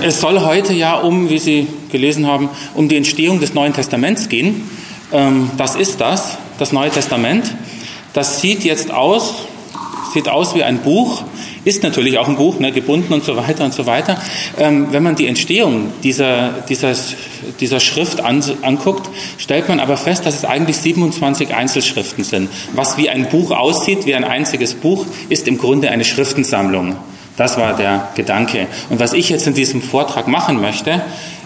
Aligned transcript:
Es 0.00 0.20
soll 0.20 0.40
heute 0.42 0.72
ja 0.74 0.94
um, 0.94 1.28
wie 1.28 1.38
Sie 1.38 1.66
gelesen 1.90 2.28
haben, 2.28 2.50
um 2.74 2.88
die 2.88 2.96
Entstehung 2.96 3.40
des 3.40 3.54
Neuen 3.54 3.72
Testaments 3.72 4.28
gehen. 4.28 4.62
Ähm, 5.12 5.50
das 5.56 5.74
ist 5.74 6.00
das, 6.00 6.38
das 6.60 6.72
Neue 6.72 6.90
Testament. 6.90 7.52
Das 8.12 8.40
sieht 8.40 8.62
jetzt 8.62 8.92
aus, 8.92 9.46
sieht 10.14 10.28
aus 10.28 10.54
wie 10.54 10.62
ein 10.62 10.78
Buch, 10.78 11.24
ist 11.64 11.82
natürlich 11.82 12.16
auch 12.18 12.28
ein 12.28 12.36
Buch, 12.36 12.60
ne, 12.60 12.70
gebunden 12.70 13.12
und 13.12 13.24
so 13.24 13.36
weiter 13.36 13.64
und 13.64 13.74
so 13.74 13.86
weiter. 13.86 14.22
Ähm, 14.56 14.86
wenn 14.92 15.02
man 15.02 15.16
die 15.16 15.26
Entstehung 15.26 15.92
dieser, 16.04 16.50
dieser, 16.68 16.94
dieser 17.58 17.80
Schrift 17.80 18.20
an, 18.20 18.40
anguckt, 18.62 19.10
stellt 19.36 19.68
man 19.68 19.80
aber 19.80 19.96
fest, 19.96 20.24
dass 20.24 20.36
es 20.36 20.44
eigentlich 20.44 20.76
27 20.76 21.52
Einzelschriften 21.52 22.22
sind. 22.22 22.50
Was 22.72 22.98
wie 22.98 23.10
ein 23.10 23.28
Buch 23.30 23.50
aussieht, 23.50 24.06
wie 24.06 24.14
ein 24.14 24.24
einziges 24.24 24.74
Buch, 24.74 25.06
ist 25.28 25.48
im 25.48 25.58
Grunde 25.58 25.90
eine 25.90 26.04
Schriftensammlung. 26.04 26.96
Das 27.38 27.56
war 27.56 27.74
der 27.74 28.08
Gedanke. 28.16 28.66
Und 28.90 29.00
was 29.00 29.14
ich 29.14 29.30
jetzt 29.30 29.46
in 29.46 29.54
diesem 29.54 29.80
Vortrag 29.80 30.26
machen 30.26 30.60
möchte, 30.60 31.00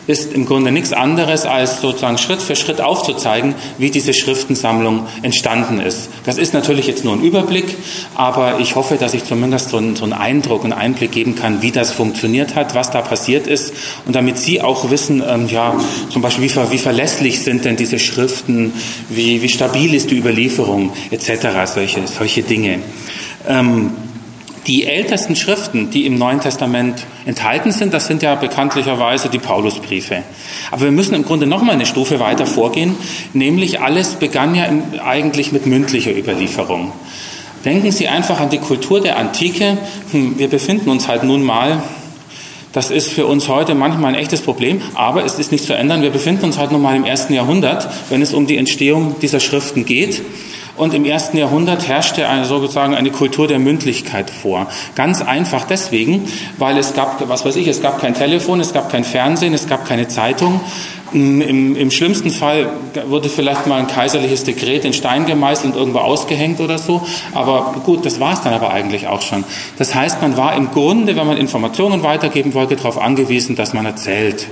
ist 0.06 0.32
im 0.32 0.46
Grunde 0.46 0.72
nichts 0.72 0.92
anderes, 0.92 1.46
als 1.46 1.80
sozusagen 1.80 2.18
Schritt 2.18 2.42
für 2.42 2.56
Schritt 2.56 2.80
aufzuzeigen, 2.80 3.54
wie 3.78 3.90
diese 3.90 4.14
Schriftensammlung 4.14 5.06
entstanden 5.22 5.78
ist. 5.78 6.08
Das 6.24 6.38
ist 6.38 6.54
natürlich 6.54 6.88
jetzt 6.88 7.04
nur 7.04 7.14
ein 7.14 7.22
Überblick, 7.22 7.76
aber 8.14 8.58
ich 8.58 8.74
hoffe, 8.74 8.96
dass 8.96 9.14
ich 9.14 9.24
zumindest 9.24 9.68
so 9.68 9.76
einen, 9.76 9.94
so 9.94 10.04
einen 10.04 10.12
Eindruck 10.12 10.64
und 10.64 10.72
Einblick 10.72 11.12
geben 11.12 11.36
kann, 11.36 11.62
wie 11.62 11.70
das 11.70 11.92
funktioniert 11.92 12.56
hat, 12.56 12.74
was 12.74 12.90
da 12.90 13.00
passiert 13.00 13.46
ist 13.46 13.72
und 14.04 14.16
damit 14.16 14.38
Sie 14.38 14.60
auch 14.60 14.90
wissen, 14.90 15.22
ähm, 15.26 15.46
ja, 15.48 15.76
zum 16.10 16.20
Beispiel, 16.22 16.44
wie, 16.50 16.72
wie, 16.72 16.78
verlässlich 16.78 17.40
sind 17.42 17.64
denn 17.64 17.76
diese 17.76 18.00
Schriften, 18.00 18.72
wie, 19.08 19.42
wie 19.42 19.48
stabil 19.48 19.94
ist 19.94 20.10
die 20.10 20.18
Überlieferung 20.18 20.92
etc., 21.12 21.72
solche, 21.72 22.06
solche 22.08 22.42
Dinge. 22.42 22.80
Ähm, 23.46 23.90
die 24.66 24.86
ältesten 24.86 25.34
Schriften, 25.34 25.90
die 25.90 26.06
im 26.06 26.16
Neuen 26.16 26.40
Testament 26.40 27.04
enthalten 27.26 27.72
sind, 27.72 27.92
das 27.92 28.06
sind 28.06 28.22
ja 28.22 28.34
bekanntlicherweise 28.36 29.28
die 29.28 29.38
Paulusbriefe. 29.38 30.22
Aber 30.70 30.82
wir 30.82 30.92
müssen 30.92 31.14
im 31.14 31.24
Grunde 31.24 31.46
noch 31.46 31.62
mal 31.62 31.72
eine 31.72 31.86
Stufe 31.86 32.20
weiter 32.20 32.46
vorgehen, 32.46 32.94
nämlich 33.32 33.80
alles 33.80 34.14
begann 34.14 34.54
ja 34.54 34.68
eigentlich 35.04 35.52
mit 35.52 35.66
mündlicher 35.66 36.16
Überlieferung. 36.16 36.92
Denken 37.64 37.92
Sie 37.92 38.08
einfach 38.08 38.40
an 38.40 38.50
die 38.50 38.58
Kultur 38.58 39.00
der 39.00 39.18
Antike. 39.18 39.78
Hm, 40.10 40.38
wir 40.38 40.48
befinden 40.48 40.90
uns 40.90 41.06
halt 41.06 41.22
nun 41.22 41.42
mal, 41.42 41.82
das 42.72 42.90
ist 42.90 43.08
für 43.08 43.26
uns 43.26 43.48
heute 43.48 43.74
manchmal 43.74 44.14
ein 44.14 44.20
echtes 44.20 44.40
Problem, 44.40 44.80
aber 44.94 45.24
es 45.24 45.38
ist 45.38 45.52
nicht 45.52 45.64
zu 45.64 45.74
ändern. 45.74 46.02
Wir 46.02 46.10
befinden 46.10 46.46
uns 46.46 46.58
halt 46.58 46.72
nun 46.72 46.82
mal 46.82 46.96
im 46.96 47.04
ersten 47.04 47.34
Jahrhundert, 47.34 47.88
wenn 48.08 48.22
es 48.22 48.32
um 48.32 48.46
die 48.46 48.56
Entstehung 48.56 49.16
dieser 49.20 49.40
Schriften 49.40 49.84
geht. 49.84 50.22
Und 50.76 50.94
im 50.94 51.04
ersten 51.04 51.36
Jahrhundert 51.36 51.86
herrschte 51.86 52.28
eine, 52.28 52.46
sozusagen 52.46 52.94
eine 52.94 53.10
Kultur 53.10 53.46
der 53.46 53.58
Mündlichkeit 53.58 54.30
vor. 54.30 54.68
Ganz 54.94 55.20
einfach 55.20 55.64
deswegen, 55.64 56.26
weil 56.58 56.78
es 56.78 56.94
gab, 56.94 57.28
was 57.28 57.44
weiß 57.44 57.56
ich, 57.56 57.68
es 57.68 57.82
gab 57.82 58.00
kein 58.00 58.14
Telefon, 58.14 58.58
es 58.60 58.72
gab 58.72 58.90
kein 58.90 59.04
Fernsehen, 59.04 59.52
es 59.52 59.66
gab 59.66 59.86
keine 59.86 60.08
Zeitung. 60.08 60.60
Im, 61.12 61.76
Im, 61.76 61.90
schlimmsten 61.90 62.30
Fall 62.30 62.70
wurde 63.06 63.28
vielleicht 63.28 63.66
mal 63.66 63.78
ein 63.78 63.86
kaiserliches 63.86 64.44
Dekret 64.44 64.86
in 64.86 64.94
Stein 64.94 65.26
gemeißelt 65.26 65.74
und 65.74 65.78
irgendwo 65.78 65.98
ausgehängt 65.98 66.58
oder 66.58 66.78
so. 66.78 67.06
Aber 67.34 67.74
gut, 67.84 68.06
das 68.06 68.18
war 68.18 68.32
es 68.32 68.40
dann 68.40 68.54
aber 68.54 68.70
eigentlich 68.70 69.08
auch 69.08 69.20
schon. 69.20 69.44
Das 69.76 69.94
heißt, 69.94 70.22
man 70.22 70.38
war 70.38 70.56
im 70.56 70.70
Grunde, 70.70 71.14
wenn 71.14 71.26
man 71.26 71.36
Informationen 71.36 72.02
weitergeben 72.02 72.54
wollte, 72.54 72.76
darauf 72.76 72.98
angewiesen, 72.98 73.56
dass 73.56 73.74
man 73.74 73.84
erzählt. 73.84 74.46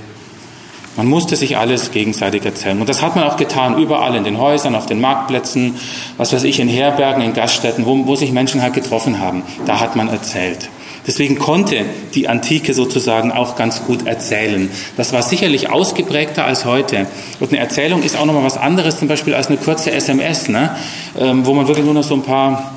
Man 0.97 1.07
musste 1.07 1.37
sich 1.37 1.57
alles 1.57 1.91
gegenseitig 1.91 2.43
erzählen. 2.43 2.79
Und 2.79 2.89
das 2.89 3.01
hat 3.01 3.15
man 3.15 3.25
auch 3.25 3.37
getan, 3.37 3.77
überall 3.77 4.13
in 4.15 4.25
den 4.25 4.37
Häusern, 4.37 4.75
auf 4.75 4.85
den 4.85 4.99
Marktplätzen, 4.99 5.75
was 6.17 6.33
weiß 6.33 6.43
ich, 6.43 6.59
in 6.59 6.67
Herbergen, 6.67 7.23
in 7.23 7.33
Gaststätten, 7.33 7.85
wo, 7.85 8.05
wo 8.07 8.15
sich 8.15 8.31
Menschen 8.31 8.61
halt 8.61 8.73
getroffen 8.73 9.19
haben. 9.19 9.43
Da 9.65 9.79
hat 9.79 9.95
man 9.95 10.09
erzählt. 10.09 10.69
Deswegen 11.07 11.39
konnte 11.39 11.85
die 12.13 12.27
Antike 12.27 12.73
sozusagen 12.73 13.31
auch 13.31 13.55
ganz 13.55 13.85
gut 13.85 14.05
erzählen. 14.05 14.69
Das 14.97 15.13
war 15.13 15.23
sicherlich 15.23 15.69
ausgeprägter 15.69 16.45
als 16.45 16.65
heute. 16.65 17.07
Und 17.39 17.51
eine 17.51 17.59
Erzählung 17.59 18.03
ist 18.03 18.17
auch 18.17 18.25
nochmal 18.25 18.43
was 18.43 18.57
anderes, 18.57 18.99
zum 18.99 19.07
Beispiel 19.07 19.33
als 19.33 19.47
eine 19.47 19.57
kurze 19.57 19.91
SMS, 19.91 20.49
ne? 20.49 20.75
Ähm, 21.17 21.45
wo 21.45 21.53
man 21.53 21.67
wirklich 21.67 21.85
nur 21.85 21.95
noch 21.95 22.03
so 22.03 22.13
ein 22.13 22.21
paar, 22.21 22.73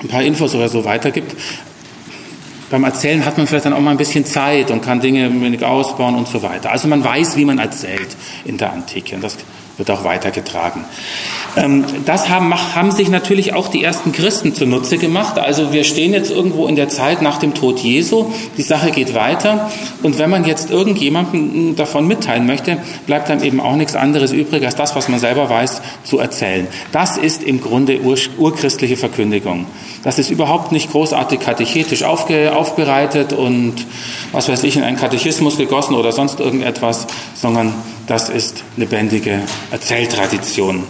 ein 0.00 0.08
paar 0.08 0.22
Infos 0.22 0.54
oder 0.54 0.68
so 0.68 0.84
weitergibt 0.84 1.34
beim 2.70 2.84
Erzählen 2.84 3.24
hat 3.24 3.38
man 3.38 3.46
vielleicht 3.46 3.66
dann 3.66 3.72
auch 3.72 3.80
mal 3.80 3.92
ein 3.92 3.96
bisschen 3.96 4.24
Zeit 4.24 4.70
und 4.70 4.82
kann 4.82 5.00
Dinge 5.00 5.26
ein 5.26 5.40
wenig 5.42 5.64
ausbauen 5.64 6.16
und 6.16 6.28
so 6.28 6.42
weiter. 6.42 6.70
Also 6.70 6.88
man 6.88 7.04
weiß, 7.04 7.36
wie 7.36 7.44
man 7.44 7.58
erzählt 7.58 8.16
in 8.44 8.58
der 8.58 8.72
Antike 8.72 9.14
und 9.14 9.22
das 9.22 9.36
wird 9.76 9.90
auch 9.90 10.04
weitergetragen. 10.04 10.84
Ähm, 11.56 11.84
das 12.04 12.28
haben, 12.28 12.54
haben 12.74 12.90
sich 12.90 13.08
natürlich 13.08 13.52
auch 13.52 13.68
die 13.68 13.82
ersten 13.82 14.12
Christen 14.12 14.54
zunutze 14.54 14.98
gemacht. 14.98 15.38
Also 15.38 15.72
wir 15.72 15.84
stehen 15.84 16.12
jetzt 16.12 16.30
irgendwo 16.30 16.66
in 16.66 16.76
der 16.76 16.88
Zeit 16.88 17.22
nach 17.22 17.38
dem 17.38 17.54
Tod 17.54 17.78
Jesu. 17.80 18.32
Die 18.56 18.62
Sache 18.62 18.90
geht 18.90 19.14
weiter. 19.14 19.70
Und 20.02 20.18
wenn 20.18 20.30
man 20.30 20.44
jetzt 20.44 20.70
irgendjemandem 20.70 21.76
davon 21.76 22.06
mitteilen 22.06 22.46
möchte, 22.46 22.78
bleibt 23.06 23.30
einem 23.30 23.42
eben 23.42 23.60
auch 23.60 23.76
nichts 23.76 23.94
anderes 23.94 24.32
übrig, 24.32 24.64
als 24.64 24.76
das, 24.76 24.96
was 24.96 25.08
man 25.08 25.18
selber 25.18 25.50
weiß, 25.50 25.82
zu 26.04 26.18
erzählen. 26.18 26.66
Das 26.92 27.16
ist 27.16 27.42
im 27.42 27.60
Grunde 27.60 28.00
ur, 28.00 28.16
urchristliche 28.38 28.96
Verkündigung. 28.96 29.66
Das 30.06 30.20
ist 30.20 30.30
überhaupt 30.30 30.70
nicht 30.70 30.92
großartig 30.92 31.40
katechetisch 31.40 32.04
aufge, 32.04 32.54
aufbereitet 32.54 33.32
und 33.32 33.74
was 34.30 34.48
weiß 34.48 34.62
ich, 34.62 34.76
in 34.76 34.84
einen 34.84 34.96
Katechismus 34.96 35.56
gegossen 35.56 35.96
oder 35.96 36.12
sonst 36.12 36.38
irgendetwas, 36.38 37.08
sondern 37.34 37.74
das 38.06 38.28
ist 38.28 38.62
lebendige 38.76 39.40
Erzähltradition. 39.72 40.84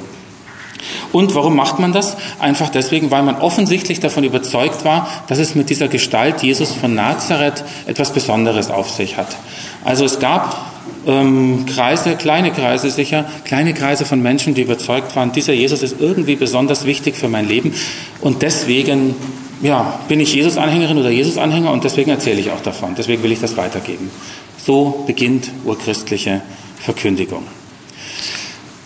Und 1.12 1.34
warum 1.34 1.56
macht 1.56 1.78
man 1.78 1.94
das? 1.94 2.18
Einfach 2.40 2.68
deswegen, 2.68 3.10
weil 3.10 3.22
man 3.22 3.36
offensichtlich 3.36 4.00
davon 4.00 4.22
überzeugt 4.22 4.84
war, 4.84 5.08
dass 5.28 5.38
es 5.38 5.54
mit 5.54 5.70
dieser 5.70 5.88
Gestalt 5.88 6.42
Jesus 6.42 6.72
von 6.72 6.94
Nazareth 6.94 7.64
etwas 7.86 8.12
Besonderes 8.12 8.70
auf 8.70 8.90
sich 8.90 9.16
hat. 9.16 9.34
Also 9.82 10.04
es 10.04 10.18
gab 10.18 10.75
ähm, 11.06 11.66
Kreise, 11.66 12.16
kleine 12.16 12.50
Kreise 12.50 12.90
sicher, 12.90 13.24
kleine 13.44 13.74
Kreise 13.74 14.04
von 14.04 14.20
Menschen, 14.20 14.54
die 14.54 14.62
überzeugt 14.62 15.14
waren, 15.16 15.32
dieser 15.32 15.52
Jesus 15.52 15.82
ist 15.82 15.96
irgendwie 16.00 16.36
besonders 16.36 16.84
wichtig 16.84 17.16
für 17.16 17.28
mein 17.28 17.48
Leben 17.48 17.72
und 18.20 18.42
deswegen 18.42 19.14
ja, 19.62 20.00
bin 20.08 20.20
ich 20.20 20.34
Jesus-Anhängerin 20.34 20.98
oder 20.98 21.10
Jesus-Anhänger 21.10 21.72
und 21.72 21.84
deswegen 21.84 22.10
erzähle 22.10 22.40
ich 22.40 22.50
auch 22.50 22.60
davon. 22.60 22.94
Deswegen 22.96 23.22
will 23.22 23.32
ich 23.32 23.40
das 23.40 23.56
weitergeben. 23.56 24.10
So 24.58 25.04
beginnt 25.06 25.50
urchristliche 25.64 26.42
Verkündigung. 26.78 27.42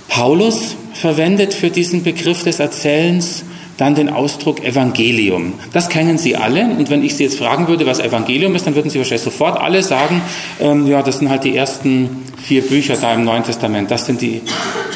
Paulus 0.08 0.76
verwendet 0.92 1.54
für 1.54 1.70
diesen 1.70 2.02
Begriff 2.02 2.44
des 2.44 2.60
Erzählens 2.60 3.44
dann 3.80 3.94
den 3.94 4.10
Ausdruck 4.10 4.62
Evangelium. 4.62 5.54
Das 5.72 5.88
kennen 5.88 6.18
Sie 6.18 6.36
alle. 6.36 6.64
Und 6.64 6.90
wenn 6.90 7.02
ich 7.02 7.16
Sie 7.16 7.24
jetzt 7.24 7.38
fragen 7.38 7.66
würde, 7.66 7.86
was 7.86 7.98
Evangelium 7.98 8.54
ist, 8.54 8.66
dann 8.66 8.74
würden 8.74 8.90
Sie 8.90 8.98
wahrscheinlich 8.98 9.22
sofort 9.22 9.58
alle 9.58 9.82
sagen, 9.82 10.20
ähm, 10.60 10.86
ja, 10.86 11.02
das 11.02 11.18
sind 11.18 11.30
halt 11.30 11.44
die 11.44 11.56
ersten 11.56 12.24
vier 12.42 12.60
Bücher 12.60 12.96
da 13.00 13.14
im 13.14 13.24
Neuen 13.24 13.42
Testament. 13.42 13.90
Das 13.90 14.04
sind 14.04 14.20
die 14.20 14.42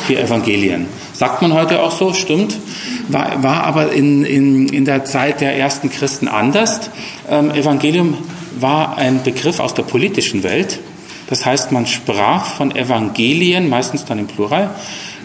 vier 0.07 0.21
Evangelien. 0.21 0.87
Sagt 1.15 1.41
man 1.41 1.55
heute 1.55 1.83
auch 1.83 1.93
so, 1.93 2.13
stimmt. 2.13 2.59
War, 3.09 3.43
war 3.43 3.65
aber 3.65 3.93
in, 3.93 4.23
in, 4.23 4.69
in 4.69 4.85
der 4.85 5.07
Zeit 5.07 5.41
der 5.41 5.57
ersten 5.57 5.89
Christen 5.89 6.29
anders. 6.29 6.91
Ähm, 7.31 7.53
Evangelium 7.53 8.19
war 8.61 8.99
ein 8.99 9.23
Begriff 9.23 9.61
aus 9.61 9.73
der 9.73 9.85
politischen 9.85 10.43
Welt. 10.43 10.79
Das 11.31 11.47
heißt, 11.47 11.73
man 11.73 11.87
sprach 11.87 12.45
von 12.45 12.77
Evangelien, 12.77 13.71
meistens 13.71 14.05
dann 14.05 14.19
im 14.19 14.27
Plural, 14.27 14.75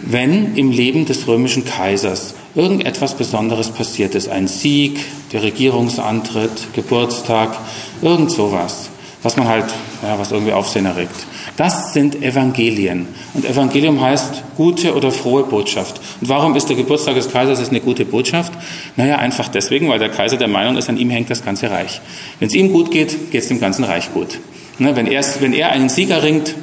wenn 0.02 0.56
im 0.56 0.70
Leben 0.70 1.04
des 1.04 1.28
römischen 1.28 1.66
Kaisers 1.66 2.34
irgendetwas 2.54 3.14
Besonderes 3.14 3.70
passiert 3.70 4.14
ist. 4.14 4.28
Ein 4.28 4.48
Sieg, 4.48 5.00
der 5.32 5.42
Regierungsantritt, 5.42 6.74
Geburtstag, 6.74 7.56
irgend 8.02 8.30
sowas, 8.30 8.90
was 9.22 9.36
man 9.36 9.48
halt, 9.48 9.66
ja, 10.02 10.18
was 10.18 10.32
irgendwie 10.32 10.52
Aufsehen 10.52 10.86
erregt. 10.86 11.14
Das 11.56 11.92
sind 11.92 12.22
Evangelien. 12.22 13.06
Und 13.34 13.44
Evangelium 13.44 14.00
heißt 14.00 14.42
gute 14.56 14.94
oder 14.94 15.10
frohe 15.10 15.44
Botschaft. 15.44 16.00
Und 16.20 16.28
warum 16.28 16.56
ist 16.56 16.68
der 16.68 16.76
Geburtstag 16.76 17.14
des 17.16 17.30
Kaisers 17.30 17.68
eine 17.68 17.80
gute 17.80 18.04
Botschaft? 18.04 18.52
Naja, 18.96 19.16
einfach 19.16 19.48
deswegen, 19.48 19.88
weil 19.88 19.98
der 19.98 20.08
Kaiser 20.08 20.36
der 20.36 20.48
Meinung 20.48 20.76
ist, 20.76 20.88
an 20.88 20.96
ihm 20.96 21.10
hängt 21.10 21.30
das 21.30 21.44
ganze 21.44 21.70
Reich. 21.70 22.00
Wenn 22.38 22.48
es 22.48 22.54
ihm 22.54 22.72
gut 22.72 22.90
geht, 22.90 23.30
geht 23.30 23.42
es 23.42 23.48
dem 23.48 23.60
ganzen 23.60 23.84
Reich 23.84 24.12
gut. 24.12 24.38
Ne, 24.78 24.96
wenn, 24.96 25.06
er, 25.06 25.22
wenn 25.40 25.52
er 25.52 25.70
einen 25.70 25.90
Sieger 25.90 26.22
ringt, 26.22 26.54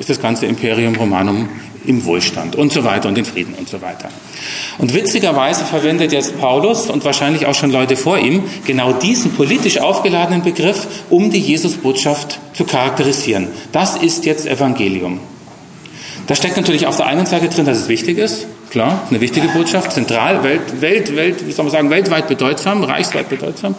ist 0.00 0.10
das 0.10 0.20
ganze 0.20 0.46
Imperium 0.46 0.96
Romanum 0.96 1.48
im 1.84 2.04
Wohlstand 2.04 2.56
und 2.56 2.72
so 2.72 2.84
weiter 2.84 3.08
und 3.08 3.18
in 3.18 3.24
Frieden 3.24 3.54
und 3.54 3.68
so 3.68 3.80
weiter. 3.80 4.08
Und 4.78 4.94
witzigerweise 4.94 5.64
verwendet 5.64 6.12
jetzt 6.12 6.38
Paulus 6.38 6.90
und 6.90 7.04
wahrscheinlich 7.04 7.46
auch 7.46 7.54
schon 7.54 7.70
Leute 7.70 7.96
vor 7.96 8.18
ihm 8.18 8.44
genau 8.66 8.92
diesen 8.92 9.32
politisch 9.32 9.78
aufgeladenen 9.78 10.42
Begriff, 10.42 10.86
um 11.08 11.30
die 11.30 11.40
Jesusbotschaft 11.40 12.38
zu 12.54 12.64
charakterisieren. 12.64 13.48
Das 13.72 13.96
ist 13.96 14.26
jetzt 14.26 14.46
Evangelium. 14.46 15.20
Da 16.26 16.34
steckt 16.34 16.56
natürlich 16.56 16.86
auf 16.86 16.96
der 16.96 17.06
einen 17.06 17.26
Seite 17.26 17.48
drin, 17.48 17.64
dass 17.64 17.78
es 17.78 17.88
wichtig 17.88 18.18
ist, 18.18 18.46
klar, 18.70 19.02
eine 19.10 19.20
wichtige 19.20 19.48
Botschaft, 19.48 19.92
zentral, 19.92 20.44
Welt, 20.44 20.80
Welt, 20.80 21.16
Welt, 21.16 21.46
wie 21.46 21.52
soll 21.52 21.64
man 21.64 21.72
sagen, 21.72 21.90
weltweit 21.90 22.28
bedeutsam, 22.28 22.84
reichsweit 22.84 23.28
bedeutsam. 23.28 23.74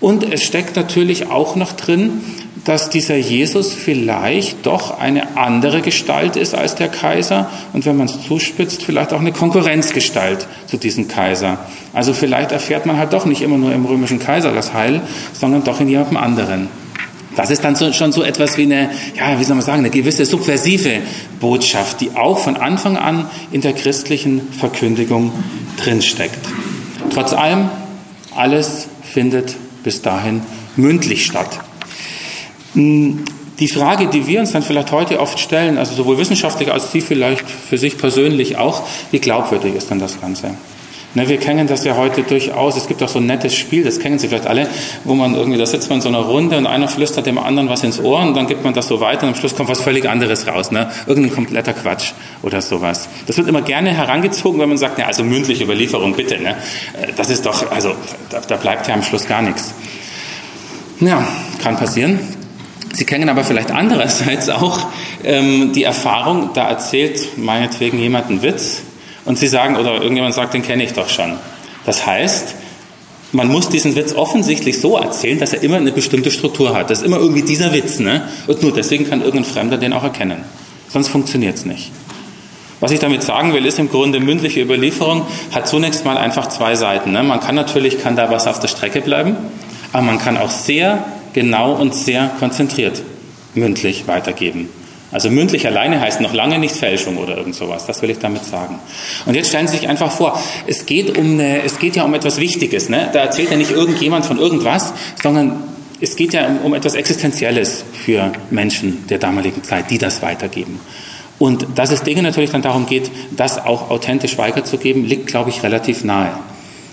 Und 0.00 0.32
es 0.32 0.42
steckt 0.42 0.76
natürlich 0.76 1.30
auch 1.30 1.56
noch 1.56 1.72
drin, 1.72 2.20
dass 2.68 2.90
dieser 2.90 3.16
Jesus 3.16 3.72
vielleicht 3.72 4.66
doch 4.66 4.98
eine 5.00 5.38
andere 5.38 5.80
Gestalt 5.80 6.36
ist 6.36 6.54
als 6.54 6.74
der 6.74 6.88
Kaiser 6.88 7.48
und 7.72 7.86
wenn 7.86 7.96
man 7.96 8.08
es 8.08 8.26
zuspitzt, 8.28 8.82
vielleicht 8.82 9.14
auch 9.14 9.20
eine 9.20 9.32
Konkurrenzgestalt 9.32 10.46
zu 10.66 10.76
diesem 10.76 11.08
Kaiser. 11.08 11.60
Also 11.94 12.12
vielleicht 12.12 12.52
erfährt 12.52 12.84
man 12.84 12.98
halt 12.98 13.14
doch 13.14 13.24
nicht 13.24 13.40
immer 13.40 13.56
nur 13.56 13.72
im 13.72 13.86
römischen 13.86 14.18
Kaiser 14.18 14.52
das 14.52 14.74
Heil, 14.74 15.00
sondern 15.32 15.64
doch 15.64 15.80
in 15.80 15.88
jemandem 15.88 16.18
anderen. 16.18 16.68
Das 17.36 17.48
ist 17.48 17.64
dann 17.64 17.74
so, 17.74 17.90
schon 17.94 18.12
so 18.12 18.22
etwas 18.22 18.58
wie 18.58 18.64
eine, 18.64 18.90
ja, 19.16 19.40
wie 19.40 19.44
soll 19.44 19.56
man 19.56 19.64
sagen, 19.64 19.78
eine 19.78 19.90
gewisse 19.90 20.26
subversive 20.26 20.98
Botschaft, 21.40 22.02
die 22.02 22.16
auch 22.16 22.38
von 22.38 22.58
Anfang 22.58 22.98
an 22.98 23.30
in 23.50 23.62
der 23.62 23.72
christlichen 23.72 24.52
Verkündigung 24.52 25.32
drinsteckt. 25.82 26.46
Trotz 27.14 27.32
allem, 27.32 27.70
alles 28.36 28.88
findet 29.10 29.56
bis 29.82 30.02
dahin 30.02 30.42
mündlich 30.76 31.24
statt. 31.24 31.60
Die 32.78 33.68
Frage, 33.68 34.06
die 34.06 34.26
wir 34.26 34.40
uns 34.40 34.52
dann 34.52 34.62
vielleicht 34.62 34.92
heute 34.92 35.18
oft 35.18 35.40
stellen, 35.40 35.78
also 35.78 35.94
sowohl 35.94 36.18
wissenschaftlich 36.18 36.70
als 36.72 36.92
Sie 36.92 37.00
vielleicht 37.00 37.44
für 37.48 37.76
sich 37.76 37.98
persönlich 37.98 38.56
auch, 38.56 38.82
wie 39.10 39.18
glaubwürdig 39.18 39.74
ist 39.74 39.90
denn 39.90 39.98
das 39.98 40.20
Ganze? 40.20 40.54
Ne, 41.14 41.26
wir 41.26 41.38
kennen 41.38 41.66
das 41.66 41.84
ja 41.84 41.96
heute 41.96 42.22
durchaus. 42.22 42.76
Es 42.76 42.86
gibt 42.86 43.02
auch 43.02 43.08
so 43.08 43.18
ein 43.18 43.26
nettes 43.26 43.54
Spiel, 43.56 43.82
das 43.82 43.98
kennen 43.98 44.18
Sie 44.18 44.28
vielleicht 44.28 44.46
alle, 44.46 44.68
wo 45.04 45.14
man 45.14 45.34
irgendwie, 45.34 45.58
da 45.58 45.64
sitzt 45.64 45.88
man 45.88 45.98
in 45.98 46.02
so 46.02 46.08
einer 46.08 46.18
Runde 46.18 46.58
und 46.58 46.66
einer 46.66 46.86
flüstert 46.86 47.24
dem 47.24 47.38
anderen 47.38 47.68
was 47.70 47.82
ins 47.82 47.98
Ohr 47.98 48.20
und 48.20 48.36
dann 48.36 48.46
gibt 48.46 48.62
man 48.62 48.74
das 48.74 48.88
so 48.88 49.00
weiter 49.00 49.22
und 49.22 49.30
am 49.30 49.34
Schluss 49.34 49.56
kommt 49.56 49.70
was 49.70 49.80
völlig 49.80 50.08
anderes 50.08 50.46
raus. 50.46 50.70
Ne? 50.70 50.90
Irgendein 51.06 51.34
kompletter 51.34 51.72
Quatsch 51.72 52.12
oder 52.42 52.60
sowas. 52.60 53.08
Das 53.26 53.38
wird 53.38 53.48
immer 53.48 53.62
gerne 53.62 53.90
herangezogen, 53.90 54.60
wenn 54.60 54.68
man 54.68 54.78
sagt, 54.78 54.98
ne, 54.98 55.06
also 55.06 55.24
mündliche 55.24 55.64
Überlieferung 55.64 56.14
bitte. 56.14 56.38
Ne? 56.40 56.50
Äh, 56.92 57.12
das 57.16 57.30
ist 57.30 57.46
doch, 57.46 57.72
also 57.72 57.94
da, 58.28 58.40
da 58.46 58.56
bleibt 58.56 58.86
ja 58.86 58.94
am 58.94 59.02
Schluss 59.02 59.26
gar 59.26 59.40
nichts. 59.40 59.74
Ja, 61.00 61.26
kann 61.62 61.76
passieren. 61.76 62.20
Sie 62.92 63.04
kennen 63.04 63.28
aber 63.28 63.44
vielleicht 63.44 63.70
andererseits 63.70 64.48
auch 64.48 64.86
ähm, 65.24 65.72
die 65.72 65.82
Erfahrung, 65.84 66.50
da 66.54 66.68
erzählt 66.68 67.36
meinetwegen 67.36 67.98
jemand 67.98 68.28
einen 68.28 68.42
Witz 68.42 68.82
und 69.24 69.38
Sie 69.38 69.48
sagen, 69.48 69.76
oder 69.76 70.00
irgendjemand 70.00 70.34
sagt, 70.34 70.54
den 70.54 70.62
kenne 70.62 70.84
ich 70.84 70.92
doch 70.94 71.08
schon. 71.08 71.34
Das 71.84 72.06
heißt, 72.06 72.54
man 73.32 73.48
muss 73.48 73.68
diesen 73.68 73.94
Witz 73.94 74.14
offensichtlich 74.14 74.80
so 74.80 74.96
erzählen, 74.96 75.38
dass 75.38 75.52
er 75.52 75.62
immer 75.62 75.76
eine 75.76 75.92
bestimmte 75.92 76.30
Struktur 76.30 76.74
hat. 76.74 76.88
Das 76.90 77.00
ist 77.00 77.04
immer 77.04 77.18
irgendwie 77.18 77.42
dieser 77.42 77.72
Witz. 77.72 77.98
Ne? 77.98 78.26
Und 78.46 78.62
nur 78.62 78.72
deswegen 78.72 79.08
kann 79.08 79.20
irgendein 79.20 79.44
Fremder 79.44 79.76
den 79.76 79.92
auch 79.92 80.02
erkennen. 80.02 80.44
Sonst 80.88 81.08
funktioniert 81.08 81.56
es 81.56 81.66
nicht. 81.66 81.90
Was 82.80 82.92
ich 82.92 83.00
damit 83.00 83.22
sagen 83.22 83.52
will, 83.52 83.66
ist 83.66 83.78
im 83.78 83.90
Grunde 83.90 84.20
mündliche 84.20 84.62
Überlieferung 84.62 85.26
hat 85.52 85.66
zunächst 85.68 86.04
mal 86.04 86.16
einfach 86.16 86.48
zwei 86.48 86.76
Seiten. 86.76 87.12
Ne? 87.12 87.22
Man 87.22 87.40
kann 87.40 87.54
natürlich, 87.54 88.00
kann 88.00 88.16
da 88.16 88.30
was 88.30 88.46
auf 88.46 88.60
der 88.60 88.68
Strecke 88.68 89.00
bleiben, 89.00 89.36
aber 89.92 90.02
man 90.04 90.18
kann 90.18 90.38
auch 90.38 90.50
sehr 90.50 91.04
genau 91.38 91.74
und 91.74 91.94
sehr 91.94 92.32
konzentriert 92.40 93.00
mündlich 93.54 94.08
weitergeben. 94.08 94.68
Also 95.12 95.30
mündlich 95.30 95.66
alleine 95.68 96.00
heißt 96.00 96.20
noch 96.20 96.34
lange 96.34 96.58
nicht 96.58 96.74
Fälschung 96.74 97.16
oder 97.16 97.36
irgend 97.36 97.54
sowas. 97.54 97.86
Das 97.86 98.02
will 98.02 98.10
ich 98.10 98.18
damit 98.18 98.44
sagen. 98.44 98.80
Und 99.24 99.34
jetzt 99.36 99.50
stellen 99.50 99.68
Sie 99.68 99.76
sich 99.76 99.88
einfach 99.88 100.10
vor, 100.10 100.38
es 100.66 100.84
geht 100.84 101.16
um 101.16 101.34
eine, 101.34 101.62
es 101.62 101.78
geht 101.78 101.94
ja 101.94 102.02
um 102.02 102.12
etwas 102.12 102.38
Wichtiges. 102.40 102.88
Ne? 102.88 103.08
Da 103.12 103.20
erzählt 103.20 103.52
ja 103.52 103.56
nicht 103.56 103.70
irgendjemand 103.70 104.26
von 104.26 104.38
irgendwas, 104.38 104.92
sondern 105.22 105.62
es 106.00 106.16
geht 106.16 106.32
ja 106.32 106.48
um, 106.48 106.58
um 106.58 106.74
etwas 106.74 106.96
Existenzielles 106.96 107.84
für 108.04 108.32
Menschen 108.50 109.06
der 109.06 109.18
damaligen 109.18 109.62
Zeit, 109.62 109.90
die 109.90 109.98
das 109.98 110.20
weitergeben. 110.22 110.80
Und 111.38 111.66
dass 111.76 111.92
es 111.92 112.02
denen 112.02 112.24
natürlich 112.24 112.50
dann 112.50 112.62
darum 112.62 112.86
geht, 112.86 113.12
das 113.30 113.64
auch 113.64 113.90
authentisch 113.90 114.36
weiterzugeben, 114.38 115.04
liegt, 115.04 115.28
glaube 115.28 115.50
ich, 115.50 115.62
relativ 115.62 116.02
nahe. 116.02 116.32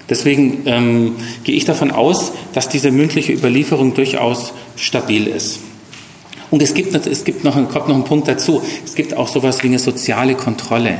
Deswegen 0.10 0.64
ähm, 0.66 1.16
gehe 1.44 1.56
ich 1.56 1.66
davon 1.66 1.92
aus, 1.92 2.32
dass 2.54 2.70
diese 2.70 2.92
mündliche 2.92 3.34
Überlieferung 3.34 3.94
durchaus 3.94 4.54
stabil 4.76 5.28
ist. 5.28 5.60
Und 6.52 6.62
es 6.62 6.74
gibt, 6.74 6.94
es 6.94 7.24
gibt 7.24 7.44
noch, 7.44 7.56
kommt 7.70 7.88
noch 7.88 7.96
ein 7.96 8.04
Punkt 8.04 8.28
dazu. 8.28 8.62
Es 8.86 8.96
gibt 8.96 9.16
auch 9.16 9.28
sowas 9.28 9.64
wie 9.64 9.68
eine 9.68 9.80
soziale 9.80 10.36
Kontrolle. 10.36 11.00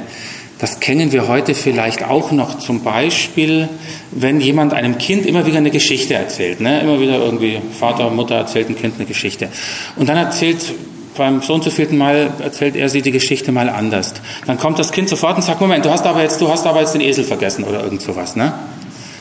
Das 0.58 0.80
kennen 0.80 1.12
wir 1.12 1.28
heute 1.28 1.54
vielleicht 1.54 2.04
auch 2.04 2.32
noch. 2.32 2.60
Zum 2.60 2.82
Beispiel, 2.82 3.70
wenn 4.12 4.40
jemand 4.40 4.74
einem 4.74 4.98
Kind 4.98 5.26
immer 5.26 5.46
wieder 5.46 5.58
eine 5.58 5.70
Geschichte 5.70 6.14
erzählt. 6.14 6.62
Ne? 6.62 6.82
Immer 6.82 7.00
wieder 7.00 7.20
irgendwie 7.20 7.60
Vater, 7.78 8.10
Mutter 8.10 8.36
erzählt 8.36 8.70
ein 8.70 8.78
Kind 8.78 8.96
eine 8.96 9.06
Geschichte. 9.06 9.50
Und 9.98 10.10
dann 10.10 10.18
erzählt 10.18 10.74
beim 11.18 11.42
so 11.42 11.54
und 11.54 11.64
so 11.64 11.70
vierten 11.70 11.98
Mal 11.98 12.32
erzählt 12.40 12.76
er 12.76 12.90
sie 12.90 13.02
die 13.02 13.12
Geschichte 13.12 13.52
mal 13.52 13.70
anders. 13.70 14.14
Dann 14.48 14.58
kommt 14.58 14.80
das 14.80 14.92
Kind 14.92 15.10
sofort 15.10 15.36
und 15.36 15.44
sagt, 15.44 15.62
Moment, 15.62 15.86
du 15.86 15.90
hast 15.90 16.06
aber 16.06 16.22
jetzt, 16.22 16.42
du 16.42 16.50
hast 16.50 16.66
aber 16.66 16.82
jetzt 16.82 16.94
den 16.94 17.02
Esel 17.02 17.24
vergessen 17.24 17.64
oder 17.64 17.84
irgend 17.84 18.02
sowas. 18.02 18.36
Ne? 18.36 18.54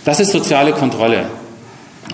Das 0.04 0.20
ist 0.20 0.32
soziale 0.32 0.72
Kontrolle. 0.72 1.26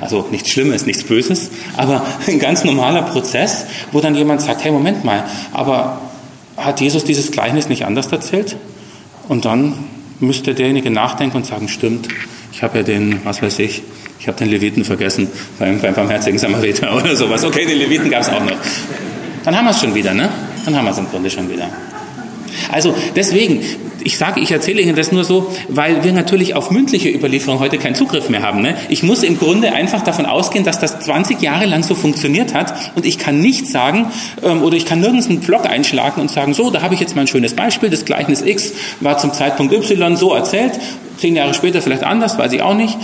Also 0.00 0.26
nichts 0.30 0.50
Schlimmes, 0.50 0.86
nichts 0.86 1.04
Böses, 1.04 1.50
aber 1.76 2.04
ein 2.26 2.38
ganz 2.38 2.64
normaler 2.64 3.02
Prozess, 3.02 3.66
wo 3.92 4.00
dann 4.00 4.14
jemand 4.14 4.40
sagt, 4.40 4.64
hey, 4.64 4.70
Moment 4.70 5.04
mal, 5.04 5.24
aber 5.52 6.00
hat 6.56 6.80
Jesus 6.80 7.04
dieses 7.04 7.30
Gleichnis 7.30 7.68
nicht 7.68 7.84
anders 7.84 8.06
erzählt? 8.06 8.56
Und 9.28 9.44
dann 9.44 9.74
müsste 10.20 10.54
derjenige 10.54 10.90
nachdenken 10.90 11.38
und 11.38 11.46
sagen, 11.46 11.68
stimmt, 11.68 12.08
ich 12.52 12.62
habe 12.62 12.78
ja 12.78 12.84
den, 12.84 13.20
was 13.24 13.42
weiß 13.42 13.58
ich, 13.58 13.82
ich 14.18 14.28
habe 14.28 14.38
den 14.38 14.48
Leviten 14.48 14.84
vergessen 14.84 15.28
beim, 15.58 15.80
beim 15.80 15.94
barmherzigen 15.94 16.38
Samariter 16.38 16.94
oder 16.96 17.16
sowas. 17.16 17.44
Okay, 17.44 17.64
den 17.66 17.78
Leviten 17.78 18.10
gab 18.10 18.22
es 18.22 18.28
auch 18.28 18.40
noch. 18.40 18.56
Dann 19.44 19.56
haben 19.56 19.64
wir 19.64 19.70
es 19.70 19.80
schon 19.80 19.94
wieder, 19.94 20.12
ne? 20.12 20.28
Dann 20.64 20.76
haben 20.76 20.84
wir 20.84 20.90
es 20.90 20.98
im 20.98 21.08
Grunde 21.08 21.30
schon 21.30 21.50
wieder. 21.50 21.70
Also 22.70 22.94
deswegen, 23.16 23.60
ich 24.02 24.18
sage, 24.18 24.40
ich 24.40 24.50
erzähle 24.50 24.80
Ihnen 24.80 24.96
das 24.96 25.12
nur 25.12 25.24
so, 25.24 25.52
weil 25.68 26.04
wir 26.04 26.12
natürlich 26.12 26.54
auf 26.54 26.70
mündliche 26.70 27.08
Überlieferung 27.08 27.60
heute 27.60 27.78
keinen 27.78 27.94
Zugriff 27.94 28.28
mehr 28.28 28.42
haben. 28.42 28.62
Ne? 28.62 28.76
Ich 28.88 29.02
muss 29.02 29.22
im 29.22 29.38
Grunde 29.38 29.72
einfach 29.72 30.02
davon 30.02 30.26
ausgehen, 30.26 30.64
dass 30.64 30.78
das 30.78 31.00
20 31.00 31.40
Jahre 31.40 31.66
lang 31.66 31.82
so 31.82 31.94
funktioniert 31.94 32.54
hat 32.54 32.74
und 32.94 33.04
ich 33.06 33.18
kann 33.18 33.40
nicht 33.40 33.66
sagen 33.66 34.10
ähm, 34.42 34.62
oder 34.62 34.76
ich 34.76 34.86
kann 34.86 35.00
nirgends 35.00 35.28
einen 35.28 35.40
Blog 35.40 35.66
einschlagen 35.66 36.20
und 36.20 36.30
sagen, 36.30 36.54
so, 36.54 36.70
da 36.70 36.82
habe 36.82 36.94
ich 36.94 37.00
jetzt 37.00 37.14
mal 37.14 37.22
ein 37.22 37.28
schönes 37.28 37.54
Beispiel, 37.54 37.90
das 37.90 38.04
Gleichnis 38.04 38.42
X 38.42 38.72
war 39.00 39.18
zum 39.18 39.32
Zeitpunkt 39.32 39.72
Y 39.72 40.16
so 40.16 40.34
erzählt, 40.34 40.72
zehn 41.18 41.36
Jahre 41.36 41.54
später 41.54 41.82
vielleicht 41.82 42.04
anders, 42.04 42.38
weiß 42.38 42.52
ich 42.52 42.62
auch 42.62 42.74
nicht. 42.74 42.96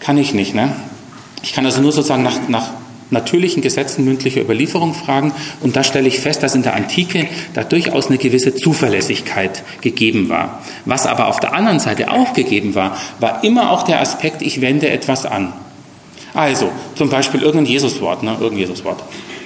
Kann 0.00 0.18
ich 0.18 0.34
nicht. 0.34 0.54
Ne? 0.54 0.72
Ich 1.42 1.52
kann 1.52 1.64
also 1.64 1.80
nur 1.80 1.92
sozusagen 1.92 2.22
nach, 2.22 2.48
nach 2.48 2.70
natürlichen 3.12 3.62
Gesetzen 3.62 4.04
mündliche 4.04 4.40
Überlieferung 4.40 4.94
fragen. 4.94 5.32
Und 5.60 5.76
da 5.76 5.84
stelle 5.84 6.08
ich 6.08 6.20
fest, 6.20 6.42
dass 6.42 6.54
in 6.54 6.62
der 6.62 6.74
Antike 6.74 7.28
da 7.54 7.62
durchaus 7.62 8.08
eine 8.08 8.18
gewisse 8.18 8.54
Zuverlässigkeit 8.54 9.62
gegeben 9.80 10.28
war. 10.28 10.62
Was 10.84 11.06
aber 11.06 11.28
auf 11.28 11.40
der 11.40 11.54
anderen 11.54 11.78
Seite 11.80 12.10
auch 12.10 12.32
gegeben 12.32 12.74
war, 12.74 12.96
war 13.20 13.44
immer 13.44 13.70
auch 13.70 13.82
der 13.82 14.00
Aspekt, 14.00 14.42
ich 14.42 14.60
wende 14.60 14.90
etwas 14.90 15.26
an. 15.26 15.52
Also, 16.34 16.72
zum 16.94 17.10
Beispiel 17.10 17.42
irgendein 17.42 17.72
Jesuswort, 17.72 18.22
ne, 18.22 18.32
irgendein 18.32 18.60
Jesuswort. 18.60 19.02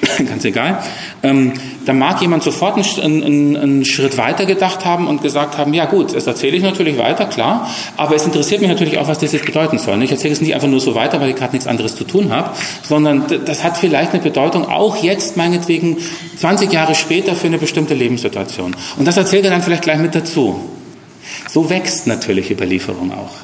ganz 0.27 0.45
egal, 0.45 0.83
ähm, 1.23 1.53
da 1.85 1.93
mag 1.93 2.21
jemand 2.21 2.43
sofort 2.43 2.77
einen, 2.77 3.23
einen, 3.23 3.57
einen, 3.57 3.85
Schritt 3.85 4.19
weiter 4.19 4.47
gedacht 4.47 4.85
haben 4.85 5.07
und 5.07 5.23
gesagt 5.23 5.59
haben, 5.59 5.73
ja 5.75 5.85
gut, 5.85 6.15
das 6.15 6.27
erzähle 6.27 6.57
ich 6.57 6.63
natürlich 6.63 6.99
weiter, 6.99 7.27
klar, 7.27 7.71
aber 7.97 8.15
es 8.17 8.25
interessiert 8.25 8.61
mich 8.61 8.71
natürlich 8.71 8.99
auch, 8.99 9.09
was 9.09 9.19
das 9.19 9.33
jetzt 9.33 9.47
bedeuten 9.47 9.79
soll. 9.79 10.03
Ich 10.03 10.11
erzähle 10.11 10.33
es 10.33 10.41
nicht 10.41 10.55
einfach 10.55 10.69
nur 10.69 10.81
so 10.81 10.95
weiter, 10.95 11.21
weil 11.21 11.31
ich 11.31 11.37
gerade 11.37 11.53
nichts 11.53 11.67
anderes 11.67 11.97
zu 11.97 12.05
tun 12.05 12.31
habe, 12.33 12.51
sondern 12.83 13.25
das 13.45 13.65
hat 13.65 13.77
vielleicht 13.77 14.13
eine 14.13 14.23
Bedeutung, 14.23 14.67
auch 14.67 14.97
jetzt 14.97 15.37
meinetwegen 15.37 15.99
20 16.39 16.73
Jahre 16.73 16.95
später 16.95 17.35
für 17.35 17.47
eine 17.47 17.59
bestimmte 17.59 17.95
Lebenssituation. 17.95 18.75
Und 18.97 19.07
das 19.07 19.17
erzählt 19.17 19.45
er 19.45 19.51
dann 19.51 19.63
vielleicht 19.63 19.83
gleich 19.83 19.99
mit 19.99 20.15
dazu. 20.15 20.61
So 21.49 21.71
wächst 21.71 22.07
natürlich 22.07 22.51
Überlieferung 22.51 23.13
auch. 23.13 23.35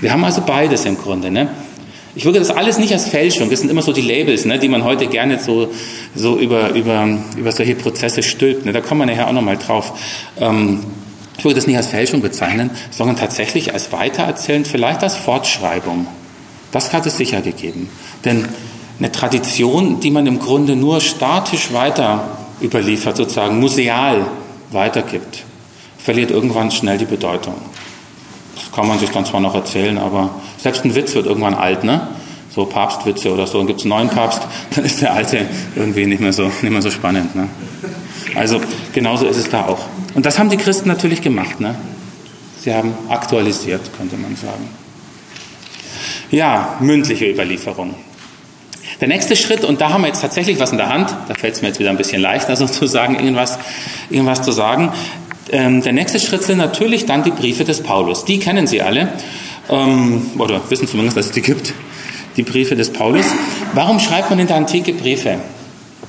Wir 0.00 0.12
haben 0.12 0.24
also 0.24 0.42
beides 0.42 0.84
im 0.84 0.96
Grunde. 0.96 1.30
Ne? 1.30 1.48
Ich 2.14 2.24
würde 2.24 2.40
das 2.40 2.50
alles 2.50 2.78
nicht 2.78 2.92
als 2.92 3.08
Fälschung, 3.08 3.50
das 3.50 3.60
sind 3.60 3.70
immer 3.70 3.82
so 3.82 3.92
die 3.92 4.00
Labels, 4.00 4.44
ne, 4.44 4.58
die 4.58 4.68
man 4.68 4.82
heute 4.82 5.06
gerne 5.06 5.38
so, 5.38 5.70
so 6.14 6.36
über, 6.38 6.70
über, 6.70 7.08
über 7.36 7.52
solche 7.52 7.76
Prozesse 7.76 8.22
stülpt. 8.22 8.66
Ne, 8.66 8.72
da 8.72 8.80
kommen 8.80 9.02
wir 9.02 9.06
nachher 9.06 9.28
auch 9.28 9.32
nochmal 9.32 9.56
drauf. 9.56 9.92
Ähm, 10.40 10.80
ich 11.38 11.44
würde 11.44 11.54
das 11.54 11.66
nicht 11.66 11.76
als 11.76 11.86
Fälschung 11.86 12.20
bezeichnen, 12.20 12.70
sondern 12.90 13.16
tatsächlich 13.16 13.72
als 13.72 13.92
Weitererzählen, 13.92 14.64
vielleicht 14.64 15.02
als 15.02 15.16
Fortschreibung. 15.16 16.06
Das 16.72 16.92
hat 16.92 17.06
es 17.06 17.16
sicher 17.16 17.40
gegeben. 17.40 17.88
Denn 18.24 18.46
eine 18.98 19.10
Tradition, 19.10 20.00
die 20.00 20.10
man 20.10 20.26
im 20.26 20.38
Grunde 20.38 20.76
nur 20.76 21.00
statisch 21.00 21.72
weiter 21.72 22.38
überliefert, 22.60 23.16
sozusagen 23.16 23.58
museal 23.58 24.26
weitergibt, 24.70 25.44
verliert 25.96 26.30
irgendwann 26.30 26.70
schnell 26.70 26.98
die 26.98 27.06
Bedeutung. 27.06 27.54
Kann 28.74 28.86
man 28.86 28.98
sich 28.98 29.10
dann 29.10 29.24
zwar 29.24 29.40
noch 29.40 29.54
erzählen, 29.54 29.98
aber 29.98 30.30
selbst 30.58 30.84
ein 30.84 30.94
Witz 30.94 31.14
wird 31.14 31.26
irgendwann 31.26 31.54
alt, 31.54 31.84
ne? 31.84 32.08
So 32.54 32.64
Papstwitze 32.66 33.32
oder 33.32 33.46
so. 33.46 33.58
Dann 33.58 33.66
gibt 33.66 33.80
es 33.80 33.84
einen 33.84 33.90
neuen 33.90 34.08
Papst, 34.08 34.42
dann 34.74 34.84
ist 34.84 35.00
der 35.00 35.12
alte 35.12 35.46
irgendwie 35.76 36.06
nicht 36.06 36.20
mehr 36.20 36.32
so, 36.32 36.44
nicht 36.44 36.70
mehr 36.70 36.82
so 36.82 36.90
spannend. 36.90 37.34
Ne? 37.34 37.48
Also 38.34 38.60
genauso 38.92 39.26
ist 39.26 39.36
es 39.36 39.50
da 39.50 39.66
auch. 39.66 39.86
Und 40.14 40.26
das 40.26 40.38
haben 40.38 40.50
die 40.50 40.56
Christen 40.56 40.88
natürlich 40.88 41.22
gemacht. 41.22 41.60
Ne? 41.60 41.74
Sie 42.60 42.74
haben 42.74 42.92
aktualisiert, 43.08 43.80
könnte 43.96 44.16
man 44.16 44.36
sagen. 44.36 44.68
Ja, 46.30 46.76
mündliche 46.80 47.30
Überlieferung. 47.30 47.94
Der 49.00 49.08
nächste 49.08 49.34
Schritt, 49.34 49.64
und 49.64 49.80
da 49.80 49.90
haben 49.90 50.02
wir 50.02 50.08
jetzt 50.08 50.20
tatsächlich 50.20 50.60
was 50.60 50.72
in 50.72 50.78
der 50.78 50.90
Hand, 50.90 51.14
da 51.28 51.34
fällt 51.34 51.54
es 51.54 51.62
mir 51.62 51.68
jetzt 51.68 51.80
wieder 51.80 51.90
ein 51.90 51.96
bisschen 51.96 52.20
leichter 52.20 52.54
sozusagen, 52.56 53.14
irgendwas, 53.14 53.58
irgendwas 54.10 54.42
zu 54.42 54.52
sagen. 54.52 54.92
Ähm, 55.50 55.82
der 55.82 55.92
nächste 55.92 56.20
Schritt 56.20 56.42
sind 56.44 56.58
natürlich 56.58 57.06
dann 57.06 57.24
die 57.24 57.30
Briefe 57.30 57.64
des 57.64 57.82
Paulus. 57.82 58.24
Die 58.24 58.38
kennen 58.38 58.66
Sie 58.66 58.82
alle 58.82 59.12
ähm, 59.68 60.30
oder 60.38 60.60
wissen 60.68 60.86
zumindest, 60.86 61.16
dass 61.16 61.26
es 61.26 61.32
die 61.32 61.42
gibt, 61.42 61.74
die 62.36 62.42
Briefe 62.42 62.76
des 62.76 62.92
Paulus. 62.92 63.26
Warum 63.74 63.98
schreibt 63.98 64.30
man 64.30 64.38
in 64.38 64.46
der 64.46 64.56
Antike 64.56 64.92
Briefe? 64.92 65.38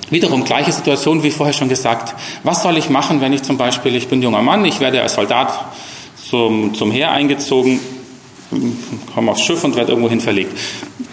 Wiederum 0.10 0.44
gleiche 0.44 0.72
Situation 0.72 1.24
wie 1.24 1.32
vorher 1.32 1.54
schon 1.54 1.70
gesagt. 1.70 2.14
Was 2.44 2.64
soll 2.64 2.78
ich 2.78 2.90
machen, 2.90 3.22
wenn 3.22 3.34
ich 3.34 3.44
zum 3.44 3.58
Beispiel, 3.58 3.96
ich 3.96 4.08
bin 4.08 4.22
junger 4.22 4.42
Mann, 4.42 4.66
ich 4.66 4.80
werde 4.80 5.02
als 5.02 5.14
Soldat 5.14 5.66
zum, 6.30 6.74
zum 6.74 6.92
Heer 6.92 7.12
eingezogen 7.12 7.80
komme 9.14 9.32
aufs 9.32 9.42
Schiff 9.42 9.64
und 9.64 9.76
werde 9.76 9.92
irgendwo 9.92 10.10
hin 10.10 10.20
verlegt. 10.20 10.58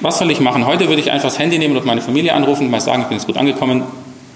Was 0.00 0.18
soll 0.18 0.30
ich 0.30 0.40
machen? 0.40 0.66
Heute 0.66 0.88
würde 0.88 1.00
ich 1.00 1.10
einfach 1.10 1.28
das 1.28 1.38
Handy 1.38 1.58
nehmen 1.58 1.76
und 1.76 1.86
meine 1.86 2.00
Familie 2.00 2.34
anrufen 2.34 2.64
und 2.64 2.70
mal 2.70 2.80
sagen, 2.80 3.02
ich 3.02 3.08
bin 3.08 3.16
jetzt 3.16 3.26
gut 3.26 3.36
angekommen, 3.36 3.84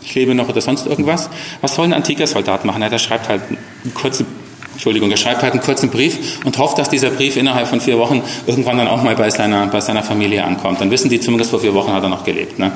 ich 0.04 0.14
lebe 0.14 0.35
noch 0.35 0.49
oder 0.49 0.61
sonst 0.61 0.87
irgendwas. 0.87 1.30
Was 1.61 1.75
soll 1.75 1.87
ein 1.87 1.92
antiker 1.92 2.26
Soldat 2.26 2.64
machen? 2.64 2.80
Der 2.80 2.99
schreibt 2.99 3.28
halt 3.28 3.42
einen 3.49 3.94
kurzen 3.94 4.26
Entschuldigung, 4.73 5.11
er 5.11 5.16
schreibt 5.16 5.42
halt 5.42 5.52
einen 5.52 5.62
kurzen 5.62 5.90
Brief 5.90 6.44
und 6.44 6.56
hofft, 6.59 6.78
dass 6.78 6.88
dieser 6.88 7.11
Brief 7.11 7.37
innerhalb 7.37 7.68
von 7.68 7.80
vier 7.80 7.99
Wochen 7.99 8.23
irgendwann 8.47 8.78
dann 8.78 8.88
auch 8.88 9.02
mal 9.02 9.14
bei 9.14 9.30
seiner, 9.30 9.66
bei 9.66 9.80
seiner 9.80 10.02
Familie 10.02 10.44
ankommt. 10.44 10.80
Dann 10.80 10.90
wissen 10.90 11.11
die 11.11 11.21
zumindest, 11.21 11.50
vor 11.50 11.61
vier 11.61 11.75
Wochen 11.75 11.92
hat 11.92 12.02
er 12.02 12.09
noch 12.09 12.25
gelebt. 12.25 12.59
Ne? 12.59 12.73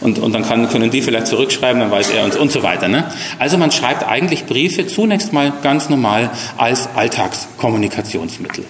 Und, 0.00 0.18
und 0.20 0.32
dann 0.32 0.42
kann, 0.44 0.68
können 0.68 0.90
die 0.90 1.02
vielleicht 1.02 1.26
zurückschreiben, 1.26 1.80
dann 1.80 1.90
weiß 1.90 2.10
er 2.10 2.24
und, 2.24 2.36
und 2.36 2.52
so 2.52 2.62
weiter. 2.62 2.88
Ne? 2.88 3.04
Also 3.38 3.58
man 3.58 3.72
schreibt 3.72 4.06
eigentlich 4.06 4.46
Briefe 4.46 4.86
zunächst 4.86 5.32
mal 5.32 5.52
ganz 5.62 5.90
normal 5.90 6.30
als 6.56 6.88
Alltagskommunikationsmittel. 6.94 8.64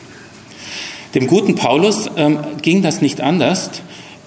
Dem 1.15 1.27
guten 1.27 1.57
Paulus 1.57 2.11
ähm, 2.17 2.39
ging 2.63 2.83
das 2.83 3.03
nicht 3.03 3.21
anders. 3.21 3.71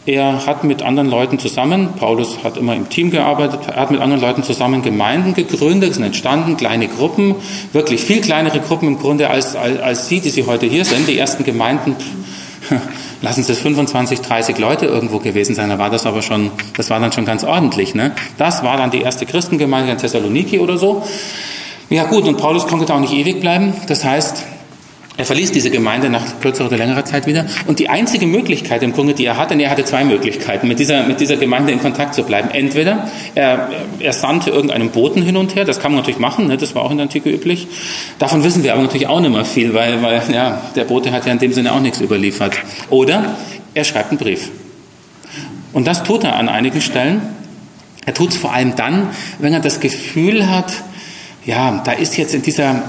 Er 0.05 0.45
hat 0.45 0.65
mit 0.65 0.81
anderen 0.81 1.09
Leuten 1.09 1.39
zusammen, 1.39 1.93
Paulus 1.97 2.43
hat 2.43 2.57
immer 2.57 2.75
im 2.75 2.89
Team 2.89 3.09
gearbeitet, 3.09 3.61
er 3.67 3.77
hat 3.77 3.89
mit 3.89 4.01
anderen 4.01 4.21
Leuten 4.21 4.43
zusammen 4.43 4.81
Gemeinden 4.81 5.33
gegründet, 5.33 5.93
sind 5.93 6.03
entstanden 6.03 6.57
kleine 6.57 6.89
Gruppen, 6.89 7.35
wirklich 7.71 8.01
viel 8.01 8.19
kleinere 8.19 8.59
Gruppen 8.59 8.89
im 8.89 8.99
Grunde 8.99 9.29
als, 9.29 9.55
als, 9.55 9.79
als 9.79 10.09
Sie, 10.09 10.19
die 10.19 10.29
Sie 10.29 10.45
heute 10.45 10.65
hier 10.65 10.83
sind. 10.83 11.07
Die 11.07 11.17
ersten 11.17 11.45
Gemeinden, 11.45 11.95
lassen 13.21 13.45
es 13.47 13.59
25, 13.59 14.19
30 14.19 14.57
Leute 14.57 14.87
irgendwo 14.87 15.19
gewesen 15.19 15.55
sein, 15.55 15.69
da 15.69 15.79
war 15.79 15.89
das 15.89 16.05
aber 16.05 16.21
schon, 16.21 16.51
das 16.75 16.89
war 16.89 16.99
dann 16.99 17.13
schon 17.13 17.23
ganz 17.23 17.45
ordentlich. 17.45 17.95
Ne? 17.95 18.11
Das 18.37 18.61
war 18.61 18.75
dann 18.75 18.91
die 18.91 19.01
erste 19.01 19.25
Christengemeinde 19.25 19.93
in 19.93 19.97
Thessaloniki 19.97 20.59
oder 20.59 20.77
so. 20.77 21.03
Ja 21.89 22.03
gut, 22.03 22.27
und 22.27 22.37
Paulus 22.37 22.67
konnte 22.67 22.85
da 22.85 22.95
auch 22.95 22.99
nicht 22.99 23.13
ewig 23.13 23.39
bleiben. 23.39 23.73
Das 23.87 24.03
heißt, 24.03 24.43
er 25.15 25.25
verließ 25.25 25.51
diese 25.51 25.69
Gemeinde 25.69 26.09
nach 26.09 26.39
kürzerer 26.41 26.67
oder 26.67 26.77
längerer 26.77 27.05
Zeit 27.05 27.27
wieder. 27.27 27.45
Und 27.67 27.77
die 27.77 27.87
einzige 27.87 28.25
Möglichkeit 28.25 28.81
im 28.81 28.93
Grunde, 28.93 29.13
die 29.13 29.25
er 29.25 29.37
hatte, 29.37 29.53
er 29.53 29.69
hatte 29.69 29.85
zwei 29.85 30.03
Möglichkeiten, 30.03 30.67
mit 30.67 30.79
dieser, 30.79 31.03
mit 31.03 31.19
dieser 31.19 31.37
Gemeinde 31.37 31.71
in 31.71 31.79
Kontakt 31.79 32.15
zu 32.15 32.23
bleiben. 32.23 32.49
Entweder 32.51 33.07
er, 33.35 33.69
er 33.99 34.13
sandte 34.13 34.49
irgendeinen 34.49 34.89
Boten 34.89 35.21
hin 35.21 35.37
und 35.37 35.55
her, 35.55 35.65
das 35.65 35.79
kann 35.79 35.91
man 35.91 35.99
natürlich 35.99 36.19
machen, 36.19 36.47
ne, 36.47 36.57
das 36.57 36.73
war 36.73 36.81
auch 36.81 36.89
in 36.89 36.97
der 36.97 37.05
Antike 37.05 37.29
üblich. 37.29 37.67
Davon 38.17 38.43
wissen 38.43 38.63
wir 38.63 38.73
aber 38.73 38.81
natürlich 38.81 39.05
auch 39.05 39.19
nicht 39.19 39.31
mehr 39.31 39.45
viel, 39.45 39.75
weil, 39.75 40.01
weil 40.01 40.23
ja, 40.33 40.61
der 40.75 40.85
Bote 40.85 41.11
hat 41.11 41.27
ja 41.27 41.31
in 41.31 41.39
dem 41.39 41.53
Sinne 41.53 41.73
auch 41.73 41.79
nichts 41.79 42.01
überliefert. 42.01 42.55
Oder 42.89 43.35
er 43.75 43.83
schreibt 43.83 44.09
einen 44.09 44.17
Brief. 44.17 44.49
Und 45.73 45.85
das 45.85 46.03
tut 46.03 46.23
er 46.23 46.37
an 46.37 46.49
einigen 46.49 46.81
Stellen. 46.81 47.21
Er 48.07 48.15
tut 48.15 48.31
es 48.31 48.37
vor 48.37 48.51
allem 48.51 48.75
dann, 48.75 49.09
wenn 49.37 49.53
er 49.53 49.59
das 49.59 49.79
Gefühl 49.79 50.49
hat, 50.49 50.73
ja, 51.45 51.81
da 51.85 51.91
ist 51.91 52.17
jetzt 52.17 52.33
in 52.33 52.41
dieser 52.41 52.83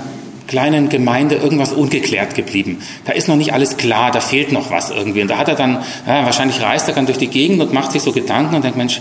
kleinen 0.54 0.88
Gemeinde 0.88 1.34
irgendwas 1.34 1.72
ungeklärt 1.72 2.36
geblieben. 2.36 2.80
Da 3.06 3.12
ist 3.12 3.26
noch 3.26 3.34
nicht 3.34 3.52
alles 3.52 3.76
klar, 3.76 4.12
da 4.12 4.20
fehlt 4.20 4.52
noch 4.52 4.70
was 4.70 4.90
irgendwie. 4.90 5.20
Und 5.20 5.26
da 5.26 5.36
hat 5.36 5.48
er 5.48 5.56
dann, 5.56 5.82
ja, 6.06 6.24
wahrscheinlich 6.24 6.62
reist 6.62 6.86
er 6.86 6.94
dann 6.94 7.06
durch 7.06 7.18
die 7.18 7.26
Gegend 7.26 7.60
und 7.60 7.72
macht 7.72 7.90
sich 7.90 8.02
so 8.02 8.12
Gedanken 8.12 8.54
und 8.54 8.62
denkt, 8.62 8.78
Mensch, 8.78 9.00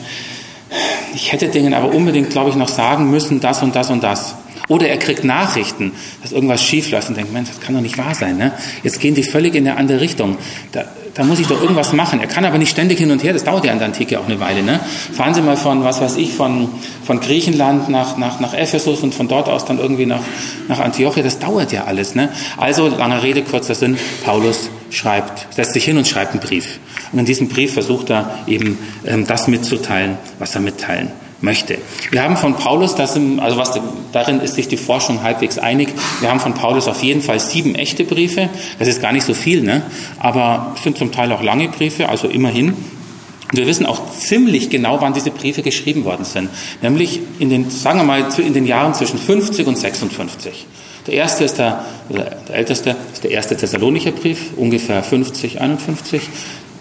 ich 1.13 1.31
hätte 1.31 1.49
denen 1.49 1.75
aber 1.75 1.93
unbedingt, 1.93 2.31
glaube 2.31 2.49
ich, 2.49 2.55
noch 2.55 2.69
sagen 2.69 3.11
müssen, 3.11 3.39
das 3.39 3.61
und 3.61 3.75
das 3.75 3.91
und 3.91 4.01
das. 4.01 4.33
Oder 4.69 4.87
er 4.87 4.97
kriegt 4.97 5.25
Nachrichten, 5.25 5.91
dass 6.21 6.31
irgendwas 6.31 6.63
schief 6.63 6.89
läuft 6.89 7.09
und 7.09 7.17
denkt, 7.17 7.33
Mensch, 7.33 7.49
das 7.49 7.59
kann 7.59 7.75
doch 7.75 7.81
nicht 7.81 7.97
wahr 7.97 8.15
sein. 8.15 8.37
Ne? 8.37 8.53
Jetzt 8.81 9.01
gehen 9.01 9.13
die 9.13 9.23
völlig 9.23 9.55
in 9.55 9.67
eine 9.67 9.77
andere 9.77 9.99
Richtung. 9.99 10.37
Da, 10.71 10.85
da 11.13 11.25
muss 11.25 11.39
ich 11.39 11.47
doch 11.47 11.61
irgendwas 11.61 11.91
machen. 11.91 12.21
Er 12.21 12.27
kann 12.27 12.45
aber 12.45 12.57
nicht 12.57 12.71
ständig 12.71 12.97
hin 12.97 13.11
und 13.11 13.21
her, 13.23 13.33
das 13.33 13.43
dauert 13.43 13.65
ja 13.65 13.73
in 13.73 13.79
der 13.79 13.87
Antike 13.87 14.19
auch 14.19 14.25
eine 14.25 14.39
Weile. 14.39 14.63
Ne? 14.63 14.79
Fahren 15.11 15.33
Sie 15.33 15.41
mal 15.41 15.57
von, 15.57 15.83
was 15.83 15.99
weiß 15.99 16.15
ich, 16.15 16.31
von, 16.33 16.69
von 17.03 17.19
Griechenland 17.19 17.89
nach, 17.89 18.17
nach, 18.17 18.39
nach 18.39 18.53
Ephesus 18.53 19.01
und 19.01 19.13
von 19.13 19.27
dort 19.27 19.49
aus 19.49 19.65
dann 19.65 19.79
irgendwie 19.79 20.05
nach, 20.05 20.21
nach 20.69 20.79
Antiochia, 20.79 21.23
das 21.23 21.39
dauert 21.39 21.73
ja 21.73 21.83
alles. 21.83 22.15
Ne? 22.15 22.29
Also, 22.55 22.87
lange 22.87 23.21
Rede, 23.21 23.41
kurzer 23.41 23.75
Sinn, 23.75 23.97
Paulus 24.23 24.69
schreibt, 24.91 25.53
setzt 25.53 25.73
sich 25.73 25.83
hin 25.83 25.97
und 25.97 26.07
schreibt 26.07 26.31
einen 26.31 26.39
Brief. 26.39 26.79
Und 27.11 27.19
in 27.19 27.25
diesem 27.25 27.49
Brief 27.49 27.73
versucht 27.73 28.09
er 28.11 28.39
eben 28.47 28.79
ähm, 29.05 29.27
das 29.27 29.47
mitzuteilen, 29.49 30.17
was 30.39 30.55
er 30.55 30.61
mitteilen 30.61 31.11
möchte. 31.43 31.77
Wir 32.09 32.23
haben 32.23 32.37
von 32.37 32.55
Paulus, 32.55 32.95
das 32.95 33.15
im, 33.15 33.39
also 33.39 33.57
was, 33.57 33.79
darin 34.11 34.39
ist 34.39 34.55
sich 34.55 34.67
die 34.67 34.77
Forschung 34.77 35.21
halbwegs 35.23 35.59
einig, 35.59 35.89
wir 36.21 36.29
haben 36.29 36.39
von 36.39 36.53
Paulus 36.53 36.87
auf 36.87 37.03
jeden 37.03 37.21
Fall 37.21 37.39
sieben 37.39 37.75
echte 37.75 38.05
Briefe. 38.05 38.49
Das 38.79 38.87
ist 38.87 39.01
gar 39.01 39.11
nicht 39.11 39.25
so 39.25 39.33
viel, 39.33 39.61
ne? 39.61 39.83
aber 40.19 40.73
es 40.75 40.83
sind 40.83 40.97
zum 40.97 41.11
Teil 41.11 41.31
auch 41.31 41.43
lange 41.43 41.67
Briefe, 41.67 42.09
also 42.09 42.27
immerhin. 42.27 42.69
Und 42.69 43.59
wir 43.59 43.67
wissen 43.67 43.85
auch 43.85 44.11
ziemlich 44.11 44.69
genau, 44.69 45.01
wann 45.01 45.13
diese 45.13 45.29
Briefe 45.29 45.61
geschrieben 45.61 46.05
worden 46.05 46.25
sind. 46.25 46.49
Nämlich 46.81 47.19
in 47.39 47.49
den, 47.49 47.69
sagen 47.69 47.99
wir 47.99 48.03
mal, 48.03 48.25
in 48.37 48.53
den 48.53 48.65
Jahren 48.65 48.93
zwischen 48.93 49.19
50 49.19 49.67
und 49.67 49.77
56. 49.77 50.65
Der 51.05 51.13
erste 51.15 51.43
ist 51.43 51.57
der, 51.59 51.85
der 52.09 52.55
älteste 52.55 52.95
ist 53.11 53.23
der 53.23 53.31
erste 53.31 53.57
Thessalonicher 53.57 54.11
Brief, 54.11 54.51
ungefähr 54.55 55.03
50, 55.03 55.59
51. 55.59 56.21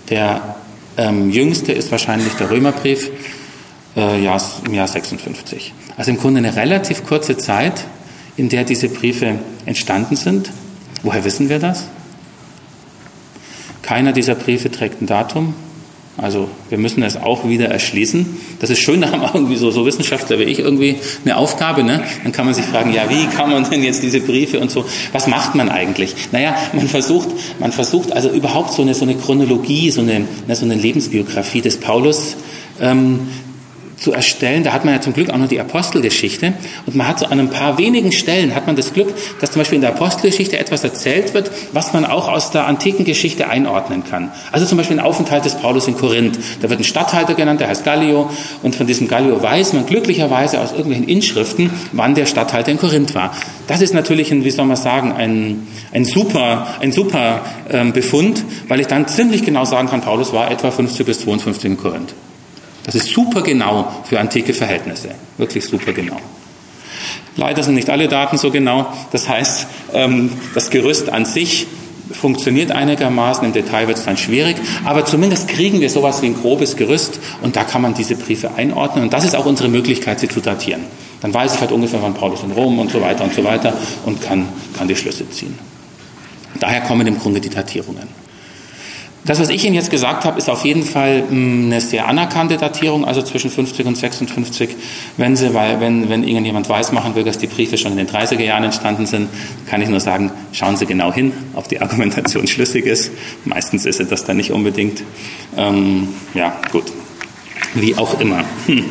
Der 0.08 0.54
ähm, 0.96 1.30
jüngste 1.30 1.72
ist 1.72 1.90
wahrscheinlich 1.90 2.32
der 2.34 2.50
Römerbrief, 2.50 3.10
äh, 3.96 4.22
Jahr, 4.22 4.42
im 4.64 4.74
Jahr 4.74 4.88
56. 4.88 5.72
Also 5.96 6.10
im 6.10 6.18
Grunde 6.18 6.38
eine 6.38 6.56
relativ 6.56 7.04
kurze 7.04 7.36
Zeit, 7.36 7.84
in 8.36 8.48
der 8.48 8.64
diese 8.64 8.88
Briefe 8.88 9.38
entstanden 9.66 10.16
sind. 10.16 10.50
Woher 11.02 11.24
wissen 11.24 11.48
wir 11.48 11.58
das? 11.58 11.84
Keiner 13.82 14.12
dieser 14.12 14.34
Briefe 14.34 14.70
trägt 14.70 15.02
ein 15.02 15.06
Datum. 15.06 15.54
Also 16.18 16.48
wir 16.68 16.76
müssen 16.76 17.02
es 17.02 17.16
auch 17.16 17.48
wieder 17.48 17.68
erschließen. 17.68 18.26
Das 18.60 18.70
ist 18.70 18.80
schön, 18.80 19.00
da 19.02 19.10
haben 19.10 19.22
irgendwie 19.34 19.56
so, 19.56 19.70
so 19.70 19.86
Wissenschaftler 19.86 20.38
wie 20.38 20.44
ich 20.44 20.58
irgendwie 20.58 20.96
eine 21.24 21.36
Aufgabe. 21.36 21.82
Ne? 21.82 22.02
Dann 22.22 22.32
kann 22.32 22.44
man 22.44 22.54
sich 22.54 22.64
fragen, 22.64 22.92
ja, 22.92 23.08
wie 23.08 23.26
kann 23.26 23.50
man 23.50 23.68
denn 23.68 23.82
jetzt 23.82 24.02
diese 24.02 24.20
Briefe 24.20 24.60
und 24.60 24.70
so, 24.70 24.84
was 25.12 25.26
macht 25.26 25.54
man 25.54 25.68
eigentlich? 25.68 26.14
Naja, 26.32 26.54
man 26.72 26.88
versucht, 26.88 27.28
man 27.58 27.72
versucht 27.72 28.12
also 28.12 28.30
überhaupt 28.30 28.72
so 28.72 28.82
eine, 28.82 28.94
so 28.94 29.04
eine 29.04 29.14
Chronologie, 29.14 29.90
so 29.90 30.02
eine, 30.02 30.26
so 30.52 30.64
eine 30.64 30.74
Lebensbiografie 30.74 31.60
des 31.60 31.78
Paulus 31.78 32.36
ähm, 32.80 33.28
zu 33.96 34.12
erstellen. 34.12 34.64
Da 34.64 34.72
hat 34.72 34.84
man 34.84 34.94
ja 34.94 35.00
zum 35.00 35.12
Glück 35.12 35.30
auch 35.30 35.38
noch 35.38 35.48
die 35.48 35.60
Apostelgeschichte. 35.60 36.52
Und 36.86 36.96
man 36.96 37.08
hat 37.08 37.18
so 37.20 37.26
an 37.26 37.38
ein 37.38 37.50
paar 37.50 37.78
wenigen 37.78 38.12
Stellen 38.12 38.54
hat 38.54 38.66
man 38.66 38.76
das 38.76 38.92
Glück, 38.92 39.14
dass 39.40 39.52
zum 39.52 39.60
Beispiel 39.60 39.76
in 39.76 39.82
der 39.82 39.90
Apostelgeschichte 39.90 40.58
etwas 40.58 40.84
erzählt 40.84 41.34
wird, 41.34 41.50
was 41.72 41.92
man 41.92 42.04
auch 42.04 42.28
aus 42.28 42.50
der 42.50 42.66
antiken 42.66 43.04
Geschichte 43.04 43.48
einordnen 43.48 44.04
kann. 44.04 44.32
Also 44.50 44.66
zum 44.66 44.78
Beispiel 44.78 44.98
ein 44.98 45.04
Aufenthalt 45.04 45.44
des 45.44 45.54
Paulus 45.54 45.88
in 45.88 45.96
Korinth. 45.96 46.38
Da 46.60 46.70
wird 46.70 46.80
ein 46.80 46.84
Statthalter 46.84 47.34
genannt, 47.34 47.60
der 47.60 47.68
heißt 47.68 47.84
Gallio. 47.84 48.30
Und 48.62 48.74
von 48.74 48.86
diesem 48.86 49.08
Gallio 49.08 49.42
weiß 49.42 49.72
man 49.72 49.86
glücklicherweise 49.86 50.60
aus 50.60 50.72
irgendwelchen 50.72 51.08
Inschriften, 51.08 51.70
wann 51.92 52.14
der 52.14 52.26
Statthalter 52.26 52.72
in 52.72 52.78
Korinth 52.78 53.14
war. 53.14 53.32
Das 53.66 53.80
ist 53.80 53.94
natürlich 53.94 54.32
ein, 54.32 54.44
wie 54.44 54.50
soll 54.50 54.66
man 54.66 54.76
sagen, 54.76 55.12
ein, 55.12 55.66
ein 55.92 56.04
super, 56.04 56.66
ein 56.80 56.92
super 56.92 57.42
ähm, 57.70 57.92
Befund, 57.92 58.44
weil 58.68 58.80
ich 58.80 58.86
dann 58.86 59.06
ziemlich 59.06 59.44
genau 59.44 59.64
sagen 59.64 59.88
kann, 59.88 60.00
Paulus 60.00 60.32
war 60.32 60.50
etwa 60.50 60.70
50 60.70 61.06
bis 61.06 61.20
52 61.20 61.64
in 61.64 61.76
Korinth. 61.76 62.14
Das 62.84 62.94
ist 62.94 63.08
super 63.08 63.42
genau 63.42 64.02
für 64.04 64.18
antike 64.18 64.54
Verhältnisse. 64.54 65.10
Wirklich 65.38 65.64
super 65.64 65.92
genau. 65.92 66.16
Leider 67.36 67.62
sind 67.62 67.74
nicht 67.74 67.90
alle 67.90 68.08
Daten 68.08 68.38
so 68.38 68.50
genau. 68.50 68.92
Das 69.12 69.28
heißt, 69.28 69.66
ähm, 69.94 70.30
das 70.54 70.70
Gerüst 70.70 71.08
an 71.10 71.24
sich 71.24 71.66
funktioniert 72.10 72.72
einigermaßen. 72.72 73.44
Im 73.44 73.52
Detail 73.52 73.88
wird 73.88 73.98
es 73.98 74.04
dann 74.04 74.16
schwierig. 74.16 74.56
Aber 74.84 75.04
zumindest 75.04 75.48
kriegen 75.48 75.80
wir 75.80 75.88
sowas 75.88 76.22
wie 76.22 76.26
ein 76.26 76.34
grobes 76.34 76.76
Gerüst 76.76 77.20
und 77.40 77.56
da 77.56 77.64
kann 77.64 77.82
man 77.82 77.94
diese 77.94 78.16
Briefe 78.16 78.54
einordnen. 78.54 79.04
Und 79.04 79.12
das 79.12 79.24
ist 79.24 79.34
auch 79.34 79.46
unsere 79.46 79.68
Möglichkeit, 79.68 80.20
sie 80.20 80.28
zu 80.28 80.40
datieren. 80.40 80.82
Dann 81.20 81.32
weiß 81.32 81.54
ich 81.54 81.60
halt 81.60 81.72
ungefähr, 81.72 82.02
wann 82.02 82.14
Paulus 82.14 82.42
in 82.42 82.52
Rom 82.52 82.78
und 82.78 82.90
so 82.90 83.00
weiter 83.00 83.24
und 83.24 83.32
so 83.32 83.44
weiter 83.44 83.74
und 84.04 84.20
kann, 84.20 84.48
kann 84.76 84.88
die 84.88 84.96
Schlüsse 84.96 85.28
ziehen. 85.30 85.58
Daher 86.60 86.82
kommen 86.82 87.06
im 87.06 87.18
Grunde 87.18 87.40
die 87.40 87.48
Datierungen. 87.48 88.21
Das, 89.24 89.38
was 89.38 89.50
ich 89.50 89.64
Ihnen 89.64 89.74
jetzt 89.74 89.90
gesagt 89.90 90.24
habe, 90.24 90.36
ist 90.38 90.50
auf 90.50 90.64
jeden 90.64 90.82
Fall 90.82 91.22
hm, 91.28 91.66
eine 91.66 91.80
sehr 91.80 92.08
anerkannte 92.08 92.56
Datierung, 92.56 93.04
also 93.04 93.22
zwischen 93.22 93.50
50 93.50 93.86
und 93.86 93.96
56. 93.96 94.70
Wenn 95.16 95.36
Sie, 95.36 95.54
weil, 95.54 95.78
wenn, 95.80 96.08
wenn 96.08 96.24
Ihnen 96.24 96.44
jemand 96.44 96.68
weiß 96.68 96.90
machen 96.90 97.14
will, 97.14 97.22
dass 97.22 97.38
die 97.38 97.46
Briefe 97.46 97.78
schon 97.78 97.92
in 97.92 97.98
den 97.98 98.08
30er 98.08 98.42
Jahren 98.42 98.64
entstanden 98.64 99.06
sind, 99.06 99.28
kann 99.66 99.80
ich 99.80 99.88
nur 99.88 100.00
sagen, 100.00 100.32
schauen 100.52 100.76
Sie 100.76 100.86
genau 100.86 101.12
hin, 101.12 101.32
ob 101.54 101.68
die 101.68 101.80
Argumentation 101.80 102.46
schlüssig 102.48 102.84
ist. 102.84 103.12
Meistens 103.44 103.86
ist 103.86 103.98
sie 103.98 104.06
das 104.06 104.24
dann 104.24 104.38
nicht 104.38 104.50
unbedingt. 104.50 105.04
Ähm, 105.56 106.08
ja, 106.34 106.56
gut. 106.72 106.92
Wie 107.74 107.96
auch 107.96 108.20
immer. 108.20 108.44
Hm. 108.66 108.84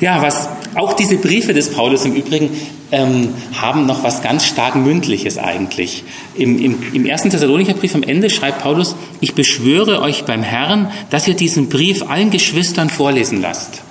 Ja, 0.00 0.20
was 0.20 0.48
auch 0.78 0.92
diese 0.92 1.16
Briefe 1.16 1.52
des 1.52 1.70
Paulus 1.70 2.04
im 2.04 2.14
Übrigen 2.14 2.50
ähm, 2.90 3.34
haben 3.60 3.86
noch 3.86 4.04
was 4.04 4.22
ganz 4.22 4.46
stark 4.46 4.76
Mündliches 4.76 5.36
eigentlich. 5.36 6.04
Im, 6.34 6.58
im, 6.58 6.78
Im 6.92 7.04
ersten 7.04 7.30
Thessalonicher 7.30 7.74
Brief 7.74 7.94
am 7.94 8.02
Ende 8.02 8.30
schreibt 8.30 8.62
Paulus, 8.62 8.96
ich 9.20 9.34
beschwöre 9.34 10.00
euch 10.00 10.24
beim 10.24 10.42
Herrn, 10.42 10.90
dass 11.10 11.26
ihr 11.28 11.34
diesen 11.34 11.68
Brief 11.68 12.08
allen 12.08 12.30
Geschwistern 12.30 12.90
vorlesen 12.90 13.42
lasst. 13.42 13.82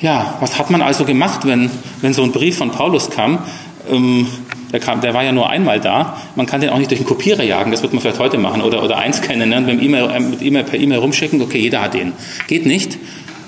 Ja, 0.00 0.36
was 0.40 0.58
hat 0.58 0.70
man 0.70 0.82
also 0.82 1.04
gemacht, 1.04 1.46
wenn, 1.46 1.70
wenn 2.00 2.12
so 2.12 2.22
ein 2.22 2.32
Brief 2.32 2.58
von 2.58 2.70
Paulus 2.70 3.10
kam? 3.10 3.38
Ähm, 3.90 4.26
der, 4.72 4.80
kam, 4.80 5.00
der 5.00 5.14
war 5.14 5.22
ja 5.22 5.32
nur 5.32 5.48
einmal 5.48 5.80
da. 5.80 6.16
Man 6.34 6.46
kann 6.46 6.60
den 6.60 6.70
auch 6.70 6.78
nicht 6.78 6.90
durch 6.90 7.00
einen 7.00 7.08
Kopierer 7.08 7.44
jagen, 7.44 7.70
das 7.70 7.82
wird 7.82 7.92
man 7.92 8.02
vielleicht 8.02 8.18
heute 8.18 8.38
machen, 8.38 8.60
oder, 8.60 8.82
oder 8.82 8.98
einscannen, 8.98 9.48
ne? 9.48 9.60
mit 9.60 9.82
E-Mail, 9.82 10.10
äh, 10.10 10.20
mit 10.20 10.42
E-Mail 10.42 10.64
per 10.64 10.80
E-Mail 10.80 10.98
rumschicken, 10.98 11.40
okay, 11.40 11.58
jeder 11.58 11.80
hat 11.82 11.94
den. 11.94 12.12
Geht 12.48 12.66
nicht. 12.66 12.98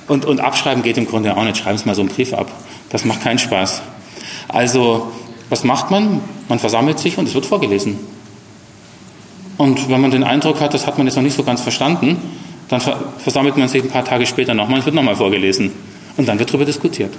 Und, 0.08 0.24
und 0.24 0.40
abschreiben 0.40 0.82
geht 0.82 0.98
im 0.98 1.06
Grunde 1.06 1.36
auch 1.36 1.44
nicht. 1.44 1.56
Schreiben 1.56 1.78
Sie 1.78 1.86
mal 1.86 1.94
so 1.94 2.02
einen 2.02 2.10
Brief 2.10 2.32
ab. 2.32 2.50
Das 2.90 3.04
macht 3.04 3.22
keinen 3.22 3.38
Spaß. 3.38 3.82
Also, 4.48 5.10
was 5.48 5.64
macht 5.64 5.90
man? 5.90 6.20
Man 6.48 6.58
versammelt 6.58 6.98
sich 6.98 7.18
und 7.18 7.28
es 7.28 7.34
wird 7.34 7.46
vorgelesen. 7.46 7.98
Und 9.56 9.88
wenn 9.88 10.00
man 10.00 10.10
den 10.10 10.24
Eindruck 10.24 10.60
hat, 10.60 10.74
das 10.74 10.86
hat 10.86 10.98
man 10.98 11.06
jetzt 11.06 11.16
noch 11.16 11.22
nicht 11.22 11.36
so 11.36 11.42
ganz 11.42 11.60
verstanden, 11.60 12.18
dann 12.68 12.80
versammelt 13.18 13.56
man 13.56 13.68
sich 13.68 13.82
ein 13.82 13.88
paar 13.88 14.04
Tage 14.04 14.26
später 14.26 14.54
nochmal, 14.54 14.80
es 14.80 14.86
wird 14.86 14.94
nochmal 14.94 15.16
vorgelesen. 15.16 15.72
Und 16.16 16.28
dann 16.28 16.38
wird 16.38 16.50
darüber 16.50 16.64
diskutiert. 16.64 17.12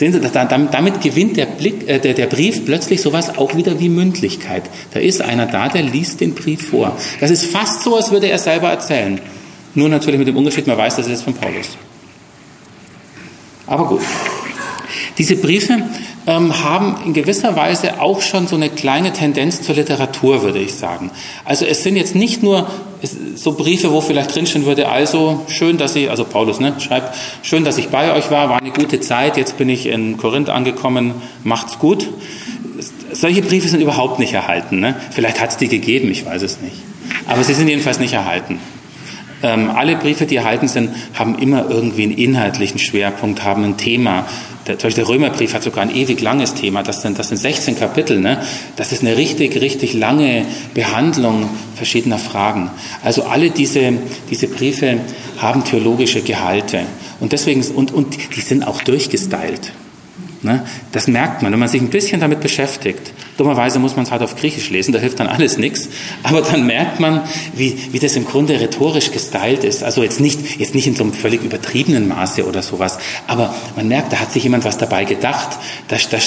Sehen 0.00 0.12
Sie, 0.14 0.20
damit 0.20 1.00
gewinnt 1.02 1.36
der, 1.36 1.44
Blick, 1.44 1.86
äh, 1.86 1.98
der, 1.98 2.14
der 2.14 2.26
Brief 2.26 2.64
plötzlich 2.64 3.02
sowas 3.02 3.36
auch 3.36 3.54
wieder 3.54 3.78
wie 3.80 3.90
Mündlichkeit. 3.90 4.62
Da 4.94 5.00
ist 5.00 5.20
einer 5.20 5.44
da, 5.44 5.68
der 5.68 5.82
liest 5.82 6.22
den 6.22 6.34
Brief 6.34 6.70
vor. 6.70 6.96
Das 7.20 7.30
ist 7.30 7.44
fast 7.44 7.82
so, 7.82 7.96
als 7.96 8.10
würde 8.10 8.28
er 8.30 8.38
selber 8.38 8.70
erzählen. 8.70 9.20
Nur 9.74 9.88
natürlich 9.88 10.18
mit 10.18 10.28
dem 10.28 10.36
Unterschied, 10.36 10.66
man 10.66 10.76
weiß, 10.76 10.96
das 10.96 11.06
ist 11.06 11.22
von 11.22 11.34
Paulus. 11.34 11.76
Aber 13.66 13.86
gut. 13.86 14.00
Diese 15.18 15.36
Briefe 15.36 15.82
ähm, 16.26 16.64
haben 16.64 16.96
in 17.04 17.12
gewisser 17.12 17.56
Weise 17.56 18.00
auch 18.00 18.20
schon 18.20 18.46
so 18.46 18.56
eine 18.56 18.68
kleine 18.68 19.12
Tendenz 19.12 19.62
zur 19.62 19.74
Literatur, 19.74 20.42
würde 20.42 20.58
ich 20.58 20.74
sagen. 20.74 21.10
Also 21.44 21.64
es 21.64 21.82
sind 21.82 21.96
jetzt 21.96 22.14
nicht 22.14 22.42
nur 22.42 22.68
so 23.34 23.52
Briefe, 23.52 23.92
wo 23.92 24.00
vielleicht 24.00 24.34
drinstehen 24.34 24.66
würde, 24.66 24.88
also 24.88 25.44
schön, 25.48 25.78
dass 25.78 25.96
ich, 25.96 26.10
also 26.10 26.24
Paulus 26.24 26.60
ne, 26.60 26.74
schreibt, 26.80 27.14
schön, 27.42 27.64
dass 27.64 27.78
ich 27.78 27.88
bei 27.88 28.12
euch 28.14 28.30
war, 28.30 28.50
war 28.50 28.58
eine 28.58 28.70
gute 28.70 29.00
Zeit, 29.00 29.36
jetzt 29.36 29.56
bin 29.56 29.68
ich 29.68 29.86
in 29.86 30.16
Korinth 30.16 30.50
angekommen, 30.50 31.14
macht's 31.42 31.78
gut. 31.78 32.08
Solche 33.12 33.42
Briefe 33.42 33.68
sind 33.68 33.80
überhaupt 33.80 34.18
nicht 34.18 34.32
erhalten. 34.32 34.80
Ne? 34.80 34.96
Vielleicht 35.10 35.40
hat 35.40 35.50
es 35.50 35.56
die 35.56 35.68
gegeben, 35.68 36.10
ich 36.10 36.26
weiß 36.26 36.42
es 36.42 36.60
nicht. 36.60 36.76
Aber 37.26 37.42
sie 37.42 37.54
sind 37.54 37.68
jedenfalls 37.68 37.98
nicht 37.98 38.12
erhalten. 38.12 38.60
Ähm, 39.42 39.70
alle 39.70 39.96
Briefe, 39.96 40.26
die 40.26 40.36
erhalten 40.36 40.68
sind, 40.68 40.90
haben 41.14 41.38
immer 41.38 41.68
irgendwie 41.70 42.02
einen 42.02 42.12
inhaltlichen 42.12 42.78
Schwerpunkt, 42.78 43.42
haben 43.42 43.64
ein 43.64 43.76
Thema. 43.76 44.26
Der, 44.66 44.78
zum 44.78 44.88
Beispiel 44.88 45.04
der 45.04 45.14
Römerbrief 45.14 45.54
hat 45.54 45.62
sogar 45.62 45.82
ein 45.82 45.94
ewig 45.94 46.20
langes 46.20 46.54
Thema. 46.54 46.82
Das 46.82 47.02
sind, 47.02 47.18
das 47.18 47.28
sind 47.28 47.38
16 47.38 47.78
Kapitel. 47.78 48.20
Ne? 48.20 48.42
Das 48.76 48.92
ist 48.92 49.02
eine 49.02 49.16
richtig, 49.16 49.60
richtig 49.60 49.94
lange 49.94 50.44
Behandlung 50.74 51.48
verschiedener 51.74 52.18
Fragen. 52.18 52.70
Also 53.02 53.24
alle 53.24 53.50
diese, 53.50 53.94
diese 54.30 54.48
Briefe 54.48 54.98
haben 55.38 55.64
theologische 55.64 56.20
Gehalte. 56.20 56.82
Und 57.18 57.32
deswegen, 57.32 57.62
und, 57.74 57.92
und 57.92 58.16
die 58.36 58.40
sind 58.40 58.66
auch 58.66 58.82
durchgestylt. 58.82 59.72
Ne? 60.42 60.64
Das 60.92 61.06
merkt 61.06 61.42
man, 61.42 61.52
wenn 61.52 61.58
man 61.58 61.68
sich 61.68 61.82
ein 61.82 61.90
bisschen 61.90 62.20
damit 62.20 62.40
beschäftigt. 62.40 63.12
Dummerweise 63.36 63.78
muss 63.78 63.96
man 63.96 64.06
es 64.06 64.10
halt 64.10 64.22
auf 64.22 64.36
Griechisch 64.36 64.70
lesen, 64.70 64.92
da 64.92 64.98
hilft 64.98 65.20
dann 65.20 65.26
alles 65.26 65.58
nichts. 65.58 65.88
Aber 66.22 66.40
dann 66.40 66.66
merkt 66.66 66.98
man, 66.98 67.22
wie, 67.54 67.78
wie 67.92 67.98
das 67.98 68.16
im 68.16 68.24
Grunde 68.24 68.58
rhetorisch 68.58 69.10
gestylt 69.10 69.64
ist. 69.64 69.82
Also 69.82 70.02
jetzt 70.02 70.20
nicht, 70.20 70.58
jetzt 70.58 70.74
nicht 70.74 70.86
in 70.86 70.96
so 70.96 71.02
einem 71.02 71.12
völlig 71.12 71.42
übertriebenen 71.42 72.08
Maße 72.08 72.46
oder 72.46 72.62
sowas. 72.62 72.98
Aber 73.26 73.54
man 73.76 73.88
merkt, 73.88 74.12
da 74.12 74.20
hat 74.20 74.32
sich 74.32 74.44
jemand 74.44 74.64
was 74.64 74.78
dabei 74.78 75.04
gedacht. 75.04 75.58
Da, 75.88 75.96
da, 76.10 76.18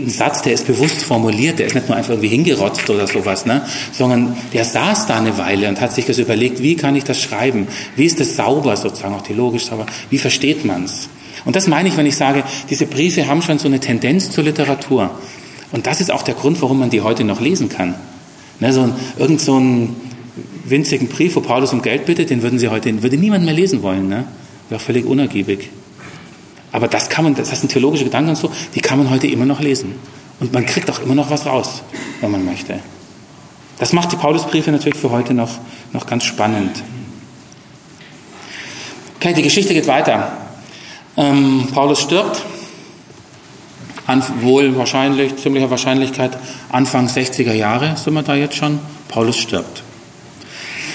ein 0.00 0.08
Satz, 0.08 0.42
der 0.42 0.54
ist 0.54 0.66
bewusst 0.66 1.02
formuliert, 1.02 1.58
der 1.58 1.66
ist 1.66 1.74
nicht 1.74 1.88
nur 1.88 1.96
einfach 1.96 2.10
irgendwie 2.10 2.28
hingerotzt 2.28 2.88
oder 2.90 3.06
sowas, 3.06 3.46
ne? 3.46 3.62
sondern 3.92 4.36
der 4.52 4.64
saß 4.64 5.06
da 5.06 5.18
eine 5.18 5.36
Weile 5.38 5.68
und 5.68 5.80
hat 5.80 5.92
sich 5.94 6.06
das 6.06 6.18
überlegt, 6.18 6.62
wie 6.62 6.74
kann 6.74 6.96
ich 6.96 7.04
das 7.04 7.20
schreiben? 7.20 7.68
Wie 7.96 8.06
ist 8.06 8.18
das 8.18 8.36
sauber 8.36 8.76
sozusagen, 8.76 9.14
auch 9.14 9.22
theologisch 9.22 9.66
sauber? 9.66 9.86
Wie 10.08 10.18
versteht 10.18 10.64
man's? 10.64 11.08
Und 11.44 11.56
das 11.56 11.66
meine 11.66 11.88
ich, 11.88 11.96
wenn 11.96 12.06
ich 12.06 12.16
sage, 12.16 12.44
diese 12.68 12.86
Briefe 12.86 13.26
haben 13.26 13.42
schon 13.42 13.58
so 13.58 13.68
eine 13.68 13.80
Tendenz 13.80 14.30
zur 14.30 14.44
Literatur. 14.44 15.10
Und 15.72 15.86
das 15.86 16.00
ist 16.00 16.10
auch 16.10 16.22
der 16.22 16.34
Grund, 16.34 16.60
warum 16.62 16.78
man 16.78 16.90
die 16.90 17.00
heute 17.00 17.24
noch 17.24 17.40
lesen 17.40 17.68
kann. 17.68 17.94
Ne, 18.58 18.72
so 18.72 18.82
ein, 18.82 18.94
irgend 19.18 19.40
so 19.40 19.56
einen 19.56 19.96
winzigen 20.64 21.08
Brief, 21.08 21.36
wo 21.36 21.40
Paulus 21.40 21.72
um 21.72 21.82
Geld 21.82 22.06
bittet, 22.06 22.30
den 22.30 22.42
würden 22.42 22.58
sie 22.58 22.68
heute, 22.68 23.02
würde 23.02 23.16
niemand 23.16 23.44
mehr 23.44 23.54
lesen 23.54 23.82
wollen. 23.82 24.08
Ne? 24.08 24.24
Wäre 24.68 24.80
völlig 24.80 25.06
unergiebig. 25.06 25.70
Aber 26.72 26.86
das 26.86 27.08
kann 27.08 27.24
man, 27.24 27.34
das 27.34 27.48
sind 27.58 27.70
theologische 27.70 28.04
Gedanken 28.04 28.30
und 28.30 28.36
so, 28.36 28.50
die 28.74 28.80
kann 28.80 28.98
man 28.98 29.10
heute 29.10 29.26
immer 29.26 29.46
noch 29.46 29.60
lesen. 29.60 29.94
Und 30.38 30.52
man 30.52 30.66
kriegt 30.66 30.90
auch 30.90 31.00
immer 31.00 31.14
noch 31.14 31.30
was 31.30 31.46
raus, 31.46 31.82
wenn 32.20 32.30
man 32.30 32.44
möchte. 32.44 32.78
Das 33.78 33.92
macht 33.92 34.12
die 34.12 34.16
Paulusbriefe 34.16 34.70
natürlich 34.70 34.98
für 34.98 35.10
heute 35.10 35.34
noch, 35.34 35.50
noch 35.92 36.06
ganz 36.06 36.24
spannend. 36.24 36.82
Okay, 39.16 39.34
die 39.34 39.42
Geschichte 39.42 39.74
geht 39.74 39.86
weiter. 39.86 40.32
Ähm, 41.16 41.68
Paulus 41.72 42.00
stirbt, 42.00 42.42
an, 44.06 44.22
wohl 44.40 44.76
wahrscheinlich, 44.76 45.36
ziemlicher 45.36 45.70
Wahrscheinlichkeit 45.70 46.36
Anfang 46.70 47.06
60er 47.06 47.52
Jahre 47.52 47.96
sind 47.96 48.14
wir 48.14 48.22
da 48.22 48.34
jetzt 48.34 48.56
schon. 48.56 48.78
Paulus 49.08 49.36
stirbt. 49.36 49.82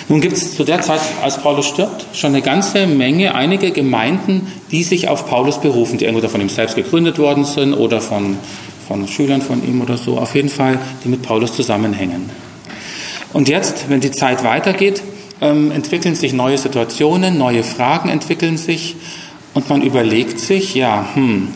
Nun 0.07 0.21
gibt 0.21 0.37
es 0.37 0.55
zu 0.55 0.63
der 0.63 0.81
Zeit, 0.81 1.01
als 1.23 1.37
Paulus 1.37 1.67
stirbt, 1.67 2.05
schon 2.13 2.29
eine 2.29 2.43
ganze 2.43 2.85
Menge, 2.85 3.33
einige 3.33 3.71
Gemeinden, 3.71 4.51
die 4.69 4.83
sich 4.83 5.07
auf 5.07 5.27
Paulus 5.27 5.59
berufen, 5.59 5.97
die 5.97 6.05
entweder 6.05 6.29
von 6.29 6.41
ihm 6.41 6.49
selbst 6.49 6.75
gegründet 6.75 7.17
worden 7.17 7.43
sind 7.43 7.73
oder 7.73 8.01
von, 8.01 8.37
von 8.87 9.07
Schülern 9.07 9.41
von 9.41 9.67
ihm 9.67 9.81
oder 9.81 9.97
so, 9.97 10.17
auf 10.19 10.35
jeden 10.35 10.49
Fall, 10.49 10.79
die 11.03 11.09
mit 11.09 11.23
Paulus 11.23 11.55
zusammenhängen. 11.55 12.29
Und 13.33 13.49
jetzt, 13.49 13.89
wenn 13.89 13.99
die 13.99 14.11
Zeit 14.11 14.43
weitergeht, 14.43 15.01
ähm, 15.41 15.71
entwickeln 15.71 16.15
sich 16.15 16.33
neue 16.33 16.57
Situationen, 16.57 17.37
neue 17.37 17.63
Fragen 17.63 18.07
entwickeln 18.09 18.57
sich 18.57 18.95
und 19.55 19.69
man 19.69 19.81
überlegt 19.81 20.39
sich, 20.39 20.75
ja, 20.75 21.07
hm, 21.15 21.47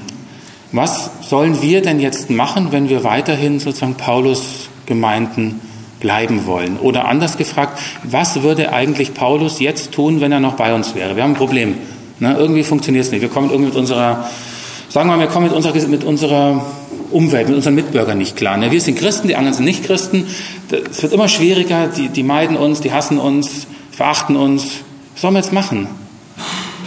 was 0.71 1.11
sollen 1.21 1.61
wir 1.61 1.81
denn 1.81 1.99
jetzt 1.99 2.29
machen, 2.29 2.71
wenn 2.71 2.89
wir 2.89 3.03
weiterhin 3.03 3.59
sozusagen 3.59 3.95
Paulus 3.95 4.69
Gemeinden 4.85 5.59
bleiben 5.99 6.47
wollen? 6.47 6.77
Oder 6.77 7.07
anders 7.07 7.37
gefragt, 7.37 7.77
was 8.03 8.41
würde 8.41 8.71
eigentlich 8.71 9.13
Paulus 9.13 9.59
jetzt 9.59 9.91
tun, 9.91 10.21
wenn 10.21 10.31
er 10.31 10.39
noch 10.39 10.53
bei 10.53 10.73
uns 10.73 10.95
wäre? 10.95 11.15
Wir 11.17 11.23
haben 11.23 11.31
ein 11.31 11.37
Problem. 11.37 11.75
Ne? 12.19 12.35
Irgendwie 12.37 12.63
funktioniert 12.63 13.05
es 13.05 13.11
nicht. 13.11 13.21
Wir 13.21 13.29
kommen 13.29 13.49
irgendwie 13.49 13.69
mit 13.69 13.77
unserer, 13.77 14.29
sagen 14.87 15.09
wir 15.09 15.17
mal, 15.17 15.21
wir 15.21 15.27
kommen 15.27 15.47
mit 15.47 15.55
unserer, 15.55 15.87
mit 15.87 16.03
unserer 16.05 16.65
Umwelt, 17.11 17.47
mit 17.47 17.57
unseren 17.57 17.75
Mitbürgern 17.75 18.17
nicht 18.17 18.37
klar. 18.37 18.55
Ne? 18.55 18.71
Wir 18.71 18.79
sind 18.79 18.97
Christen, 18.97 19.27
die 19.27 19.35
anderen 19.35 19.55
sind 19.55 19.65
nicht 19.65 19.83
Christen. 19.83 20.25
Es 20.89 21.03
wird 21.03 21.11
immer 21.11 21.27
schwieriger, 21.27 21.87
die, 21.87 22.07
die 22.07 22.23
meiden 22.23 22.55
uns, 22.55 22.79
die 22.79 22.93
hassen 22.93 23.19
uns, 23.19 23.67
verachten 23.91 24.37
uns. 24.37 24.63
Was 25.15 25.21
sollen 25.21 25.33
wir 25.33 25.41
jetzt 25.41 25.51
machen? 25.51 25.87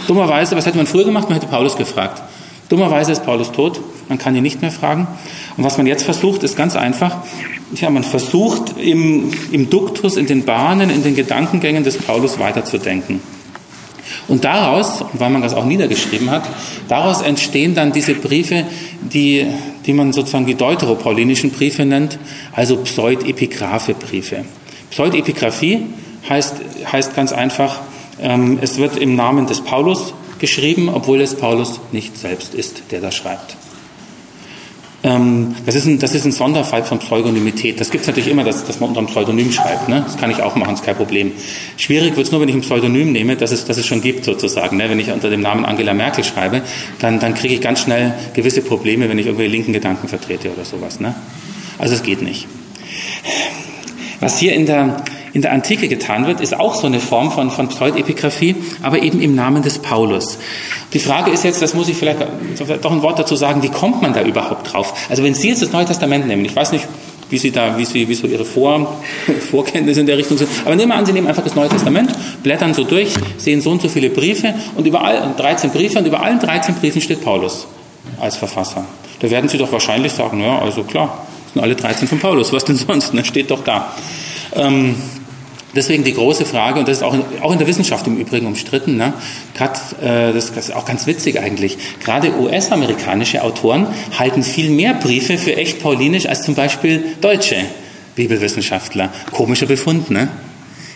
Dummerweise, 0.07 0.55
was 0.55 0.65
hätte 0.65 0.77
man 0.77 0.87
früher 0.87 1.05
gemacht? 1.05 1.29
Man 1.29 1.39
hätte 1.39 1.47
Paulus 1.47 1.77
gefragt. 1.77 2.21
Dummerweise 2.69 3.11
ist 3.11 3.25
Paulus 3.25 3.51
tot, 3.51 3.81
man 4.09 4.17
kann 4.17 4.35
ihn 4.35 4.43
nicht 4.43 4.61
mehr 4.61 4.71
fragen. 4.71 5.07
Und 5.57 5.63
was 5.63 5.77
man 5.77 5.85
jetzt 5.85 6.03
versucht, 6.03 6.43
ist 6.43 6.55
ganz 6.55 6.75
einfach. 6.75 7.17
Ja, 7.75 7.89
man 7.89 8.03
versucht 8.03 8.77
im, 8.77 9.31
im 9.51 9.69
Duktus, 9.69 10.17
in 10.17 10.27
den 10.27 10.45
Bahnen, 10.45 10.89
in 10.89 11.03
den 11.03 11.15
Gedankengängen 11.15 11.83
des 11.83 11.97
Paulus 11.97 12.39
weiterzudenken. 12.39 13.21
Und 14.27 14.43
daraus, 14.43 15.03
weil 15.13 15.29
man 15.29 15.41
das 15.41 15.53
auch 15.53 15.65
niedergeschrieben 15.65 16.29
hat, 16.29 16.43
daraus 16.87 17.21
entstehen 17.21 17.75
dann 17.75 17.91
diese 17.91 18.13
Briefe, 18.13 18.65
die, 19.01 19.45
die 19.85 19.93
man 19.93 20.13
sozusagen 20.13 20.45
die 20.45 20.55
deuteropaulinischen 20.55 21.51
Briefe 21.51 21.85
nennt, 21.85 22.17
also 22.53 22.77
Pseudepigraphe-Briefe. 22.77 24.45
Pseudepigraphie 24.91 25.81
heißt, 26.29 26.55
heißt 26.91 27.15
ganz 27.15 27.33
einfach, 27.33 27.81
es 28.61 28.77
wird 28.77 28.97
im 28.97 29.15
Namen 29.15 29.47
des 29.47 29.61
Paulus 29.61 30.13
geschrieben, 30.39 30.89
obwohl 30.89 31.21
es 31.21 31.35
Paulus 31.35 31.79
nicht 31.91 32.17
selbst 32.17 32.53
ist, 32.53 32.83
der 32.91 33.01
das 33.01 33.15
schreibt. 33.15 33.57
Ähm, 35.05 35.55
das, 35.65 35.75
ist 35.75 35.85
ein, 35.85 35.99
das 35.99 36.15
ist 36.15 36.23
ein 36.23 36.31
Sonderfall 36.31 36.83
von 36.83 36.99
Pseudonymität. 36.99 37.79
Das 37.79 37.91
gibt 37.91 38.03
es 38.03 38.07
natürlich 38.07 38.29
immer, 38.29 38.45
dass, 38.45 38.65
dass 38.65 38.79
man 38.79 38.89
unter 38.89 38.99
einem 38.99 39.07
Pseudonym 39.07 39.51
schreibt. 39.51 39.89
Ne? 39.89 40.01
Das 40.05 40.17
kann 40.17 40.31
ich 40.31 40.41
auch 40.41 40.55
machen, 40.55 40.75
ist 40.75 40.85
kein 40.85 40.95
Problem. 40.95 41.33
Schwierig 41.75 42.15
wird 42.15 42.25
es 42.25 42.31
nur, 42.31 42.39
wenn 42.39 42.47
ich 42.47 42.55
ein 42.55 42.61
Pseudonym 42.61 43.11
nehme, 43.11 43.35
das 43.35 43.51
es, 43.51 43.65
das 43.65 43.77
es 43.77 43.85
schon 43.85 44.01
gibt 44.01 44.23
sozusagen. 44.23 44.77
Ne? 44.77 44.89
Wenn 44.89 44.99
ich 44.99 45.11
unter 45.11 45.29
dem 45.29 45.41
Namen 45.41 45.65
Angela 45.65 45.93
Merkel 45.93 46.23
schreibe, 46.23 46.61
dann, 46.99 47.19
dann 47.19 47.33
kriege 47.33 47.55
ich 47.55 47.61
ganz 47.61 47.81
schnell 47.81 48.13
gewisse 48.33 48.61
Probleme, 48.61 49.09
wenn 49.09 49.19
ich 49.19 49.25
irgendwelche 49.25 49.51
linken 49.51 49.73
Gedanken 49.73 50.07
vertrete 50.07 50.51
oder 50.51 50.63
sowas. 50.63 51.01
Ne? 51.01 51.13
Also 51.77 51.95
es 51.95 52.03
geht 52.03 52.21
nicht. 52.21 52.47
Was 54.21 54.39
hier 54.39 54.53
in 54.53 54.65
der, 54.65 55.03
in 55.33 55.41
der 55.41 55.51
Antike 55.51 55.87
getan 55.87 56.27
wird, 56.27 56.41
ist 56.41 56.57
auch 56.57 56.75
so 56.75 56.87
eine 56.87 56.99
Form 56.99 57.31
von, 57.31 57.49
von 57.49 57.67
Pseudepigraphie, 57.67 58.55
aber 58.83 59.01
eben 59.01 59.19
im 59.19 59.33
Namen 59.33 59.63
des 59.63 59.79
Paulus. 59.79 60.37
Die 60.93 60.99
Frage 60.99 61.31
ist 61.31 61.43
jetzt, 61.43 61.61
das 61.61 61.73
muss 61.73 61.89
ich 61.89 61.97
vielleicht 61.97 62.19
doch 62.81 62.91
ein 62.91 63.01
Wort 63.01 63.17
dazu 63.17 63.35
sagen, 63.35 63.63
wie 63.63 63.69
kommt 63.69 64.01
man 64.01 64.13
da 64.13 64.21
überhaupt 64.21 64.71
drauf? 64.71 64.93
Also 65.09 65.23
wenn 65.23 65.33
Sie 65.33 65.49
jetzt 65.49 65.63
das 65.63 65.71
Neue 65.71 65.85
Testament 65.85 66.27
nehmen, 66.27 66.45
ich 66.45 66.55
weiß 66.55 66.71
nicht, 66.71 66.87
wie 67.31 67.39
Sie 67.39 67.49
da, 67.49 67.79
wie, 67.79 67.85
Sie, 67.85 68.07
wie 68.07 68.13
so 68.13 68.27
Ihre 68.27 68.45
Vor, 68.45 69.01
Vorkenntnisse 69.49 70.01
in 70.01 70.05
der 70.05 70.19
Richtung 70.19 70.37
sind, 70.37 70.49
aber 70.65 70.75
nehmen 70.75 70.91
wir 70.91 70.97
an, 70.97 71.05
Sie 71.05 71.13
nehmen 71.13 71.27
einfach 71.27 71.43
das 71.43 71.55
Neue 71.55 71.69
Testament, 71.69 72.11
blättern 72.43 72.75
so 72.75 72.83
durch, 72.83 73.13
sehen 73.37 73.59
so 73.59 73.71
und 73.71 73.81
so 73.81 73.89
viele 73.89 74.11
Briefe 74.11 74.53
und 74.75 74.85
überall 74.85 75.33
13 75.35 75.71
Briefe 75.71 75.97
und 75.97 76.05
über 76.05 76.21
allen 76.21 76.39
13 76.39 76.75
Briefen 76.75 77.01
steht 77.01 77.23
Paulus 77.23 77.65
als 78.19 78.37
Verfasser. 78.37 78.85
Da 79.19 79.31
werden 79.31 79.49
Sie 79.49 79.57
doch 79.57 79.71
wahrscheinlich 79.71 80.11
sagen, 80.11 80.41
ja, 80.41 80.59
also 80.59 80.83
klar, 80.83 81.25
sind 81.51 81.63
alle 81.63 81.75
13 81.75 82.07
von 82.07 82.19
Paulus, 82.19 82.53
was 82.53 82.65
denn 82.65 82.75
sonst, 82.75 83.15
ne? 83.15 83.25
steht 83.25 83.49
doch 83.49 83.63
da. 83.63 83.93
Ähm, 84.55 84.95
Deswegen 85.75 86.03
die 86.03 86.13
große 86.13 86.45
Frage, 86.45 86.79
und 86.79 86.87
das 86.87 86.97
ist 86.97 87.03
auch 87.03 87.13
in, 87.13 87.23
auch 87.41 87.51
in 87.51 87.57
der 87.57 87.67
Wissenschaft 87.67 88.05
im 88.07 88.17
Übrigen 88.17 88.45
umstritten, 88.45 88.95
ne, 88.97 89.13
hat, 89.57 89.79
äh, 90.01 90.31
das 90.31 90.49
ist 90.49 90.73
auch 90.73 90.85
ganz 90.85 91.07
witzig 91.07 91.39
eigentlich, 91.39 91.77
gerade 92.03 92.37
US-amerikanische 92.39 93.43
Autoren 93.43 93.87
halten 94.17 94.43
viel 94.43 94.69
mehr 94.69 94.93
Briefe 94.93 95.37
für 95.37 95.55
echt 95.55 95.81
paulinisch 95.81 96.27
als 96.27 96.43
zum 96.43 96.55
Beispiel 96.55 97.03
deutsche 97.21 97.57
Bibelwissenschaftler. 98.15 99.11
Komischer 99.31 99.65
Befund, 99.65 100.11
ne? 100.11 100.27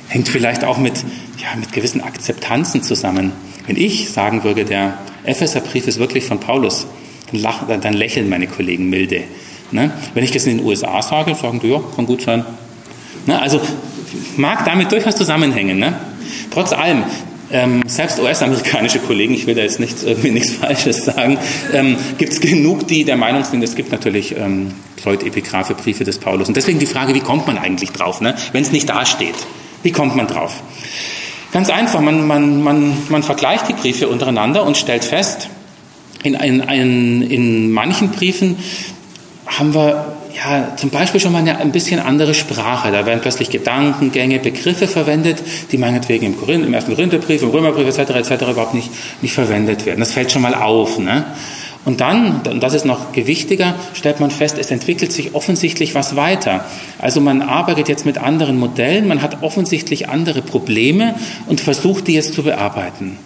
Hängt 0.09 0.29
vielleicht 0.29 0.63
auch 0.63 0.77
mit, 0.77 1.03
ja, 1.41 1.57
mit 1.59 1.73
gewissen 1.73 2.01
Akzeptanzen 2.01 2.83
zusammen. 2.83 3.33
Wenn 3.65 3.75
ich 3.75 4.11
sagen 4.11 4.43
würde, 4.43 4.63
der 4.63 4.99
Epheserbrief 5.25 5.87
ist 5.87 5.99
wirklich 5.99 6.23
von 6.23 6.39
Paulus, 6.39 6.87
dann, 7.31 7.41
lach, 7.41 7.63
dann 7.67 7.93
lächeln 7.93 8.29
meine 8.29 8.47
Kollegen 8.47 8.89
milde. 8.89 9.23
Ne? 9.71 9.91
Wenn 10.13 10.23
ich 10.23 10.31
das 10.31 10.45
in 10.45 10.59
den 10.59 10.65
USA 10.65 11.01
sage, 11.01 11.35
sagen 11.35 11.59
die, 11.59 11.67
ja, 11.67 11.81
kann 11.95 12.05
gut 12.05 12.21
sein, 12.21 12.45
Ne? 13.27 13.39
Also 13.39 13.61
mag 14.37 14.65
damit 14.65 14.91
durchaus 14.91 15.15
zusammenhängen. 15.15 15.79
Ne? 15.79 15.99
Trotz 16.51 16.73
allem, 16.73 17.03
ähm, 17.51 17.83
selbst 17.87 18.19
US-amerikanische 18.19 18.99
Kollegen, 18.99 19.33
ich 19.33 19.47
will 19.47 19.55
da 19.55 19.61
jetzt 19.61 19.79
nichts, 19.79 20.03
irgendwie 20.03 20.31
nichts 20.31 20.51
Falsches 20.61 21.05
sagen, 21.05 21.37
ähm, 21.73 21.95
gibt 22.17 22.33
es 22.33 22.41
genug, 22.41 22.87
die 22.87 23.05
der 23.05 23.17
Meinung 23.17 23.43
sind, 23.43 23.63
es 23.63 23.75
gibt 23.75 23.91
natürlich 23.91 24.35
ähm, 24.37 24.73
Pseudepigraphe 24.97 25.73
Briefe 25.73 26.03
des 26.03 26.19
Paulus. 26.19 26.47
Und 26.47 26.57
deswegen 26.57 26.79
die 26.79 26.85
Frage, 26.85 27.13
wie 27.13 27.21
kommt 27.21 27.47
man 27.47 27.57
eigentlich 27.57 27.91
drauf, 27.91 28.21
ne? 28.21 28.35
wenn 28.51 28.63
es 28.63 28.71
nicht 28.71 28.89
dasteht? 28.89 29.35
Wie 29.83 29.91
kommt 29.91 30.15
man 30.15 30.27
drauf? 30.27 30.61
Ganz 31.53 31.69
einfach, 31.69 32.01
man, 32.01 32.27
man, 32.27 32.61
man, 32.61 32.97
man 33.07 33.23
vergleicht 33.23 33.69
die 33.69 33.73
Briefe 33.73 34.09
untereinander 34.09 34.65
und 34.65 34.75
stellt 34.75 35.05
fest, 35.05 35.49
in, 36.23 36.33
in, 36.33 36.59
in, 36.61 37.21
in 37.21 37.71
manchen 37.71 38.09
Briefen 38.09 38.57
haben 39.45 39.73
wir 39.73 40.16
ja, 40.37 40.75
zum 40.75 40.91
Beispiel 40.91 41.19
schon 41.19 41.31
mal 41.31 41.39
eine 41.39 41.57
ein 41.57 41.71
bisschen 41.71 41.99
andere 41.99 42.35
Sprache. 42.35 42.91
Da 42.91 43.05
werden 43.05 43.21
plötzlich 43.21 43.49
Gedankengänge, 43.49 44.37
Begriffe 44.37 44.87
verwendet, 44.87 45.41
die 45.71 45.79
meinetwegen 45.79 46.27
im, 46.27 46.37
Korinth, 46.37 46.63
im 46.63 46.73
ersten 46.73 46.93
Korintherbrief, 46.93 47.41
im 47.41 47.49
Römerbrief 47.49 47.87
etc. 47.87 48.11
etc. 48.11 48.51
überhaupt 48.51 48.75
nicht, 48.75 48.91
nicht 49.23 49.33
verwendet 49.33 49.85
werden. 49.87 49.99
Das 49.99 50.11
fällt 50.11 50.31
schon 50.31 50.43
mal 50.43 50.53
auf. 50.53 50.99
Ne? 50.99 51.25
Und 51.85 52.01
dann, 52.01 52.41
und 52.47 52.61
das 52.61 52.75
ist 52.75 52.85
noch 52.85 53.13
gewichtiger, 53.13 53.75
stellt 53.93 54.19
man 54.19 54.29
fest, 54.29 54.57
es 54.59 54.69
entwickelt 54.69 55.11
sich 55.11 55.33
offensichtlich 55.33 55.95
was 55.95 56.15
weiter. 56.15 56.65
Also 56.99 57.19
man 57.19 57.41
arbeitet 57.41 57.89
jetzt 57.89 58.05
mit 58.05 58.19
anderen 58.19 58.59
Modellen, 58.59 59.07
man 59.07 59.23
hat 59.23 59.41
offensichtlich 59.41 60.07
andere 60.07 60.43
Probleme 60.43 61.15
und 61.47 61.61
versucht, 61.61 62.07
die 62.07 62.13
jetzt 62.13 62.33
zu 62.33 62.43
bearbeiten. 62.43 63.17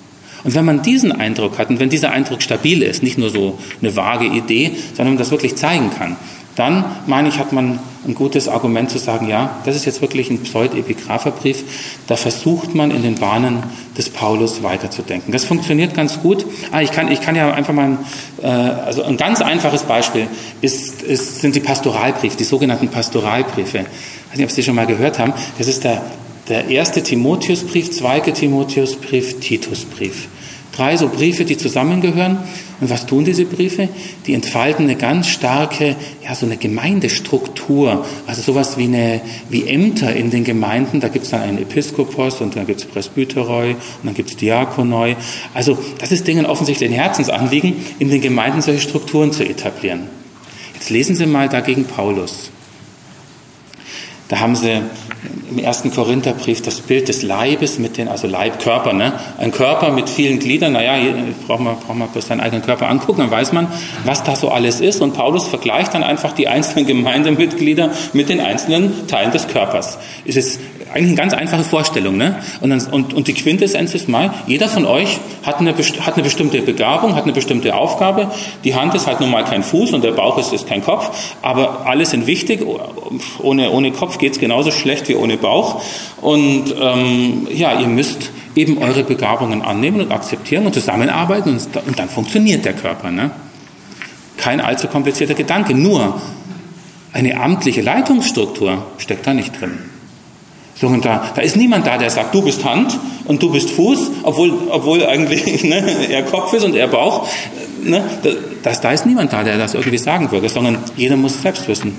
Und 0.43 0.55
wenn 0.55 0.65
man 0.65 0.81
diesen 0.81 1.11
Eindruck 1.11 1.57
hat 1.57 1.69
und 1.69 1.79
wenn 1.79 1.89
dieser 1.89 2.11
Eindruck 2.11 2.41
stabil 2.41 2.81
ist, 2.81 3.03
nicht 3.03 3.17
nur 3.17 3.29
so 3.29 3.59
eine 3.81 3.95
vage 3.95 4.25
Idee, 4.25 4.71
sondern 4.95 5.15
man 5.15 5.17
das 5.17 5.31
wirklich 5.31 5.55
zeigen 5.55 5.91
kann, 5.95 6.15
dann 6.55 6.83
meine 7.07 7.29
ich, 7.29 7.39
hat 7.39 7.53
man 7.53 7.79
ein 8.05 8.15
gutes 8.15 8.47
Argument 8.47 8.89
zu 8.89 8.97
sagen, 8.97 9.27
ja, 9.27 9.57
das 9.63 9.75
ist 9.75 9.85
jetzt 9.85 10.01
wirklich 10.01 10.29
ein 10.29 10.39
Pseudepigrapherbrief, 10.39 11.63
da 12.07 12.15
versucht 12.15 12.73
man 12.73 12.91
in 12.91 13.03
den 13.03 13.15
Bahnen 13.15 13.63
des 13.97 14.09
Paulus 14.09 14.63
weiterzudenken. 14.63 15.31
Das 15.31 15.45
funktioniert 15.45 15.93
ganz 15.93 16.19
gut. 16.21 16.45
Ah, 16.71 16.81
ich, 16.81 16.91
kann, 16.91 17.11
ich 17.11 17.21
kann 17.21 17.35
ja 17.35 17.53
einfach 17.53 17.73
mal, 17.73 17.97
äh, 18.41 18.47
also 18.47 19.03
ein 19.03 19.17
ganz 19.17 19.41
einfaches 19.41 19.83
Beispiel 19.83 20.27
ist, 20.61 21.03
ist, 21.03 21.41
sind 21.41 21.55
die 21.55 21.59
Pastoralbriefe, 21.59 22.37
die 22.37 22.43
sogenannten 22.43 22.87
Pastoralbriefe. 22.87 23.79
Ich 23.79 24.31
weiß 24.31 24.37
nicht, 24.37 24.45
ob 24.45 24.51
Sie 24.51 24.63
schon 24.63 24.75
mal 24.75 24.87
gehört 24.87 25.19
haben. 25.19 25.33
Das 25.57 25.67
ist 25.67 25.83
der, 25.83 26.01
der 26.49 26.67
erste 26.69 27.03
Timotheusbrief, 27.03 27.91
zweite 27.91 28.33
Timotheusbrief, 28.33 29.39
Titusbrief. 29.39 30.27
Drei 30.71 30.95
so 30.95 31.09
Briefe, 31.09 31.43
die 31.45 31.57
zusammengehören. 31.57 32.37
Und 32.79 32.89
was 32.89 33.05
tun 33.05 33.25
diese 33.25 33.45
Briefe? 33.45 33.89
Die 34.25 34.33
entfalten 34.33 34.85
eine 34.85 34.95
ganz 34.95 35.27
starke, 35.27 35.95
ja, 36.23 36.33
so 36.33 36.45
eine 36.45 36.57
Gemeindestruktur. 36.57 38.05
Also 38.25 38.41
sowas 38.41 38.77
wie 38.77 38.85
eine, 38.85 39.21
wie 39.49 39.67
Ämter 39.67 40.15
in 40.15 40.31
den 40.31 40.43
Gemeinden. 40.43 40.99
Da 40.99 41.09
gibt 41.09 41.25
es 41.25 41.31
dann 41.31 41.41
einen 41.41 41.57
Episkopos 41.57 42.41
und 42.41 42.55
dann 42.55 42.65
gibt 42.65 42.79
es 42.79 42.85
Presbyteroi 42.85 43.71
und 43.71 43.77
dann 44.03 44.13
gibt 44.13 44.31
es 44.31 44.37
Diakonoi. 44.37 45.15
Also 45.53 45.77
das 45.99 46.11
ist 46.11 46.27
denen 46.27 46.45
offensichtlich 46.45 46.89
ein 46.89 46.95
Herzensanliegen, 46.95 47.75
in 47.99 48.09
den 48.09 48.21
Gemeinden 48.21 48.61
solche 48.61 48.81
Strukturen 48.81 49.31
zu 49.31 49.43
etablieren. 49.43 50.07
Jetzt 50.73 50.89
lesen 50.89 51.15
Sie 51.15 51.25
mal 51.25 51.49
dagegen 51.49 51.85
Paulus. 51.85 52.49
Da 54.31 54.39
haben 54.39 54.55
sie 54.55 54.81
im 55.49 55.57
ersten 55.59 55.91
Korintherbrief 55.91 56.61
das 56.61 56.79
Bild 56.79 57.09
des 57.09 57.21
Leibes 57.21 57.79
mit 57.79 57.97
den, 57.97 58.07
also 58.07 58.27
Leib, 58.27 58.59
Körper, 58.59 58.93
ne? 58.93 59.11
Ein 59.37 59.51
Körper 59.51 59.91
mit 59.91 60.09
vielen 60.09 60.39
Gliedern, 60.39 60.71
naja, 60.71 60.95
hier 60.95 61.13
braucht 61.45 61.59
man, 61.59 61.75
braucht 61.75 61.97
man 61.97 62.07
bloß 62.07 62.27
seinen 62.27 62.39
eigenen 62.39 62.63
Körper 62.63 62.87
angucken, 62.87 63.19
dann 63.19 63.31
weiß 63.31 63.51
man, 63.51 63.67
was 64.05 64.23
da 64.23 64.37
so 64.37 64.47
alles 64.47 64.79
ist. 64.79 65.01
Und 65.01 65.15
Paulus 65.15 65.49
vergleicht 65.49 65.93
dann 65.93 66.03
einfach 66.03 66.31
die 66.31 66.47
einzelnen 66.47 66.85
Gemeindemitglieder 66.87 67.91
mit 68.13 68.29
den 68.29 68.39
einzelnen 68.39 69.05
Teilen 69.07 69.33
des 69.33 69.49
Körpers. 69.49 69.97
Es 70.25 70.37
ist 70.37 70.61
eigentlich 70.93 71.07
eine 71.07 71.15
ganz 71.15 71.33
einfache 71.33 71.63
Vorstellung, 71.63 72.17
ne? 72.17 72.41
Und, 72.59 72.69
dann, 72.69 72.81
und, 72.91 73.13
und 73.13 73.27
die 73.27 73.33
Quintessenz 73.33 73.93
ist 73.93 74.09
mal, 74.09 74.33
jeder 74.47 74.67
von 74.67 74.85
euch 74.85 75.19
hat 75.43 75.59
eine, 75.59 75.73
hat 75.73 76.13
eine 76.15 76.23
bestimmte 76.23 76.61
Begabung, 76.61 77.15
hat 77.15 77.23
eine 77.23 77.33
bestimmte 77.33 77.75
Aufgabe. 77.75 78.31
Die 78.63 78.75
Hand 78.75 78.93
ist 78.95 79.07
halt 79.07 79.19
nun 79.19 79.31
mal 79.31 79.43
kein 79.43 79.63
Fuß 79.63 79.93
und 79.93 80.03
der 80.03 80.11
Bauch 80.11 80.37
ist, 80.37 80.53
ist 80.53 80.67
kein 80.67 80.83
Kopf, 80.83 81.35
aber 81.41 81.85
alle 81.85 82.05
sind 82.05 82.27
wichtig. 82.27 82.65
Ohne, 83.41 83.71
ohne 83.71 83.91
Kopf 83.91 84.17
geht 84.17 84.33
es 84.33 84.39
genauso 84.39 84.71
schlecht 84.71 85.07
wie 85.07 85.15
ohne 85.15 85.37
Bauch. 85.37 85.81
Und 86.21 86.75
ähm, 86.81 87.47
ja, 87.53 87.79
ihr 87.79 87.87
müsst 87.87 88.31
eben 88.55 88.77
eure 88.77 89.03
Begabungen 89.03 89.61
annehmen 89.61 90.01
und 90.01 90.11
akzeptieren 90.11 90.65
und 90.65 90.73
zusammenarbeiten 90.73 91.49
und, 91.51 91.87
und 91.87 91.99
dann 91.99 92.09
funktioniert 92.09 92.65
der 92.65 92.73
Körper. 92.73 93.11
Ne? 93.11 93.31
Kein 94.37 94.59
allzu 94.59 94.87
komplizierter 94.87 95.35
Gedanke, 95.35 95.73
nur 95.73 96.21
eine 97.13 97.39
amtliche 97.39 97.81
Leitungsstruktur 97.81 98.85
steckt 98.97 99.27
da 99.27 99.33
nicht 99.33 99.59
drin. 99.59 99.90
Sondern 100.81 101.01
da, 101.01 101.31
da 101.35 101.41
ist 101.41 101.55
niemand 101.55 101.85
da, 101.85 101.99
der 101.99 102.09
sagt, 102.09 102.33
du 102.33 102.41
bist 102.41 102.65
Hand 102.65 102.97
und 103.25 103.41
du 103.41 103.51
bist 103.51 103.69
Fuß, 103.69 104.11
obwohl, 104.23 104.51
obwohl 104.69 105.05
eigentlich 105.05 105.63
ne, 105.63 106.09
er 106.09 106.23
Kopf 106.23 106.53
ist 106.53 106.63
und 106.65 106.75
er 106.75 106.87
Bauch. 106.87 107.27
Ne, 107.83 108.03
das, 108.63 108.81
da 108.81 108.91
ist 108.91 109.05
niemand 109.05 109.31
da, 109.31 109.43
der 109.43 109.59
das 109.59 109.75
irgendwie 109.75 109.99
sagen 109.99 110.31
würde, 110.31 110.49
sondern 110.49 110.79
jeder 110.97 111.17
muss 111.17 111.35
es 111.35 111.41
selbst 111.43 111.67
wissen. 111.67 111.95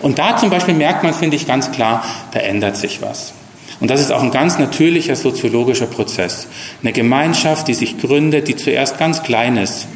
Und 0.00 0.18
da 0.18 0.38
zum 0.38 0.48
Beispiel 0.48 0.74
merkt 0.74 1.04
man, 1.04 1.12
finde 1.12 1.36
ich 1.36 1.46
ganz 1.46 1.70
klar, 1.70 2.02
da 2.32 2.40
ändert 2.40 2.78
sich 2.78 3.02
was. 3.02 3.34
Und 3.78 3.90
das 3.90 4.00
ist 4.00 4.10
auch 4.10 4.22
ein 4.22 4.30
ganz 4.30 4.58
natürlicher 4.58 5.14
soziologischer 5.14 5.86
Prozess. 5.86 6.46
Eine 6.82 6.92
Gemeinschaft, 6.92 7.68
die 7.68 7.74
sich 7.74 7.98
gründet, 7.98 8.48
die 8.48 8.56
zuerst 8.56 8.98
ganz 8.98 9.22
klein 9.22 9.58
ist, 9.58 9.86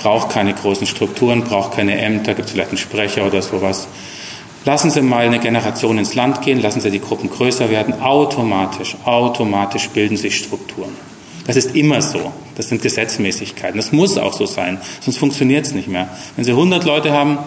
braucht 0.00 0.30
keine 0.30 0.54
großen 0.54 0.86
Strukturen, 0.86 1.42
braucht 1.42 1.74
keine 1.74 1.98
Ämter, 2.00 2.34
gibt 2.34 2.46
es 2.46 2.52
vielleicht 2.52 2.70
einen 2.70 2.78
Sprecher 2.78 3.26
oder 3.26 3.42
sowas. 3.42 3.88
Lassen 4.64 4.90
Sie 4.90 5.00
mal 5.00 5.24
eine 5.24 5.38
Generation 5.38 5.96
ins 5.98 6.14
Land 6.14 6.42
gehen, 6.42 6.60
lassen 6.60 6.80
Sie 6.80 6.90
die 6.90 7.00
Gruppen 7.00 7.30
größer 7.30 7.70
werden, 7.70 8.00
automatisch, 8.00 8.96
automatisch 9.04 9.88
bilden 9.88 10.16
sich 10.16 10.36
Strukturen. 10.36 10.94
Das 11.46 11.56
ist 11.56 11.74
immer 11.74 12.02
so. 12.02 12.32
Das 12.56 12.68
sind 12.68 12.82
Gesetzmäßigkeiten. 12.82 13.76
Das 13.76 13.90
muss 13.90 14.18
auch 14.18 14.34
so 14.34 14.44
sein, 14.44 14.78
sonst 15.00 15.16
funktioniert 15.16 15.66
es 15.66 15.72
nicht 15.72 15.88
mehr. 15.88 16.08
Wenn 16.36 16.44
Sie 16.44 16.50
100 16.50 16.84
Leute 16.84 17.12
haben, 17.12 17.38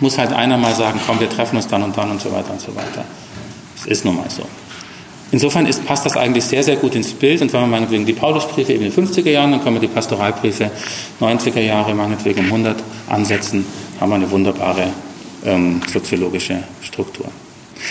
muss 0.00 0.18
halt 0.18 0.32
einer 0.32 0.56
mal 0.56 0.74
sagen, 0.74 1.00
komm, 1.06 1.20
wir 1.20 1.30
treffen 1.30 1.56
uns 1.56 1.68
dann 1.68 1.84
und 1.84 1.96
dann 1.96 2.10
und 2.10 2.20
so 2.20 2.32
weiter 2.32 2.50
und 2.50 2.60
so 2.60 2.74
weiter. 2.74 3.04
Es 3.76 3.86
ist 3.86 4.04
nun 4.04 4.16
mal 4.16 4.28
so. 4.28 4.42
Insofern 5.30 5.66
ist, 5.66 5.84
passt 5.86 6.04
das 6.04 6.16
eigentlich 6.16 6.44
sehr, 6.44 6.62
sehr 6.62 6.76
gut 6.76 6.94
ins 6.94 7.12
Bild. 7.12 7.42
Und 7.42 7.52
wenn 7.52 7.60
wir 7.60 7.66
meinetwegen 7.66 8.04
die 8.06 8.12
Paulusbriefe 8.12 8.72
eben 8.72 8.84
in 8.84 8.92
den 8.92 9.06
50er 9.06 9.30
Jahren, 9.30 9.52
dann 9.52 9.62
können 9.62 9.76
wir 9.76 9.80
die 9.80 9.88
Pastoralbriefe 9.88 10.70
90er 11.20 11.60
Jahre 11.60 11.94
meinetwegen 11.94 12.40
um 12.40 12.46
100 12.46 12.76
ansetzen, 13.08 13.66
haben 14.00 14.10
wir 14.10 14.16
eine 14.16 14.30
wunderbare 14.30 14.88
ähm, 15.44 15.80
soziologische 15.92 16.62
Struktur. 16.82 17.26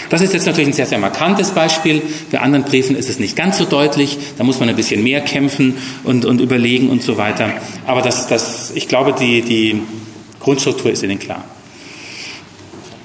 Das 0.09 0.21
ist 0.21 0.33
jetzt 0.33 0.45
natürlich 0.45 0.69
ein 0.69 0.73
sehr, 0.73 0.85
sehr 0.85 0.97
markantes 0.97 1.51
Beispiel. 1.51 2.01
Bei 2.31 2.39
anderen 2.39 2.65
Briefen 2.65 2.95
ist 2.95 3.09
es 3.09 3.19
nicht 3.19 3.35
ganz 3.35 3.57
so 3.57 3.65
deutlich. 3.65 4.17
Da 4.37 4.43
muss 4.43 4.59
man 4.59 4.69
ein 4.69 4.75
bisschen 4.75 5.03
mehr 5.03 5.21
kämpfen 5.21 5.77
und, 6.03 6.25
und 6.25 6.41
überlegen 6.41 6.89
und 6.89 7.03
so 7.03 7.17
weiter. 7.17 7.51
Aber 7.85 8.01
das, 8.01 8.27
das, 8.27 8.71
ich 8.73 8.87
glaube, 8.87 9.13
die, 9.13 9.41
die 9.41 9.81
Grundstruktur 10.39 10.91
ist 10.91 11.03
Ihnen 11.03 11.19
klar. 11.19 11.43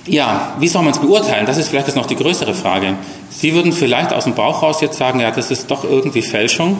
Ja, 0.06 0.56
wie 0.58 0.68
soll 0.68 0.82
man 0.82 0.92
es 0.92 0.98
beurteilen? 0.98 1.44
Das 1.44 1.58
ist 1.58 1.68
vielleicht 1.68 1.88
jetzt 1.88 1.96
noch 1.96 2.06
die 2.06 2.16
größere 2.16 2.54
Frage. 2.54 2.94
Sie 3.30 3.52
würden 3.52 3.72
vielleicht 3.72 4.12
aus 4.14 4.24
dem 4.24 4.34
Bauch 4.34 4.62
raus 4.62 4.80
jetzt 4.80 4.96
sagen, 4.96 5.20
ja, 5.20 5.30
das 5.30 5.50
ist 5.50 5.70
doch 5.70 5.84
irgendwie 5.84 6.22
Fälschung. 6.22 6.78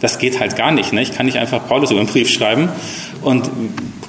Das 0.00 0.20
geht 0.20 0.38
halt 0.38 0.54
gar 0.54 0.70
nicht. 0.70 0.92
Ne? 0.92 1.02
Ich 1.02 1.12
kann 1.12 1.26
nicht 1.26 1.38
einfach 1.38 1.66
Paulus 1.66 1.90
über 1.90 1.98
einen 1.98 2.08
Brief 2.08 2.30
schreiben. 2.30 2.68
Und 3.22 3.50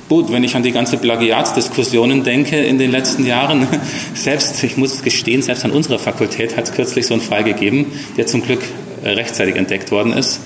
gut, 0.10 0.32
wenn 0.32 0.44
ich 0.44 0.56
an 0.56 0.64
die 0.64 0.72
ganze 0.72 0.98
Plagiatsdiskussionen 0.98 2.24
denke 2.24 2.58
in 2.58 2.80
den 2.80 2.92
letzten 2.92 3.26
Jahren, 3.26 3.68
selbst, 4.16 4.62
ich 4.64 4.76
muss 4.76 5.04
gestehen, 5.04 5.42
selbst 5.44 5.64
an 5.64 5.72
unserer 5.72 6.00
Fakultät 6.00 6.58
hat 6.58 6.66
es 6.66 6.74
kürzlich 6.74 7.06
so 7.06 7.14
einen 7.14 7.22
Fall 7.22 7.44
gegeben, 7.44 7.94
der 8.18 8.26
zum 8.28 8.42
Glück 8.42 8.62
äh, 9.04 9.10
rechtzeitig 9.10 9.56
entdeckt 9.56 9.92
worden 9.92 10.12
ist. 10.12 10.42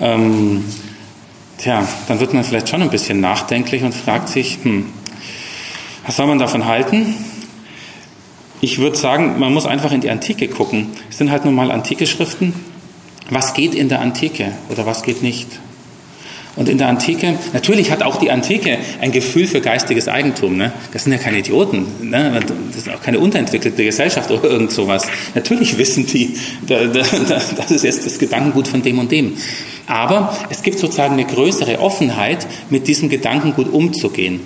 Ähm, 0.00 0.64
tja, 1.58 1.86
dann 2.08 2.20
wird 2.20 2.32
man 2.32 2.44
vielleicht 2.44 2.68
schon 2.68 2.82
ein 2.82 2.90
bisschen 2.90 3.20
nachdenklich 3.20 3.82
und 3.82 3.94
fragt 3.94 4.28
sich, 4.28 4.58
hm, 4.62 4.86
was 6.06 6.16
soll 6.16 6.26
man 6.26 6.38
davon 6.38 6.64
halten? 6.64 7.14
Ich 8.60 8.78
würde 8.78 8.96
sagen, 8.96 9.38
man 9.38 9.52
muss 9.52 9.66
einfach 9.66 9.92
in 9.92 10.00
die 10.00 10.10
Antike 10.10 10.48
gucken. 10.48 10.88
Es 11.10 11.18
sind 11.18 11.30
halt 11.30 11.44
nun 11.44 11.54
mal 11.54 11.70
antike 11.70 12.06
Schriften. 12.06 12.54
Was 13.28 13.54
geht 13.54 13.74
in 13.74 13.88
der 13.88 14.00
Antike 14.00 14.52
oder 14.70 14.86
was 14.86 15.02
geht 15.02 15.22
nicht? 15.22 15.48
Und 16.56 16.68
in 16.68 16.78
der 16.78 16.88
Antike, 16.88 17.34
natürlich 17.52 17.90
hat 17.90 18.02
auch 18.02 18.16
die 18.16 18.30
Antike 18.30 18.78
ein 19.00 19.10
Gefühl 19.10 19.46
für 19.46 19.60
geistiges 19.60 20.06
Eigentum. 20.06 20.56
Ne? 20.56 20.72
Das 20.92 21.04
sind 21.04 21.12
ja 21.12 21.18
keine 21.18 21.38
Idioten. 21.38 21.86
Ne? 22.00 22.40
Das 22.68 22.76
ist 22.76 22.88
auch 22.88 23.02
keine 23.02 23.18
unterentwickelte 23.18 23.84
Gesellschaft 23.84 24.30
oder 24.30 24.44
irgend 24.44 24.70
sowas. 24.70 25.06
Natürlich 25.34 25.78
wissen 25.78 26.06
die, 26.06 26.36
das 26.66 27.70
ist 27.70 27.82
jetzt 27.82 28.06
das 28.06 28.18
Gedankengut 28.18 28.68
von 28.68 28.82
dem 28.82 29.00
und 29.00 29.10
dem. 29.10 29.36
Aber 29.86 30.36
es 30.48 30.62
gibt 30.62 30.78
sozusagen 30.78 31.14
eine 31.14 31.24
größere 31.24 31.80
Offenheit, 31.80 32.46
mit 32.70 32.86
diesem 32.86 33.08
Gedankengut 33.08 33.72
umzugehen. 33.72 34.40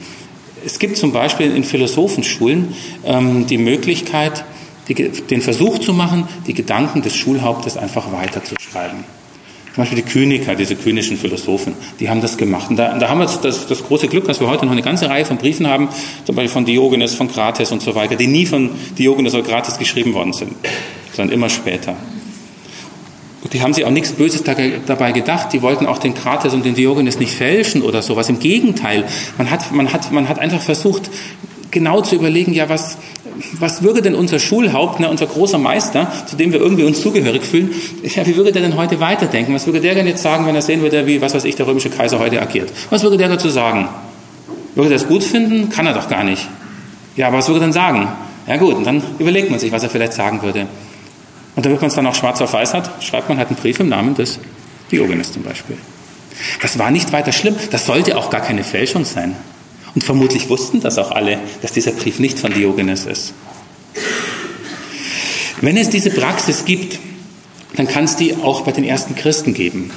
Es 0.64 0.78
gibt 0.78 0.96
zum 0.96 1.12
Beispiel 1.12 1.54
in 1.54 1.62
Philosophenschulen 1.62 2.74
ähm, 3.04 3.46
die 3.46 3.58
Möglichkeit, 3.58 4.44
den 4.88 5.42
Versuch 5.42 5.78
zu 5.80 5.92
machen, 5.92 6.26
die 6.46 6.54
Gedanken 6.54 7.02
des 7.02 7.14
Schulhauptes 7.14 7.76
einfach 7.76 8.10
weiterzuschreiben. 8.10 9.04
Zum 9.78 9.84
Beispiel 9.84 10.02
die 10.02 10.10
Kyniker, 10.10 10.56
diese 10.56 10.74
kynischen 10.74 11.16
Philosophen, 11.16 11.72
die 12.00 12.10
haben 12.10 12.20
das 12.20 12.36
gemacht. 12.36 12.68
Und 12.68 12.74
da, 12.78 12.98
da 12.98 13.08
haben 13.08 13.20
wir 13.20 13.26
das, 13.26 13.68
das, 13.68 13.84
große 13.84 14.08
Glück, 14.08 14.26
dass 14.26 14.40
wir 14.40 14.48
heute 14.48 14.64
noch 14.64 14.72
eine 14.72 14.82
ganze 14.82 15.08
Reihe 15.08 15.24
von 15.24 15.36
Briefen 15.36 15.68
haben, 15.68 15.88
zum 16.24 16.34
Beispiel 16.34 16.52
von 16.52 16.64
Diogenes, 16.64 17.14
von 17.14 17.30
Krates 17.30 17.70
und 17.70 17.80
so 17.80 17.94
weiter, 17.94 18.16
die 18.16 18.26
nie 18.26 18.44
von 18.44 18.70
Diogenes 18.98 19.34
oder 19.34 19.44
Krates 19.44 19.78
geschrieben 19.78 20.14
worden 20.14 20.32
sind, 20.32 20.50
sondern 21.14 21.32
immer 21.32 21.48
später. 21.48 21.94
Und 23.44 23.52
die 23.52 23.62
haben 23.62 23.72
sich 23.72 23.84
auch 23.84 23.92
nichts 23.92 24.10
Böses 24.10 24.42
dabei 24.42 25.12
gedacht. 25.12 25.52
Die 25.52 25.62
wollten 25.62 25.86
auch 25.86 25.98
den 25.98 26.14
Krates 26.14 26.54
und 26.54 26.64
den 26.64 26.74
Diogenes 26.74 27.20
nicht 27.20 27.30
fälschen 27.30 27.82
oder 27.82 28.02
sowas. 28.02 28.28
Im 28.28 28.40
Gegenteil. 28.40 29.04
Man 29.36 29.48
hat, 29.48 29.70
man 29.70 29.92
hat, 29.92 30.10
man 30.10 30.28
hat 30.28 30.40
einfach 30.40 30.60
versucht, 30.60 31.08
genau 31.70 32.00
zu 32.00 32.16
überlegen, 32.16 32.52
ja, 32.52 32.68
was, 32.68 32.98
was 33.60 33.82
würde 33.82 34.02
denn 34.02 34.14
unser 34.14 34.38
Schulhaupt, 34.38 35.00
ne, 35.00 35.08
unser 35.08 35.26
großer 35.26 35.58
Meister, 35.58 36.10
zu 36.26 36.36
dem 36.36 36.52
wir 36.52 36.60
irgendwie 36.60 36.84
uns 36.84 37.00
zugehörig 37.00 37.42
fühlen, 37.42 37.70
ja, 38.02 38.26
wie 38.26 38.36
würde 38.36 38.52
der 38.52 38.62
denn 38.62 38.76
heute 38.76 39.00
weiterdenken? 39.00 39.54
Was 39.54 39.66
würde 39.66 39.80
der 39.80 39.94
denn 39.94 40.06
jetzt 40.06 40.22
sagen, 40.22 40.46
wenn 40.46 40.54
er 40.54 40.62
sehen 40.62 40.82
würde, 40.82 41.06
wie, 41.06 41.20
was 41.20 41.34
weiß 41.34 41.44
ich, 41.44 41.56
der 41.56 41.66
römische 41.66 41.90
Kaiser 41.90 42.18
heute 42.18 42.40
agiert? 42.40 42.72
Was 42.90 43.02
würde 43.02 43.16
der 43.16 43.28
dazu 43.28 43.48
sagen? 43.48 43.88
Würde 44.74 44.90
er 44.90 44.98
das 44.98 45.08
gut 45.08 45.24
finden? 45.24 45.70
Kann 45.70 45.86
er 45.86 45.94
doch 45.94 46.08
gar 46.08 46.24
nicht. 46.24 46.48
Ja, 47.16 47.28
aber 47.28 47.38
was 47.38 47.48
würde 47.48 47.60
er 47.60 47.64
denn 47.64 47.72
sagen? 47.72 48.08
Ja 48.46 48.56
gut, 48.56 48.74
und 48.74 48.84
dann 48.84 49.02
überlegt 49.18 49.50
man 49.50 49.58
sich, 49.58 49.72
was 49.72 49.82
er 49.82 49.90
vielleicht 49.90 50.12
sagen 50.12 50.42
würde. 50.42 50.66
Und 51.56 51.66
damit 51.66 51.80
man 51.80 51.88
es 51.88 51.94
dann 51.94 52.06
auch 52.06 52.14
schwarz 52.14 52.40
auf 52.40 52.52
weiß 52.52 52.74
hat, 52.74 53.02
schreibt 53.02 53.28
man 53.28 53.38
halt 53.38 53.48
einen 53.48 53.56
Brief 53.56 53.80
im 53.80 53.88
Namen 53.88 54.14
des 54.14 54.38
Diogenes 54.90 55.32
zum 55.32 55.42
Beispiel. 55.42 55.76
Das 56.62 56.78
war 56.78 56.90
nicht 56.90 57.12
weiter 57.12 57.32
schlimm, 57.32 57.56
das 57.70 57.86
sollte 57.86 58.16
auch 58.16 58.30
gar 58.30 58.40
keine 58.40 58.62
Fälschung 58.62 59.04
sein. 59.04 59.34
Und 59.94 60.04
vermutlich 60.04 60.48
wussten 60.48 60.80
das 60.80 60.98
auch 60.98 61.10
alle, 61.10 61.38
dass 61.62 61.72
dieser 61.72 61.92
Brief 61.92 62.18
nicht 62.18 62.38
von 62.38 62.52
Diogenes 62.52 63.06
ist. 63.06 63.32
Wenn 65.60 65.76
es 65.76 65.90
diese 65.90 66.10
Praxis 66.10 66.64
gibt, 66.64 66.98
dann 67.76 67.88
kann 67.88 68.04
es 68.04 68.16
die 68.16 68.36
auch 68.36 68.62
bei 68.62 68.72
den 68.72 68.84
ersten 68.84 69.14
Christen 69.14 69.54
geben. 69.54 69.90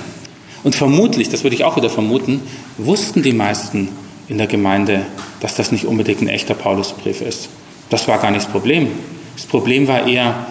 Und 0.63 0.75
vermutlich, 0.75 1.29
das 1.29 1.43
würde 1.43 1.55
ich 1.55 1.63
auch 1.63 1.77
wieder 1.77 1.89
vermuten, 1.89 2.41
wussten 2.77 3.23
die 3.23 3.33
meisten 3.33 3.89
in 4.27 4.37
der 4.37 4.47
Gemeinde, 4.47 5.05
dass 5.39 5.55
das 5.55 5.71
nicht 5.71 5.85
unbedingt 5.85 6.21
ein 6.21 6.29
echter 6.29 6.53
Paulusbrief 6.53 7.21
ist. 7.21 7.49
Das 7.89 8.07
war 8.07 8.19
gar 8.19 8.31
nicht 8.31 8.45
das 8.45 8.51
Problem. 8.51 8.89
Das 9.35 9.45
Problem 9.45 9.87
war 9.87 10.07
eher, 10.07 10.47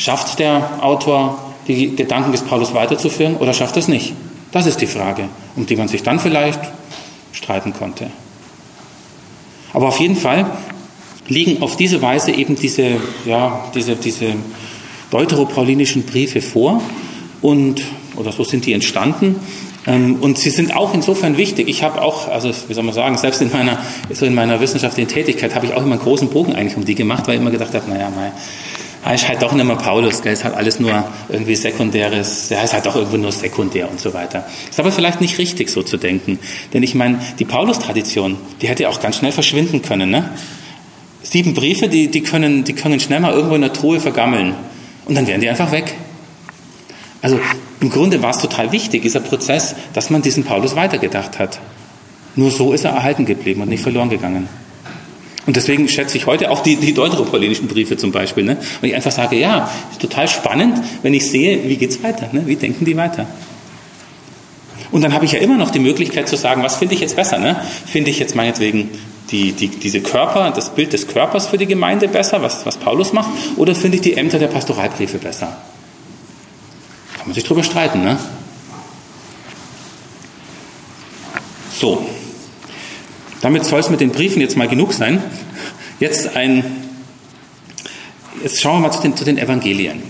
Schafft 0.00 0.38
der 0.38 0.82
Autor, 0.82 1.38
die 1.68 1.94
Gedanken 1.94 2.32
des 2.32 2.40
Paulus 2.40 2.72
weiterzuführen 2.72 3.36
oder 3.36 3.52
schafft 3.52 3.76
es 3.76 3.86
nicht? 3.86 4.14
Das 4.50 4.64
ist 4.64 4.80
die 4.80 4.86
Frage, 4.86 5.28
um 5.56 5.66
die 5.66 5.76
man 5.76 5.88
sich 5.88 6.02
dann 6.02 6.18
vielleicht 6.18 6.60
streiten 7.32 7.74
konnte. 7.74 8.10
Aber 9.72 9.88
auf 9.88 10.00
jeden 10.00 10.16
Fall 10.16 10.50
liegen 11.28 11.62
auf 11.62 11.76
diese 11.76 12.02
Weise 12.02 12.32
eben 12.32 12.56
diese, 12.56 12.96
ja, 13.24 13.64
diese, 13.74 13.96
diese 13.96 14.34
deuteropaulinischen 15.10 16.04
Briefe 16.04 16.40
vor 16.42 16.82
und, 17.40 17.82
oder 18.16 18.32
so 18.32 18.44
sind 18.44 18.66
die 18.66 18.72
entstanden. 18.72 19.36
Ähm, 19.86 20.16
und 20.20 20.38
sie 20.38 20.50
sind 20.50 20.76
auch 20.76 20.92
insofern 20.92 21.36
wichtig. 21.36 21.68
Ich 21.68 21.82
habe 21.82 22.02
auch, 22.02 22.28
also 22.28 22.52
wie 22.68 22.74
soll 22.74 22.84
man 22.84 22.94
sagen, 22.94 23.16
selbst 23.16 23.40
in 23.40 23.50
meiner, 23.50 23.78
so 24.12 24.26
in 24.26 24.34
meiner 24.34 24.60
wissenschaftlichen 24.60 25.08
Tätigkeit 25.08 25.54
habe 25.54 25.66
ich 25.66 25.72
auch 25.72 25.82
immer 25.82 25.92
einen 25.92 26.02
großen 26.02 26.28
Bogen 26.28 26.54
eigentlich 26.54 26.76
um 26.76 26.84
die 26.84 26.94
gemacht, 26.94 27.26
weil 27.26 27.36
ich 27.36 27.40
immer 27.40 27.50
gedacht 27.50 27.74
habe, 27.74 27.88
naja, 27.88 28.10
mal, 28.10 28.32
er 29.04 29.14
ist 29.14 29.28
halt 29.28 29.40
doch 29.40 29.52
nicht 29.52 29.64
mehr 29.64 29.76
Paulus, 29.76 30.20
gell? 30.22 30.32
ist 30.32 30.44
halt 30.44 30.54
alles 30.54 30.78
nur 30.78 31.04
irgendwie 31.28 31.56
sekundäres, 31.56 32.50
er 32.50 32.62
ist 32.64 32.74
halt 32.74 32.84
doch 32.84 32.96
irgendwo 32.96 33.16
nur 33.16 33.32
sekundär 33.32 33.90
und 33.90 33.98
so 33.98 34.12
weiter. 34.12 34.46
Ist 34.68 34.78
aber 34.78 34.92
vielleicht 34.92 35.20
nicht 35.20 35.38
richtig 35.38 35.70
so 35.70 35.82
zu 35.82 35.96
denken, 35.96 36.38
denn 36.74 36.82
ich 36.82 36.94
meine, 36.94 37.18
die 37.38 37.46
Paulus-Tradition, 37.46 38.36
die 38.60 38.68
hätte 38.68 38.88
auch 38.88 39.00
ganz 39.00 39.16
schnell 39.16 39.32
verschwinden 39.32 39.80
können. 39.80 40.10
Ne? 40.10 40.30
Sieben 41.22 41.54
Briefe, 41.54 41.88
die, 41.88 42.08
die, 42.08 42.22
können, 42.22 42.64
die 42.64 42.74
können 42.74 43.00
schnell 43.00 43.20
mal 43.20 43.32
irgendwo 43.32 43.54
in 43.54 43.62
der 43.62 43.72
Truhe 43.72 44.00
vergammeln 44.00 44.54
und 45.06 45.14
dann 45.14 45.26
wären 45.26 45.40
die 45.40 45.48
einfach 45.48 45.72
weg. 45.72 45.94
Also 47.22 47.40
im 47.80 47.90
Grunde 47.90 48.22
war 48.22 48.30
es 48.30 48.38
total 48.38 48.72
wichtig, 48.72 49.02
dieser 49.02 49.20
Prozess, 49.20 49.74
dass 49.94 50.10
man 50.10 50.20
diesen 50.20 50.44
Paulus 50.44 50.76
weitergedacht 50.76 51.38
hat. 51.38 51.58
Nur 52.36 52.50
so 52.50 52.72
ist 52.72 52.84
er 52.84 52.92
erhalten 52.92 53.24
geblieben 53.24 53.62
und 53.62 53.68
nicht 53.68 53.82
verloren 53.82 54.10
gegangen. 54.10 54.48
Und 55.46 55.56
deswegen 55.56 55.88
schätze 55.88 56.16
ich 56.16 56.26
heute 56.26 56.50
auch 56.50 56.62
die, 56.62 56.76
die 56.76 56.92
deuteropaulinischen 56.92 57.66
Briefe 57.66 57.96
zum 57.96 58.12
Beispiel. 58.12 58.44
Ne? 58.44 58.58
Und 58.82 58.88
ich 58.88 58.94
einfach 58.94 59.10
sage, 59.10 59.36
ja, 59.36 59.70
total 59.98 60.28
spannend, 60.28 60.78
wenn 61.02 61.14
ich 61.14 61.30
sehe, 61.30 61.68
wie 61.68 61.76
geht's 61.76 62.02
weiter, 62.02 62.28
ne? 62.32 62.42
wie 62.46 62.56
denken 62.56 62.84
die 62.84 62.96
weiter. 62.96 63.26
Und 64.92 65.02
dann 65.02 65.14
habe 65.14 65.24
ich 65.24 65.32
ja 65.32 65.38
immer 65.38 65.56
noch 65.56 65.70
die 65.70 65.78
Möglichkeit 65.78 66.28
zu 66.28 66.36
sagen, 66.36 66.62
was 66.62 66.76
finde 66.76 66.94
ich 66.94 67.00
jetzt 67.00 67.16
besser? 67.16 67.38
Ne? 67.38 67.56
Finde 67.86 68.10
ich 68.10 68.18
jetzt 68.18 68.34
meinetwegen 68.34 68.90
die, 69.30 69.52
die, 69.52 69.68
diese 69.68 70.00
Körper, 70.00 70.50
das 70.50 70.74
Bild 70.74 70.92
des 70.92 71.06
Körpers 71.06 71.46
für 71.46 71.58
die 71.58 71.66
Gemeinde 71.66 72.08
besser, 72.08 72.42
was, 72.42 72.66
was 72.66 72.76
Paulus 72.76 73.12
macht, 73.12 73.30
oder 73.56 73.74
finde 73.74 73.96
ich 73.96 74.02
die 74.02 74.14
Ämter 74.14 74.38
der 74.38 74.48
Pastoralbriefe 74.48 75.18
besser? 75.18 75.56
Kann 77.16 77.26
man 77.26 77.34
sich 77.34 77.44
drüber 77.44 77.62
streiten, 77.62 78.02
ne? 78.02 78.18
So, 81.72 82.04
damit 83.40 83.64
soll 83.64 83.80
es 83.80 83.90
mit 83.90 84.00
den 84.00 84.10
Briefen 84.10 84.40
jetzt 84.40 84.56
mal 84.56 84.68
genug 84.68 84.92
sein. 84.92 85.22
Jetzt 85.98 86.36
ein, 86.36 86.64
jetzt 88.42 88.60
schauen 88.60 88.76
wir 88.76 88.88
mal 88.88 88.92
zu 88.92 89.02
den, 89.02 89.16
zu 89.16 89.24
den 89.24 89.38
Evangelien. 89.38 90.02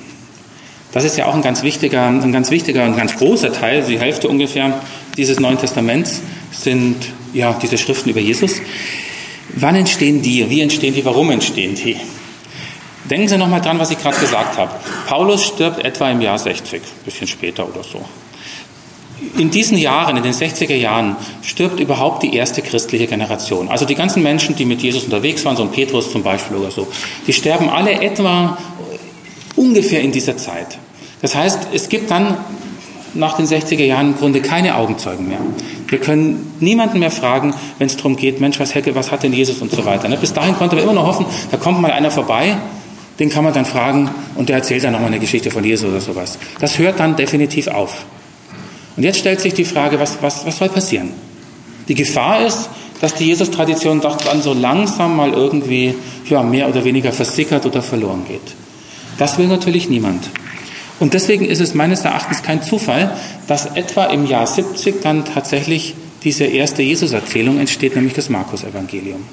Das 0.92 1.04
ist 1.04 1.16
ja 1.16 1.26
auch 1.26 1.34
ein 1.34 1.42
ganz 1.42 1.62
wichtiger, 1.62 2.08
ein 2.08 2.32
ganz 2.32 2.50
wichtiger 2.50 2.84
und 2.84 2.96
ganz 2.96 3.16
großer 3.16 3.52
Teil, 3.52 3.84
die 3.84 3.98
Hälfte 3.98 4.28
ungefähr 4.28 4.80
dieses 5.16 5.38
Neuen 5.38 5.58
Testaments 5.58 6.20
sind 6.50 6.96
ja 7.32 7.56
diese 7.60 7.78
Schriften 7.78 8.10
über 8.10 8.20
Jesus. 8.20 8.60
Wann 9.54 9.76
entstehen 9.76 10.22
die? 10.22 10.48
Wie 10.50 10.60
entstehen 10.60 10.94
die? 10.94 11.04
Warum 11.04 11.30
entstehen 11.30 11.76
die? 11.76 11.96
Denken 13.08 13.28
Sie 13.28 13.38
nochmal 13.38 13.60
dran, 13.60 13.78
was 13.78 13.90
ich 13.90 13.98
gerade 13.98 14.18
gesagt 14.18 14.56
habe. 14.56 14.72
Paulus 15.06 15.44
stirbt 15.44 15.84
etwa 15.84 16.10
im 16.10 16.20
Jahr 16.20 16.38
60, 16.38 16.80
ein 16.80 17.04
bisschen 17.04 17.26
später 17.26 17.68
oder 17.68 17.82
so 17.82 18.04
in 19.36 19.50
diesen 19.50 19.78
Jahren, 19.78 20.16
in 20.16 20.22
den 20.22 20.32
60er 20.32 20.74
Jahren, 20.74 21.16
stirbt 21.42 21.80
überhaupt 21.80 22.22
die 22.22 22.34
erste 22.34 22.62
christliche 22.62 23.06
Generation. 23.06 23.68
Also 23.68 23.84
die 23.84 23.94
ganzen 23.94 24.22
Menschen, 24.22 24.56
die 24.56 24.64
mit 24.64 24.82
Jesus 24.82 25.04
unterwegs 25.04 25.44
waren, 25.44 25.56
so 25.56 25.62
ein 25.62 25.70
Petrus 25.70 26.10
zum 26.10 26.22
Beispiel 26.22 26.56
oder 26.56 26.70
so, 26.70 26.88
die 27.26 27.32
sterben 27.32 27.68
alle 27.68 28.00
etwa 28.00 28.58
ungefähr 29.56 30.00
in 30.00 30.12
dieser 30.12 30.36
Zeit. 30.36 30.78
Das 31.22 31.34
heißt, 31.34 31.68
es 31.72 31.88
gibt 31.88 32.10
dann 32.10 32.36
nach 33.14 33.36
den 33.36 33.46
60er 33.46 33.84
Jahren 33.84 34.12
im 34.12 34.16
Grunde 34.16 34.40
keine 34.40 34.76
Augenzeugen 34.76 35.28
mehr. 35.28 35.40
Wir 35.88 35.98
können 35.98 36.54
niemanden 36.60 37.00
mehr 37.00 37.10
fragen, 37.10 37.54
wenn 37.78 37.88
es 37.88 37.96
darum 37.96 38.16
geht, 38.16 38.40
Mensch, 38.40 38.60
was, 38.60 38.74
hätte, 38.74 38.94
was 38.94 39.10
hat 39.10 39.22
denn 39.22 39.32
Jesus 39.32 39.60
und 39.60 39.72
so 39.72 39.84
weiter. 39.84 40.08
Ne? 40.08 40.16
Bis 40.16 40.32
dahin 40.32 40.54
konnte 40.54 40.76
man 40.76 40.84
immer 40.84 40.94
noch 40.94 41.06
hoffen, 41.06 41.26
da 41.50 41.56
kommt 41.56 41.80
mal 41.80 41.90
einer 41.90 42.10
vorbei, 42.10 42.56
den 43.18 43.28
kann 43.28 43.44
man 43.44 43.52
dann 43.52 43.64
fragen 43.64 44.08
und 44.36 44.48
der 44.48 44.56
erzählt 44.56 44.84
dann 44.84 44.92
nochmal 44.92 45.08
eine 45.08 45.18
Geschichte 45.18 45.50
von 45.50 45.64
Jesus 45.64 45.90
oder 45.90 46.00
sowas. 46.00 46.38
Das 46.60 46.78
hört 46.78 47.00
dann 47.00 47.16
definitiv 47.16 47.66
auf. 47.66 48.04
Und 49.00 49.04
jetzt 49.04 49.20
stellt 49.20 49.40
sich 49.40 49.54
die 49.54 49.64
Frage, 49.64 49.98
was, 49.98 50.18
was, 50.20 50.44
was 50.44 50.58
soll 50.58 50.68
passieren? 50.68 51.12
Die 51.88 51.94
Gefahr 51.94 52.46
ist, 52.46 52.68
dass 53.00 53.14
die 53.14 53.24
Jesus-Tradition 53.24 54.02
doch 54.02 54.18
dann 54.18 54.42
so 54.42 54.52
langsam 54.52 55.16
mal 55.16 55.32
irgendwie 55.32 55.94
ja, 56.28 56.42
mehr 56.42 56.68
oder 56.68 56.84
weniger 56.84 57.10
versickert 57.10 57.64
oder 57.64 57.80
verloren 57.80 58.26
geht. 58.28 58.54
Das 59.16 59.38
will 59.38 59.46
natürlich 59.46 59.88
niemand. 59.88 60.28
Und 60.98 61.14
deswegen 61.14 61.46
ist 61.46 61.60
es 61.60 61.72
meines 61.72 62.04
Erachtens 62.04 62.42
kein 62.42 62.62
Zufall, 62.62 63.16
dass 63.46 63.74
etwa 63.74 64.04
im 64.04 64.26
Jahr 64.26 64.46
70 64.46 65.00
dann 65.00 65.24
tatsächlich 65.24 65.94
diese 66.22 66.44
erste 66.44 66.82
Jesus-Erzählung 66.82 67.58
entsteht, 67.58 67.96
nämlich 67.96 68.12
das 68.12 68.28
Markus-Evangelium. 68.28 69.24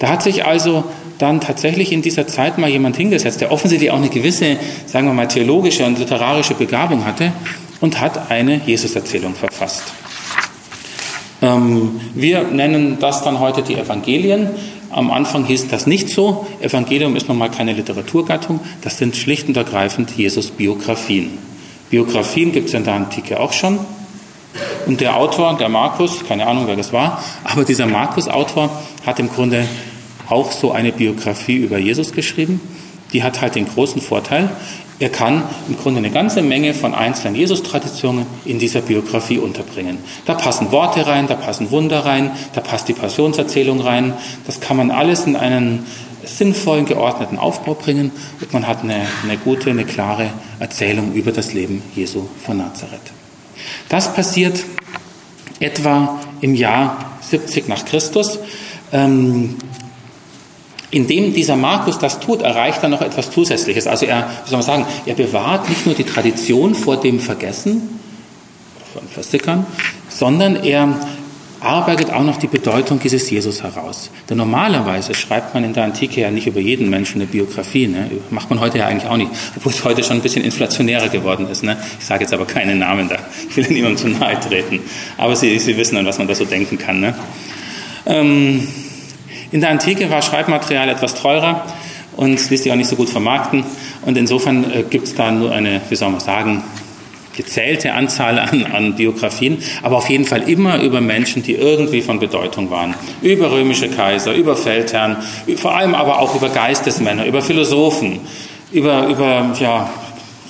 Da 0.00 0.08
hat 0.08 0.24
sich 0.24 0.44
also 0.44 0.82
dann 1.18 1.40
tatsächlich 1.40 1.92
in 1.92 2.02
dieser 2.02 2.26
Zeit 2.26 2.58
mal 2.58 2.68
jemand 2.68 2.96
hingesetzt, 2.96 3.42
der 3.42 3.52
offensichtlich 3.52 3.92
auch 3.92 3.98
eine 3.98 4.08
gewisse, 4.08 4.56
sagen 4.86 5.06
wir 5.06 5.14
mal, 5.14 5.28
theologische 5.28 5.86
und 5.86 6.00
literarische 6.00 6.54
Begabung 6.54 7.04
hatte 7.04 7.30
und 7.80 8.00
hat 8.00 8.30
eine 8.30 8.60
Jesus-Erzählung 8.64 9.34
verfasst. 9.34 9.82
Ähm, 11.42 12.00
wir 12.14 12.42
nennen 12.44 12.98
das 13.00 13.22
dann 13.22 13.40
heute 13.40 13.62
die 13.62 13.74
Evangelien. 13.74 14.50
Am 14.90 15.10
Anfang 15.10 15.44
hieß 15.44 15.68
das 15.68 15.86
nicht 15.86 16.08
so. 16.10 16.46
Evangelium 16.60 17.16
ist 17.16 17.28
nochmal 17.28 17.50
keine 17.50 17.72
Literaturgattung. 17.72 18.60
Das 18.82 18.98
sind 18.98 19.16
schlicht 19.16 19.48
und 19.48 19.56
ergreifend 19.56 20.10
Jesus-Biografien. 20.16 21.38
Biografien 21.90 22.52
gibt 22.52 22.68
es 22.68 22.74
in 22.74 22.84
der 22.84 22.94
Antike 22.94 23.40
auch 23.40 23.52
schon. 23.52 23.78
Und 24.86 25.00
der 25.00 25.16
Autor, 25.16 25.56
der 25.56 25.68
Markus, 25.68 26.24
keine 26.26 26.46
Ahnung, 26.46 26.64
wer 26.66 26.76
das 26.76 26.92
war, 26.92 27.22
aber 27.44 27.64
dieser 27.64 27.86
Markus-Autor 27.86 28.70
hat 29.06 29.20
im 29.20 29.28
Grunde 29.28 29.66
auch 30.28 30.50
so 30.52 30.72
eine 30.72 30.92
Biografie 30.92 31.56
über 31.56 31.78
Jesus 31.78 32.12
geschrieben. 32.12 32.60
Die 33.12 33.22
hat 33.22 33.40
halt 33.40 33.54
den 33.54 33.66
großen 33.66 34.00
Vorteil, 34.00 34.50
er 35.00 35.08
kann 35.08 35.42
im 35.66 35.78
Grunde 35.78 35.98
eine 35.98 36.10
ganze 36.10 36.42
Menge 36.42 36.74
von 36.74 36.94
einzelnen 36.94 37.34
Jesus-Traditionen 37.34 38.26
in 38.44 38.58
dieser 38.58 38.82
Biografie 38.82 39.38
unterbringen. 39.38 39.96
Da 40.26 40.34
passen 40.34 40.72
Worte 40.72 41.06
rein, 41.06 41.26
da 41.26 41.36
passen 41.36 41.70
Wunder 41.70 42.04
rein, 42.04 42.30
da 42.52 42.60
passt 42.60 42.86
die 42.88 42.92
Passionserzählung 42.92 43.80
rein. 43.80 44.12
Das 44.46 44.60
kann 44.60 44.76
man 44.76 44.90
alles 44.90 45.24
in 45.24 45.36
einen 45.36 45.86
sinnvollen, 46.22 46.84
geordneten 46.84 47.38
Aufbau 47.38 47.72
bringen 47.72 48.12
und 48.42 48.52
man 48.52 48.66
hat 48.66 48.82
eine, 48.82 49.06
eine 49.24 49.38
gute, 49.38 49.70
eine 49.70 49.86
klare 49.86 50.28
Erzählung 50.58 51.14
über 51.14 51.32
das 51.32 51.54
Leben 51.54 51.82
Jesu 51.96 52.26
von 52.44 52.58
Nazareth. 52.58 53.00
Das 53.88 54.12
passiert 54.12 54.62
etwa 55.60 56.20
im 56.42 56.54
Jahr 56.54 57.10
70 57.22 57.68
nach 57.68 57.86
Christus. 57.86 58.38
Ähm, 58.92 59.56
indem 60.90 61.32
dieser 61.32 61.56
Markus 61.56 61.98
das 61.98 62.20
tut, 62.20 62.42
erreicht 62.42 62.82
er 62.82 62.88
noch 62.88 63.02
etwas 63.02 63.30
Zusätzliches. 63.30 63.86
Also 63.86 64.06
er, 64.06 64.28
wie 64.44 64.50
soll 64.50 64.58
man 64.58 64.66
sagen, 64.66 64.86
er 65.06 65.14
bewahrt 65.14 65.68
nicht 65.68 65.86
nur 65.86 65.94
die 65.94 66.04
Tradition 66.04 66.74
vor 66.74 66.96
dem 66.96 67.20
Vergessen, 67.20 68.00
von 68.92 69.06
Versickern, 69.08 69.66
sondern 70.08 70.56
er 70.56 70.94
arbeitet 71.60 72.10
auch 72.10 72.22
noch 72.22 72.38
die 72.38 72.46
Bedeutung 72.46 72.98
dieses 73.00 73.28
Jesus 73.28 73.62
heraus. 73.62 74.10
Denn 74.28 74.38
normalerweise 74.38 75.14
schreibt 75.14 75.54
man 75.54 75.62
in 75.62 75.74
der 75.74 75.84
Antike 75.84 76.22
ja 76.22 76.30
nicht 76.30 76.46
über 76.46 76.58
jeden 76.58 76.88
Menschen 76.88 77.20
eine 77.20 77.26
Biografie. 77.26 77.86
Ne? 77.86 78.10
Macht 78.30 78.48
man 78.48 78.60
heute 78.60 78.78
ja 78.78 78.86
eigentlich 78.86 79.08
auch 79.08 79.16
nicht, 79.16 79.30
obwohl 79.56 79.72
es 79.72 79.84
heute 79.84 80.02
schon 80.02 80.16
ein 80.16 80.22
bisschen 80.22 80.42
inflationärer 80.42 81.08
geworden 81.08 81.46
ist. 81.50 81.62
Ne? 81.62 81.76
Ich 81.98 82.06
sage 82.06 82.22
jetzt 82.22 82.32
aber 82.32 82.46
keine 82.46 82.74
Namen 82.74 83.08
da. 83.08 83.16
Ich 83.48 83.56
will 83.56 83.66
niemandem 83.68 83.98
zu 83.98 84.08
nahe 84.08 84.40
treten. 84.40 84.80
Aber 85.18 85.36
Sie, 85.36 85.58
Sie 85.58 85.76
wissen, 85.76 85.98
an 85.98 86.06
was 86.06 86.18
man 86.18 86.28
da 86.28 86.34
so 86.34 86.46
denken 86.46 86.78
kann. 86.78 87.00
Ne? 87.00 87.14
Ähm, 88.06 88.66
in 89.52 89.60
der 89.60 89.70
Antike 89.70 90.10
war 90.10 90.22
Schreibmaterial 90.22 90.88
etwas 90.88 91.14
teurer 91.14 91.64
und 92.16 92.50
ließ 92.50 92.62
sich 92.62 92.70
auch 92.70 92.76
nicht 92.76 92.88
so 92.88 92.96
gut 92.96 93.08
vermarkten. 93.08 93.64
Und 94.02 94.16
insofern 94.16 94.70
äh, 94.70 94.82
gibt 94.88 95.08
es 95.08 95.14
da 95.14 95.30
nur 95.30 95.52
eine, 95.52 95.80
wie 95.88 95.96
soll 95.96 96.10
man 96.10 96.20
sagen, 96.20 96.62
gezählte 97.36 97.94
Anzahl 97.94 98.38
an, 98.38 98.66
an 98.66 98.94
Biografien, 98.96 99.58
aber 99.82 99.96
auf 99.96 100.10
jeden 100.10 100.24
Fall 100.24 100.48
immer 100.48 100.82
über 100.82 101.00
Menschen, 101.00 101.42
die 101.42 101.54
irgendwie 101.54 102.02
von 102.02 102.18
Bedeutung 102.18 102.70
waren. 102.70 102.94
Über 103.22 103.50
römische 103.50 103.88
Kaiser, 103.88 104.34
über 104.34 104.56
Feldherren, 104.56 105.16
vor 105.56 105.74
allem 105.74 105.94
aber 105.94 106.20
auch 106.20 106.34
über 106.34 106.48
Geistesmänner, 106.48 107.26
über 107.26 107.40
Philosophen, 107.40 108.20
über, 108.72 109.06
über 109.06 109.52
ja, 109.58 109.88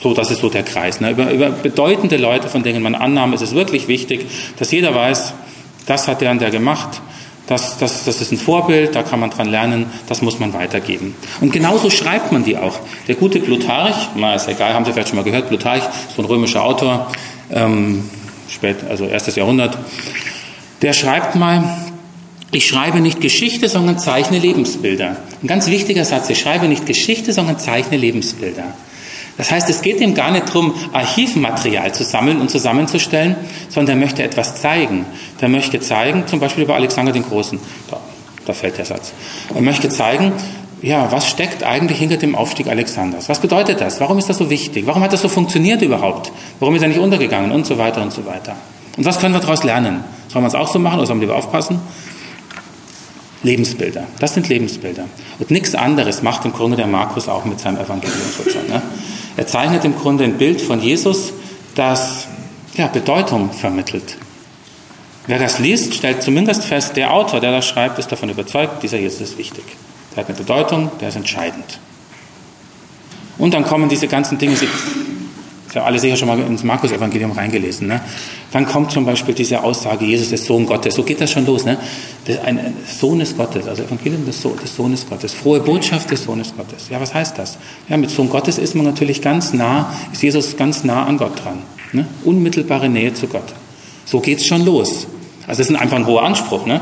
so, 0.02 0.14
das 0.14 0.30
ist 0.30 0.40
so 0.40 0.48
der 0.48 0.62
Kreis. 0.62 1.00
Ne? 1.00 1.10
Über, 1.10 1.30
über 1.30 1.50
bedeutende 1.50 2.16
Leute, 2.16 2.48
von 2.48 2.62
denen 2.62 2.82
man 2.82 2.94
annahm, 2.94 3.34
ist 3.34 3.42
es 3.42 3.54
wirklich 3.54 3.86
wichtig, 3.86 4.26
dass 4.58 4.72
jeder 4.72 4.94
weiß, 4.94 5.34
das 5.86 6.08
hat 6.08 6.22
der 6.22 6.30
und 6.30 6.40
der 6.40 6.50
gemacht 6.50 7.00
das, 7.50 7.78
das, 7.78 8.04
das 8.04 8.20
ist 8.20 8.30
ein 8.30 8.38
Vorbild, 8.38 8.94
da 8.94 9.02
kann 9.02 9.18
man 9.18 9.30
dran 9.30 9.48
lernen, 9.48 9.86
das 10.08 10.22
muss 10.22 10.38
man 10.38 10.52
weitergeben. 10.52 11.16
Und 11.40 11.52
genauso 11.52 11.90
schreibt 11.90 12.30
man 12.30 12.44
die 12.44 12.56
auch. 12.56 12.78
Der 13.08 13.16
gute 13.16 13.40
Plutarch, 13.40 13.96
na 14.14 14.36
ist 14.36 14.46
egal, 14.46 14.72
haben 14.72 14.84
Sie 14.84 14.92
vielleicht 14.92 15.08
schon 15.08 15.16
mal 15.16 15.24
gehört, 15.24 15.48
Plutarch, 15.48 15.82
so 16.14 16.22
ein 16.22 16.26
römischer 16.26 16.62
Autor, 16.62 17.10
ähm, 17.50 18.08
spät, 18.48 18.76
also 18.88 19.06
erstes 19.06 19.34
Jahrhundert, 19.34 19.76
der 20.82 20.92
schreibt 20.92 21.34
mal, 21.34 21.76
ich 22.52 22.68
schreibe 22.68 23.00
nicht 23.00 23.20
Geschichte, 23.20 23.68
sondern 23.68 23.98
zeichne 23.98 24.38
Lebensbilder. 24.38 25.16
Ein 25.42 25.46
ganz 25.48 25.66
wichtiger 25.66 26.04
Satz, 26.04 26.30
ich 26.30 26.38
schreibe 26.38 26.68
nicht 26.68 26.86
Geschichte, 26.86 27.32
sondern 27.32 27.58
zeichne 27.58 27.96
Lebensbilder. 27.96 28.74
Das 29.40 29.50
heißt, 29.50 29.70
es 29.70 29.80
geht 29.80 30.02
ihm 30.02 30.12
gar 30.12 30.30
nicht 30.30 30.50
darum, 30.50 30.74
Archivmaterial 30.92 31.94
zu 31.94 32.04
sammeln 32.04 32.42
und 32.42 32.50
zusammenzustellen, 32.50 33.36
sondern 33.70 33.96
er 33.96 34.00
möchte 34.04 34.22
etwas 34.22 34.56
zeigen. 34.56 35.06
Der 35.40 35.48
möchte 35.48 35.80
zeigen, 35.80 36.26
zum 36.26 36.40
Beispiel 36.40 36.64
über 36.64 36.74
Alexander 36.74 37.10
den 37.10 37.22
Großen, 37.22 37.58
da, 37.90 37.96
da 38.44 38.52
fällt 38.52 38.76
der 38.76 38.84
Satz. 38.84 39.14
Er 39.54 39.62
möchte 39.62 39.88
zeigen, 39.88 40.34
ja, 40.82 41.10
was 41.10 41.26
steckt 41.26 41.62
eigentlich 41.62 41.98
hinter 41.98 42.18
dem 42.18 42.34
Aufstieg 42.34 42.66
Alexanders? 42.66 43.30
Was 43.30 43.38
bedeutet 43.38 43.80
das? 43.80 43.98
Warum 43.98 44.18
ist 44.18 44.28
das 44.28 44.36
so 44.36 44.50
wichtig? 44.50 44.86
Warum 44.86 45.02
hat 45.02 45.14
das 45.14 45.22
so 45.22 45.28
funktioniert 45.30 45.80
überhaupt? 45.80 46.32
Warum 46.58 46.74
ist 46.74 46.82
er 46.82 46.88
nicht 46.88 47.00
untergegangen? 47.00 47.50
Und 47.50 47.64
so 47.64 47.78
weiter 47.78 48.02
und 48.02 48.12
so 48.12 48.26
weiter. 48.26 48.56
Und 48.98 49.06
was 49.06 49.20
können 49.20 49.32
wir 49.32 49.40
daraus 49.40 49.64
lernen? 49.64 50.04
Sollen 50.28 50.44
wir 50.44 50.48
es 50.48 50.54
auch 50.54 50.68
so 50.68 50.78
machen 50.78 50.98
oder 50.98 51.06
sollen 51.06 51.22
wir 51.22 51.28
lieber 51.28 51.38
aufpassen? 51.38 51.80
Lebensbilder. 53.42 54.04
Das 54.18 54.34
sind 54.34 54.50
Lebensbilder. 54.50 55.04
Und 55.38 55.50
nichts 55.50 55.74
anderes 55.74 56.22
macht 56.22 56.44
im 56.44 56.52
Grunde 56.52 56.76
der 56.76 56.86
Markus 56.86 57.26
auch 57.26 57.46
mit 57.46 57.58
seinem 57.58 57.78
Evangelium. 57.78 58.20
Ne? 58.68 58.82
Er 59.40 59.46
zeichnet 59.46 59.86
im 59.86 59.96
Grunde 59.96 60.24
ein 60.24 60.36
Bild 60.36 60.60
von 60.60 60.82
Jesus, 60.82 61.32
das 61.74 62.28
ja, 62.74 62.88
Bedeutung 62.88 63.50
vermittelt. 63.50 64.18
Wer 65.26 65.38
das 65.38 65.58
liest, 65.58 65.94
stellt 65.94 66.22
zumindest 66.22 66.62
fest, 66.62 66.94
der 66.94 67.14
Autor, 67.14 67.40
der 67.40 67.50
das 67.50 67.66
schreibt, 67.66 67.98
ist 67.98 68.12
davon 68.12 68.28
überzeugt, 68.28 68.82
dieser 68.82 68.98
Jesus 68.98 69.22
ist 69.22 69.38
wichtig. 69.38 69.64
Der 70.14 70.24
hat 70.24 70.28
eine 70.28 70.36
Bedeutung, 70.36 70.90
der 71.00 71.08
ist 71.08 71.16
entscheidend. 71.16 71.80
Und 73.38 73.54
dann 73.54 73.64
kommen 73.64 73.88
diese 73.88 74.08
ganzen 74.08 74.36
Dinge, 74.36 74.56
Sie 74.56 74.68
haben 75.76 75.86
alle 75.86 75.98
sicher 75.98 76.16
schon 76.16 76.28
mal 76.28 76.38
ins 76.40 76.64
Markus-Evangelium 76.64 77.32
reingelesen. 77.32 77.86
Ne? 77.86 78.00
Dann 78.50 78.66
kommt 78.66 78.90
zum 78.90 79.04
Beispiel 79.04 79.34
diese 79.34 79.62
Aussage, 79.62 80.04
Jesus 80.04 80.32
ist 80.32 80.46
Sohn 80.46 80.66
Gottes. 80.66 80.94
So 80.94 81.02
geht 81.04 81.20
das 81.20 81.30
schon 81.30 81.46
los. 81.46 81.64
Ne? 81.64 81.78
Ein 82.44 82.74
Sohn 82.86 83.20
ist 83.20 83.36
Gottes, 83.36 83.68
also 83.68 83.84
Evangelium 83.84 84.26
des, 84.26 84.42
Sohn, 84.42 84.58
des 84.60 84.74
Sohnes 84.74 85.06
Gottes. 85.08 85.32
Frohe 85.32 85.60
Botschaft 85.60 86.10
des 86.10 86.24
Sohnes 86.24 86.52
Gottes. 86.56 86.88
Ja, 86.90 87.00
was 87.00 87.14
heißt 87.14 87.38
das? 87.38 87.58
Ja, 87.88 87.96
mit 87.96 88.10
Sohn 88.10 88.28
Gottes 88.28 88.58
ist 88.58 88.74
man 88.74 88.84
natürlich 88.84 89.22
ganz 89.22 89.52
nah, 89.52 89.94
ist 90.12 90.22
Jesus 90.22 90.56
ganz 90.56 90.82
nah 90.82 91.04
an 91.06 91.18
Gott 91.18 91.44
dran. 91.44 91.58
Ne? 91.92 92.06
Unmittelbare 92.24 92.88
Nähe 92.88 93.14
zu 93.14 93.28
Gott. 93.28 93.54
So 94.04 94.20
geht 94.20 94.38
es 94.38 94.46
schon 94.46 94.64
los. 94.64 95.06
Also 95.46 95.62
das 95.62 95.70
ist 95.70 95.76
einfach 95.76 95.96
ein 95.96 96.06
hoher 96.06 96.24
Anspruch, 96.24 96.66
ne? 96.66 96.80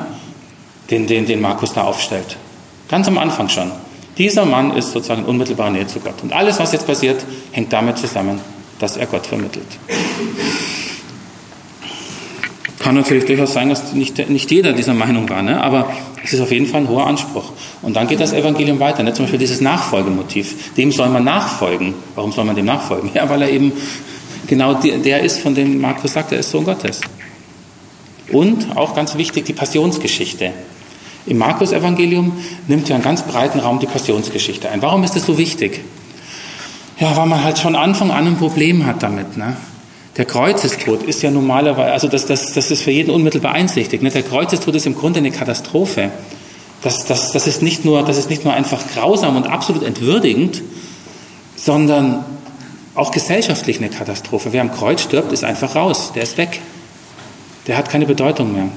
den, 0.90 1.06
den, 1.06 1.26
den 1.26 1.40
Markus 1.40 1.74
da 1.74 1.82
aufstellt. 1.84 2.36
Ganz 2.88 3.06
am 3.06 3.18
Anfang 3.18 3.48
schon. 3.48 3.70
Dieser 4.16 4.44
Mann 4.44 4.74
ist 4.76 4.92
sozusagen 4.92 5.22
in 5.22 5.28
unmittelbarer 5.28 5.70
Nähe 5.70 5.86
zu 5.86 6.00
Gott. 6.00 6.22
Und 6.22 6.32
alles, 6.32 6.58
was 6.58 6.72
jetzt 6.72 6.86
passiert, 6.86 7.24
hängt 7.52 7.72
damit 7.72 7.98
zusammen, 7.98 8.40
dass 8.78 8.96
er 8.96 9.06
Gott 9.06 9.26
vermittelt. 9.26 9.66
Kann 12.78 12.94
natürlich 12.94 13.24
durchaus 13.24 13.52
sein, 13.52 13.68
dass 13.68 13.92
nicht, 13.92 14.28
nicht 14.30 14.50
jeder 14.50 14.72
dieser 14.72 14.94
Meinung 14.94 15.28
war, 15.28 15.42
ne? 15.42 15.60
aber 15.62 15.90
es 16.22 16.32
ist 16.32 16.40
auf 16.40 16.52
jeden 16.52 16.66
Fall 16.66 16.82
ein 16.82 16.88
hoher 16.88 17.06
Anspruch. 17.06 17.52
Und 17.82 17.96
dann 17.96 18.06
geht 18.06 18.20
das 18.20 18.32
Evangelium 18.32 18.80
weiter. 18.80 19.02
Ne? 19.02 19.12
Zum 19.12 19.24
Beispiel 19.24 19.38
dieses 19.38 19.60
Nachfolgemotiv. 19.60 20.74
Dem 20.74 20.92
soll 20.92 21.08
man 21.08 21.24
nachfolgen. 21.24 21.94
Warum 22.14 22.32
soll 22.32 22.44
man 22.44 22.56
dem 22.56 22.66
nachfolgen? 22.66 23.10
Ja, 23.14 23.28
weil 23.28 23.42
er 23.42 23.50
eben 23.50 23.72
genau 24.46 24.74
der 24.74 25.22
ist, 25.22 25.40
von 25.40 25.54
dem 25.54 25.80
Markus 25.80 26.12
sagt, 26.12 26.32
er 26.32 26.38
ist 26.38 26.50
Sohn 26.50 26.64
Gottes. 26.64 27.00
Und 28.30 28.76
auch 28.76 28.94
ganz 28.94 29.16
wichtig, 29.16 29.46
die 29.46 29.52
Passionsgeschichte. 29.54 30.52
Im 31.26 31.38
Markus-Evangelium 31.38 32.32
nimmt 32.68 32.88
ja 32.88 32.94
einen 32.94 33.04
ganz 33.04 33.22
breiten 33.22 33.60
Raum 33.60 33.78
die 33.80 33.86
Passionsgeschichte 33.86 34.70
ein. 34.70 34.82
Warum 34.82 35.02
ist 35.04 35.16
das 35.16 35.26
so 35.26 35.36
wichtig? 35.38 35.80
Ja, 37.00 37.16
weil 37.16 37.26
man 37.26 37.44
halt 37.44 37.58
schon 37.58 37.76
Anfang 37.76 38.10
an 38.10 38.26
ein 38.26 38.36
Problem 38.36 38.84
hat 38.84 39.02
damit. 39.02 39.36
Ne? 39.36 39.56
Der 40.16 40.24
Kreuzestod 40.24 41.04
ist 41.04 41.22
ja 41.22 41.30
normalerweise, 41.30 41.92
also 41.92 42.08
das, 42.08 42.26
das, 42.26 42.52
das 42.52 42.70
ist 42.72 42.82
für 42.82 42.90
jeden 42.90 43.10
unmittelbar 43.10 43.52
einsichtig. 43.52 44.02
Ne? 44.02 44.10
Der 44.10 44.24
Kreuzestod 44.24 44.74
ist 44.74 44.86
im 44.86 44.96
Grunde 44.96 45.18
eine 45.20 45.30
Katastrophe. 45.30 46.10
Das, 46.82 47.06
das, 47.06 47.32
das, 47.32 47.46
ist 47.46 47.62
nicht 47.62 47.84
nur, 47.84 48.02
das 48.04 48.16
ist 48.16 48.30
nicht 48.30 48.44
nur 48.44 48.52
einfach 48.52 48.80
grausam 48.94 49.36
und 49.36 49.46
absolut 49.46 49.84
entwürdigend, 49.84 50.62
sondern 51.56 52.24
auch 52.96 53.12
gesellschaftlich 53.12 53.78
eine 53.78 53.90
Katastrophe. 53.90 54.52
Wer 54.52 54.62
am 54.62 54.72
Kreuz 54.72 55.02
stirbt, 55.02 55.32
ist 55.32 55.44
einfach 55.44 55.76
raus. 55.76 56.12
Der 56.14 56.24
ist 56.24 56.36
weg. 56.36 56.60
Der 57.68 57.76
hat 57.76 57.88
keine 57.88 58.06
Bedeutung 58.06 58.52
mehr. 58.52 58.68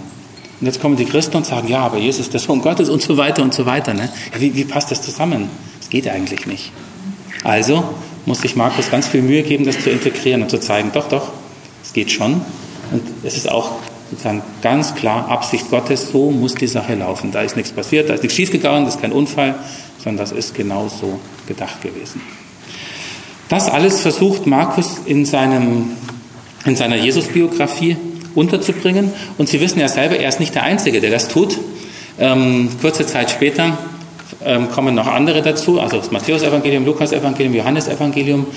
Und 0.59 0.67
jetzt 0.67 0.79
kommen 0.79 0.95
die 0.95 1.05
Christen 1.05 1.37
und 1.37 1.45
sagen, 1.47 1.67
ja, 1.69 1.79
aber 1.79 1.97
Jesus 1.97 2.29
der 2.29 2.39
Sohn 2.39 2.61
Gottes 2.61 2.87
und 2.87 3.01
so 3.01 3.17
weiter 3.17 3.41
und 3.41 3.51
so 3.51 3.65
weiter. 3.65 3.95
Ne? 3.95 4.09
Ja, 4.31 4.39
wie, 4.39 4.55
wie 4.55 4.63
passt 4.63 4.91
das 4.91 5.01
zusammen? 5.01 5.49
Das 5.79 5.89
geht 5.89 6.07
eigentlich 6.07 6.45
nicht. 6.45 6.71
Also 7.43 7.83
muss 8.25 8.41
sich 8.41 8.55
Markus 8.55 8.91
ganz 8.91 9.07
viel 9.07 9.21
Mühe 9.21 9.43
geben, 9.43 9.65
das 9.65 9.79
zu 9.79 9.89
integrieren 9.89 10.41
und 10.41 10.49
zu 10.49 10.59
zeigen, 10.59 10.91
doch, 10.93 11.09
doch, 11.09 11.29
es 11.83 11.93
geht 11.93 12.11
schon. 12.11 12.41
Und 12.91 13.03
es 13.23 13.37
ist 13.37 13.49
auch 13.49 13.71
sozusagen 14.09 14.43
ganz 14.61 14.95
klar 14.95 15.29
Absicht 15.29 15.69
Gottes, 15.69 16.11
so 16.11 16.31
muss 16.31 16.55
die 16.55 16.67
Sache 16.67 16.95
laufen. 16.95 17.31
Da 17.31 17.41
ist 17.41 17.55
nichts 17.55 17.71
passiert, 17.71 18.09
da 18.09 18.13
ist 18.13 18.23
nichts 18.23 18.35
schiefgegangen, 18.35 18.85
das 18.85 18.95
ist 18.95 19.01
kein 19.01 19.13
Unfall, 19.13 19.55
sondern 20.03 20.25
das 20.25 20.31
ist 20.31 20.53
genau 20.53 20.89
so 20.89 21.19
gedacht 21.47 21.81
gewesen. 21.81 22.21
Das 23.47 23.69
alles 23.69 24.01
versucht 24.01 24.45
Markus 24.45 25.01
in, 25.05 25.25
seinem, 25.25 25.91
in 26.65 26.75
seiner 26.75 26.95
Jesus-Biografie 26.95 27.97
unterzubringen. 28.35 29.11
Und 29.37 29.49
Sie 29.49 29.59
wissen 29.59 29.79
ja 29.79 29.89
selber, 29.89 30.17
er 30.17 30.29
ist 30.29 30.39
nicht 30.39 30.55
der 30.55 30.63
Einzige, 30.63 31.01
der 31.01 31.11
das 31.11 31.27
tut. 31.27 31.57
Ähm, 32.19 32.69
kurze 32.81 33.05
Zeit 33.05 33.31
später 33.31 33.77
ähm, 34.45 34.69
kommen 34.69 34.95
noch 34.95 35.07
andere 35.07 35.41
dazu, 35.41 35.79
also 35.79 35.97
das 35.97 36.11
Matthäus-Evangelium, 36.11 36.85
Lukas-Evangelium, 36.85 37.55
Johannes-Evangelium. 37.55 38.47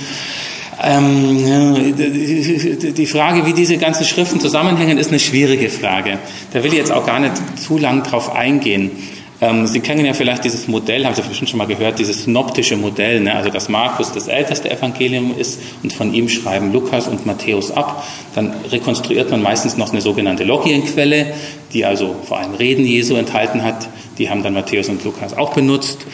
Ähm, 0.82 1.94
die 1.96 3.06
Frage, 3.06 3.46
wie 3.46 3.52
diese 3.52 3.76
ganzen 3.78 4.04
Schriften 4.04 4.40
zusammenhängen, 4.40 4.98
ist 4.98 5.10
eine 5.10 5.20
schwierige 5.20 5.70
Frage. 5.70 6.18
Da 6.52 6.64
will 6.64 6.72
ich 6.72 6.78
jetzt 6.78 6.92
auch 6.92 7.06
gar 7.06 7.20
nicht 7.20 7.34
zu 7.58 7.78
lang 7.78 8.02
drauf 8.02 8.34
eingehen. 8.34 8.90
Ähm, 9.40 9.66
Sie 9.66 9.80
kennen 9.80 10.04
ja 10.04 10.12
vielleicht 10.12 10.44
dieses 10.44 10.68
Modell, 10.68 11.04
haben 11.04 11.14
Sie 11.14 11.22
bestimmt 11.22 11.50
schon 11.50 11.58
mal 11.58 11.66
gehört, 11.66 11.98
dieses 11.98 12.24
synoptische 12.24 12.76
Modell, 12.76 13.20
ne? 13.20 13.34
also 13.34 13.50
dass 13.50 13.68
Markus 13.68 14.12
das 14.12 14.28
älteste 14.28 14.70
Evangelium 14.70 15.34
ist 15.36 15.60
und 15.82 15.92
von 15.92 16.14
ihm 16.14 16.28
schreiben 16.28 16.72
Lukas 16.72 17.08
und 17.08 17.26
Matthäus 17.26 17.70
ab. 17.70 18.06
Dann 18.34 18.52
rekonstruiert 18.70 19.30
man 19.30 19.42
meistens 19.42 19.76
noch 19.76 19.90
eine 19.90 20.00
sogenannte 20.00 20.44
Logienquelle, 20.44 21.34
die 21.72 21.84
also 21.84 22.14
vor 22.24 22.38
allem 22.38 22.54
Reden 22.54 22.84
Jesu 22.84 23.16
enthalten 23.16 23.62
hat. 23.62 23.88
Die 24.18 24.30
haben 24.30 24.42
dann 24.42 24.54
Matthäus 24.54 24.88
und 24.88 25.04
Lukas 25.04 25.36
auch 25.36 25.52
benutzt. 25.52 26.06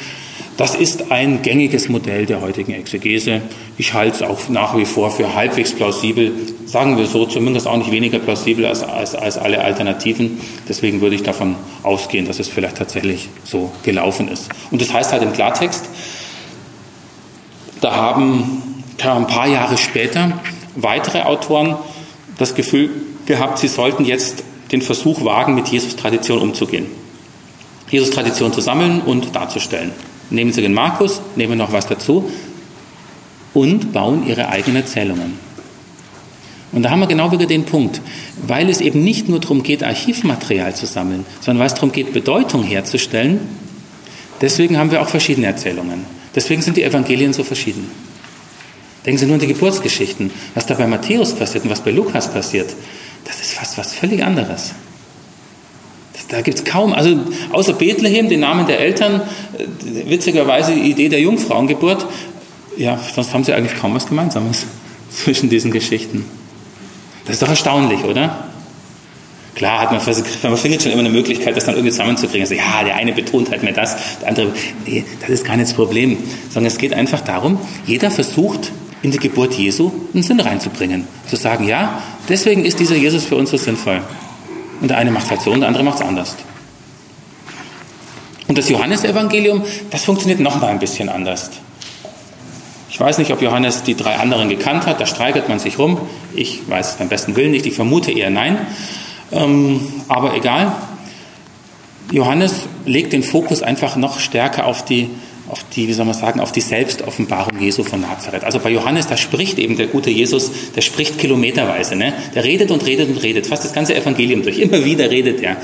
Das 0.60 0.74
ist 0.74 1.10
ein 1.10 1.40
gängiges 1.40 1.88
Modell 1.88 2.26
der 2.26 2.42
heutigen 2.42 2.74
Exegese. 2.74 3.40
Ich 3.78 3.94
halte 3.94 4.16
es 4.16 4.22
auch 4.22 4.50
nach 4.50 4.76
wie 4.76 4.84
vor 4.84 5.10
für 5.10 5.34
halbwegs 5.34 5.72
plausibel, 5.72 6.32
sagen 6.66 6.98
wir 6.98 7.06
so, 7.06 7.24
zumindest 7.24 7.66
auch 7.66 7.78
nicht 7.78 7.90
weniger 7.90 8.18
plausibel 8.18 8.66
als, 8.66 8.82
als, 8.82 9.14
als 9.14 9.38
alle 9.38 9.64
Alternativen. 9.64 10.38
Deswegen 10.68 11.00
würde 11.00 11.16
ich 11.16 11.22
davon 11.22 11.56
ausgehen, 11.82 12.26
dass 12.26 12.40
es 12.40 12.48
vielleicht 12.48 12.76
tatsächlich 12.76 13.30
so 13.42 13.72
gelaufen 13.84 14.28
ist. 14.28 14.50
Und 14.70 14.82
das 14.82 14.92
heißt 14.92 15.12
halt 15.12 15.22
im 15.22 15.32
Klartext, 15.32 15.88
da 17.80 17.92
haben 17.92 18.84
ein 19.02 19.26
paar 19.28 19.48
Jahre 19.48 19.78
später 19.78 20.40
weitere 20.76 21.22
Autoren 21.22 21.76
das 22.36 22.54
Gefühl 22.54 22.90
gehabt, 23.24 23.60
sie 23.60 23.68
sollten 23.68 24.04
jetzt 24.04 24.44
den 24.72 24.82
Versuch 24.82 25.24
wagen, 25.24 25.54
mit 25.54 25.68
Jesus-Tradition 25.68 26.38
umzugehen. 26.38 26.84
Jesus-Tradition 27.88 28.52
zu 28.52 28.60
sammeln 28.60 29.00
und 29.00 29.34
darzustellen 29.34 29.92
nehmen 30.30 30.52
sie 30.52 30.62
den 30.62 30.74
Markus, 30.74 31.20
nehmen 31.36 31.58
noch 31.58 31.72
was 31.72 31.86
dazu 31.86 32.30
und 33.54 33.92
bauen 33.92 34.26
ihre 34.26 34.48
eigenen 34.48 34.82
Erzählungen. 34.82 35.50
Und 36.72 36.82
da 36.82 36.90
haben 36.90 37.00
wir 37.00 37.08
genau 37.08 37.32
wieder 37.32 37.46
den 37.46 37.64
Punkt, 37.64 38.00
weil 38.46 38.70
es 38.70 38.80
eben 38.80 39.02
nicht 39.02 39.28
nur 39.28 39.40
darum 39.40 39.62
geht, 39.62 39.82
Archivmaterial 39.82 40.74
zu 40.74 40.86
sammeln, 40.86 41.26
sondern 41.40 41.60
weil 41.60 41.66
es 41.66 41.74
darum 41.74 41.90
geht, 41.90 42.12
Bedeutung 42.12 42.62
herzustellen. 42.62 43.40
Deswegen 44.40 44.78
haben 44.78 44.92
wir 44.92 45.02
auch 45.02 45.08
verschiedene 45.08 45.48
Erzählungen. 45.48 46.06
Deswegen 46.34 46.62
sind 46.62 46.76
die 46.76 46.84
Evangelien 46.84 47.32
so 47.32 47.42
verschieden. 47.42 47.90
Denken 49.04 49.18
Sie 49.18 49.26
nur 49.26 49.34
an 49.34 49.40
die 49.40 49.46
Geburtsgeschichten. 49.48 50.30
Was 50.54 50.66
da 50.66 50.74
bei 50.74 50.86
Matthäus 50.86 51.34
passiert 51.34 51.64
und 51.64 51.70
was 51.70 51.80
bei 51.80 51.90
Lukas 51.90 52.32
passiert, 52.32 52.70
das 53.24 53.40
ist 53.40 53.52
fast 53.52 53.76
was 53.78 53.94
völlig 53.94 54.22
anderes. 54.22 54.72
Da 56.30 56.42
gibt 56.42 56.58
es 56.58 56.64
kaum, 56.64 56.92
also 56.92 57.18
außer 57.52 57.72
Bethlehem, 57.74 58.28
den 58.28 58.40
Namen 58.40 58.66
der 58.66 58.78
Eltern, 58.78 59.20
äh, 59.58 60.08
witzigerweise 60.08 60.74
die 60.74 60.90
Idee 60.90 61.08
der 61.08 61.20
Jungfrauengeburt, 61.20 62.06
ja, 62.76 62.98
sonst 63.14 63.34
haben 63.34 63.44
sie 63.44 63.52
eigentlich 63.52 63.78
kaum 63.78 63.94
was 63.94 64.06
Gemeinsames 64.06 64.66
zwischen 65.10 65.50
diesen 65.50 65.70
Geschichten. 65.70 66.24
Das 67.26 67.34
ist 67.34 67.42
doch 67.42 67.48
erstaunlich, 67.48 68.04
oder? 68.04 68.44
Klar 69.56 69.80
hat 69.80 69.92
man, 69.92 70.00
man 70.42 70.56
findet 70.56 70.82
schon 70.82 70.92
immer 70.92 71.00
eine 71.00 71.10
Möglichkeit, 71.10 71.56
das 71.56 71.66
dann 71.66 71.74
irgendwie 71.74 71.90
zusammenzukriegen. 71.90 72.42
Also, 72.42 72.54
ja, 72.54 72.84
der 72.84 72.94
eine 72.94 73.12
betont 73.12 73.50
halt 73.50 73.62
mehr 73.62 73.72
das, 73.72 73.96
der 74.20 74.28
andere, 74.28 74.52
nee, 74.86 75.04
das 75.20 75.30
ist 75.30 75.44
gar 75.44 75.56
nicht 75.56 75.68
das 75.68 75.74
Problem. 75.74 76.16
Sondern 76.48 76.68
es 76.68 76.78
geht 76.78 76.94
einfach 76.94 77.20
darum, 77.20 77.58
jeder 77.84 78.10
versucht, 78.10 78.72
in 79.02 79.10
die 79.10 79.18
Geburt 79.18 79.54
Jesu 79.54 79.90
einen 80.14 80.22
Sinn 80.22 80.40
reinzubringen. 80.40 81.06
Zu 81.26 81.36
sagen, 81.36 81.66
ja, 81.66 82.02
deswegen 82.28 82.64
ist 82.64 82.78
dieser 82.78 82.96
Jesus 82.96 83.24
für 83.24 83.36
uns 83.36 83.50
so 83.50 83.56
sinnvoll. 83.56 84.00
Und 84.80 84.88
der 84.88 84.98
eine 84.98 85.10
macht 85.10 85.24
es 85.24 85.30
halt 85.30 85.42
so 85.42 85.52
und 85.52 85.60
der 85.60 85.68
andere 85.68 85.84
macht 85.84 86.00
es 86.00 86.06
anders. 86.06 86.36
Und 88.48 88.58
das 88.58 88.68
Johannesevangelium, 88.68 89.62
das 89.90 90.04
funktioniert 90.04 90.40
noch 90.40 90.60
mal 90.60 90.68
ein 90.68 90.78
bisschen 90.78 91.08
anders. 91.08 91.50
Ich 92.88 92.98
weiß 92.98 93.18
nicht, 93.18 93.32
ob 93.32 93.40
Johannes 93.40 93.84
die 93.84 93.94
drei 93.94 94.16
anderen 94.16 94.48
gekannt 94.48 94.86
hat, 94.86 95.00
da 95.00 95.06
streitet 95.06 95.48
man 95.48 95.58
sich 95.58 95.78
rum. 95.78 96.00
Ich 96.34 96.68
weiß 96.68 96.90
es 96.90 96.94
beim 96.96 97.08
besten 97.08 97.36
Willen 97.36 97.52
nicht, 97.52 97.64
ich 97.66 97.74
vermute 97.74 98.10
eher 98.10 98.30
nein. 98.30 98.58
Ähm, 99.30 99.80
aber 100.08 100.34
egal. 100.34 100.72
Johannes 102.10 102.66
legt 102.86 103.12
den 103.12 103.22
Fokus 103.22 103.62
einfach 103.62 103.94
noch 103.94 104.18
stärker 104.18 104.66
auf 104.66 104.84
die, 104.84 105.08
auf 105.50 105.64
die, 105.74 105.88
wie 105.88 105.92
soll 105.92 106.04
man 106.04 106.14
sagen, 106.14 106.40
auf 106.40 106.52
die 106.52 106.60
Selbstoffenbarung 106.60 107.58
Jesu 107.60 107.82
von 107.82 108.00
Nazareth. 108.00 108.44
Also 108.44 108.60
bei 108.60 108.70
Johannes, 108.70 109.06
da 109.06 109.16
spricht 109.16 109.58
eben 109.58 109.76
der 109.76 109.86
gute 109.86 110.10
Jesus, 110.10 110.50
der 110.74 110.82
spricht 110.82 111.18
kilometerweise. 111.18 111.96
Ne? 111.96 112.12
Der 112.34 112.44
redet 112.44 112.70
und 112.70 112.84
redet 112.86 113.08
und 113.08 113.22
redet, 113.22 113.46
fast 113.46 113.64
das 113.64 113.72
ganze 113.72 113.94
Evangelium 113.94 114.42
durch. 114.42 114.58
Immer 114.58 114.84
wieder 114.84 115.10
redet 115.10 115.40
er, 115.42 115.56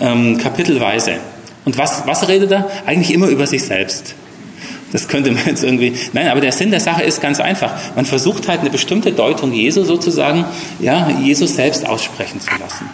ähm, 0.00 0.38
kapitelweise. 0.38 1.16
Und 1.64 1.76
was, 1.76 2.06
was 2.06 2.28
redet 2.28 2.50
er? 2.50 2.70
Eigentlich 2.86 3.12
immer 3.12 3.28
über 3.28 3.46
sich 3.46 3.62
selbst. 3.62 4.14
Das 4.92 5.06
könnte 5.06 5.30
man 5.32 5.44
jetzt 5.44 5.62
irgendwie. 5.62 5.92
Nein, 6.12 6.28
aber 6.28 6.40
der 6.40 6.52
Sinn 6.52 6.70
der 6.70 6.80
Sache 6.80 7.02
ist 7.02 7.20
ganz 7.20 7.40
einfach. 7.40 7.74
Man 7.94 8.06
versucht 8.06 8.48
halt 8.48 8.60
eine 8.60 8.70
bestimmte 8.70 9.12
Deutung 9.12 9.52
Jesu 9.52 9.84
sozusagen, 9.84 10.46
ja, 10.80 11.10
Jesus 11.22 11.56
selbst 11.56 11.86
aussprechen 11.86 12.40
zu 12.40 12.50
lassen. 12.58 12.88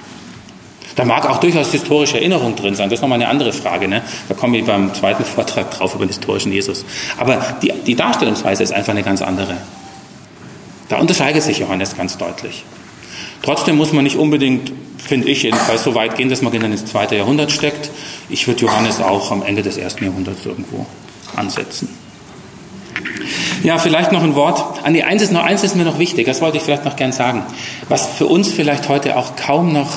Da 0.96 1.04
mag 1.04 1.28
auch 1.28 1.38
durchaus 1.38 1.72
historische 1.72 2.18
Erinnerung 2.18 2.54
drin 2.54 2.74
sein. 2.74 2.88
Das 2.88 2.98
ist 2.98 3.02
nochmal 3.02 3.20
eine 3.20 3.28
andere 3.28 3.52
Frage. 3.52 3.88
Ne? 3.88 4.02
Da 4.28 4.34
komme 4.34 4.58
ich 4.58 4.64
beim 4.64 4.94
zweiten 4.94 5.24
Vortrag 5.24 5.70
drauf 5.70 5.94
über 5.94 6.04
den 6.04 6.10
historischen 6.10 6.52
Jesus. 6.52 6.84
Aber 7.18 7.56
die, 7.62 7.72
die 7.86 7.96
Darstellungsweise 7.96 8.62
ist 8.62 8.72
einfach 8.72 8.92
eine 8.92 9.02
ganz 9.02 9.20
andere. 9.20 9.56
Da 10.88 10.98
unterscheidet 10.98 11.42
sich 11.42 11.58
Johannes 11.58 11.96
ganz 11.96 12.16
deutlich. 12.16 12.64
Trotzdem 13.42 13.76
muss 13.76 13.92
man 13.92 14.04
nicht 14.04 14.16
unbedingt, 14.16 14.72
finde 14.98 15.28
ich 15.28 15.42
jedenfalls, 15.42 15.82
so 15.82 15.94
weit 15.94 16.16
gehen, 16.16 16.28
dass 16.28 16.42
man 16.42 16.54
ihn 16.54 16.62
ins 16.62 16.86
zweite 16.86 17.16
Jahrhundert 17.16 17.50
steckt. 17.50 17.90
Ich 18.28 18.46
würde 18.46 18.62
Johannes 18.62 19.00
auch 19.00 19.32
am 19.32 19.42
Ende 19.42 19.62
des 19.62 19.76
ersten 19.76 20.04
Jahrhunderts 20.04 20.46
irgendwo 20.46 20.86
ansetzen. 21.36 21.88
Ja, 23.62 23.78
vielleicht 23.78 24.12
noch 24.12 24.22
ein 24.22 24.34
Wort. 24.34 24.84
An 24.84 24.94
die 24.94 25.04
eins 25.04 25.22
ist 25.22 25.32
noch 25.32 25.42
eins 25.42 25.64
ist 25.64 25.74
mir 25.74 25.84
noch 25.84 25.98
wichtig. 25.98 26.26
Das 26.26 26.40
wollte 26.40 26.58
ich 26.58 26.62
vielleicht 26.62 26.84
noch 26.84 26.96
gern 26.96 27.12
sagen. 27.12 27.42
Was 27.88 28.06
für 28.06 28.26
uns 28.26 28.52
vielleicht 28.52 28.88
heute 28.88 29.16
auch 29.16 29.36
kaum 29.36 29.72
noch 29.72 29.90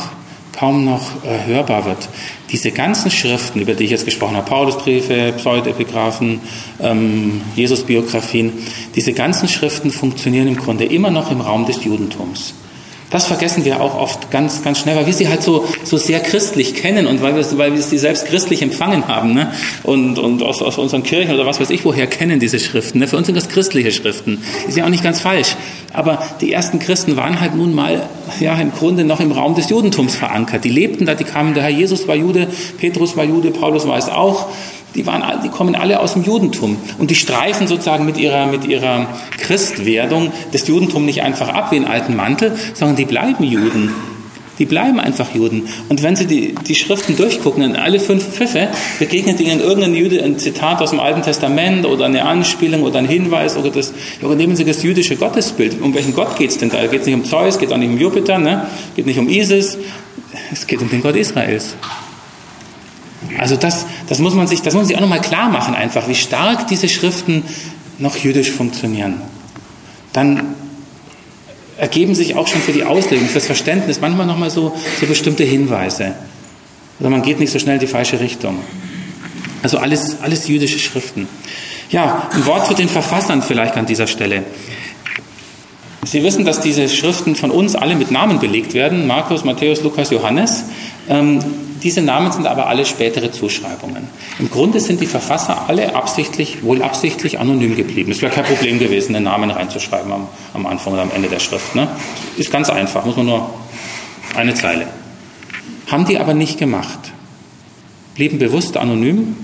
kaum 0.57 0.85
noch 0.85 1.23
äh, 1.23 1.45
hörbar 1.45 1.85
wird. 1.85 2.09
Diese 2.51 2.71
ganzen 2.71 3.11
Schriften, 3.11 3.61
über 3.61 3.73
die 3.73 3.83
ich 3.83 3.91
jetzt 3.91 4.05
gesprochen 4.05 4.35
habe, 4.35 4.49
Paulusbriefe, 4.49 5.33
Pseudepigraphen, 5.37 6.39
ähm, 6.81 7.41
Jesusbiografien, 7.55 8.53
diese 8.95 9.13
ganzen 9.13 9.47
Schriften 9.47 9.91
funktionieren 9.91 10.47
im 10.47 10.57
Grunde 10.57 10.85
immer 10.85 11.11
noch 11.11 11.31
im 11.31 11.41
Raum 11.41 11.65
des 11.65 11.83
Judentums. 11.83 12.53
Das 13.09 13.25
vergessen 13.25 13.63
wir 13.63 13.81
auch 13.81 13.95
oft 13.95 14.31
ganz, 14.31 14.63
ganz 14.63 14.79
schnell, 14.79 14.97
weil 14.97 15.05
wir 15.05 15.13
sie 15.13 15.29
halt 15.29 15.41
so, 15.41 15.65
so 15.83 15.95
sehr 15.97 16.19
christlich 16.19 16.73
kennen 16.73 17.07
und 17.07 17.21
weil 17.21 17.35
wir, 17.35 17.57
weil 17.57 17.73
wir 17.73 17.81
sie 17.81 17.97
selbst 17.97 18.25
christlich 18.25 18.61
empfangen 18.61 19.07
haben 19.07 19.33
ne? 19.33 19.53
und, 19.83 20.19
und 20.19 20.43
aus, 20.43 20.61
aus 20.61 20.77
unseren 20.77 21.03
Kirchen 21.03 21.33
oder 21.33 21.45
was 21.45 21.59
weiß 21.61 21.69
ich 21.69 21.85
woher 21.85 22.07
kennen 22.07 22.39
diese 22.39 22.59
Schriften. 22.59 22.99
Ne? 22.99 23.07
Für 23.07 23.15
uns 23.15 23.27
sind 23.27 23.35
das 23.35 23.47
christliche 23.47 23.91
Schriften. 23.91 24.43
Ist 24.67 24.75
ja 24.75 24.83
auch 24.83 24.89
nicht 24.89 25.03
ganz 25.03 25.21
falsch. 25.21 25.55
Aber 25.93 26.21
die 26.41 26.51
ersten 26.51 26.79
Christen 26.79 27.15
waren 27.15 27.39
halt 27.39 27.55
nun 27.55 27.73
mal 27.73 28.09
ja, 28.41 28.55
im 28.59 28.73
Grunde 28.73 29.05
noch 29.05 29.21
im 29.21 29.31
Raum 29.31 29.55
des 29.55 29.69
Judentums 29.69 30.15
verankert. 30.15 30.65
Die 30.65 30.69
lebten 30.69 31.05
da, 31.05 31.15
die 31.15 31.23
kamen 31.23 31.53
daher. 31.53 31.69
Jesus 31.69 32.07
war 32.09 32.15
Jude, 32.15 32.47
Petrus 32.77 33.15
war 33.15 33.23
Jude, 33.23 33.51
Paulus 33.51 33.87
war 33.87 33.97
es 33.97 34.09
auch 34.09 34.47
die, 34.97 35.05
waren, 35.05 35.23
die 35.43 35.49
kommen 35.49 35.75
alle 35.75 35.99
aus 35.99 36.13
dem 36.13 36.23
Judentum. 36.23 36.75
Und 36.97 37.11
die 37.11 37.15
streifen 37.15 37.67
sozusagen 37.67 38.05
mit 38.05 38.17
ihrer, 38.17 38.47
mit 38.47 38.65
ihrer 38.65 39.07
Christwerdung 39.37 40.31
das 40.51 40.67
Judentum 40.67 41.05
nicht 41.05 41.21
einfach 41.21 41.49
ab 41.49 41.71
wie 41.71 41.77
einen 41.77 41.85
alten 41.85 42.15
Mantel, 42.15 42.53
sondern 42.73 42.97
die 42.97 43.05
bleiben 43.05 43.43
Juden. 43.43 43.93
Die 44.57 44.65
bleiben 44.65 44.99
einfach 44.99 45.35
Juden. 45.35 45.69
Und 45.87 46.01
wenn 46.01 46.15
Sie 46.15 46.25
die, 46.25 46.55
die 46.55 46.73
Schriften 46.73 47.15
durchgucken, 47.15 47.61
in 47.61 47.75
alle 47.75 47.99
fünf 47.99 48.23
Pfiffe, 48.27 48.69
begegnet 48.97 49.39
Ihnen 49.39 49.59
irgendein 49.59 49.93
Jude 49.93 50.23
ein 50.23 50.39
Zitat 50.39 50.81
aus 50.81 50.89
dem 50.89 50.99
Alten 50.99 51.21
Testament 51.21 51.85
oder 51.85 52.05
eine 52.05 52.25
Anspielung 52.25 52.81
oder 52.81 52.97
ein 52.97 53.07
Hinweis 53.07 53.55
oder 53.55 53.69
das, 53.69 53.93
oder 54.23 54.33
nehmen 54.33 54.55
Sie 54.55 54.65
das 54.65 54.81
jüdische 54.81 55.15
Gottesbild. 55.15 55.79
Um 55.79 55.93
welchen 55.93 56.15
Gott 56.15 56.35
geht 56.37 56.49
es 56.49 56.57
denn 56.57 56.71
da? 56.71 56.87
Geht 56.87 57.01
es 57.01 57.05
nicht 57.05 57.15
um 57.15 57.25
Zeus, 57.25 57.59
geht 57.59 57.71
auch 57.71 57.77
nicht 57.77 57.89
um 57.89 57.99
Jupiter, 57.99 58.39
ne? 58.39 58.65
geht 58.95 59.05
nicht 59.05 59.19
um 59.19 59.29
Isis, 59.29 59.77
es 60.51 60.65
geht 60.65 60.81
um 60.81 60.89
den 60.89 61.03
Gott 61.03 61.15
Israels. 61.15 61.75
Also 63.37 63.55
das, 63.55 63.85
das, 64.07 64.19
muss 64.19 64.33
man 64.33 64.47
sich, 64.47 64.61
das 64.61 64.73
muss 64.73 64.81
man 64.81 64.87
sich 64.87 64.97
auch 64.97 65.01
nochmal 65.01 65.21
klar 65.21 65.49
machen, 65.49 65.75
einfach, 65.75 66.07
wie 66.07 66.15
stark 66.15 66.67
diese 66.67 66.89
Schriften 66.89 67.43
noch 67.99 68.17
jüdisch 68.17 68.51
funktionieren. 68.51 69.21
Dann 70.13 70.55
ergeben 71.77 72.15
sich 72.15 72.35
auch 72.35 72.47
schon 72.47 72.61
für 72.61 72.71
die 72.71 72.83
Auslegung, 72.83 73.27
für 73.27 73.35
das 73.35 73.45
Verständnis 73.45 74.01
manchmal 74.01 74.25
nochmal 74.25 74.49
so, 74.49 74.75
so 74.99 75.05
bestimmte 75.05 75.43
Hinweise. 75.43 76.15
Oder 76.99 77.09
man 77.09 77.21
geht 77.21 77.39
nicht 77.39 77.51
so 77.51 77.59
schnell 77.59 77.75
in 77.75 77.81
die 77.81 77.87
falsche 77.87 78.19
Richtung. 78.19 78.59
Also 79.61 79.77
alles, 79.77 80.21
alles 80.21 80.47
jüdische 80.47 80.79
Schriften. 80.79 81.27
Ja, 81.89 82.29
ein 82.31 82.45
Wort 82.45 82.67
zu 82.67 82.73
den 82.73 82.89
Verfassern 82.89 83.41
vielleicht 83.41 83.75
an 83.77 83.85
dieser 83.85 84.07
Stelle. 84.07 84.43
Sie 86.03 86.23
wissen, 86.23 86.45
dass 86.45 86.61
diese 86.61 86.87
Schriften 86.89 87.35
von 87.35 87.51
uns 87.51 87.75
alle 87.75 87.95
mit 87.95 88.11
Namen 88.11 88.39
belegt 88.39 88.73
werden. 88.73 89.07
Markus, 89.07 89.43
Matthäus, 89.43 89.83
Lukas, 89.83 90.09
Johannes. 90.09 90.65
Ähm, 91.09 91.39
diese 91.83 92.01
Namen 92.01 92.31
sind 92.31 92.47
aber 92.47 92.67
alle 92.67 92.85
spätere 92.85 93.31
Zuschreibungen. 93.31 94.09
Im 94.39 94.49
Grunde 94.49 94.79
sind 94.79 94.99
die 94.99 95.05
Verfasser 95.05 95.65
alle 95.67 95.95
absichtlich, 95.95 96.63
wohl 96.63 96.81
absichtlich 96.81 97.39
anonym 97.39 97.75
geblieben. 97.75 98.11
Es 98.11 98.21
wäre 98.21 98.33
kein 98.33 98.45
Problem 98.45 98.79
gewesen, 98.79 99.13
den 99.13 99.23
Namen 99.23 99.51
reinzuschreiben 99.51 100.11
am, 100.11 100.27
am 100.53 100.65
Anfang 100.65 100.93
oder 100.93 101.03
am 101.03 101.11
Ende 101.11 101.29
der 101.29 101.39
Schrift. 101.39 101.75
Ne? 101.75 101.87
Ist 102.37 102.51
ganz 102.51 102.69
einfach, 102.69 103.05
muss 103.05 103.15
man 103.15 103.27
nur 103.27 103.49
eine 104.35 104.53
Zeile. 104.55 104.87
Haben 105.89 106.05
die 106.05 106.17
aber 106.17 106.33
nicht 106.33 106.57
gemacht. 106.57 106.99
Blieben 108.15 108.39
bewusst 108.39 108.75
anonym. 108.75 109.35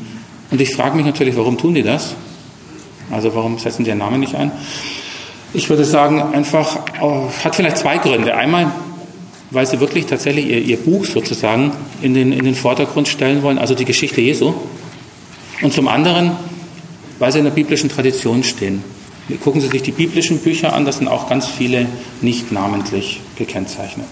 Und 0.49 0.59
ich 0.59 0.75
frage 0.75 0.95
mich 0.97 1.05
natürlich, 1.05 1.37
warum 1.37 1.57
tun 1.57 1.75
die 1.75 1.83
das? 1.83 2.15
Also 3.11 3.33
warum 3.35 3.59
setzen 3.59 3.83
die 3.83 3.89
ihren 3.89 3.99
Namen 3.99 4.19
nicht 4.19 4.35
ein? 4.35 4.51
Ich 5.53 5.69
würde 5.69 5.85
sagen, 5.85 6.33
einfach, 6.33 6.77
äh, 6.99 7.43
hat 7.43 7.55
vielleicht 7.55 7.77
zwei 7.77 7.99
Gründe. 7.99 8.35
Einmal, 8.35 8.71
weil 9.53 9.65
sie 9.65 9.79
wirklich 9.79 10.07
tatsächlich 10.07 10.47
ihr, 10.47 10.59
ihr 10.59 10.77
Buch 10.77 11.05
sozusagen 11.05 11.71
in 12.01 12.13
den, 12.13 12.33
in 12.33 12.43
den 12.43 12.55
Vordergrund 12.55 13.07
stellen 13.07 13.43
wollen, 13.43 13.59
also 13.59 13.75
die 13.75 13.85
Geschichte 13.85 14.19
Jesu. 14.19 14.53
Und 15.61 15.73
zum 15.73 15.87
anderen, 15.87 16.31
weil 17.19 17.31
sie 17.31 17.37
in 17.37 17.45
der 17.45 17.51
biblischen 17.51 17.89
Tradition 17.89 18.43
stehen. 18.43 18.83
Gucken 19.41 19.61
Sie 19.61 19.69
sich 19.69 19.81
die 19.81 19.93
biblischen 19.93 20.39
Bücher 20.39 20.73
an, 20.73 20.83
da 20.83 20.91
sind 20.91 21.07
auch 21.07 21.29
ganz 21.29 21.47
viele 21.47 21.87
nicht 22.19 22.51
namentlich 22.51 23.21
gekennzeichnet. 23.37 24.07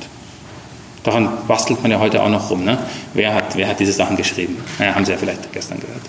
Daran 1.03 1.29
bastelt 1.47 1.81
man 1.81 1.91
ja 1.91 1.99
heute 1.99 2.23
auch 2.23 2.29
noch 2.29 2.49
rum. 2.49 2.63
Ne? 2.63 2.77
Wer, 3.13 3.33
hat, 3.33 3.57
wer 3.57 3.67
hat 3.67 3.79
diese 3.81 3.91
Sachen 3.91 4.15
geschrieben? 4.15 4.57
Naja, 4.79 4.95
haben 4.95 5.03
Sie 5.03 5.11
ja 5.11 5.17
vielleicht 5.17 5.51
gestern 5.51 5.81
gehört. 5.81 6.01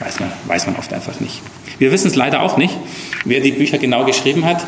Weiß 0.00 0.20
man, 0.20 0.30
weiß 0.46 0.66
man 0.66 0.76
oft 0.76 0.92
einfach 0.92 1.18
nicht. 1.20 1.40
Wir 1.78 1.92
wissen 1.92 2.08
es 2.08 2.16
leider 2.16 2.42
auch 2.42 2.56
nicht, 2.56 2.76
wer 3.24 3.40
die 3.40 3.52
Bücher 3.52 3.78
genau 3.78 4.04
geschrieben 4.04 4.44
hat. 4.44 4.62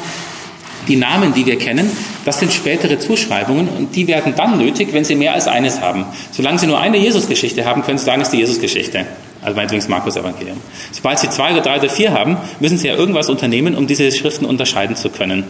Die 0.88 0.96
Namen, 0.96 1.32
die 1.32 1.46
wir 1.46 1.58
kennen, 1.58 1.90
das 2.24 2.40
sind 2.40 2.52
spätere 2.52 2.98
Zuschreibungen 2.98 3.68
und 3.68 3.94
die 3.94 4.06
werden 4.08 4.34
dann 4.36 4.58
nötig, 4.58 4.88
wenn 4.92 5.04
Sie 5.04 5.14
mehr 5.14 5.34
als 5.34 5.46
eines 5.46 5.80
haben. 5.80 6.06
Solange 6.32 6.58
Sie 6.58 6.66
nur 6.66 6.80
eine 6.80 6.98
Jesusgeschichte 6.98 7.64
haben, 7.64 7.82
können 7.82 7.98
Sie 7.98 8.04
sagen, 8.04 8.20
es 8.20 8.28
ist 8.28 8.32
die 8.32 8.40
Jesusgeschichte. 8.40 9.06
Also 9.42 9.56
meinetwegen 9.56 9.80
das 9.80 9.88
Markus-Evangelium. 9.88 10.60
Sobald 10.92 11.18
Sie 11.18 11.28
zwei 11.28 11.52
oder 11.52 11.62
drei 11.62 11.78
oder 11.78 11.88
vier 11.88 12.12
haben, 12.12 12.36
müssen 12.60 12.78
Sie 12.78 12.88
ja 12.88 12.94
irgendwas 12.94 13.28
unternehmen, 13.28 13.76
um 13.76 13.86
diese 13.86 14.10
Schriften 14.12 14.44
unterscheiden 14.44 14.96
zu 14.96 15.10
können. 15.10 15.44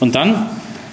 Und 0.00 0.14
dann 0.14 0.48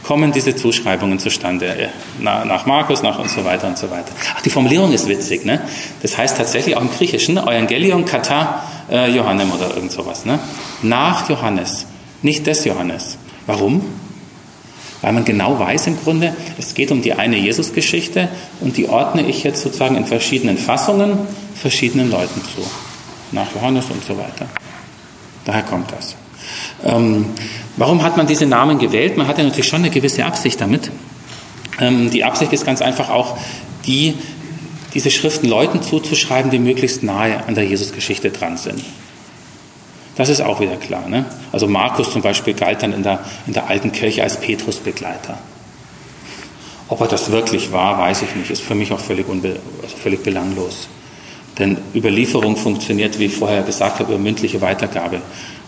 kommen 0.05 0.31
diese 0.31 0.55
Zuschreibungen 0.55 1.17
zustande. 1.17 1.65
Äh, 1.65 1.87
nach 2.19 2.65
Markus, 2.65 3.01
nach 3.01 3.17
und 3.17 3.29
so 3.29 3.43
weiter 3.43 3.67
und 3.67 3.77
so 3.77 3.89
weiter. 3.89 4.11
Ach, 4.35 4.41
die 4.41 4.51
Formulierung 4.51 4.91
ist 4.93 5.07
witzig, 5.07 5.45
ne? 5.45 5.61
Das 6.01 6.17
heißt 6.17 6.37
tatsächlich 6.37 6.75
auch 6.75 6.81
im 6.81 6.91
Griechischen, 6.91 7.37
Evangelion 7.37 8.05
kata 8.05 8.63
äh, 8.91 9.09
Johannem 9.09 9.51
oder 9.51 9.73
irgend 9.75 9.91
sowas, 9.91 10.25
ne? 10.25 10.39
Nach 10.83 11.27
Johannes, 11.27 11.87
nicht 12.21 12.45
des 12.45 12.65
Johannes. 12.65 13.17
Warum? 13.45 13.81
weil 15.05 15.13
man 15.13 15.23
genau 15.23 15.59
weiß 15.59 15.85
im 15.85 15.99
Grunde, 15.99 16.35
es 16.57 16.73
geht 16.73 16.89
um 16.89 17.03
die 17.03 17.13
eine 17.13 17.37
Jesusgeschichte 17.37 18.27
und 18.59 18.75
die 18.75 18.89
ordne 18.89 19.21
ich 19.27 19.43
jetzt 19.43 19.61
sozusagen 19.61 19.95
in 19.97 20.05
verschiedenen 20.07 20.57
Fassungen 20.57 21.19
verschiedenen 21.53 22.09
Leuten 22.09 22.41
zu. 22.41 22.65
Nach 23.31 23.45
Johannes 23.53 23.85
und 23.91 24.03
so 24.03 24.17
weiter. 24.17 24.47
Daher 25.45 25.61
kommt 25.61 25.91
das. 25.91 26.15
Ähm, 26.83 27.27
warum 27.77 28.01
hat 28.01 28.17
man 28.17 28.25
diese 28.25 28.47
Namen 28.47 28.79
gewählt? 28.79 29.15
Man 29.15 29.27
hat 29.27 29.37
ja 29.37 29.43
natürlich 29.43 29.67
schon 29.67 29.81
eine 29.81 29.91
gewisse 29.91 30.25
Absicht 30.25 30.59
damit. 30.59 30.89
Ähm, 31.79 32.09
die 32.09 32.23
Absicht 32.23 32.51
ist 32.51 32.65
ganz 32.65 32.81
einfach 32.81 33.11
auch 33.11 33.37
die, 33.85 34.15
diese 34.95 35.11
Schriften 35.11 35.47
Leuten 35.47 35.83
zuzuschreiben, 35.83 36.49
die 36.49 36.57
möglichst 36.57 37.03
nahe 37.03 37.45
an 37.45 37.53
der 37.53 37.65
Jesusgeschichte 37.65 38.31
dran 38.31 38.57
sind. 38.57 38.81
Das 40.15 40.29
ist 40.29 40.41
auch 40.41 40.59
wieder 40.59 40.77
klar. 40.77 41.07
Ne? 41.09 41.25
Also 41.51 41.67
Markus 41.67 42.11
zum 42.11 42.21
Beispiel 42.21 42.53
galt 42.53 42.81
dann 42.83 42.93
in 42.93 43.03
der, 43.03 43.19
in 43.47 43.53
der 43.53 43.67
alten 43.67 43.91
Kirche 43.91 44.23
als 44.23 44.39
Petrusbegleiter. 44.39 45.37
Ob 46.87 47.01
er 47.01 47.07
das 47.07 47.31
wirklich 47.31 47.71
war, 47.71 47.97
weiß 47.97 48.21
ich 48.21 48.35
nicht. 48.35 48.49
Ist 48.49 48.61
für 48.61 48.75
mich 48.75 48.91
auch 48.91 48.99
völlig, 48.99 49.27
unbe 49.27 49.59
also 49.81 49.97
völlig 49.97 50.23
belanglos. 50.23 50.87
Denn 51.57 51.77
Überlieferung 51.93 52.57
funktioniert, 52.57 53.17
wie 53.19 53.25
ich 53.25 53.35
vorher 53.35 53.63
gesagt 53.63 53.99
habe, 53.99 54.13
über 54.13 54.21
mündliche 54.21 54.61
Weitergabe. 54.61 55.21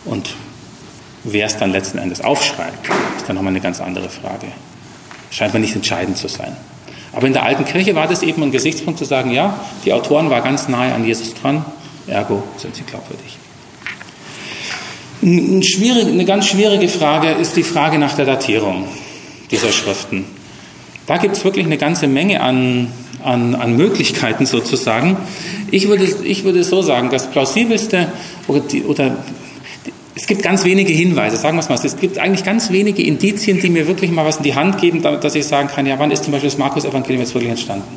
Und 0.05 0.35
wer 1.23 1.45
es 1.45 1.57
dann 1.57 1.71
letzten 1.71 1.97
Endes 1.97 2.21
aufschreibt, 2.21 2.87
ist 3.17 3.27
dann 3.27 3.35
nochmal 3.35 3.51
eine 3.51 3.61
ganz 3.61 3.81
andere 3.81 4.09
Frage. 4.09 4.47
Scheint 5.29 5.53
mir 5.53 5.59
nicht 5.59 5.75
entscheidend 5.75 6.17
zu 6.17 6.27
sein. 6.27 6.55
Aber 7.13 7.25
in 7.25 7.33
der 7.33 7.43
alten 7.43 7.65
Kirche 7.65 7.95
war 7.95 8.07
das 8.07 8.21
eben 8.21 8.43
ein 8.43 8.51
Gesichtspunkt 8.51 8.99
zu 8.99 9.05
sagen, 9.05 9.31
ja, 9.31 9.59
die 9.85 9.93
Autoren 9.93 10.29
waren 10.29 10.43
ganz 10.43 10.67
nahe 10.67 10.93
an 10.93 11.05
Jesus 11.05 11.33
dran, 11.33 11.65
ergo 12.05 12.43
sind 12.57 12.75
sie 12.75 12.83
glaubwürdig. 12.83 13.36
Eine 15.22 16.26
ganz 16.26 16.47
schwierige 16.47 16.88
Frage 16.89 17.32
ist 17.32 17.55
die 17.55 17.63
Frage 17.63 17.97
nach 17.97 18.15
der 18.15 18.26
Datierung 18.26 18.86
dieser 19.49 19.72
Schriften. 19.72 20.26
Da 21.07 21.18
gibt 21.18 21.38
es 21.38 21.43
wirklich 21.43 21.65
eine 21.65 21.78
ganze 21.78 22.07
Menge 22.07 22.41
an, 22.41 22.91
an, 23.24 23.55
an 23.55 23.76
Möglichkeiten 23.76 24.45
sozusagen. 24.45 25.18
Ich 25.72 25.88
würde, 25.88 26.05
ich 26.24 26.43
würde 26.43 26.63
so 26.63 26.82
sagen, 26.82 27.09
das 27.09 27.32
plausibelste 27.32 28.11
oder, 28.47 28.59
die, 28.59 28.84
oder 28.84 29.18
es 30.15 30.28
gibt 30.28 30.43
ganz 30.43 30.65
wenige 30.65 30.93
Hinweise, 30.93 31.38
sagen 31.38 31.57
wir 31.57 31.61
es 31.61 31.70
mal, 31.70 31.76
es 31.76 31.97
gibt 31.97 32.18
eigentlich 32.18 32.43
ganz 32.43 32.72
wenige 32.72 33.03
Indizien, 33.03 33.59
die 33.59 33.70
mir 33.70 33.88
wirklich 33.88 34.11
mal 34.11 34.26
was 34.26 34.38
in 34.38 34.43
die 34.43 34.55
Hand 34.55 34.80
geben, 34.80 35.01
dass 35.01 35.36
ich 35.36 35.45
sagen 35.45 35.68
kann, 35.68 35.86
ja, 35.86 35.97
wann 35.97 36.11
ist 36.11 36.24
zum 36.24 36.32
Beispiel 36.32 36.49
das 36.49 36.57
Markus-Evangelium 36.57 37.22
jetzt 37.22 37.34
wirklich 37.34 37.51
entstanden? 37.51 37.88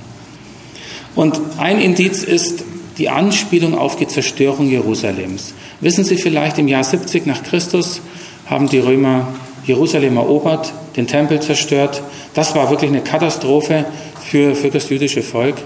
Und 1.14 1.40
ein 1.58 1.80
Indiz 1.80 2.22
ist 2.22 2.64
die 3.00 3.08
Anspielung 3.08 3.76
auf 3.76 3.96
die 3.96 4.06
Zerstörung 4.06 4.68
Jerusalems. 4.68 5.54
Wissen 5.80 6.04
Sie 6.04 6.16
vielleicht, 6.16 6.58
im 6.58 6.68
Jahr 6.68 6.84
70 6.84 7.24
nach 7.24 7.42
Christus 7.42 8.02
haben 8.44 8.68
die 8.68 8.78
Römer 8.78 9.28
Jerusalem 9.64 10.18
erobert, 10.18 10.74
den 10.96 11.06
Tempel 11.06 11.40
zerstört. 11.40 12.02
Das 12.34 12.54
war 12.54 12.68
wirklich 12.68 12.90
eine 12.90 13.00
Katastrophe 13.00 13.86
für, 14.22 14.54
für 14.54 14.68
das 14.68 14.90
jüdische 14.90 15.22
Volk. 15.22 15.56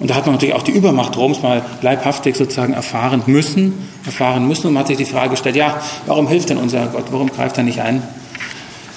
Und 0.00 0.10
da 0.10 0.16
hat 0.16 0.26
man 0.26 0.34
natürlich 0.34 0.54
auch 0.54 0.62
die 0.62 0.72
Übermacht 0.72 1.16
Roms 1.16 1.40
mal 1.40 1.64
leibhaftig 1.80 2.36
sozusagen 2.36 2.74
erfahren 2.74 3.22
müssen, 3.26 3.72
erfahren 4.04 4.46
müssen. 4.46 4.66
Und 4.66 4.74
man 4.74 4.80
hat 4.80 4.88
sich 4.88 4.98
die 4.98 5.06
Frage 5.06 5.30
gestellt, 5.30 5.56
ja, 5.56 5.80
warum 6.04 6.28
hilft 6.28 6.50
denn 6.50 6.58
unser 6.58 6.88
Gott? 6.88 7.04
Warum 7.10 7.30
greift 7.30 7.56
er 7.56 7.64
nicht 7.64 7.80
ein? 7.80 8.02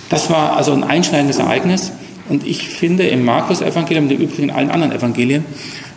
Das 0.10 0.30
war 0.30 0.58
also 0.58 0.74
ein 0.74 0.84
einschneidendes 0.84 1.38
Ereignis. 1.38 1.94
Und 2.28 2.46
ich 2.46 2.68
finde 2.68 3.08
im 3.08 3.24
Markus-Evangelium, 3.24 4.10
im 4.10 4.18
Übrigen 4.18 4.44
in 4.44 4.52
allen 4.52 4.72
anderen 4.72 4.92
Evangelien, 4.92 5.46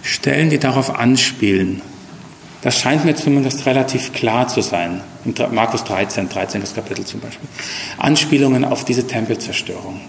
Stellen, 0.02 0.50
die 0.50 0.58
darauf 0.58 0.98
anspielen. 0.98 1.82
Das 2.62 2.78
scheint 2.78 3.04
mir 3.04 3.14
zumindest 3.14 3.66
relativ 3.66 4.12
klar 4.12 4.48
zu 4.48 4.62
sein. 4.62 5.00
In 5.24 5.34
Markus 5.52 5.84
13, 5.84 6.28
13. 6.28 6.62
Kapitel 6.74 7.04
zum 7.04 7.20
Beispiel. 7.20 7.48
Anspielungen 7.98 8.64
auf 8.64 8.84
diese 8.84 9.06
Tempelzerstörung. 9.06 10.00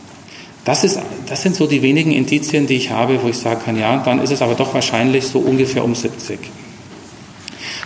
Das, 0.66 0.84
ist, 0.84 1.00
das 1.28 1.42
sind 1.42 1.56
so 1.56 1.68
die 1.68 1.82
wenigen 1.82 2.12
Indizien, 2.12 2.68
die 2.68 2.76
ich 2.76 2.90
habe, 2.90 3.22
wo 3.24 3.30
ich 3.30 3.38
sagen 3.38 3.62
kann, 3.64 3.78
ja, 3.78 3.98
dann 3.98 4.20
ist 4.20 4.32
es 4.32 4.42
aber 4.42 4.56
doch 4.56 4.74
wahrscheinlich 4.74 5.26
so 5.26 5.40
ungefähr 5.40 5.84
um 5.84 5.96
70. 5.96 6.40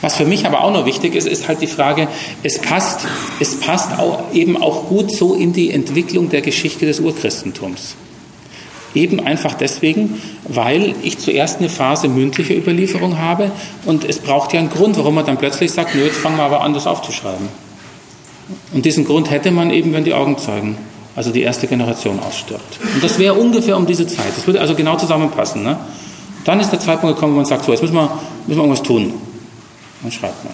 Was 0.02 0.16
für 0.18 0.26
mich 0.26 0.46
aber 0.46 0.64
auch 0.64 0.72
noch 0.72 0.86
wichtig 0.86 1.16
ist, 1.16 1.28
ist 1.28 1.48
halt 1.48 1.62
die 1.62 1.68
Frage, 1.68 2.10
es 2.44 2.60
passt, 2.60 3.08
es 3.40 3.60
passt 3.60 3.98
auch, 3.98 4.34
eben 4.34 4.62
auch 4.62 4.88
gut 4.90 5.12
so 5.12 5.34
in 5.34 5.54
die 5.54 5.72
Entwicklung 5.72 6.30
der 6.30 6.42
Geschichte 6.42 6.86
des 6.86 7.00
Urchristentums. 7.00 7.96
Eben 8.96 9.20
einfach 9.20 9.56
deswegen, 9.56 10.22
weil 10.48 10.96
ich 11.02 11.18
zuerst 11.18 11.60
eine 11.60 11.70
Phase 11.70 12.08
mündlicher 12.08 12.56
Überlieferung 12.56 13.18
habe 13.18 13.52
und 13.86 14.06
es 14.06 14.20
braucht 14.20 14.54
ja 14.54 14.60
einen 14.60 14.70
Grund, 14.70 14.98
warum 14.98 15.16
man 15.16 15.26
dann 15.26 15.38
plötzlich 15.38 15.72
sagt, 15.72 15.96
nö, 15.96 16.06
jetzt 16.06 16.18
fangen 16.18 16.38
wir 16.38 16.44
aber 16.44 16.62
an, 16.62 16.74
das 16.74 16.86
aufzuschreiben. 16.86 17.48
Und 18.74 18.86
diesen 18.86 19.06
Grund 19.06 19.32
hätte 19.32 19.52
man 19.52 19.72
eben, 19.72 19.94
wenn 19.94 20.04
die 20.04 20.14
Augen 20.14 20.36
also 21.16 21.32
die 21.32 21.42
erste 21.42 21.68
Generation 21.68 22.20
ausstirbt. 22.20 22.80
Und 22.94 23.04
das 23.04 23.20
wäre 23.20 23.36
ungefähr 23.36 23.78
um 23.78 23.86
diese 23.86 24.08
Zeit. 24.08 24.36
Das 24.36 24.48
würde 24.48 24.62
also 24.62 24.76
genau 24.76 24.98
zusammenpassen. 24.98 25.64
Ne? 25.64 25.78
Dann 26.44 26.60
ist 26.60 26.72
der 26.72 26.80
Zeitpunkt 26.80 27.16
gekommen, 27.16 27.34
wo 27.34 27.38
man 27.38 27.46
sagt, 27.46 27.66
so, 27.66 27.72
jetzt 27.72 27.82
müssen 27.82 27.96
wir, 27.96 28.10
müssen 28.48 28.60
wir 28.60 28.64
irgendwas 28.64 28.84
tun. 28.84 29.14
Dann 30.02 30.12
schreibt 30.12 30.44
man. 30.44 30.54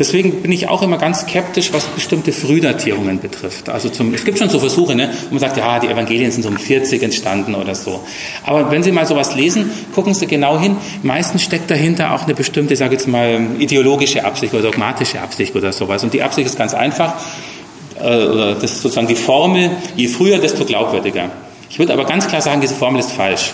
Deswegen 0.00 0.40
bin 0.40 0.50
ich 0.50 0.66
auch 0.66 0.80
immer 0.80 0.96
ganz 0.96 1.20
skeptisch, 1.20 1.74
was 1.74 1.84
bestimmte 1.84 2.32
Frühdatierungen 2.32 3.20
betrifft. 3.20 3.68
Also 3.68 3.90
zum, 3.90 4.14
es 4.14 4.24
gibt 4.24 4.38
schon 4.38 4.48
so 4.48 4.58
Versuche, 4.58 4.94
ne, 4.94 5.10
wo 5.28 5.34
man 5.34 5.40
sagt, 5.40 5.58
ja, 5.58 5.78
die 5.78 5.88
Evangelien 5.88 6.32
sind 6.32 6.42
so 6.42 6.48
um 6.48 6.56
40 6.56 7.02
entstanden 7.02 7.54
oder 7.54 7.74
so. 7.74 8.00
Aber 8.46 8.70
wenn 8.70 8.82
Sie 8.82 8.92
mal 8.92 9.06
sowas 9.06 9.34
lesen, 9.34 9.70
gucken 9.94 10.14
Sie 10.14 10.26
genau 10.26 10.58
hin. 10.58 10.78
Meistens 11.02 11.42
steckt 11.42 11.70
dahinter 11.70 12.14
auch 12.14 12.24
eine 12.24 12.32
bestimmte, 12.32 12.72
ich 12.72 12.78
sage 12.78 12.94
jetzt 12.94 13.08
mal, 13.08 13.46
ideologische 13.58 14.24
Absicht 14.24 14.54
oder 14.54 14.62
dogmatische 14.62 15.20
Absicht 15.20 15.54
oder 15.54 15.70
sowas. 15.70 16.02
Und 16.02 16.14
die 16.14 16.22
Absicht 16.22 16.46
ist 16.46 16.56
ganz 16.56 16.72
einfach. 16.72 17.16
Äh, 18.00 18.54
das 18.58 18.72
ist 18.72 18.80
sozusagen 18.80 19.06
die 19.06 19.16
Formel, 19.16 19.70
je 19.96 20.08
früher, 20.08 20.38
desto 20.38 20.64
glaubwürdiger. 20.64 21.30
Ich 21.68 21.78
würde 21.78 21.92
aber 21.92 22.06
ganz 22.06 22.26
klar 22.26 22.40
sagen, 22.40 22.62
diese 22.62 22.74
Formel 22.74 23.00
ist 23.00 23.12
falsch. 23.12 23.52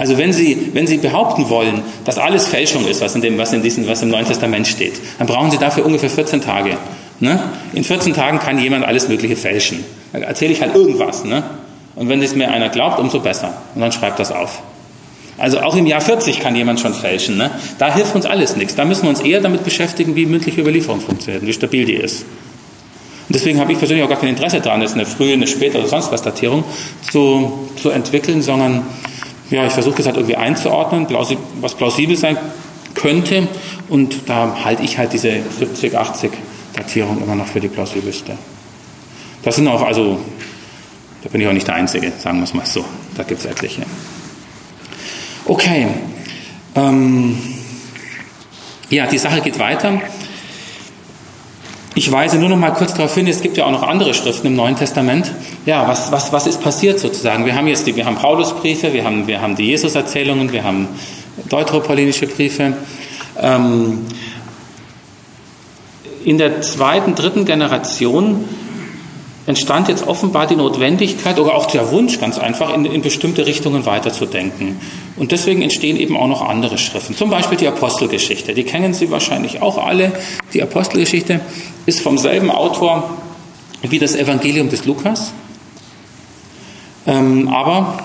Also 0.00 0.16
wenn 0.16 0.32
Sie, 0.32 0.70
wenn 0.72 0.86
Sie 0.86 0.96
behaupten 0.96 1.50
wollen, 1.50 1.82
dass 2.06 2.16
alles 2.16 2.48
Fälschung 2.48 2.88
ist, 2.88 3.02
was 3.02 3.14
in 3.14 3.20
dem, 3.20 3.36
was 3.36 3.52
in 3.52 3.62
diesem, 3.62 3.86
was 3.86 4.00
im 4.00 4.08
Neuen 4.08 4.24
Testament 4.24 4.66
steht, 4.66 4.94
dann 5.18 5.26
brauchen 5.26 5.50
Sie 5.50 5.58
dafür 5.58 5.84
ungefähr 5.84 6.08
14 6.08 6.40
Tage. 6.40 6.78
Ne? 7.20 7.38
In 7.74 7.84
14 7.84 8.14
Tagen 8.14 8.38
kann 8.38 8.58
jemand 8.58 8.86
alles 8.86 9.10
Mögliche 9.10 9.36
fälschen. 9.36 9.84
Da 10.14 10.20
erzähle 10.20 10.54
ich 10.54 10.62
halt 10.62 10.74
irgendwas. 10.74 11.24
Ne? 11.24 11.42
Und 11.96 12.08
wenn 12.08 12.22
es 12.22 12.34
mir 12.34 12.50
einer 12.50 12.70
glaubt, 12.70 12.98
umso 12.98 13.20
besser. 13.20 13.52
Und 13.74 13.82
dann 13.82 13.92
schreibt 13.92 14.18
das 14.18 14.32
auf. 14.32 14.62
Also 15.36 15.60
auch 15.60 15.76
im 15.76 15.86
Jahr 15.86 16.00
40 16.00 16.40
kann 16.40 16.56
jemand 16.56 16.80
schon 16.80 16.94
fälschen. 16.94 17.36
Ne? 17.36 17.50
Da 17.76 17.94
hilft 17.94 18.14
uns 18.14 18.24
alles 18.24 18.56
nichts. 18.56 18.74
Da 18.76 18.86
müssen 18.86 19.02
wir 19.02 19.10
uns 19.10 19.20
eher 19.20 19.42
damit 19.42 19.64
beschäftigen, 19.64 20.16
wie 20.16 20.24
mündliche 20.24 20.62
Überlieferung 20.62 21.02
funktioniert, 21.02 21.44
wie 21.44 21.52
stabil 21.52 21.84
die 21.84 21.96
ist. 21.96 22.22
Und 22.22 23.34
deswegen 23.34 23.60
habe 23.60 23.70
ich 23.72 23.78
persönlich 23.78 24.02
auch 24.02 24.08
gar 24.08 24.18
kein 24.18 24.30
Interesse 24.30 24.62
daran, 24.62 24.80
jetzt 24.80 24.94
eine 24.94 25.04
frühe, 25.04 25.34
eine 25.34 25.46
späte 25.46 25.78
oder 25.78 25.88
sonst 25.88 26.10
was 26.10 26.22
Datierung 26.22 26.64
zu, 27.12 27.68
zu 27.80 27.90
entwickeln, 27.90 28.40
sondern 28.40 28.86
ja, 29.50 29.66
ich 29.66 29.72
versuche 29.72 29.96
das 29.96 30.06
halt 30.06 30.16
irgendwie 30.16 30.36
einzuordnen, 30.36 31.06
was 31.60 31.74
plausibel 31.74 32.16
sein 32.16 32.38
könnte. 32.94 33.48
Und 33.88 34.28
da 34.28 34.64
halte 34.64 34.82
ich 34.82 34.96
halt 34.98 35.12
diese 35.12 35.40
70, 35.58 35.96
80 35.96 36.30
Datierung 36.74 37.22
immer 37.22 37.34
noch 37.34 37.46
für 37.46 37.60
die 37.60 37.68
plausibelste. 37.68 38.36
Das 39.42 39.56
sind 39.56 39.66
auch, 39.68 39.82
also, 39.82 40.20
da 41.22 41.28
bin 41.30 41.40
ich 41.40 41.48
auch 41.48 41.52
nicht 41.52 41.66
der 41.66 41.74
Einzige, 41.74 42.12
sagen 42.18 42.38
wir 42.38 42.44
es 42.44 42.54
mal 42.54 42.66
so. 42.66 42.84
Da 43.16 43.24
gibt 43.24 43.40
es 43.40 43.46
etliche. 43.46 43.82
Okay. 45.46 45.88
Ähm, 46.76 47.36
ja, 48.90 49.06
die 49.06 49.18
Sache 49.18 49.40
geht 49.40 49.58
weiter. 49.58 50.00
Ich 51.96 52.10
weise 52.12 52.38
nur 52.38 52.48
noch 52.48 52.56
mal 52.56 52.70
kurz 52.70 52.94
darauf 52.94 53.14
hin, 53.14 53.26
es 53.26 53.40
gibt 53.40 53.56
ja 53.56 53.66
auch 53.66 53.72
noch 53.72 53.82
andere 53.82 54.14
Schriften 54.14 54.46
im 54.46 54.54
Neuen 54.54 54.76
Testament. 54.76 55.32
Ja, 55.66 55.88
was, 55.88 56.12
was, 56.12 56.32
was 56.32 56.46
ist 56.46 56.62
passiert 56.62 57.00
sozusagen? 57.00 57.44
Wir 57.44 57.56
haben 57.56 57.66
jetzt 57.66 57.86
die, 57.86 57.96
wir 57.96 58.06
haben 58.06 58.14
Paulusbriefe, 58.14 58.92
wir 58.92 59.04
haben, 59.04 59.26
wir 59.26 59.40
haben 59.40 59.56
die 59.56 59.66
Jesus-Erzählungen, 59.66 60.52
wir 60.52 60.62
haben 60.62 60.86
deuteropaulinische 61.48 62.28
Briefe. 62.28 62.74
Ähm, 63.40 64.06
in 66.24 66.38
der 66.38 66.60
zweiten, 66.60 67.16
dritten 67.16 67.44
Generation 67.44 68.44
entstand 69.46 69.88
jetzt 69.88 70.06
offenbar 70.06 70.46
die 70.46 70.56
Notwendigkeit 70.56 71.38
oder 71.38 71.54
auch 71.54 71.66
der 71.66 71.90
Wunsch, 71.90 72.20
ganz 72.20 72.38
einfach, 72.38 72.72
in, 72.74 72.84
in, 72.84 73.02
bestimmte 73.02 73.46
Richtungen 73.46 73.84
weiterzudenken. 73.84 74.80
Und 75.16 75.32
deswegen 75.32 75.62
entstehen 75.62 75.96
eben 75.96 76.16
auch 76.16 76.28
noch 76.28 76.48
andere 76.48 76.78
Schriften. 76.78 77.16
Zum 77.16 77.30
Beispiel 77.30 77.58
die 77.58 77.66
Apostelgeschichte. 77.66 78.54
Die 78.54 78.64
kennen 78.64 78.94
Sie 78.94 79.10
wahrscheinlich 79.10 79.60
auch 79.60 79.84
alle. 79.84 80.12
Die 80.54 80.62
Apostelgeschichte 80.62 81.40
ist 81.90 82.00
vom 82.02 82.18
selben 82.18 82.52
Autor 82.52 83.10
wie 83.82 83.98
das 83.98 84.14
Evangelium 84.14 84.70
des 84.70 84.84
Lukas, 84.84 85.32
ähm, 87.04 87.48
aber 87.48 88.04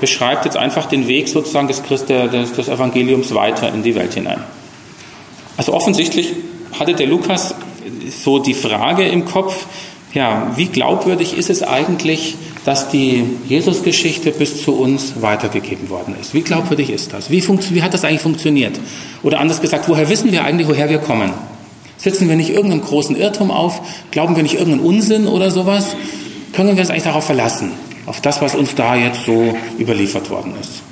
beschreibt 0.00 0.46
jetzt 0.46 0.56
einfach 0.56 0.86
den 0.86 1.06
Weg 1.08 1.28
sozusagen 1.28 1.68
des, 1.68 1.82
Christ, 1.82 2.08
des, 2.08 2.52
des 2.54 2.68
Evangeliums 2.68 3.34
weiter 3.34 3.72
in 3.72 3.82
die 3.82 3.94
Welt 3.94 4.14
hinein. 4.14 4.42
Also 5.58 5.74
offensichtlich 5.74 6.32
hatte 6.78 6.94
der 6.94 7.06
Lukas 7.06 7.54
so 8.24 8.38
die 8.38 8.54
Frage 8.54 9.06
im 9.06 9.26
Kopf, 9.26 9.66
ja, 10.14 10.52
wie 10.56 10.66
glaubwürdig 10.66 11.36
ist 11.36 11.50
es 11.50 11.62
eigentlich, 11.62 12.36
dass 12.64 12.88
die 12.88 13.24
Jesusgeschichte 13.46 14.30
bis 14.30 14.62
zu 14.62 14.72
uns 14.72 15.20
weitergegeben 15.20 15.90
worden 15.90 16.16
ist? 16.18 16.32
Wie 16.32 16.40
glaubwürdig 16.40 16.88
ist 16.88 17.12
das? 17.12 17.28
Wie, 17.28 17.46
wie 17.46 17.82
hat 17.82 17.92
das 17.92 18.04
eigentlich 18.04 18.22
funktioniert? 18.22 18.80
Oder 19.22 19.38
anders 19.40 19.60
gesagt, 19.60 19.86
woher 19.88 20.08
wissen 20.08 20.32
wir 20.32 20.44
eigentlich, 20.44 20.66
woher 20.66 20.88
wir 20.88 20.98
kommen? 20.98 21.32
Setzen 22.02 22.28
wir 22.28 22.36
nicht 22.36 22.50
irgendeinen 22.50 22.82
großen 22.82 23.16
Irrtum 23.16 23.50
auf? 23.50 23.80
Glauben 24.10 24.36
wir 24.36 24.42
nicht 24.42 24.54
irgendeinen 24.54 24.84
Unsinn 24.84 25.26
oder 25.26 25.50
sowas? 25.50 25.96
können 26.52 26.76
wir 26.76 26.80
uns 26.80 26.90
eigentlich 26.90 27.02
darauf 27.02 27.24
verlassen, 27.24 27.72
auf 28.06 28.20
das, 28.20 28.40
was 28.42 28.54
uns 28.54 28.74
da 28.74 28.94
jetzt 28.94 29.24
so 29.24 29.54
überliefert 29.78 30.30
worden 30.30 30.54
ist. 30.60 30.82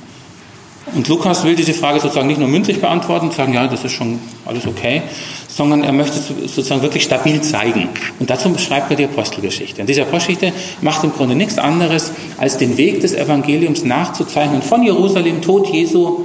Und 0.92 1.06
Lukas 1.06 1.44
will 1.44 1.54
diese 1.54 1.72
Frage 1.72 2.00
sozusagen 2.00 2.26
nicht 2.26 2.40
nur 2.40 2.48
mündlich 2.48 2.80
beantworten 2.80 3.26
und 3.26 3.34
sagen, 3.34 3.54
ja, 3.54 3.68
das 3.68 3.84
ist 3.84 3.92
schon 3.92 4.18
alles 4.44 4.66
okay, 4.66 5.02
sondern 5.46 5.84
er 5.84 5.92
möchte 5.92 6.18
sozusagen 6.18 6.82
wirklich 6.82 7.04
stabil 7.04 7.40
zeigen. 7.42 7.88
Und 8.18 8.28
dazu 8.28 8.50
beschreibt 8.50 8.90
er 8.90 8.96
die 8.96 9.04
Apostelgeschichte. 9.04 9.82
Und 9.82 9.86
diese 9.88 10.02
Apostelgeschichte 10.02 10.52
macht 10.80 11.04
im 11.04 11.12
Grunde 11.12 11.36
nichts 11.36 11.58
anderes, 11.58 12.10
als 12.38 12.56
den 12.58 12.76
Weg 12.76 13.02
des 13.02 13.14
Evangeliums 13.14 13.84
nachzuzeichnen, 13.84 14.62
von 14.62 14.82
Jerusalem, 14.82 15.42
Tod 15.42 15.68
Jesu, 15.68 16.24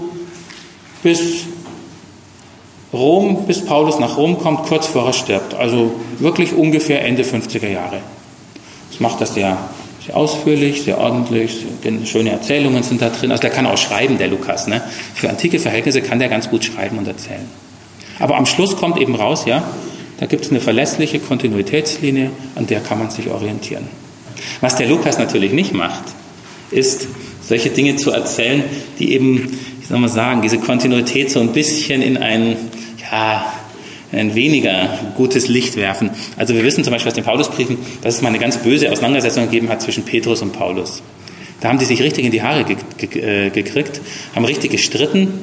bis 1.04 1.44
Rom, 2.96 3.46
bis 3.46 3.66
Paulus 3.66 4.00
nach 4.00 4.18
Rom 4.18 4.40
kommt, 4.40 4.64
kurz 4.64 4.88
vor 4.88 5.06
er 5.06 5.14
stirbt. 5.14 5.54
Also 5.54 5.92
wirklich 6.20 6.54
ungefähr 6.54 7.04
Ende 7.04 7.24
50er 7.24 7.68
Jahre. 7.68 7.98
Das 8.90 9.00
macht 9.00 9.22
das 9.22 9.34
sehr 9.34 9.58
sehr 10.06 10.16
ausführlich, 10.16 10.84
sehr 10.84 11.00
ordentlich, 11.00 11.66
schöne 12.06 12.30
Erzählungen 12.30 12.84
sind 12.84 13.02
da 13.02 13.10
drin. 13.10 13.32
Also 13.32 13.42
der 13.42 13.50
kann 13.50 13.66
auch 13.66 13.78
schreiben, 13.78 14.18
der 14.18 14.28
Lukas. 14.28 14.68
Ne? 14.68 14.82
Für 15.16 15.30
antike 15.30 15.60
Verhältnisse 15.60 16.02
kann 16.02 16.20
der 16.20 16.30
ganz 16.30 16.50
gut 16.50 16.64
schreiben 16.64 16.98
und 17.00 17.08
erzählen. 17.08 17.50
Aber 18.20 18.38
am 18.38 18.46
Schluss 18.46 18.76
kommt 18.76 19.00
eben 19.00 19.16
raus, 19.16 19.46
ja, 19.46 19.64
da 20.20 20.28
gibt 20.28 20.46
es 20.46 20.52
eine 20.52 20.62
verlässliche 20.62 21.20
Kontinuitätslinie, 21.20 22.30
an 22.54 22.68
der 22.68 22.82
kann 22.82 23.00
man 23.00 23.10
sich 23.10 23.30
orientieren. 23.30 23.88
Was 24.62 24.76
der 24.76 24.88
Lukas 24.88 25.18
natürlich 25.18 25.54
nicht 25.54 25.74
macht, 25.74 26.04
ist, 26.72 27.08
solche 27.42 27.70
Dinge 27.70 27.96
zu 27.96 28.12
erzählen, 28.12 28.64
die 29.00 29.14
eben, 29.14 29.58
wie 29.80 29.86
soll 29.86 30.00
man 30.00 30.10
sagen, 30.10 30.42
diese 30.42 30.60
Kontinuität 30.60 31.32
so 31.32 31.40
ein 31.40 31.52
bisschen 31.52 32.02
in 32.02 32.18
ein, 32.18 32.58
ja, 33.12 33.54
ein 34.12 34.36
weniger 34.36 35.00
gutes 35.16 35.48
Licht 35.48 35.76
werfen. 35.76 36.12
Also 36.38 36.54
wir 36.54 36.64
wissen 36.64 36.84
zum 36.84 36.94
Beispiel 36.94 37.10
aus 37.10 37.16
den 37.16 37.24
Paulusbriefen, 37.24 37.78
dass 38.02 38.16
es 38.16 38.22
mal 38.22 38.30
eine 38.30 38.40
ganz 38.40 38.58
böse 38.58 38.92
Auseinandersetzung 38.92 39.46
gegeben 39.46 39.70
hat 39.70 39.82
zwischen 39.82 40.04
Petrus 40.04 40.42
und 40.42 40.54
Paulus. 40.54 41.02
Da 41.60 41.70
haben 41.70 41.80
die 41.80 41.86
sich 41.86 42.02
richtig 42.02 42.26
in 42.26 42.32
die 42.32 42.44
Haare 42.44 42.62
äh, 42.62 43.50
gekriegt, 43.50 44.02
haben 44.36 44.46
richtig 44.46 44.72
gestritten 44.72 45.40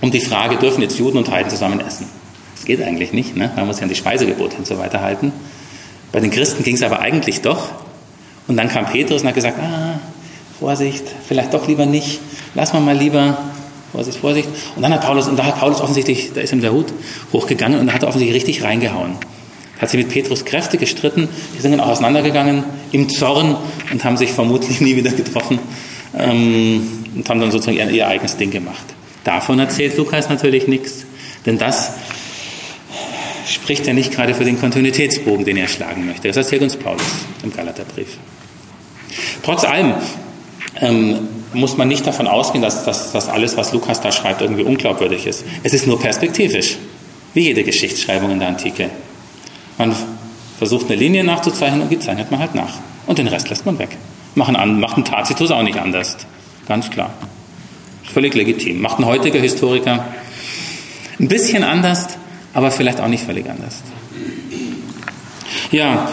um 0.00 0.10
die 0.10 0.20
Frage, 0.20 0.56
dürfen 0.56 0.82
jetzt 0.82 0.98
Juden 0.98 1.16
und 1.16 1.30
Heiden 1.30 1.50
zusammen 1.50 1.80
essen? 1.80 2.06
Das 2.54 2.64
geht 2.64 2.82
eigentlich 2.82 3.12
nicht, 3.12 3.36
ne? 3.36 3.50
man 3.56 3.66
muss 3.66 3.78
ja 3.78 3.84
an 3.84 3.88
die 3.88 3.94
Speisegebote 3.94 4.56
und 4.56 4.66
so 4.66 4.78
weiter 4.78 5.00
halten. 5.00 5.32
Bei 6.12 6.20
den 6.20 6.30
Christen 6.30 6.62
ging 6.62 6.74
es 6.76 6.82
aber 6.82 7.00
eigentlich 7.00 7.40
doch. 7.40 7.70
Und 8.46 8.56
dann 8.56 8.68
kam 8.68 8.86
Petrus 8.86 9.22
und 9.22 9.28
hat 9.28 9.34
gesagt, 9.34 9.58
ah, 9.60 9.98
Vorsicht, 10.60 11.04
vielleicht 11.26 11.54
doch 11.54 11.66
lieber 11.66 11.86
nicht, 11.86 12.20
lass 12.54 12.72
mal 12.72 12.80
mal 12.80 12.96
lieber 12.96 13.38
Vorsicht, 13.94 14.18
Vorsicht. 14.18 14.48
Und 14.74 14.82
dann 14.82 14.92
hat 14.92 15.02
Paulus, 15.02 15.28
und 15.28 15.38
da 15.38 15.44
hat 15.44 15.60
Paulus 15.60 15.80
offensichtlich, 15.80 16.32
da 16.34 16.40
ist 16.40 16.52
ihm 16.52 16.60
der 16.60 16.72
Hut 16.72 16.86
hochgegangen 17.32 17.78
und 17.78 17.86
da 17.86 17.92
hat 17.92 18.02
er 18.02 18.08
offensichtlich 18.08 18.34
richtig 18.34 18.64
reingehauen. 18.64 19.12
Hat 19.80 19.88
sich 19.88 19.98
mit 19.98 20.08
Petrus 20.08 20.44
kräftig 20.44 20.80
gestritten, 20.80 21.28
die 21.56 21.62
sind 21.62 21.70
dann 21.70 21.80
auch 21.80 21.90
auseinandergegangen 21.90 22.64
im 22.90 23.08
Zorn 23.08 23.56
und 23.92 24.02
haben 24.02 24.16
sich 24.16 24.32
vermutlich 24.32 24.80
nie 24.80 24.96
wieder 24.96 25.12
getroffen 25.12 25.60
ähm, 26.18 26.88
und 27.14 27.28
haben 27.28 27.40
dann 27.40 27.52
sozusagen 27.52 27.76
ihr, 27.76 27.88
ihr 27.88 28.08
eigenes 28.08 28.36
Ding 28.36 28.50
gemacht. 28.50 28.84
Davon 29.22 29.60
erzählt 29.60 29.96
Lukas 29.96 30.28
natürlich 30.28 30.66
nichts, 30.66 31.06
denn 31.46 31.56
das 31.56 31.92
spricht 33.46 33.86
ja 33.86 33.92
nicht 33.92 34.10
gerade 34.10 34.34
für 34.34 34.44
den 34.44 34.58
Kontinuitätsbogen, 34.58 35.44
den 35.44 35.56
er 35.56 35.68
schlagen 35.68 36.04
möchte. 36.04 36.26
Das 36.26 36.36
erzählt 36.36 36.62
uns 36.62 36.76
Paulus 36.76 37.06
im 37.44 37.54
Galaterbrief. 37.54 38.18
Trotz 39.44 39.62
allem 39.64 39.94
ähm, 40.80 41.28
muss 41.54 41.76
man 41.76 41.88
nicht 41.88 42.06
davon 42.06 42.26
ausgehen, 42.26 42.62
dass, 42.62 42.84
dass, 42.84 43.12
dass 43.12 43.28
alles, 43.28 43.56
was 43.56 43.72
Lukas 43.72 44.00
da 44.00 44.12
schreibt, 44.12 44.42
irgendwie 44.42 44.62
unglaubwürdig 44.62 45.26
ist. 45.26 45.44
Es 45.62 45.72
ist 45.72 45.86
nur 45.86 45.98
perspektivisch, 45.98 46.76
wie 47.32 47.44
jede 47.44 47.64
Geschichtsschreibung 47.64 48.30
in 48.30 48.38
der 48.38 48.48
Antike. 48.48 48.90
Man 49.78 49.94
versucht 50.58 50.86
eine 50.86 50.96
Linie 50.96 51.24
nachzuzeichnen 51.24 51.82
und 51.82 51.90
die 51.90 51.98
zeichnet 51.98 52.30
man 52.30 52.40
halt 52.40 52.54
nach. 52.54 52.74
Und 53.06 53.18
den 53.18 53.26
Rest 53.26 53.48
lässt 53.50 53.66
man 53.66 53.78
weg. 53.78 53.96
Machen 54.34 54.56
an, 54.56 54.80
macht 54.80 54.96
ein 54.96 55.04
Tacitus 55.04 55.50
auch 55.50 55.62
nicht 55.62 55.78
anders. 55.78 56.16
Ganz 56.66 56.90
klar. 56.90 57.12
Völlig 58.02 58.34
legitim. 58.34 58.80
Macht 58.80 58.98
ein 58.98 59.06
heutiger 59.06 59.40
Historiker 59.40 60.04
ein 61.18 61.28
bisschen 61.28 61.64
anders, 61.64 62.06
aber 62.52 62.70
vielleicht 62.70 63.00
auch 63.00 63.08
nicht 63.08 63.24
völlig 63.24 63.48
anders. 63.48 63.82
Ja, 65.70 66.10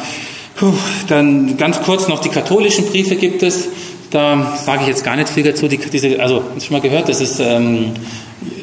dann 1.08 1.58
ganz 1.58 1.82
kurz 1.82 2.08
noch 2.08 2.20
die 2.20 2.30
katholischen 2.30 2.86
Briefe 2.86 3.16
gibt 3.16 3.44
es. 3.44 3.68
Da 4.12 4.58
sage 4.58 4.82
ich 4.82 4.90
jetzt 4.90 5.06
gar 5.06 5.16
nicht 5.16 5.30
viel 5.30 5.44
dazu. 5.44 5.68
Die, 5.68 5.78
diese, 5.78 6.20
also, 6.20 6.44
schon 6.60 6.74
mal 6.74 6.82
gehört, 6.82 7.08
das 7.08 7.22
ist 7.22 7.40
ähm, 7.40 7.94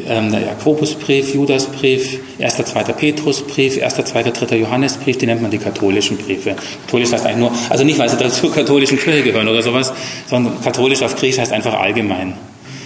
ähm, 0.07 0.31
der 0.31 0.41
Jakobusbrief, 0.41 1.35
Judasbrief, 1.35 2.21
1., 2.39 2.57
2. 2.57 2.83
Petrusbrief, 2.93 3.83
1., 3.83 3.95
2., 3.95 4.23
3. 4.25 4.57
Johannesbrief, 4.57 5.17
die 5.17 5.27
nennt 5.27 5.41
man 5.41 5.51
die 5.51 5.59
katholischen 5.59 6.19
Briefe. 6.19 6.55
Katholisch 6.85 7.13
heißt 7.13 7.25
eigentlich 7.25 7.39
nur, 7.39 7.53
also 7.71 7.83
nicht, 7.85 7.99
weil 7.99 8.11
sie 8.11 8.19
zur 8.31 8.53
katholischen 8.53 8.99
Kirche 8.99 9.23
gehören 9.23 9.49
oder 9.49 9.63
sowas, 9.63 9.93
sondern 10.27 10.61
katholisch 10.63 11.03
auf 11.03 11.17
Griechisch 11.17 11.39
heißt 11.39 11.53
einfach 11.53 11.81
allgemein. 11.81 12.35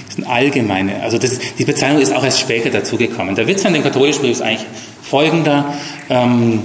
Das 0.06 0.16
sind 0.16 0.24
allgemeine, 0.24 1.02
also 1.02 1.18
das, 1.18 1.40
die 1.58 1.64
Bezeichnung 1.64 2.00
ist 2.00 2.14
auch 2.14 2.22
erst 2.22 2.38
später 2.38 2.70
dazugekommen. 2.70 3.34
Der 3.34 3.48
Witz 3.48 3.66
an 3.66 3.72
dem 3.72 3.82
katholischen 3.82 4.22
Brief 4.22 4.32
ist 4.32 4.42
eigentlich 4.42 4.66
folgender. 5.02 5.74
Ähm, 6.10 6.60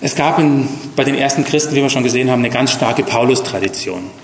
es 0.00 0.14
gab 0.14 0.38
in, 0.38 0.68
bei 0.94 1.02
den 1.02 1.14
ersten 1.14 1.44
Christen, 1.44 1.74
wie 1.74 1.82
wir 1.82 1.88
schon 1.88 2.04
gesehen 2.04 2.30
haben, 2.30 2.40
eine 2.40 2.50
ganz 2.50 2.72
starke 2.72 3.02
Paulus-Tradition. 3.02 4.23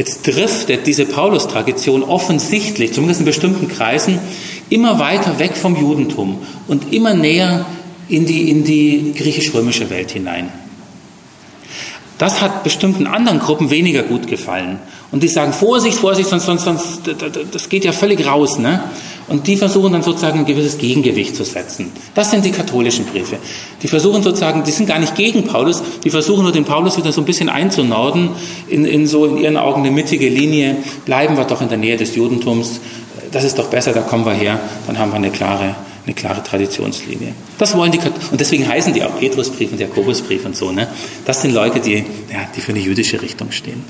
Jetzt 0.00 0.26
driftet 0.26 0.86
diese 0.86 1.04
Paulus-Tradition 1.04 2.02
offensichtlich, 2.02 2.94
zumindest 2.94 3.20
in 3.20 3.26
bestimmten 3.26 3.68
Kreisen, 3.68 4.18
immer 4.70 4.98
weiter 4.98 5.38
weg 5.38 5.54
vom 5.58 5.76
Judentum 5.76 6.38
und 6.68 6.94
immer 6.94 7.12
näher 7.12 7.66
in 8.08 8.24
die, 8.24 8.48
in 8.48 8.64
die 8.64 9.12
griechisch-römische 9.14 9.90
Welt 9.90 10.12
hinein. 10.12 10.48
Das 12.16 12.40
hat 12.40 12.64
bestimmten 12.64 13.06
anderen 13.06 13.40
Gruppen 13.40 13.68
weniger 13.68 14.02
gut 14.02 14.26
gefallen. 14.26 14.78
Und 15.10 15.22
die 15.22 15.28
sagen, 15.28 15.52
Vorsicht, 15.52 15.98
Vorsicht, 15.98 16.30
sonst, 16.30 16.46
sonst, 16.46 16.64
sonst 16.64 17.00
das 17.52 17.68
geht 17.68 17.84
ja 17.84 17.92
völlig 17.92 18.26
raus. 18.26 18.58
Ne? 18.58 18.82
Und 19.30 19.46
die 19.46 19.56
versuchen 19.56 19.92
dann 19.92 20.02
sozusagen 20.02 20.40
ein 20.40 20.44
gewisses 20.44 20.76
Gegengewicht 20.76 21.36
zu 21.36 21.44
setzen. 21.44 21.92
Das 22.16 22.32
sind 22.32 22.44
die 22.44 22.50
katholischen 22.50 23.04
Briefe. 23.06 23.38
Die 23.80 23.86
versuchen 23.86 24.24
sozusagen, 24.24 24.64
die 24.64 24.72
sind 24.72 24.86
gar 24.86 24.98
nicht 24.98 25.14
gegen 25.14 25.44
Paulus, 25.44 25.84
die 26.02 26.10
versuchen 26.10 26.42
nur 26.42 26.50
den 26.50 26.64
Paulus 26.64 26.96
wieder 26.96 27.12
so 27.12 27.20
ein 27.20 27.24
bisschen 27.24 27.48
einzunorden, 27.48 28.30
in, 28.68 28.84
in 28.84 29.06
so 29.06 29.26
in 29.26 29.38
ihren 29.38 29.56
Augen 29.56 29.82
eine 29.82 29.92
mittige 29.92 30.28
Linie. 30.28 30.78
Bleiben 31.04 31.36
wir 31.36 31.44
doch 31.44 31.62
in 31.62 31.68
der 31.68 31.78
Nähe 31.78 31.96
des 31.96 32.16
Judentums. 32.16 32.80
Das 33.30 33.44
ist 33.44 33.56
doch 33.56 33.68
besser, 33.68 33.92
da 33.92 34.00
kommen 34.00 34.26
wir 34.26 34.32
her, 34.32 34.58
dann 34.88 34.98
haben 34.98 35.12
wir 35.12 35.16
eine 35.16 35.30
klare, 35.30 35.76
eine 36.04 36.14
klare 36.14 36.42
Traditionslinie. 36.42 37.32
Das 37.56 37.76
wollen 37.76 37.92
die, 37.92 38.00
und 38.32 38.40
deswegen 38.40 38.66
heißen 38.66 38.92
die 38.92 39.04
auch 39.04 39.16
Petrusbrief 39.16 39.70
und 39.70 39.78
Jakobusbrief 39.78 40.44
und 40.44 40.56
so. 40.56 40.72
Ne? 40.72 40.88
Das 41.24 41.40
sind 41.40 41.54
Leute, 41.54 41.78
die, 41.78 41.98
ja, 42.32 42.48
die 42.56 42.60
für 42.60 42.72
eine 42.72 42.80
jüdische 42.80 43.22
Richtung 43.22 43.52
stehen. 43.52 43.84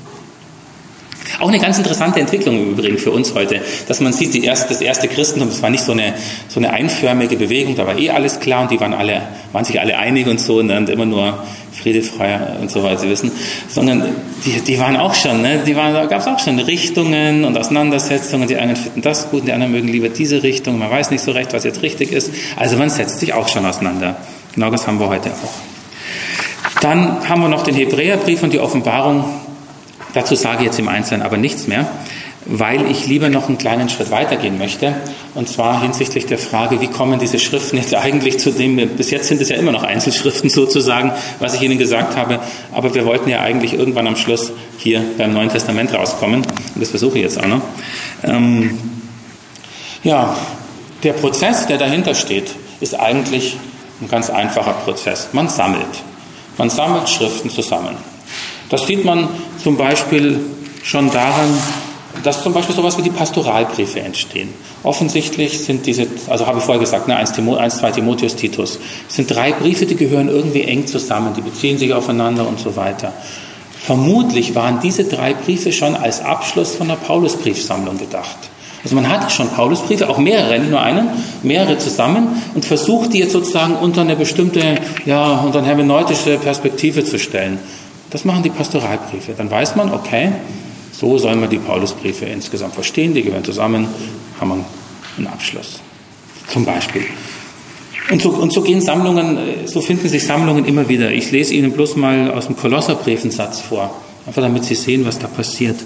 Auch 1.39 1.47
eine 1.47 1.59
ganz 1.59 1.77
interessante 1.77 2.19
Entwicklung 2.19 2.57
im 2.57 2.71
Übrigen 2.71 2.97
für 2.97 3.11
uns 3.11 3.33
heute, 3.33 3.61
dass 3.87 3.99
man 4.01 4.13
sieht, 4.13 4.33
die 4.33 4.43
erste, 4.43 4.69
das 4.69 4.81
erste 4.81 5.07
Christentum, 5.07 5.49
das 5.49 5.61
war 5.61 5.69
nicht 5.69 5.83
so 5.83 5.91
eine, 5.91 6.13
so 6.47 6.59
eine 6.59 6.71
einförmige 6.71 7.35
Bewegung, 7.35 7.75
da 7.75 7.87
war 7.87 7.97
eh 7.97 8.09
alles 8.09 8.39
klar 8.39 8.63
und 8.63 8.71
die 8.71 8.79
waren 8.79 8.93
alle, 8.93 9.21
waren 9.51 9.65
sich 9.65 9.79
alle 9.79 9.97
einig 9.97 10.27
und 10.27 10.39
so 10.39 10.59
und 10.59 10.67
dann 10.67 10.87
immer 10.87 11.05
nur 11.05 11.43
Friede, 11.71 12.01
Freiheit 12.03 12.59
und 12.59 12.69
so 12.69 12.83
weiter, 12.83 12.99
Sie 12.99 13.09
wissen, 13.09 13.31
sondern 13.69 14.03
die, 14.45 14.61
die 14.61 14.79
waren 14.79 14.97
auch 14.97 15.15
schon, 15.15 15.41
ne, 15.41 15.61
die 15.65 15.75
waren, 15.75 15.93
da 15.93 16.05
gab 16.05 16.19
es 16.19 16.27
auch 16.27 16.39
schon 16.39 16.59
Richtungen 16.59 17.45
und 17.45 17.57
Auseinandersetzungen, 17.57 18.47
die 18.47 18.57
einen 18.57 18.75
finden 18.75 19.01
das 19.01 19.29
gut, 19.31 19.47
die 19.47 19.53
anderen 19.53 19.71
mögen 19.71 19.87
lieber 19.87 20.09
diese 20.09 20.43
Richtung, 20.43 20.77
man 20.77 20.91
weiß 20.91 21.11
nicht 21.11 21.23
so 21.23 21.31
recht, 21.31 21.53
was 21.53 21.63
jetzt 21.63 21.81
richtig 21.81 22.11
ist, 22.11 22.31
also 22.57 22.77
man 22.77 22.89
setzt 22.89 23.19
sich 23.19 23.33
auch 23.33 23.47
schon 23.47 23.65
auseinander. 23.65 24.17
Genau 24.53 24.69
das 24.69 24.85
haben 24.85 24.99
wir 24.99 25.07
heute 25.07 25.29
auch. 25.29 26.81
Dann 26.81 27.27
haben 27.29 27.41
wir 27.41 27.49
noch 27.49 27.63
den 27.63 27.75
Hebräerbrief 27.75 28.43
und 28.43 28.53
die 28.53 28.59
Offenbarung 28.59 29.23
Dazu 30.13 30.35
sage 30.35 30.59
ich 30.59 30.65
jetzt 30.65 30.79
im 30.79 30.87
Einzelnen 30.87 31.21
aber 31.21 31.37
nichts 31.37 31.67
mehr, 31.67 31.87
weil 32.45 32.89
ich 32.89 33.07
lieber 33.07 33.29
noch 33.29 33.47
einen 33.47 33.57
kleinen 33.57 33.87
Schritt 33.89 34.11
weitergehen 34.11 34.57
möchte. 34.57 34.95
Und 35.35 35.47
zwar 35.47 35.81
hinsichtlich 35.81 36.25
der 36.25 36.37
Frage, 36.37 36.81
wie 36.81 36.87
kommen 36.87 37.19
diese 37.19 37.39
Schriften 37.39 37.77
jetzt 37.77 37.93
eigentlich 37.93 38.39
zu 38.39 38.51
dem, 38.51 38.75
bis 38.75 39.11
jetzt 39.11 39.27
sind 39.27 39.41
es 39.41 39.49
ja 39.49 39.55
immer 39.57 39.71
noch 39.71 39.83
Einzelschriften 39.83 40.49
sozusagen, 40.49 41.11
was 41.39 41.53
ich 41.53 41.61
Ihnen 41.61 41.77
gesagt 41.77 42.17
habe, 42.17 42.39
aber 42.71 42.93
wir 42.93 43.05
wollten 43.05 43.29
ja 43.29 43.41
eigentlich 43.41 43.73
irgendwann 43.73 44.07
am 44.07 44.15
Schluss 44.15 44.51
hier 44.77 45.01
beim 45.17 45.33
Neuen 45.33 45.49
Testament 45.49 45.93
rauskommen. 45.93 46.41
Und 46.41 46.81
das 46.81 46.89
versuche 46.89 47.17
ich 47.17 47.23
jetzt 47.23 47.39
auch 47.39 47.47
noch. 47.47 47.61
Ähm, 48.23 48.77
ja, 50.03 50.35
der 51.03 51.13
Prozess, 51.13 51.67
der 51.67 51.77
dahinter 51.77 52.15
steht, 52.15 52.55
ist 52.79 52.99
eigentlich 52.99 53.55
ein 54.01 54.07
ganz 54.07 54.29
einfacher 54.29 54.73
Prozess. 54.73 55.29
Man 55.31 55.47
sammelt. 55.47 55.85
Man 56.57 56.69
sammelt 56.69 57.07
Schriften 57.07 57.49
zusammen. 57.49 58.10
Das 58.71 58.87
sieht 58.87 59.03
man 59.03 59.27
zum 59.61 59.77
Beispiel 59.77 60.39
schon 60.81 61.11
daran, 61.11 61.49
dass 62.23 62.41
zum 62.41 62.53
Beispiel 62.53 62.75
sowas 62.75 62.97
wie 62.97 63.01
die 63.01 63.09
Pastoralbriefe 63.09 63.99
entstehen. 63.99 64.49
Offensichtlich 64.83 65.59
sind 65.59 65.85
diese, 65.85 66.07
also 66.29 66.47
habe 66.47 66.59
ich 66.59 66.63
vorher 66.63 66.79
gesagt, 66.79 67.07
ne, 67.07 67.17
1, 67.17 67.33
2 67.33 67.91
Timotheus, 67.91 68.35
Titus, 68.35 68.79
sind 69.07 69.29
drei 69.29 69.51
Briefe, 69.51 69.85
die 69.85 69.95
gehören 69.95 70.29
irgendwie 70.29 70.63
eng 70.63 70.87
zusammen, 70.87 71.33
die 71.35 71.41
beziehen 71.41 71.77
sich 71.77 71.93
aufeinander 71.93 72.47
und 72.47 72.59
so 72.59 72.75
weiter. 72.75 73.13
Vermutlich 73.77 74.55
waren 74.55 74.79
diese 74.81 75.03
drei 75.03 75.33
Briefe 75.33 75.73
schon 75.73 75.95
als 75.95 76.21
Abschluss 76.21 76.75
von 76.75 76.87
der 76.87 76.95
Paulusbriefsammlung 76.95 77.97
gedacht. 77.97 78.37
Also 78.83 78.95
man 78.95 79.09
hat 79.09 79.31
schon 79.31 79.49
Paulusbriefe, 79.49 80.09
auch 80.09 80.17
mehrere, 80.17 80.57
nicht 80.57 80.71
nur 80.71 80.81
einen, 80.81 81.09
mehrere 81.43 81.77
zusammen 81.77 82.41
und 82.55 82.65
versucht 82.65 83.13
die 83.13 83.19
jetzt 83.19 83.33
sozusagen 83.33 83.75
unter 83.75 84.01
eine 84.01 84.15
bestimmte, 84.15 84.79
ja, 85.05 85.41
unter 85.41 85.59
eine 85.59 85.67
hermeneutische 85.67 86.37
Perspektive 86.37 87.03
zu 87.03 87.19
stellen. 87.19 87.59
Das 88.11 88.25
machen 88.25 88.43
die 88.43 88.49
Pastoralbriefe. 88.49 89.33
Dann 89.35 89.49
weiß 89.49 89.75
man, 89.75 89.93
okay, 89.93 90.31
so 90.91 91.17
soll 91.17 91.35
man 91.35 91.49
die 91.49 91.57
Paulusbriefe 91.57 92.25
insgesamt 92.25 92.75
verstehen, 92.75 93.13
die 93.13 93.23
gehören 93.23 93.43
zusammen, 93.43 93.87
haben 94.39 94.49
wir 94.49 94.65
einen 95.17 95.27
Abschluss. 95.27 95.79
Zum 96.47 96.65
Beispiel. 96.65 97.05
Und 98.09 98.21
so, 98.21 98.29
und 98.29 98.51
so 98.51 98.61
gehen 98.61 98.81
Sammlungen, 98.81 99.37
so 99.65 99.79
finden 99.79 100.09
sich 100.09 100.25
Sammlungen 100.25 100.65
immer 100.65 100.89
wieder. 100.89 101.11
Ich 101.11 101.31
lese 101.31 101.53
Ihnen 101.53 101.71
bloß 101.71 101.95
mal 101.95 102.31
aus 102.31 102.47
dem 102.47 102.57
Kolosserbrief 102.57 103.21
einen 103.21 103.31
Satz 103.31 103.61
vor, 103.61 103.95
einfach 104.25 104.41
damit 104.41 104.65
Sie 104.65 104.75
sehen, 104.75 105.05
was 105.05 105.17
da 105.17 105.27
passiert. 105.27 105.77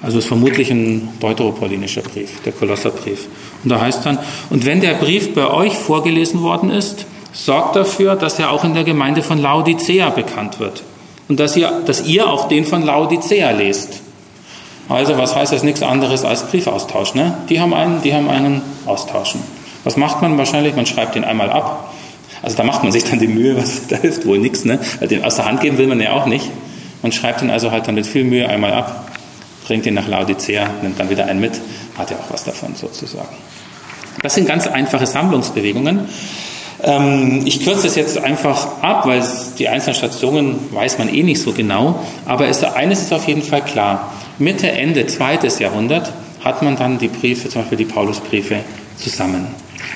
Also 0.00 0.18
es 0.18 0.24
ist 0.24 0.28
vermutlich 0.28 0.70
ein 0.70 1.08
deuteropaulinischer 1.20 2.02
Brief, 2.02 2.40
der 2.44 2.52
Kolosserbrief. 2.52 3.26
Und 3.62 3.70
da 3.70 3.80
heißt 3.80 4.06
dann, 4.06 4.18
und 4.48 4.64
wenn 4.64 4.80
der 4.80 4.94
Brief 4.94 5.34
bei 5.34 5.50
euch 5.50 5.76
vorgelesen 5.76 6.40
worden 6.42 6.70
ist, 6.70 7.04
sorgt 7.32 7.76
dafür, 7.76 8.16
dass 8.16 8.38
er 8.38 8.50
auch 8.52 8.64
in 8.64 8.74
der 8.74 8.84
Gemeinde 8.84 9.22
von 9.22 9.38
Laodicea 9.38 10.10
bekannt 10.10 10.60
wird. 10.60 10.82
Und 11.28 11.40
dass 11.40 11.56
ihr, 11.56 11.82
dass 11.86 12.06
ihr 12.06 12.26
auch 12.26 12.48
den 12.48 12.64
von 12.64 12.82
Laodicea 12.82 13.50
lest. 13.50 14.00
Also 14.88 15.18
was 15.18 15.36
heißt 15.36 15.52
das 15.52 15.62
nichts 15.62 15.82
anderes 15.82 16.24
als 16.24 16.44
Briefaustausch? 16.44 17.14
Ne? 17.14 17.36
Die 17.48 17.60
haben 17.60 17.74
einen, 17.74 18.02
die 18.02 18.14
haben 18.14 18.30
einen 18.30 18.62
austauschen. 18.86 19.42
Was 19.84 19.96
macht 19.96 20.22
man 20.22 20.38
wahrscheinlich? 20.38 20.74
Man 20.74 20.86
schreibt 20.86 21.14
den 21.14 21.24
einmal 21.24 21.50
ab. 21.50 21.92
Also 22.42 22.56
da 22.56 22.64
macht 22.64 22.82
man 22.82 22.92
sich 22.92 23.04
dann 23.04 23.18
die 23.18 23.26
Mühe, 23.26 23.56
was 23.56 23.86
da 23.88 23.96
hilft 23.96 24.26
wohl 24.26 24.38
nichts. 24.38 24.64
Ne? 24.64 24.78
Den 25.02 25.24
aus 25.24 25.36
der 25.36 25.44
Hand 25.44 25.60
geben 25.60 25.76
will 25.76 25.86
man 25.86 26.00
ja 26.00 26.12
auch 26.12 26.26
nicht. 26.26 26.50
Man 27.02 27.12
schreibt 27.12 27.42
ihn 27.42 27.50
also 27.50 27.70
halt 27.70 27.86
dann 27.86 27.94
mit 27.94 28.06
viel 28.06 28.24
Mühe 28.24 28.48
einmal 28.48 28.72
ab 28.72 29.08
bringt 29.68 29.84
ihn 29.84 29.94
nach 29.94 30.08
Laodicea, 30.08 30.66
nimmt 30.82 30.98
dann 30.98 31.10
wieder 31.10 31.26
einen 31.26 31.40
mit, 31.40 31.60
hat 31.98 32.10
ja 32.10 32.16
auch 32.16 32.32
was 32.32 32.42
davon 32.42 32.74
sozusagen. 32.74 33.36
Das 34.22 34.34
sind 34.34 34.48
ganz 34.48 34.66
einfache 34.66 35.06
Sammlungsbewegungen. 35.06 36.08
Ähm, 36.82 37.42
ich 37.44 37.64
kürze 37.64 37.86
es 37.86 37.96
jetzt 37.96 38.18
einfach 38.18 38.82
ab, 38.82 39.06
weil 39.06 39.22
die 39.58 39.68
einzelnen 39.68 39.96
Stationen 39.96 40.72
weiß 40.72 40.98
man 40.98 41.12
eh 41.12 41.22
nicht 41.22 41.42
so 41.42 41.52
genau. 41.52 42.00
Aber 42.24 42.46
es, 42.46 42.62
eines 42.62 43.02
ist 43.02 43.12
auf 43.12 43.26
jeden 43.26 43.42
Fall 43.42 43.62
klar. 43.62 44.12
Mitte, 44.38 44.70
Ende 44.70 45.06
zweites 45.06 45.58
Jahrhundert 45.58 46.12
hat 46.44 46.62
man 46.62 46.76
dann 46.76 46.98
die 46.98 47.08
Briefe, 47.08 47.48
zum 47.48 47.62
Beispiel 47.62 47.78
die 47.78 47.84
Paulusbriefe, 47.84 48.60
zusammen. 48.96 49.46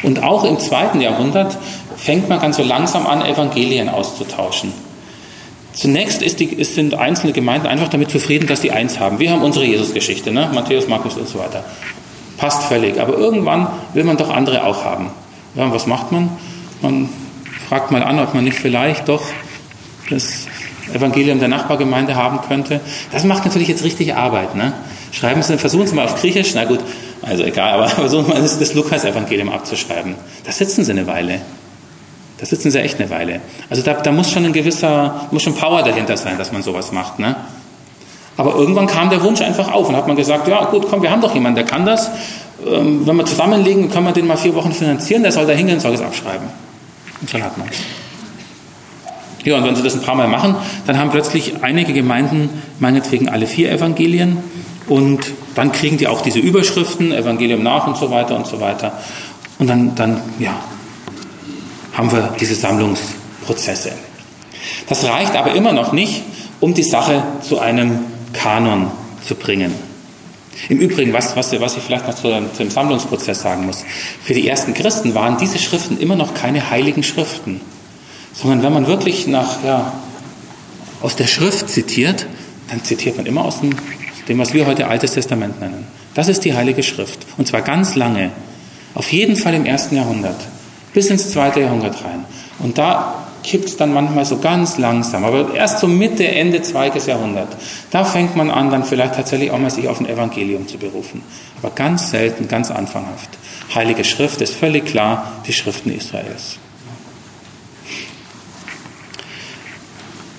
Und 0.02 0.22
auch 0.22 0.44
im 0.44 0.58
zweiten 0.58 1.00
Jahrhundert 1.00 1.56
fängt 1.96 2.28
man 2.28 2.40
ganz 2.40 2.56
so 2.56 2.62
langsam 2.62 3.06
an, 3.06 3.24
Evangelien 3.24 3.88
auszutauschen. 3.88 4.72
Zunächst 5.72 6.20
ist 6.20 6.40
die, 6.40 6.46
ist, 6.46 6.74
sind 6.74 6.94
einzelne 6.94 7.32
Gemeinden 7.32 7.66
einfach 7.66 7.88
damit 7.88 8.10
zufrieden, 8.10 8.46
dass 8.46 8.60
sie 8.60 8.72
eins 8.72 9.00
haben. 9.00 9.18
Wir 9.20 9.30
haben 9.30 9.42
unsere 9.42 9.64
Jesusgeschichte, 9.64 10.30
ne? 10.30 10.50
Matthäus, 10.52 10.88
Markus 10.88 11.16
und 11.16 11.28
so 11.28 11.38
weiter. 11.38 11.64
Passt 12.36 12.64
völlig. 12.64 13.00
Aber 13.00 13.14
irgendwann 13.14 13.68
will 13.94 14.04
man 14.04 14.16
doch 14.16 14.28
andere 14.30 14.66
auch 14.66 14.84
haben. 14.84 15.10
Ja, 15.54 15.72
was 15.72 15.86
macht 15.86 16.12
man? 16.12 16.30
Man 16.82 17.08
fragt 17.68 17.90
mal 17.90 18.02
an, 18.02 18.18
ob 18.18 18.34
man 18.34 18.44
nicht 18.44 18.58
vielleicht 18.58 19.08
doch 19.08 19.22
das 20.10 20.46
Evangelium 20.92 21.38
der 21.38 21.48
Nachbargemeinde 21.48 22.14
haben 22.16 22.40
könnte. 22.46 22.80
Das 23.12 23.24
macht 23.24 23.44
natürlich 23.44 23.68
jetzt 23.68 23.84
richtig 23.84 24.14
Arbeit. 24.14 24.54
Ne? 24.54 24.72
Schreiben 25.12 25.42
Sie, 25.42 25.56
versuchen 25.56 25.86
Sie 25.86 25.94
mal 25.94 26.04
auf 26.04 26.20
Griechisch, 26.20 26.52
na 26.54 26.64
gut, 26.64 26.80
also 27.22 27.44
egal, 27.44 27.72
aber 27.72 27.88
versuchen 27.88 28.26
Sie 28.26 28.30
mal 28.32 28.42
das 28.42 28.74
Lukas-Evangelium 28.74 29.50
abzuschreiben. 29.50 30.16
Da 30.44 30.52
sitzen 30.52 30.84
Sie 30.84 30.90
eine 30.90 31.06
Weile. 31.06 31.40
Da 32.42 32.46
sitzen 32.46 32.72
sie 32.72 32.80
echt 32.80 32.98
eine 32.98 33.08
Weile. 33.08 33.40
Also 33.70 33.82
da, 33.82 33.94
da 33.94 34.10
muss 34.10 34.32
schon 34.32 34.44
ein 34.44 34.52
gewisser, 34.52 35.28
muss 35.30 35.44
schon 35.44 35.54
Power 35.54 35.84
dahinter 35.84 36.16
sein, 36.16 36.38
dass 36.38 36.50
man 36.50 36.60
sowas 36.60 36.90
macht. 36.90 37.20
Ne? 37.20 37.36
Aber 38.36 38.56
irgendwann 38.56 38.88
kam 38.88 39.10
der 39.10 39.22
Wunsch 39.22 39.40
einfach 39.40 39.70
auf 39.70 39.88
und 39.88 39.94
hat 39.94 40.08
man 40.08 40.16
gesagt, 40.16 40.48
ja 40.48 40.64
gut, 40.64 40.88
komm, 40.90 41.02
wir 41.02 41.12
haben 41.12 41.20
doch 41.20 41.34
jemanden, 41.34 41.54
der 41.54 41.66
kann 41.66 41.86
das. 41.86 42.10
Ähm, 42.66 43.06
wenn 43.06 43.16
wir 43.16 43.26
zusammenlegen, 43.26 43.90
können 43.90 44.06
wir 44.06 44.12
den 44.12 44.26
mal 44.26 44.36
vier 44.36 44.56
Wochen 44.56 44.72
finanzieren, 44.72 45.22
der 45.22 45.30
soll 45.30 45.46
da 45.46 45.52
hingehen, 45.52 45.78
soll 45.78 45.94
es 45.94 46.00
abschreiben. 46.00 46.48
Und 47.22 47.30
schon 47.30 47.42
hat 47.42 47.56
man 47.56 47.68
es. 47.68 47.78
Ja, 49.44 49.56
und 49.56 49.64
wenn 49.64 49.74
sie 49.74 49.82
das 49.82 49.94
ein 49.94 50.02
paar 50.02 50.14
Mal 50.14 50.28
machen, 50.28 50.54
dann 50.86 50.98
haben 50.98 51.10
plötzlich 51.10 51.62
einige 51.62 51.92
Gemeinden 51.92 52.50
meinetwegen 52.78 53.28
alle 53.28 53.46
vier 53.46 53.72
Evangelien 53.72 54.38
und 54.88 55.20
dann 55.54 55.72
kriegen 55.72 55.98
die 55.98 56.06
auch 56.06 56.20
diese 56.20 56.38
Überschriften, 56.38 57.12
Evangelium 57.12 57.62
nach 57.62 57.86
und 57.86 57.96
so 57.96 58.10
weiter 58.10 58.36
und 58.36 58.46
so 58.46 58.60
weiter. 58.60 58.98
Und 59.58 59.66
dann, 59.68 59.94
dann 59.94 60.20
ja, 60.38 60.54
haben 61.92 62.12
wir 62.12 62.34
diese 62.38 62.54
Sammlungsprozesse. 62.54 63.92
Das 64.88 65.04
reicht 65.04 65.34
aber 65.34 65.54
immer 65.54 65.72
noch 65.72 65.92
nicht, 65.92 66.22
um 66.60 66.74
die 66.74 66.84
Sache 66.84 67.22
zu 67.42 67.58
einem 67.58 68.00
Kanon 68.32 68.90
zu 69.26 69.34
bringen. 69.34 69.74
Im 70.68 70.78
Übrigen, 70.78 71.12
was, 71.12 71.34
was, 71.36 71.59
was 71.61 71.76
ich 71.76 71.82
vielleicht 71.82 72.07
noch 72.07 72.14
zu, 72.14 72.28
dem 72.28 72.70
Sammlungsprozess 72.70 73.42
sagen 73.42 73.66
muss. 73.66 73.84
Für 74.22 74.34
die 74.34 74.46
ersten 74.48 74.74
Christen 74.74 75.14
waren 75.14 75.38
diese 75.38 75.59
Schriften 75.59 75.98
immer 75.98 76.16
noch 76.16 76.34
keine 76.34 76.70
heiligen 76.70 77.03
Schriften, 77.03 77.61
sondern 78.32 78.62
wenn 78.62 78.72
man 78.72 78.86
wirklich 78.86 79.26
nach, 79.26 79.64
ja, 79.64 79.92
aus 81.00 81.16
der 81.16 81.26
Schrift 81.26 81.68
zitiert, 81.68 82.26
dann 82.68 82.84
zitiert 82.84 83.16
man 83.16 83.26
immer 83.26 83.44
aus 83.44 83.61
dem, 83.61 83.74
dem, 84.28 84.38
was 84.38 84.55
wir 84.55 84.66
heute 84.66 84.86
Altes 84.88 85.12
Testament 85.12 85.61
nennen. 85.61 85.86
Das 86.14 86.28
ist 86.28 86.44
die 86.44 86.55
Heilige 86.55 86.82
Schrift. 86.82 87.26
Und 87.38 87.48
zwar 87.48 87.62
ganz 87.62 87.94
lange. 87.94 88.30
Auf 88.94 89.11
jeden 89.12 89.36
Fall 89.36 89.55
im 89.55 89.64
ersten 89.64 89.96
Jahrhundert 89.96 90.36
bis 90.92 91.09
ins 91.09 91.30
zweite 91.30 91.61
Jahrhundert 91.61 92.05
rein. 92.05 92.24
Und 92.59 92.78
da 92.78 93.26
kippt 93.43 93.68
es 93.68 93.76
dann 93.76 93.93
manchmal 93.93 94.24
so 94.24 94.38
ganz 94.38 94.78
langsam, 94.78 95.24
aber 95.24 95.55
erst 95.55 95.80
so 95.80 95.88
Mitte, 95.88 96.26
Ende 96.26 96.62
zweites 96.62 97.07
Jahrhundert. 97.07 97.49
Da 97.90 98.05
fängt 98.05 98.36
man 98.36 98.51
an, 98.51 98.70
dann 98.70 98.84
vielleicht 98.84 99.14
tatsächlich 99.14 99.51
auch 99.51 99.59
mal 99.59 99.70
sich 99.70 99.88
auf 99.88 100.01
ein 100.01 100.09
Evangelium 100.09 100.68
zu 100.68 100.78
berufen. 100.78 101.22
Aber 101.62 101.74
ganz 101.74 102.11
selten, 102.11 102.49
ganz 102.49 102.70
anfanghaft. 102.70 103.30
Heilige 103.74 104.05
Schrift 104.05 104.40
ist 104.40 104.55
völlig 104.55 104.86
klar, 104.86 105.43
die 105.47 105.53
Schriften 105.53 105.90
Israels. 105.93 106.59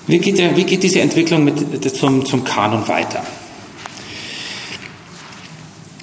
Wie 0.06 0.18
geht, 0.18 0.38
der, 0.38 0.56
wie 0.56 0.64
geht 0.64 0.82
diese 0.82 1.00
Entwicklung 1.00 1.44
mit, 1.44 1.96
zum, 1.96 2.26
zum 2.26 2.44
Kanon 2.44 2.86
weiter? 2.88 3.22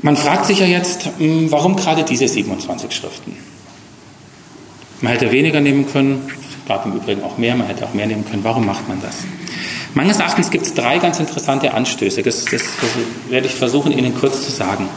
Man 0.02 0.18
fragt 0.18 0.48
sich 0.48 0.60
ja 0.60 0.66
jetzt, 0.66 1.10
hm, 1.20 1.52
warum 1.52 1.76
gerade 1.76 2.04
diese 2.04 2.28
27 2.28 2.92
Schriften? 2.92 3.36
Man 5.02 5.14
hätte 5.14 5.32
weniger 5.32 5.62
nehmen 5.62 5.88
können, 5.88 6.32
gab 6.72 6.86
im 6.86 6.94
Übrigen 6.94 7.24
auch 7.24 7.38
mehr, 7.38 7.56
man 7.56 7.68
hätte 7.68 7.86
auch 7.86 7.94
mehr 7.94 8.08
nehmen 8.08 8.24
können. 8.24 8.44
Warum 8.44 8.66
macht 8.66 8.88
man 8.88 9.02
das? 9.02 9.16
Meines 9.94 10.20
Erachtens 10.20 10.50
gibt 10.50 10.66
es 10.66 10.74
drei 10.74 11.00
ganz 11.00 11.20
interessante 11.20 11.74
Anstöße. 11.74 12.24
Das, 12.24 12.46
das 12.46 12.62
werde 13.28 13.48
ich 13.48 13.56
versuchen, 13.56 13.92
Ihnen 13.92 14.16
kurz 14.16 14.46
zu 14.46 14.52
sagen. 14.52 14.88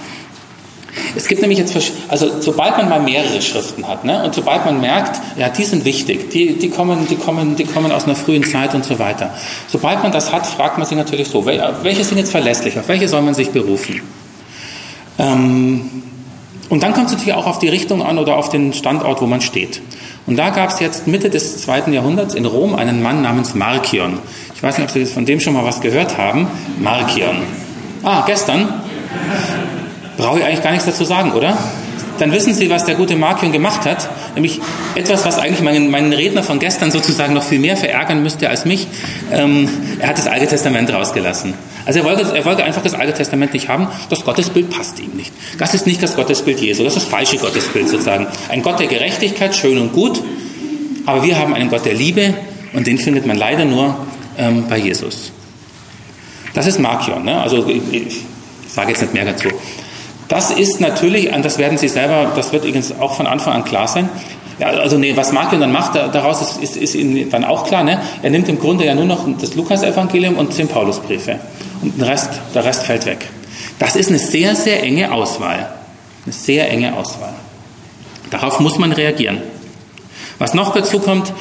Es 1.16 1.26
gibt 1.26 1.40
nämlich 1.40 1.58
jetzt, 1.58 1.76
also 2.08 2.40
sobald 2.40 2.76
man 2.76 2.88
mal 2.88 3.00
mehrere 3.00 3.42
Schriften 3.42 3.88
hat 3.88 4.04
ne, 4.04 4.22
und 4.22 4.32
sobald 4.36 4.64
man 4.64 4.80
merkt, 4.80 5.20
ja, 5.36 5.48
die 5.48 5.64
sind 5.64 5.84
wichtig, 5.84 6.30
die, 6.30 6.56
die, 6.56 6.70
kommen, 6.70 7.08
die, 7.08 7.16
kommen, 7.16 7.56
die 7.56 7.64
kommen 7.64 7.90
aus 7.90 8.04
einer 8.04 8.14
frühen 8.14 8.44
Zeit 8.44 8.74
und 8.76 8.84
so 8.84 9.00
weiter. 9.00 9.34
Sobald 9.66 10.04
man 10.04 10.12
das 10.12 10.32
hat, 10.32 10.46
fragt 10.46 10.78
man 10.78 10.86
sich 10.86 10.96
natürlich 10.96 11.26
so, 11.26 11.44
welche 11.44 12.04
sind 12.04 12.18
jetzt 12.18 12.30
verlässlich, 12.30 12.78
auf 12.78 12.86
welche 12.86 13.08
soll 13.08 13.22
man 13.22 13.34
sich 13.34 13.50
berufen? 13.50 14.00
Ähm, 15.18 16.04
und 16.68 16.82
dann 16.82 16.92
kommt 16.92 17.06
es 17.06 17.12
natürlich 17.12 17.34
auch 17.34 17.46
auf 17.46 17.58
die 17.58 17.68
Richtung 17.68 18.02
an 18.02 18.18
oder 18.18 18.36
auf 18.36 18.48
den 18.48 18.72
Standort, 18.72 19.20
wo 19.20 19.26
man 19.26 19.40
steht. 19.40 19.82
Und 20.26 20.36
da 20.36 20.50
gab 20.50 20.70
es 20.70 20.80
jetzt 20.80 21.06
Mitte 21.06 21.28
des 21.28 21.62
zweiten 21.62 21.92
Jahrhunderts 21.92 22.34
in 22.34 22.46
Rom 22.46 22.74
einen 22.74 23.02
Mann 23.02 23.20
namens 23.20 23.54
Markion. 23.54 24.18
Ich 24.54 24.62
weiß 24.62 24.78
nicht, 24.78 24.86
ob 24.86 24.90
Sie 24.90 25.04
von 25.04 25.26
dem 25.26 25.40
schon 25.40 25.52
mal 25.52 25.64
was 25.64 25.80
gehört 25.80 26.16
haben. 26.16 26.46
Markion. 26.78 27.42
Ah, 28.02 28.22
gestern? 28.26 28.68
Brauche 30.16 30.38
ich 30.38 30.44
eigentlich 30.44 30.62
gar 30.62 30.70
nichts 30.70 30.86
dazu 30.86 31.04
sagen, 31.04 31.32
oder? 31.32 31.56
Dann 32.18 32.32
wissen 32.32 32.54
Sie, 32.54 32.70
was 32.70 32.84
der 32.84 32.94
gute 32.94 33.16
Markion 33.16 33.52
gemacht 33.52 33.84
hat. 33.84 34.08
Nämlich 34.34 34.60
etwas, 34.94 35.24
was 35.24 35.38
eigentlich 35.38 35.62
meinen, 35.62 35.90
meinen 35.90 36.12
Redner 36.12 36.42
von 36.42 36.58
gestern 36.58 36.90
sozusagen 36.90 37.34
noch 37.34 37.44
viel 37.44 37.58
mehr 37.58 37.76
verärgern 37.76 38.22
müsste 38.22 38.48
als 38.48 38.64
mich. 38.64 38.86
Ähm, 39.32 39.68
er 39.98 40.08
hat 40.08 40.18
das 40.18 40.26
Alte 40.26 40.46
Testament 40.46 40.92
rausgelassen. 40.92 41.54
Also 41.86 42.00
er 42.00 42.04
wollte, 42.04 42.36
er 42.36 42.44
wollte 42.44 42.64
einfach 42.64 42.82
das 42.82 42.94
Alte 42.94 43.14
Testament 43.14 43.52
nicht 43.52 43.68
haben. 43.68 43.88
Das 44.08 44.24
Gottesbild 44.24 44.70
passt 44.70 44.98
ihm 45.00 45.10
nicht. 45.16 45.32
Das 45.58 45.74
ist 45.74 45.86
nicht 45.86 46.02
das 46.02 46.16
Gottesbild 46.16 46.60
Jesu, 46.60 46.84
das 46.84 46.96
ist 46.96 47.04
das 47.04 47.10
falsche 47.10 47.36
Gottesbild 47.36 47.88
sozusagen. 47.88 48.26
Ein 48.48 48.62
Gott 48.62 48.80
der 48.80 48.86
Gerechtigkeit, 48.86 49.54
schön 49.54 49.78
und 49.78 49.92
gut, 49.92 50.22
aber 51.06 51.22
wir 51.22 51.38
haben 51.38 51.54
einen 51.54 51.68
Gott 51.68 51.84
der 51.84 51.94
Liebe 51.94 52.34
und 52.72 52.86
den 52.86 52.98
findet 52.98 53.26
man 53.26 53.36
leider 53.36 53.64
nur 53.64 53.96
ähm, 54.38 54.64
bei 54.68 54.78
Jesus. 54.78 55.32
Das 56.54 56.66
ist 56.66 56.78
Markion. 56.78 57.24
Ne? 57.24 57.40
Also 57.40 57.66
ich, 57.68 57.82
ich 57.92 58.20
sage 58.68 58.90
jetzt 58.90 59.02
nicht 59.02 59.12
mehr 59.12 59.24
dazu. 59.24 59.48
Das 60.28 60.50
ist 60.50 60.80
natürlich, 60.80 61.30
das 61.42 61.58
werden 61.58 61.78
Sie 61.78 61.88
selber, 61.88 62.32
das 62.34 62.52
wird 62.52 62.64
übrigens 62.64 62.98
auch 62.98 63.14
von 63.14 63.26
Anfang 63.26 63.52
an 63.52 63.64
klar 63.64 63.88
sein, 63.88 64.08
ja, 64.58 64.68
also 64.68 64.98
nee, 64.98 65.16
was 65.16 65.32
Markion 65.32 65.60
dann 65.60 65.72
macht, 65.72 65.96
daraus 65.96 66.40
ist, 66.40 66.62
ist, 66.62 66.76
ist 66.76 66.94
Ihnen 66.94 67.28
dann 67.30 67.44
auch 67.44 67.66
klar. 67.66 67.82
Ne? 67.82 68.00
Er 68.22 68.30
nimmt 68.30 68.48
im 68.48 68.58
Grunde 68.58 68.84
ja 68.84 68.94
nur 68.94 69.04
noch 69.04 69.26
das 69.40 69.54
Lukas-Evangelium 69.54 70.36
und 70.36 70.52
zehn 70.52 70.68
Paulusbriefe. 70.68 71.40
Und 71.82 72.00
der 72.00 72.08
Rest, 72.08 72.30
der 72.54 72.64
Rest 72.64 72.84
fällt 72.84 73.06
weg. 73.06 73.28
Das 73.78 73.96
ist 73.96 74.10
eine 74.10 74.18
sehr, 74.18 74.54
sehr 74.54 74.82
enge 74.82 75.12
Auswahl. 75.12 75.70
Eine 76.24 76.32
sehr 76.32 76.70
enge 76.70 76.94
Auswahl. 76.94 77.34
Darauf 78.30 78.60
muss 78.60 78.78
man 78.78 78.92
reagieren. 78.92 79.42
Was 80.38 80.54
noch 80.54 80.72
dazu 80.72 81.00
kommt, 81.00 81.32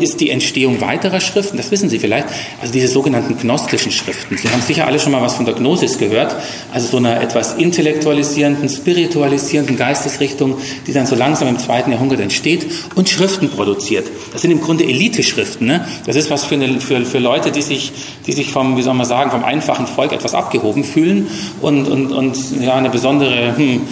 ist 0.00 0.20
die 0.20 0.30
Entstehung 0.30 0.80
weiterer 0.80 1.20
Schriften, 1.20 1.56
das 1.56 1.70
wissen 1.70 1.88
Sie 1.88 1.98
vielleicht, 1.98 2.26
also 2.60 2.72
diese 2.72 2.88
sogenannten 2.88 3.36
gnostischen 3.36 3.92
Schriften. 3.92 4.38
Sie 4.38 4.48
haben 4.48 4.62
sicher 4.62 4.86
alle 4.86 4.98
schon 4.98 5.12
mal 5.12 5.20
was 5.20 5.34
von 5.34 5.44
der 5.44 5.54
Gnosis 5.54 5.98
gehört, 5.98 6.34
also 6.72 6.86
so 6.86 6.96
einer 6.96 7.20
etwas 7.20 7.54
intellektualisierenden, 7.54 8.68
spiritualisierenden 8.68 9.76
Geistesrichtung, 9.76 10.56
die 10.86 10.92
dann 10.92 11.06
so 11.06 11.14
langsam 11.14 11.48
im 11.48 11.58
zweiten 11.58 11.92
Jahrhundert 11.92 12.20
entsteht 12.20 12.66
und 12.94 13.08
Schriften 13.08 13.50
produziert. 13.50 14.06
Das 14.32 14.42
sind 14.42 14.50
im 14.50 14.60
Grunde 14.60 14.84
Elite-Schriften. 14.84 15.66
Ne? 15.66 15.86
Das 16.06 16.16
ist 16.16 16.30
was 16.30 16.44
für, 16.44 16.54
eine, 16.54 16.80
für, 16.80 17.04
für 17.04 17.18
Leute, 17.18 17.50
die 17.50 17.62
sich, 17.62 17.92
die 18.26 18.32
sich 18.32 18.50
vom, 18.50 18.76
wie 18.76 18.82
soll 18.82 18.94
man 18.94 19.06
sagen, 19.06 19.30
vom 19.30 19.44
einfachen 19.44 19.86
Volk 19.86 20.12
etwas 20.12 20.34
abgehoben 20.34 20.84
fühlen 20.84 21.26
und, 21.60 21.88
und, 21.88 22.12
und 22.12 22.36
ja, 22.60 22.74
eine 22.74 22.90
besondere 22.90 23.56
hm, 23.56 23.82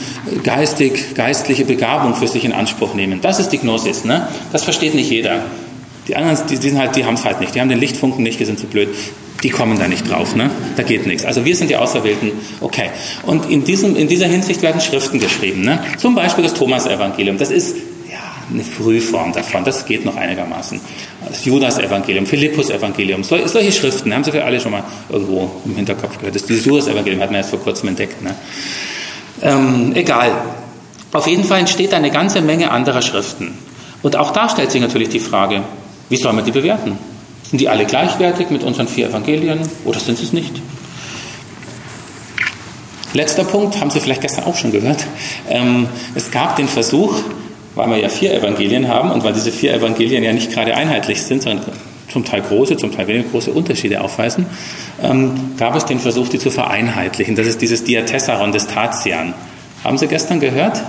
geistig, 0.42 1.14
geistliche 1.14 1.64
Begabung 1.64 2.14
für 2.14 2.28
sich 2.28 2.44
in 2.44 2.52
Anspruch 2.52 2.94
nehmen. 2.94 3.20
Das 3.20 3.38
ist 3.38 3.50
die 3.50 3.58
Gnosis. 3.58 4.04
Ne? 4.04 4.28
Das 4.52 4.64
versteht 4.64 4.94
nicht 4.94 5.10
jeder. 5.10 5.42
Die 6.10 6.16
anderen, 6.16 6.36
die, 6.48 6.58
die, 6.58 6.76
halt, 6.76 6.96
die 6.96 7.04
haben 7.04 7.14
es 7.14 7.24
halt 7.24 7.38
nicht. 7.38 7.54
Die 7.54 7.60
haben 7.60 7.68
den 7.68 7.78
Lichtfunken 7.78 8.24
nicht, 8.24 8.40
die 8.40 8.44
sind 8.44 8.58
zu 8.58 8.66
blöd. 8.66 8.88
Die 9.44 9.50
kommen 9.50 9.78
da 9.78 9.86
nicht 9.86 10.10
drauf. 10.10 10.34
Ne? 10.34 10.50
Da 10.74 10.82
geht 10.82 11.06
nichts. 11.06 11.24
Also 11.24 11.44
wir 11.44 11.54
sind 11.54 11.70
die 11.70 11.76
Auserwählten. 11.76 12.32
Okay. 12.60 12.90
Und 13.22 13.48
in, 13.48 13.62
diesem, 13.62 13.94
in 13.94 14.08
dieser 14.08 14.26
Hinsicht 14.26 14.60
werden 14.62 14.80
Schriften 14.80 15.20
geschrieben. 15.20 15.62
Ne? 15.62 15.78
Zum 15.98 16.16
Beispiel 16.16 16.42
das 16.42 16.54
Thomas-Evangelium. 16.54 17.38
Das 17.38 17.52
ist 17.52 17.76
ja, 18.10 18.18
eine 18.52 18.64
Frühform 18.64 19.32
davon. 19.32 19.62
Das 19.62 19.86
geht 19.86 20.04
noch 20.04 20.16
einigermaßen. 20.16 20.80
Das 21.28 21.44
Judas-Evangelium, 21.44 22.26
Philippus-Evangelium. 22.26 23.22
So, 23.22 23.36
solche 23.46 23.70
Schriften 23.70 24.12
haben 24.12 24.24
Sie 24.24 24.32
für 24.32 24.42
alle 24.42 24.60
schon 24.60 24.72
mal 24.72 24.82
irgendwo 25.08 25.48
im 25.64 25.76
Hinterkopf 25.76 26.18
gehört. 26.18 26.34
Das, 26.34 26.48
Judas-Evangelium 26.48 27.22
hat 27.22 27.30
man 27.30 27.36
erst 27.36 27.50
vor 27.50 27.60
kurzem 27.60 27.90
entdeckt. 27.90 28.20
Ne? 28.20 28.34
Ähm, 29.42 29.92
egal. 29.94 30.32
Auf 31.12 31.28
jeden 31.28 31.44
Fall 31.44 31.60
entsteht 31.60 31.94
eine 31.94 32.10
ganze 32.10 32.40
Menge 32.40 32.72
anderer 32.72 33.00
Schriften. 33.00 33.56
Und 34.02 34.16
auch 34.16 34.32
da 34.32 34.48
stellt 34.48 34.72
sich 34.72 34.80
natürlich 34.80 35.10
die 35.10 35.20
Frage, 35.20 35.62
wie 36.10 36.16
soll 36.16 36.34
man 36.34 36.44
die 36.44 36.52
bewerten? 36.52 36.98
Sind 37.48 37.60
die 37.60 37.68
alle 37.68 37.86
gleichwertig 37.86 38.50
mit 38.50 38.62
unseren 38.62 38.86
vier 38.86 39.08
Evangelien 39.08 39.60
oder 39.84 39.98
sind 39.98 40.18
sie 40.18 40.24
es 40.24 40.32
nicht? 40.32 40.60
Letzter 43.12 43.44
Punkt, 43.44 43.80
haben 43.80 43.90
Sie 43.90 43.98
vielleicht 43.98 44.20
gestern 44.20 44.44
auch 44.44 44.54
schon 44.54 44.70
gehört. 44.70 45.04
Ähm, 45.48 45.88
es 46.14 46.30
gab 46.30 46.56
den 46.56 46.68
Versuch, 46.68 47.14
weil 47.74 47.88
wir 47.90 47.96
ja 47.96 48.08
vier 48.08 48.32
Evangelien 48.34 48.86
haben 48.86 49.10
und 49.10 49.24
weil 49.24 49.32
diese 49.32 49.50
vier 49.50 49.74
Evangelien 49.74 50.22
ja 50.22 50.32
nicht 50.32 50.52
gerade 50.52 50.76
einheitlich 50.76 51.22
sind, 51.22 51.42
sondern 51.42 51.64
zum 52.08 52.24
Teil 52.24 52.42
große, 52.42 52.76
zum 52.76 52.94
Teil 52.94 53.08
weniger 53.08 53.28
große 53.30 53.50
Unterschiede 53.52 54.00
aufweisen, 54.00 54.46
ähm, 55.02 55.52
gab 55.56 55.74
es 55.74 55.86
den 55.86 55.98
Versuch, 55.98 56.28
die 56.28 56.38
zu 56.38 56.50
vereinheitlichen. 56.50 57.34
Das 57.34 57.46
ist 57.46 57.60
dieses 57.62 57.82
Diatessaron 57.82 58.52
des 58.52 58.66
Tatian. 58.68 59.34
Haben 59.82 59.98
Sie 59.98 60.06
gestern 60.06 60.40
gehört? 60.40 60.80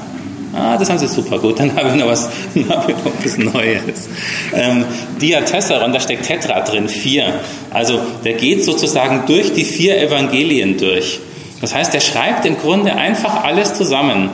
Ah, 0.53 0.77
das 0.77 0.89
haben 0.89 0.99
Sie 0.99 1.07
super 1.07 1.39
gut, 1.39 1.59
dann 1.59 1.73
habe 1.75 1.89
ich 1.89 1.95
noch 1.95 2.07
was, 2.07 2.25
habe 2.69 2.91
ich 2.91 2.97
noch 2.97 3.11
was 3.23 3.37
Neues. 3.37 4.09
Ähm, 4.53 4.83
Diatessaron, 5.21 5.93
da 5.93 5.99
steckt 5.99 6.25
Tetra 6.25 6.59
drin, 6.61 6.89
vier. 6.89 7.39
Also 7.69 7.99
der 8.25 8.33
geht 8.33 8.65
sozusagen 8.65 9.23
durch 9.27 9.53
die 9.53 9.63
vier 9.63 10.01
Evangelien 10.01 10.77
durch. 10.77 11.19
Das 11.61 11.73
heißt, 11.73 11.93
er 11.93 12.01
schreibt 12.01 12.45
im 12.45 12.57
Grunde 12.57 12.93
einfach 12.95 13.43
alles 13.43 13.75
zusammen. 13.75 14.29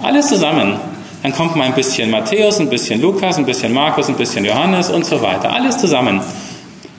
Alles 0.00 0.28
zusammen. 0.28 0.80
Dann 1.22 1.32
kommt 1.32 1.54
mal 1.54 1.64
ein 1.64 1.74
bisschen 1.74 2.10
Matthäus, 2.10 2.58
ein 2.58 2.68
bisschen 2.68 3.00
Lukas, 3.00 3.38
ein 3.38 3.46
bisschen 3.46 3.72
Markus, 3.72 4.08
ein 4.08 4.16
bisschen 4.16 4.44
Johannes 4.44 4.90
und 4.90 5.06
so 5.06 5.22
weiter. 5.22 5.52
Alles 5.52 5.78
zusammen. 5.78 6.20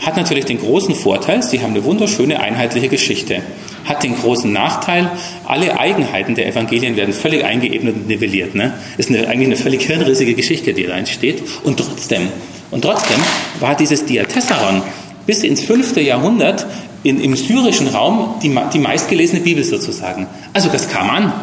Hat 0.06 0.18
natürlich 0.18 0.46
den 0.46 0.60
großen 0.60 0.96
Vorteil, 0.96 1.42
sie 1.44 1.62
haben 1.62 1.72
eine 1.72 1.84
wunderschöne 1.86 2.40
einheitliche 2.40 2.90
Geschichte. 2.90 3.42
Hat 3.86 4.04
den 4.04 4.16
großen 4.18 4.52
Nachteil, 4.52 5.10
alle 5.46 5.80
Eigenheiten 5.80 6.36
der 6.36 6.48
Evangelien 6.48 6.98
werden 6.98 7.14
völlig 7.14 7.46
eingeebnet 7.46 7.96
und 7.96 8.08
nivelliert. 8.08 8.54
Ne? 8.54 8.74
Ist 8.98 9.10
eine, 9.10 9.28
eigentlich 9.28 9.48
eine 9.48 9.56
völlig 9.56 9.84
hirnrissige 9.84 10.34
Geschichte, 10.34 10.74
die 10.74 10.86
da 10.86 10.96
entsteht. 10.96 11.42
Und 11.64 11.78
trotzdem, 11.78 12.28
und 12.70 12.82
trotzdem 12.82 13.20
war 13.62 13.76
dieses 13.76 14.06
Diatessaron 14.06 14.82
bis 15.26 15.44
ins 15.44 15.64
fünfte 15.64 16.02
Jahrhundert 16.02 16.66
in, 17.04 17.22
im 17.22 17.36
syrischen 17.36 17.88
Raum 17.88 18.36
die, 18.42 18.54
die 18.74 18.80
meistgelesene 18.80 19.42
Bibel 19.42 19.64
sozusagen. 19.64 20.28
Also 20.52 20.70
das 20.70 20.90
kam 20.90 21.10
an. 21.10 21.34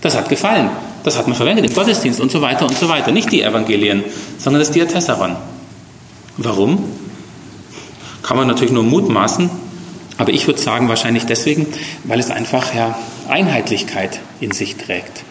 Das 0.00 0.16
hat 0.16 0.28
gefallen. 0.28 0.70
Das 1.02 1.18
hat 1.18 1.26
man 1.26 1.36
verwendet 1.36 1.66
im 1.66 1.74
Gottesdienst 1.74 2.20
und 2.20 2.30
so 2.30 2.42
weiter 2.42 2.64
und 2.66 2.76
so 2.78 2.88
weiter. 2.88 3.10
Nicht 3.10 3.32
die 3.32 3.42
Evangelien, 3.42 4.04
sondern 4.38 4.60
das 4.60 4.70
Diatessaron. 4.70 5.34
Warum? 6.36 6.84
Kann 8.28 8.36
man 8.36 8.46
natürlich 8.46 8.74
nur 8.74 8.82
mutmaßen, 8.82 9.48
aber 10.18 10.34
ich 10.34 10.46
würde 10.46 10.60
sagen 10.60 10.90
wahrscheinlich 10.90 11.24
deswegen, 11.24 11.66
weil 12.04 12.20
es 12.20 12.30
einfach 12.30 12.74
ja 12.74 12.98
Einheitlichkeit 13.26 14.20
in 14.38 14.50
sich 14.50 14.76
trägt. 14.76 15.24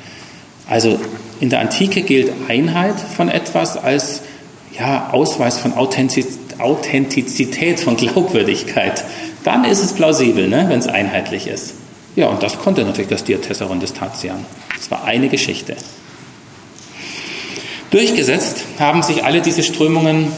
Also 0.68 1.00
in 1.40 1.52
der 1.52 1.60
Antike 1.60 2.02
gilt 2.02 2.34
Einheit 2.48 2.96
von 3.16 3.30
etwas 3.30 3.78
als 3.78 4.24
ja, 4.76 5.12
Ausweis 5.12 5.60
von 5.60 5.74
Authentizität, 5.74 7.80
von 7.80 7.98
Glaubwürdigkeit. 7.98 9.04
Dann 9.44 9.64
ist 9.64 9.84
es 9.84 9.94
plausibel, 9.94 10.48
ne, 10.48 10.66
wenn 10.68 10.80
es 10.80 10.88
einheitlich 10.88 11.46
ist. 11.46 11.76
Ja, 12.16 12.30
und 12.30 12.42
das 12.42 12.58
konnte 12.58 12.84
natürlich 12.84 13.12
das 13.12 13.24
Diatessaron 13.24 13.80
des 13.80 13.94
Tatian. 13.94 14.44
Das 14.76 14.90
war 14.90 15.04
eine 15.04 15.30
Geschichte. 15.30 15.76
Durchgesetzt 17.92 18.64
haben 18.80 19.04
sich 19.04 19.24
alle 19.24 19.42
diese 19.42 19.62
Strömungen 19.62 20.32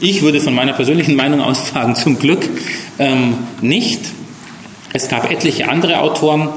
ich 0.00 0.22
würde 0.22 0.40
von 0.40 0.54
meiner 0.54 0.72
persönlichen 0.72 1.16
Meinung 1.16 1.40
aus 1.40 1.70
sagen, 1.70 1.94
zum 1.94 2.18
Glück 2.18 2.48
ähm, 2.98 3.34
nicht. 3.60 4.00
Es 4.92 5.08
gab 5.08 5.30
etliche 5.30 5.68
andere 5.68 6.00
Autoren, 6.00 6.50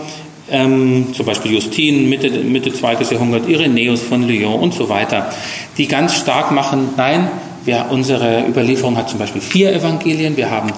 ähm, 0.50 1.08
zum 1.14 1.26
Beispiel 1.26 1.54
Justin, 1.54 2.08
Mitte, 2.10 2.30
Mitte 2.30 2.72
2. 2.72 2.98
Jahrhundert, 3.12 3.50
Irenäus 3.50 4.02
von 4.02 4.24
Lyon 4.24 4.60
und 4.60 4.74
so 4.74 4.90
weiter, 4.90 5.30
die 5.78 5.88
ganz 5.88 6.16
stark 6.16 6.52
machen, 6.52 6.90
nein, 6.96 7.30
wir, 7.68 7.88
unsere 7.90 8.46
Überlieferung 8.48 8.96
hat 8.96 9.10
zum 9.10 9.20
Beispiel 9.20 9.42
vier 9.42 9.74
Evangelien, 9.74 10.38
wir 10.38 10.50
haben 10.50 10.72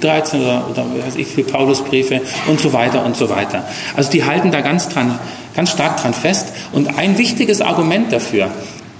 13 0.00 0.42
oder, 0.42 0.66
oder 0.70 0.84
weiß 1.06 1.16
ich, 1.16 1.26
vier 1.26 1.44
Paulusbriefe 1.46 2.20
und 2.46 2.60
so 2.60 2.72
weiter 2.72 3.04
und 3.04 3.16
so 3.16 3.30
weiter. 3.30 3.64
Also 3.96 4.10
die 4.10 4.24
halten 4.24 4.50
da 4.50 4.60
ganz, 4.60 4.88
dran, 4.88 5.18
ganz 5.54 5.70
stark 5.70 6.00
dran 6.00 6.12
fest. 6.12 6.52
Und 6.72 6.98
ein 6.98 7.16
wichtiges 7.18 7.60
Argument 7.60 8.12
dafür, 8.12 8.50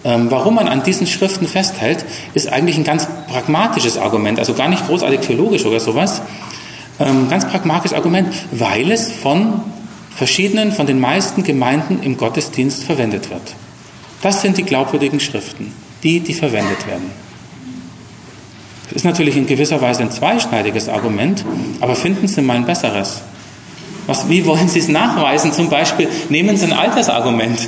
warum 0.04 0.56
man 0.56 0.68
an 0.68 0.82
diesen 0.82 1.06
Schriften 1.06 1.48
festhält, 1.48 2.04
ist 2.34 2.52
eigentlich 2.52 2.76
ein 2.76 2.84
ganz 2.84 3.08
pragmatisches 3.28 3.96
Argument, 3.96 4.38
also 4.38 4.54
gar 4.54 4.68
nicht 4.68 4.86
großartig 4.86 5.20
theologisch 5.20 5.64
oder 5.64 5.80
sowas. 5.80 6.20
Ähm, 7.00 7.28
ganz 7.28 7.46
pragmatisches 7.46 7.96
Argument, 7.96 8.28
weil 8.52 8.92
es 8.92 9.10
von 9.10 9.62
verschiedenen, 10.14 10.72
von 10.72 10.86
den 10.86 11.00
meisten 11.00 11.42
Gemeinden 11.42 12.02
im 12.02 12.16
Gottesdienst 12.16 12.84
verwendet 12.84 13.30
wird. 13.30 13.54
Das 14.22 14.42
sind 14.42 14.58
die 14.58 14.62
glaubwürdigen 14.62 15.20
Schriften, 15.20 15.72
die, 16.02 16.20
die 16.20 16.34
verwendet 16.34 16.86
werden. 16.86 17.10
Das 18.84 18.96
ist 18.96 19.04
natürlich 19.04 19.36
in 19.36 19.46
gewisser 19.46 19.80
Weise 19.80 20.02
ein 20.02 20.10
zweischneidiges 20.10 20.88
Argument, 20.88 21.44
aber 21.80 21.96
finden 21.96 22.28
Sie 22.28 22.42
mal 22.42 22.56
ein 22.56 22.66
besseres. 22.66 23.22
Was, 24.06 24.28
wie 24.28 24.44
wollen 24.44 24.68
Sie 24.68 24.78
es 24.78 24.88
nachweisen? 24.88 25.52
Zum 25.52 25.70
Beispiel 25.70 26.08
nehmen 26.28 26.56
Sie 26.56 26.66
ein 26.66 26.74
Altersargument. 26.74 27.58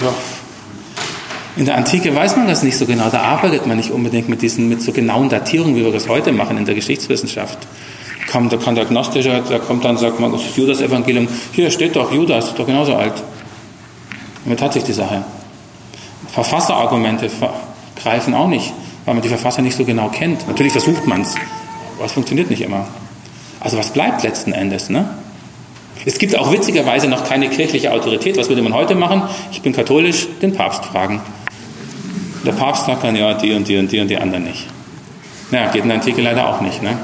Ja, 0.00 0.12
in 1.58 1.64
der 1.64 1.76
Antike 1.76 2.14
weiß 2.14 2.36
man 2.36 2.46
das 2.46 2.62
nicht 2.62 2.78
so 2.78 2.86
genau. 2.86 3.08
Da 3.10 3.20
arbeitet 3.20 3.66
man 3.66 3.76
nicht 3.76 3.90
unbedingt 3.90 4.28
mit 4.28 4.42
diesen, 4.42 4.68
mit 4.68 4.80
so 4.80 4.92
genauen 4.92 5.28
Datierungen, 5.28 5.74
wie 5.74 5.84
wir 5.84 5.90
das 5.90 6.08
heute 6.08 6.30
machen 6.30 6.56
in 6.56 6.64
der 6.64 6.76
Geschichtswissenschaft. 6.76 7.58
Kommt, 8.30 8.52
da 8.52 8.58
kann 8.58 8.76
der 8.76 8.84
Gnostischer, 8.84 9.40
der 9.40 9.58
kommt 9.58 9.84
dann 9.84 9.96
sagt, 9.96 10.20
man, 10.20 10.30
das 10.30 10.42
ist 10.42 10.56
Judas-Evangelium. 10.56 11.26
Hier 11.50 11.70
steht 11.72 11.96
doch, 11.96 12.12
Judas 12.12 12.46
ist 12.46 12.58
doch 12.58 12.66
genauso 12.66 12.94
alt. 12.94 13.14
Damit 14.44 14.62
hat 14.62 14.72
sich 14.72 14.84
die 14.84 14.92
Sache. 14.92 15.24
Verfasserargumente 16.30 17.28
greifen 18.00 18.34
auch 18.34 18.46
nicht, 18.46 18.72
weil 19.04 19.14
man 19.14 19.22
die 19.22 19.28
Verfasser 19.28 19.60
nicht 19.60 19.76
so 19.76 19.84
genau 19.84 20.10
kennt. 20.10 20.46
Natürlich 20.46 20.72
versucht 20.72 21.08
man 21.08 21.22
es, 21.22 21.34
aber 21.96 22.06
es 22.06 22.12
funktioniert 22.12 22.50
nicht 22.50 22.62
immer. 22.62 22.86
Also 23.58 23.76
was 23.78 23.92
bleibt 23.92 24.22
letzten 24.22 24.52
Endes? 24.52 24.90
Ne? 24.90 25.08
Es 26.06 26.18
gibt 26.18 26.38
auch 26.38 26.52
witzigerweise 26.52 27.08
noch 27.08 27.24
keine 27.24 27.48
kirchliche 27.48 27.92
Autorität. 27.92 28.36
Was 28.36 28.48
würde 28.48 28.62
man 28.62 28.74
heute 28.74 28.94
machen? 28.94 29.22
Ich 29.50 29.60
bin 29.62 29.72
katholisch, 29.72 30.28
den 30.40 30.54
Papst 30.54 30.84
fragen. 30.84 31.20
Der 32.44 32.52
Papst 32.52 32.86
sagt 32.86 33.04
dann, 33.04 33.16
ja, 33.16 33.34
die 33.34 33.52
und 33.52 33.66
die 33.68 33.76
und 33.76 33.90
die 33.90 34.00
und 34.00 34.08
die 34.08 34.16
anderen 34.16 34.44
nicht. 34.44 34.66
Ja, 35.50 35.70
geht 35.70 35.82
in 35.82 35.88
der 35.88 35.98
Antike 35.98 36.20
leider 36.20 36.48
auch 36.48 36.60
nicht. 36.60 36.82
Ne? 36.82 36.96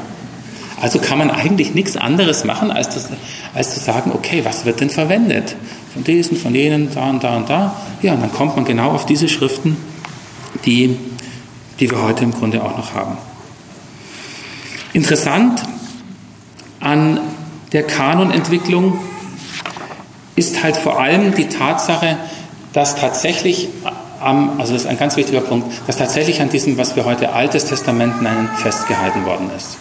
Also 0.81 0.99
kann 0.99 1.19
man 1.19 1.31
eigentlich 1.31 1.75
nichts 1.75 1.97
anderes 1.97 2.45
machen, 2.45 2.71
als, 2.71 2.91
das, 2.91 3.09
als 3.55 3.75
zu 3.75 3.81
sagen, 3.81 4.13
okay, 4.13 4.45
was 4.45 4.65
wird 4.65 4.81
denn 4.81 4.91
verwendet? 4.91 5.57
Von 5.93 6.05
diesen, 6.05 6.37
von 6.37 6.55
jenen, 6.55 6.93
da 6.95 7.11
und 7.11 7.25
da 7.25 7.37
und 7.37 7.49
da. 7.49 7.77
Ja, 8.03 8.15
und 8.15 8.21
dann 8.21 8.33
kommt 8.33 8.57
man 8.57 8.65
genau 8.65 8.91
auf 8.91 9.07
diese 9.07 9.29
Schriften, 9.29 9.77
die, 10.67 10.97
die 11.81 11.91
wir 11.91 12.03
heute 12.03 12.25
im 12.25 12.33
Grunde 12.33 12.63
auch 12.63 12.77
noch 12.77 12.95
haben. 12.95 13.17
Interessant 14.93 15.63
an 16.81 17.21
der 17.73 17.85
Kanonentwicklung 17.85 18.99
ist 20.37 20.63
halt 20.63 20.77
vor 20.77 21.01
allem 21.01 21.35
die 21.35 21.49
Tatsache, 21.49 22.19
dass 22.73 22.97
tatsächlich 22.97 23.69
am, 24.25 24.61
also 24.61 24.73
das 24.73 24.83
ist 24.83 24.89
ein 24.89 24.99
ganz 24.99 25.17
wichtiger 25.17 25.41
Punkt, 25.41 25.69
dass 25.87 25.97
tatsächlich 25.97 26.41
an 26.41 26.49
diesem, 26.49 26.79
was 26.79 26.97
wir 26.97 27.05
heute 27.05 27.33
Altes 27.33 27.67
Testament 27.67 28.23
nennen, 28.23 28.49
festgehalten 28.57 29.25
worden 29.25 29.51
ist. 29.57 29.79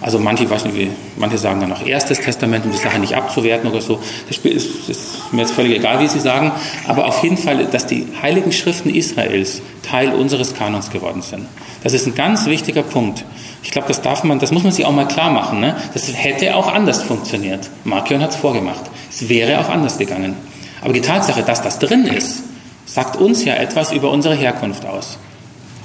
Also 0.00 0.18
manche, 0.18 0.48
weiß 0.48 0.66
nicht, 0.66 0.76
wie, 0.76 0.90
manche 1.16 1.38
sagen 1.38 1.60
dann 1.60 1.72
auch 1.72 1.84
erstes 1.84 2.20
Testament, 2.20 2.66
um 2.66 2.70
die 2.70 2.78
Sache 2.78 2.98
nicht 2.98 3.14
abzuwerten 3.14 3.70
oder 3.70 3.80
so. 3.80 3.98
Das 4.28 4.38
ist, 4.38 4.88
ist 4.88 5.32
mir 5.32 5.40
jetzt 5.40 5.52
völlig 5.52 5.74
egal, 5.74 6.00
wie 6.00 6.06
sie 6.06 6.20
sagen. 6.20 6.52
Aber 6.86 7.06
auf 7.06 7.22
jeden 7.22 7.38
Fall, 7.38 7.64
dass 7.66 7.86
die 7.86 8.06
heiligen 8.20 8.52
Schriften 8.52 8.90
Israels 8.90 9.62
Teil 9.82 10.12
unseres 10.12 10.54
Kanons 10.54 10.90
geworden 10.90 11.22
sind. 11.22 11.46
Das 11.82 11.94
ist 11.94 12.06
ein 12.06 12.14
ganz 12.14 12.46
wichtiger 12.46 12.82
Punkt. 12.82 13.24
Ich 13.62 13.70
glaube, 13.70 13.88
das 13.88 14.02
darf 14.02 14.22
man, 14.22 14.38
das 14.38 14.52
muss 14.52 14.64
man 14.64 14.72
sich 14.72 14.84
auch 14.84 14.92
mal 14.92 15.08
klar 15.08 15.30
machen. 15.30 15.60
Ne? 15.60 15.76
Das 15.94 16.12
hätte 16.14 16.54
auch 16.56 16.72
anders 16.72 17.02
funktioniert. 17.02 17.70
Markion 17.84 18.20
hat 18.20 18.30
es 18.30 18.36
vorgemacht. 18.36 18.84
Es 19.10 19.28
wäre 19.30 19.60
auch 19.60 19.70
anders 19.70 19.96
gegangen. 19.96 20.36
Aber 20.82 20.92
die 20.92 21.00
Tatsache, 21.00 21.42
dass 21.42 21.62
das 21.62 21.78
drin 21.78 22.04
ist, 22.06 22.42
sagt 22.86 23.16
uns 23.16 23.44
ja 23.44 23.54
etwas 23.54 23.92
über 23.92 24.10
unsere 24.10 24.34
Herkunft 24.34 24.86
aus. 24.86 25.18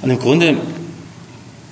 Und 0.00 0.10
im 0.10 0.18
Grunde, 0.18 0.56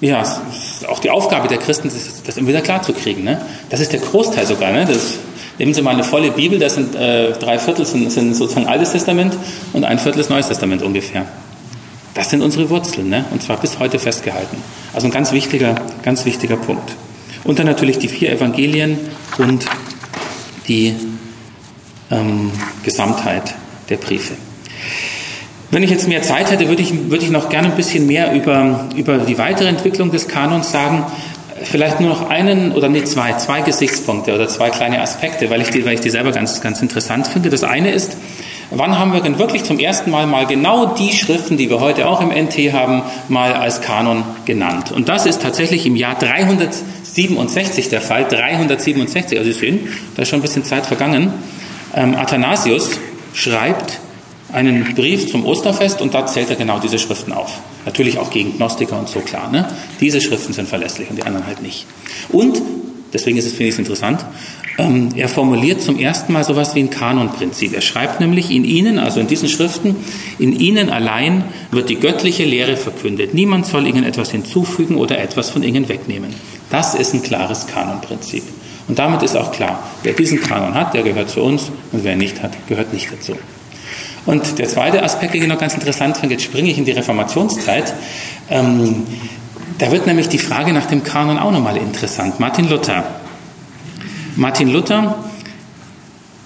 ja, 0.00 0.22
ist 0.22 0.86
auch 0.88 0.98
die 0.98 1.10
Aufgabe 1.10 1.48
der 1.48 1.58
Christen, 1.58 1.88
das, 1.88 2.22
das 2.22 2.36
immer 2.36 2.48
wieder 2.48 2.60
klar 2.60 2.82
zu 2.82 2.92
kriegen. 2.92 3.24
Ne? 3.24 3.40
Das 3.70 3.80
ist 3.80 3.92
der 3.92 4.00
Großteil 4.00 4.46
sogar. 4.46 4.72
Ne? 4.72 4.86
Das, 4.86 5.18
nehmen 5.58 5.74
Sie 5.74 5.82
mal 5.82 5.94
eine 5.94 6.04
volle 6.04 6.30
Bibel, 6.30 6.58
das 6.58 6.74
sind 6.74 6.94
äh, 6.94 7.32
drei 7.32 7.58
Viertel 7.58 7.84
sind, 7.84 8.10
sind 8.10 8.34
sozusagen 8.34 8.66
Altes 8.66 8.92
Testament 8.92 9.36
und 9.72 9.84
ein 9.84 9.98
Viertel 9.98 10.20
ist 10.20 10.30
Neues 10.30 10.48
Testament 10.48 10.82
ungefähr. 10.82 11.26
Das 12.14 12.30
sind 12.30 12.42
unsere 12.42 12.68
Wurzeln, 12.70 13.08
ne? 13.08 13.24
und 13.30 13.42
zwar 13.42 13.58
bis 13.58 13.78
heute 13.78 13.98
festgehalten. 13.98 14.56
Also 14.92 15.06
ein 15.06 15.12
ganz 15.12 15.32
wichtiger, 15.32 15.74
ganz 16.02 16.24
wichtiger 16.24 16.56
Punkt. 16.56 16.92
Und 17.44 17.58
dann 17.58 17.66
natürlich 17.66 17.98
die 17.98 18.08
vier 18.08 18.32
Evangelien 18.32 18.98
und 19.38 19.66
die 20.66 20.94
ähm, 22.10 22.50
Gesamtheit 22.82 23.54
der 23.88 23.96
Briefe. 23.96 24.34
Wenn 25.72 25.84
ich 25.84 25.90
jetzt 25.90 26.08
mehr 26.08 26.22
Zeit 26.22 26.50
hätte, 26.50 26.68
würde 26.68 26.82
ich, 26.82 27.10
würde 27.10 27.24
ich 27.24 27.30
noch 27.30 27.48
gerne 27.48 27.68
ein 27.68 27.76
bisschen 27.76 28.06
mehr 28.06 28.32
über, 28.32 28.88
über 28.96 29.18
die 29.18 29.38
weitere 29.38 29.68
Entwicklung 29.68 30.10
des 30.10 30.26
Kanons 30.26 30.72
sagen. 30.72 31.06
Vielleicht 31.62 32.00
nur 32.00 32.10
noch 32.10 32.28
einen 32.28 32.72
oder 32.72 32.88
nee, 32.88 33.04
zwei, 33.04 33.34
zwei 33.34 33.60
Gesichtspunkte 33.60 34.34
oder 34.34 34.48
zwei 34.48 34.70
kleine 34.70 35.00
Aspekte, 35.00 35.48
weil 35.48 35.60
ich 35.60 35.70
die, 35.70 35.84
weil 35.84 35.94
ich 35.94 36.00
die 36.00 36.10
selber 36.10 36.32
ganz, 36.32 36.60
ganz 36.60 36.82
interessant 36.82 37.28
finde. 37.28 37.50
Das 37.50 37.62
eine 37.62 37.92
ist, 37.92 38.16
wann 38.70 38.98
haben 38.98 39.12
wir 39.12 39.20
denn 39.20 39.38
wirklich 39.38 39.62
zum 39.62 39.78
ersten 39.78 40.10
Mal 40.10 40.26
mal 40.26 40.46
genau 40.46 40.86
die 40.86 41.12
Schriften, 41.12 41.56
die 41.56 41.70
wir 41.70 41.78
heute 41.78 42.08
auch 42.08 42.20
im 42.20 42.30
NT 42.30 42.72
haben, 42.72 43.02
mal 43.28 43.52
als 43.52 43.80
Kanon 43.80 44.24
genannt? 44.46 44.90
Und 44.90 45.08
das 45.08 45.24
ist 45.24 45.40
tatsächlich 45.40 45.86
im 45.86 45.94
Jahr 45.94 46.18
367 46.18 47.90
der 47.90 48.00
Fall. 48.00 48.24
367, 48.24 49.38
also 49.38 49.52
Sie 49.52 49.56
sehen, 49.56 49.88
da 50.16 50.22
ist 50.22 50.30
schon 50.30 50.40
ein 50.40 50.42
bisschen 50.42 50.64
Zeit 50.64 50.86
vergangen. 50.86 51.32
Ähm, 51.94 52.16
Athanasius 52.16 52.98
schreibt 53.34 54.00
einen 54.52 54.94
Brief 54.94 55.30
zum 55.30 55.44
Osterfest 55.44 56.00
und 56.00 56.14
da 56.14 56.26
zählt 56.26 56.50
er 56.50 56.56
genau 56.56 56.78
diese 56.78 56.98
Schriften 56.98 57.32
auf. 57.32 57.60
Natürlich 57.84 58.18
auch 58.18 58.30
gegen 58.30 58.56
Gnostiker 58.56 58.98
und 58.98 59.08
so 59.08 59.20
klar. 59.20 59.50
Ne? 59.50 59.68
Diese 60.00 60.20
Schriften 60.20 60.52
sind 60.52 60.68
verlässlich 60.68 61.10
und 61.10 61.16
die 61.16 61.22
anderen 61.22 61.46
halt 61.46 61.62
nicht. 61.62 61.86
Und, 62.28 62.60
deswegen 63.12 63.38
ist 63.38 63.46
es, 63.46 63.52
finde 63.52 63.72
ich, 63.72 63.78
interessant, 63.78 64.24
ähm, 64.78 65.10
er 65.14 65.28
formuliert 65.28 65.82
zum 65.82 65.98
ersten 65.98 66.32
Mal 66.32 66.44
sowas 66.44 66.74
wie 66.74 66.80
ein 66.80 66.90
Kanonprinzip. 66.90 67.74
Er 67.74 67.80
schreibt 67.80 68.20
nämlich 68.20 68.50
in 68.50 68.64
ihnen, 68.64 68.98
also 68.98 69.20
in 69.20 69.26
diesen 69.26 69.48
Schriften, 69.48 69.96
in 70.38 70.58
ihnen 70.58 70.90
allein 70.90 71.44
wird 71.70 71.90
die 71.90 71.96
göttliche 71.96 72.44
Lehre 72.44 72.76
verkündet. 72.76 73.34
Niemand 73.34 73.66
soll 73.66 73.86
ihnen 73.86 74.04
etwas 74.04 74.30
hinzufügen 74.30 74.96
oder 74.96 75.18
etwas 75.18 75.50
von 75.50 75.62
ihnen 75.62 75.88
wegnehmen. 75.88 76.34
Das 76.70 76.94
ist 76.94 77.14
ein 77.14 77.22
klares 77.22 77.66
Kanonprinzip. 77.66 78.44
Und 78.88 78.98
damit 78.98 79.22
ist 79.22 79.36
auch 79.36 79.52
klar, 79.52 79.82
wer 80.02 80.14
diesen 80.14 80.40
Kanon 80.40 80.74
hat, 80.74 80.94
der 80.94 81.02
gehört 81.02 81.30
zu 81.30 81.42
uns 81.42 81.70
und 81.92 82.02
wer 82.04 82.16
nicht 82.16 82.42
hat, 82.42 82.52
gehört 82.66 82.92
nicht 82.92 83.12
dazu. 83.12 83.36
Und 84.26 84.58
der 84.58 84.68
zweite 84.68 85.02
Aspekt, 85.02 85.34
den 85.34 85.42
ich 85.42 85.48
noch 85.48 85.58
ganz 85.58 85.74
interessant 85.74 86.16
finde, 86.16 86.34
jetzt 86.34 86.44
springe 86.44 86.70
ich 86.70 86.78
in 86.78 86.84
die 86.84 86.92
Reformationszeit. 86.92 87.94
Ähm, 88.50 89.06
da 89.78 89.90
wird 89.90 90.06
nämlich 90.06 90.28
die 90.28 90.38
Frage 90.38 90.72
nach 90.72 90.86
dem 90.86 91.02
Kanon 91.02 91.38
auch 91.38 91.52
nochmal 91.52 91.76
interessant. 91.76 92.38
Martin 92.38 92.68
Luther. 92.68 93.04
Martin 94.36 94.68
Luther 94.68 95.24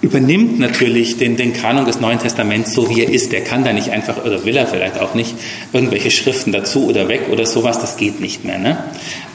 übernimmt 0.01 0.59
natürlich 0.59 1.17
den, 1.17 1.35
den 1.35 1.51
Kanon 1.51 1.85
des 1.85 1.99
Neuen 1.99 2.19
Testaments 2.19 2.73
so, 2.73 2.89
wie 2.89 3.01
er 3.01 3.09
ist. 3.09 3.31
Der 3.31 3.43
kann 3.43 3.63
da 3.63 3.73
nicht 3.73 3.89
einfach, 3.89 4.23
oder 4.23 4.45
will 4.45 4.55
er 4.55 4.67
vielleicht 4.67 4.99
auch 4.99 5.15
nicht, 5.15 5.35
irgendwelche 5.73 6.11
Schriften 6.11 6.51
dazu 6.51 6.87
oder 6.87 7.07
weg 7.07 7.23
oder 7.31 7.45
sowas, 7.45 7.79
das 7.79 7.97
geht 7.97 8.19
nicht 8.19 8.45
mehr. 8.45 8.59
Ne? 8.59 8.77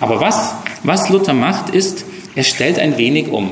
Aber 0.01 0.20
was, 0.20 0.55
was 0.84 1.09
Luther 1.09 1.34
macht, 1.34 1.70
ist, 1.70 2.05
er 2.36 2.45
stellt 2.45 2.78
ein 2.78 2.97
wenig 2.99 3.28
um. 3.28 3.51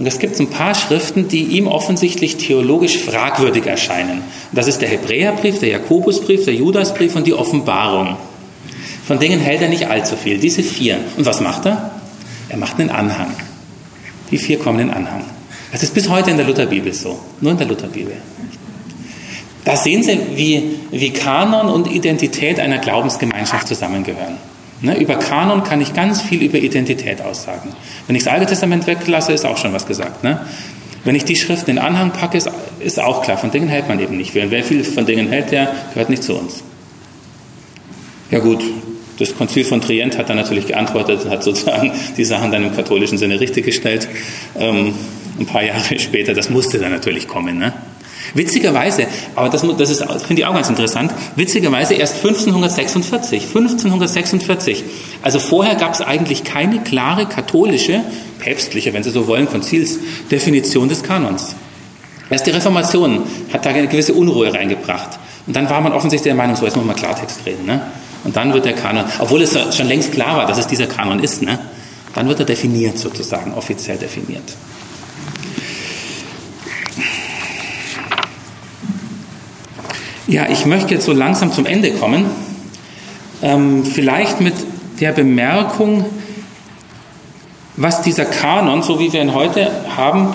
Und 0.00 0.06
es 0.06 0.18
gibt 0.18 0.40
ein 0.40 0.48
paar 0.48 0.74
Schriften, 0.74 1.28
die 1.28 1.42
ihm 1.42 1.66
offensichtlich 1.66 2.38
theologisch 2.38 2.96
fragwürdig 2.96 3.66
erscheinen. 3.66 4.22
Das 4.50 4.66
ist 4.66 4.80
der 4.80 4.88
Hebräerbrief, 4.88 5.58
der 5.58 5.68
Jakobusbrief, 5.68 6.46
der 6.46 6.54
Judasbrief 6.54 7.16
und 7.16 7.26
die 7.26 7.34
Offenbarung. 7.34 8.16
Von 9.06 9.18
denen 9.18 9.40
hält 9.40 9.60
er 9.60 9.68
nicht 9.68 9.88
allzu 9.88 10.16
viel, 10.16 10.38
diese 10.38 10.62
vier. 10.62 10.96
Und 11.18 11.26
was 11.26 11.42
macht 11.42 11.66
er? 11.66 11.90
Er 12.48 12.56
macht 12.56 12.80
einen 12.80 12.88
Anhang. 12.88 13.34
Die 14.30 14.38
vier 14.38 14.58
kommen 14.58 14.80
in 14.80 14.90
Anhang. 14.90 15.22
Das 15.70 15.82
ist 15.82 15.92
bis 15.92 16.08
heute 16.08 16.30
in 16.30 16.38
der 16.38 16.46
Lutherbibel 16.46 16.94
so, 16.94 17.18
nur 17.42 17.52
in 17.52 17.58
der 17.58 17.66
Lutherbibel. 17.66 18.14
Da 19.66 19.76
sehen 19.76 20.02
Sie, 20.02 20.18
wie, 20.34 20.76
wie 20.92 21.10
Kanon 21.10 21.68
und 21.68 21.92
Identität 21.92 22.58
einer 22.58 22.78
Glaubensgemeinschaft 22.78 23.68
zusammengehören. 23.68 24.38
Ne, 24.82 24.98
über 24.98 25.16
Kanon 25.16 25.62
kann 25.62 25.80
ich 25.82 25.92
ganz 25.92 26.22
viel 26.22 26.42
über 26.42 26.56
Identität 26.56 27.20
aussagen. 27.20 27.70
Wenn 28.06 28.16
ich 28.16 28.24
das 28.24 28.32
Alte 28.32 28.46
Testament 28.46 28.86
weglasse, 28.86 29.32
ist 29.32 29.44
auch 29.44 29.58
schon 29.58 29.74
was 29.74 29.86
gesagt. 29.86 30.24
Ne? 30.24 30.40
Wenn 31.04 31.14
ich 31.14 31.24
die 31.24 31.36
Schriften 31.36 31.70
in 31.70 31.76
den 31.76 31.84
Anhang 31.84 32.12
packe, 32.12 32.38
ist, 32.38 32.50
ist 32.78 32.98
auch 32.98 33.22
klar, 33.22 33.36
von 33.36 33.50
Dingen 33.50 33.68
hält 33.68 33.88
man 33.88 34.00
eben 34.00 34.16
nicht. 34.16 34.34
Wer 34.34 34.64
viel 34.64 34.84
von 34.84 35.04
Dingen 35.04 35.28
hält, 35.28 35.50
der 35.50 35.74
gehört 35.92 36.08
nicht 36.08 36.22
zu 36.22 36.34
uns. 36.34 36.62
Ja 38.30 38.38
gut, 38.38 38.62
das 39.18 39.36
Konzil 39.36 39.64
von 39.64 39.82
Trient 39.82 40.16
hat 40.16 40.30
dann 40.30 40.36
natürlich 40.36 40.66
geantwortet, 40.66 41.28
hat 41.28 41.42
sozusagen 41.42 41.92
die 42.16 42.24
Sachen 42.24 42.50
dann 42.50 42.64
im 42.64 42.74
katholischen 42.74 43.18
Sinne 43.18 43.38
richtig 43.38 43.66
gestellt. 43.66 44.08
Ähm, 44.58 44.94
ein 45.38 45.46
paar 45.46 45.62
Jahre 45.62 45.98
später, 45.98 46.32
das 46.32 46.48
musste 46.48 46.78
dann 46.78 46.92
natürlich 46.92 47.28
kommen. 47.28 47.58
Ne? 47.58 47.74
Witzigerweise, 48.34 49.06
aber 49.34 49.48
das, 49.48 49.64
das 49.76 49.90
ist, 49.90 50.04
finde 50.26 50.42
ich 50.42 50.46
auch 50.46 50.54
ganz 50.54 50.68
interessant, 50.68 51.12
witzigerweise 51.36 51.94
erst 51.94 52.16
1546, 52.16 53.42
1546. 53.42 54.84
Also 55.22 55.38
vorher 55.38 55.74
gab 55.74 55.94
es 55.94 56.00
eigentlich 56.00 56.44
keine 56.44 56.80
klare 56.80 57.26
katholische, 57.26 58.02
päpstliche, 58.38 58.92
wenn 58.92 59.02
Sie 59.02 59.10
so 59.10 59.26
wollen, 59.26 59.46
Konzilsdefinition 59.46 60.88
des 60.88 61.02
Kanons. 61.02 61.56
Erst 62.30 62.46
die 62.46 62.52
Reformation 62.52 63.24
hat 63.52 63.66
da 63.66 63.70
eine 63.70 63.88
gewisse 63.88 64.14
Unruhe 64.14 64.52
reingebracht. 64.54 65.18
Und 65.46 65.56
dann 65.56 65.68
war 65.68 65.80
man 65.80 65.92
offensichtlich 65.92 66.30
der 66.30 66.36
Meinung, 66.36 66.54
so 66.54 66.64
jetzt 66.64 66.76
muss 66.76 66.86
man 66.86 66.94
Klartext 66.94 67.44
reden. 67.44 67.66
Ne? 67.66 67.80
Und 68.22 68.36
dann 68.36 68.52
wird 68.52 68.64
der 68.64 68.74
Kanon, 68.74 69.04
obwohl 69.18 69.42
es 69.42 69.56
schon 69.76 69.88
längst 69.88 70.12
klar 70.12 70.36
war, 70.36 70.46
dass 70.46 70.58
es 70.58 70.66
dieser 70.66 70.86
Kanon 70.86 71.18
ist, 71.18 71.42
ne? 71.42 71.58
dann 72.14 72.28
wird 72.28 72.38
er 72.40 72.46
definiert 72.46 72.98
sozusagen, 72.98 73.52
offiziell 73.54 73.96
definiert. 73.96 74.44
Ja, 80.30 80.48
ich 80.48 80.64
möchte 80.64 80.94
jetzt 80.94 81.06
so 81.06 81.12
langsam 81.12 81.52
zum 81.52 81.66
Ende 81.66 81.90
kommen. 81.90 82.26
Ähm, 83.42 83.84
vielleicht 83.84 84.40
mit 84.40 84.54
der 85.00 85.10
Bemerkung, 85.10 86.04
was 87.76 88.02
dieser 88.02 88.26
Kanon, 88.26 88.80
so 88.84 89.00
wie 89.00 89.12
wir 89.12 89.22
ihn 89.22 89.34
heute 89.34 89.72
haben, 89.96 90.32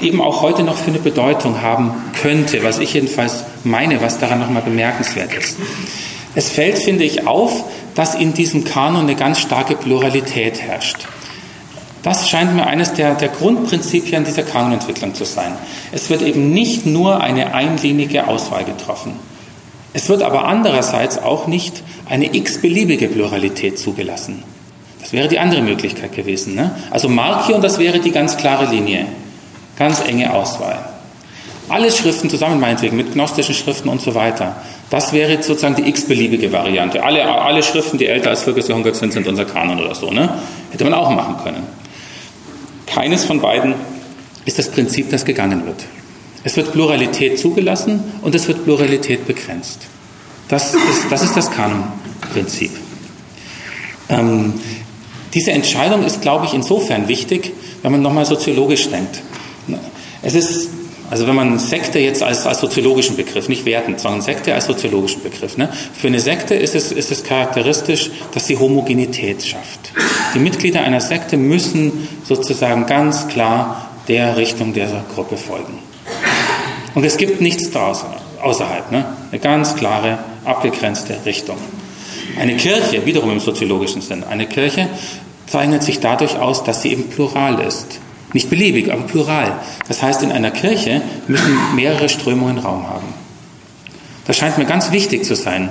eben 0.00 0.20
auch 0.20 0.42
heute 0.42 0.62
noch 0.62 0.76
für 0.76 0.90
eine 0.90 1.00
Bedeutung 1.00 1.60
haben 1.60 1.92
könnte, 2.22 2.62
was 2.62 2.78
ich 2.78 2.94
jedenfalls 2.94 3.42
meine, 3.64 4.00
was 4.00 4.20
daran 4.20 4.38
nochmal 4.38 4.62
bemerkenswert 4.62 5.34
ist. 5.34 5.56
Es 6.36 6.48
fällt, 6.48 6.78
finde 6.78 7.02
ich, 7.02 7.26
auf, 7.26 7.64
dass 7.96 8.14
in 8.14 8.34
diesem 8.34 8.62
Kanon 8.62 9.02
eine 9.02 9.16
ganz 9.16 9.40
starke 9.40 9.74
Pluralität 9.74 10.62
herrscht. 10.62 11.08
Das 12.04 12.30
scheint 12.30 12.54
mir 12.54 12.68
eines 12.68 12.92
der, 12.92 13.16
der 13.16 13.28
Grundprinzipien 13.28 14.22
dieser 14.22 14.44
Kanonentwicklung 14.44 15.16
zu 15.16 15.24
sein. 15.24 15.52
Es 15.90 16.10
wird 16.10 16.22
eben 16.22 16.52
nicht 16.52 16.86
nur 16.86 17.20
eine 17.20 17.54
einlinige 17.54 18.28
Auswahl 18.28 18.62
getroffen. 18.62 19.31
Es 19.94 20.08
wird 20.08 20.22
aber 20.22 20.44
andererseits 20.44 21.18
auch 21.18 21.46
nicht 21.46 21.82
eine 22.08 22.34
x-beliebige 22.34 23.08
Pluralität 23.08 23.78
zugelassen. 23.78 24.42
Das 25.00 25.12
wäre 25.12 25.28
die 25.28 25.38
andere 25.38 25.62
Möglichkeit 25.62 26.14
gewesen. 26.14 26.54
Ne? 26.54 26.70
Also 26.90 27.08
Markion, 27.08 27.60
das 27.60 27.78
wäre 27.78 27.98
die 27.98 28.10
ganz 28.10 28.36
klare 28.36 28.66
Linie, 28.66 29.06
ganz 29.76 30.00
enge 30.00 30.32
Auswahl. 30.32 30.78
Alle 31.68 31.90
Schriften 31.90 32.30
zusammen, 32.30 32.60
meinetwegen, 32.60 32.96
mit 32.96 33.12
gnostischen 33.12 33.54
Schriften 33.54 33.88
und 33.88 34.00
so 34.00 34.14
weiter. 34.14 34.56
Das 34.90 35.12
wäre 35.12 35.42
sozusagen 35.42 35.74
die 35.74 35.88
x-beliebige 35.88 36.52
Variante. 36.52 37.02
Alle, 37.02 37.24
alle 37.24 37.62
Schriften, 37.62 37.98
die 37.98 38.06
älter 38.06 38.30
als 38.30 38.42
40 38.42 38.68
Jahrhundert 38.68 38.96
sind, 38.96 39.12
sind 39.12 39.26
unser 39.26 39.44
Kanon 39.44 39.80
oder 39.80 39.94
so. 39.94 40.10
Ne? 40.10 40.28
Hätte 40.70 40.84
man 40.84 40.94
auch 40.94 41.10
machen 41.10 41.36
können. 41.42 41.62
Keines 42.86 43.24
von 43.24 43.40
beiden 43.40 43.74
ist 44.44 44.58
das 44.58 44.70
Prinzip, 44.70 45.10
das 45.10 45.24
gegangen 45.24 45.64
wird. 45.64 45.84
Es 46.44 46.56
wird 46.56 46.72
Pluralität 46.72 47.38
zugelassen 47.38 48.02
und 48.22 48.34
es 48.34 48.48
wird 48.48 48.64
Pluralität 48.64 49.26
begrenzt. 49.26 49.80
Das 50.48 50.74
ist 50.74 51.06
das, 51.10 51.22
ist 51.22 51.36
das 51.36 51.50
Kanonprinzip. 51.50 52.72
Ähm, 54.08 54.54
diese 55.34 55.52
Entscheidung 55.52 56.04
ist, 56.04 56.20
glaube 56.20 56.46
ich, 56.46 56.54
insofern 56.54 57.08
wichtig, 57.08 57.52
wenn 57.82 57.92
man 57.92 58.02
nochmal 58.02 58.26
soziologisch 58.26 58.88
denkt. 58.88 59.22
Es 60.22 60.34
ist 60.34 60.68
Also 61.12 61.26
wenn 61.26 61.36
man 61.36 61.58
Sekte 61.58 61.98
jetzt 61.98 62.22
als, 62.22 62.46
als 62.46 62.60
soziologischen 62.60 63.16
Begriff, 63.16 63.46
nicht 63.46 63.66
wertend, 63.66 64.00
sondern 64.00 64.22
Sekte 64.22 64.54
als 64.54 64.64
soziologischen 64.64 65.22
Begriff. 65.22 65.58
Ne? 65.58 65.68
Für 65.92 66.06
eine 66.06 66.20
Sekte 66.20 66.54
ist 66.54 66.74
es, 66.74 66.90
ist 66.90 67.10
es 67.10 67.22
charakteristisch, 67.22 68.10
dass 68.32 68.46
sie 68.46 68.56
Homogenität 68.56 69.44
schafft. 69.44 69.92
Die 70.34 70.38
Mitglieder 70.38 70.80
einer 70.80 71.02
Sekte 71.02 71.36
müssen 71.36 72.08
sozusagen 72.24 72.86
ganz 72.86 73.28
klar 73.28 73.90
der 74.08 74.38
Richtung 74.38 74.72
dieser 74.72 75.04
Gruppe 75.14 75.36
folgen. 75.36 75.80
Und 76.94 77.04
es 77.04 77.16
gibt 77.16 77.40
nichts 77.40 77.70
daraus, 77.70 78.04
außerhalb. 78.42 78.90
Ne? 78.90 79.04
Eine 79.30 79.40
ganz 79.40 79.74
klare, 79.74 80.18
abgegrenzte 80.44 81.16
Richtung. 81.24 81.56
Eine 82.38 82.56
Kirche, 82.56 83.04
wiederum 83.06 83.30
im 83.30 83.40
soziologischen 83.40 84.02
Sinn, 84.02 84.24
eine 84.24 84.46
Kirche 84.46 84.88
zeichnet 85.46 85.82
sich 85.82 86.00
dadurch 86.00 86.38
aus, 86.38 86.64
dass 86.64 86.82
sie 86.82 86.92
eben 86.92 87.08
plural 87.10 87.60
ist. 87.60 88.00
Nicht 88.32 88.48
beliebig, 88.48 88.90
aber 88.90 89.02
plural. 89.02 89.52
Das 89.88 90.02
heißt, 90.02 90.22
in 90.22 90.32
einer 90.32 90.50
Kirche 90.50 91.02
müssen 91.28 91.58
mehrere 91.74 92.08
Strömungen 92.08 92.58
Raum 92.58 92.88
haben. 92.88 93.06
Das 94.26 94.36
scheint 94.36 94.56
mir 94.56 94.64
ganz 94.64 94.92
wichtig 94.92 95.24
zu 95.24 95.34
sein. 95.34 95.70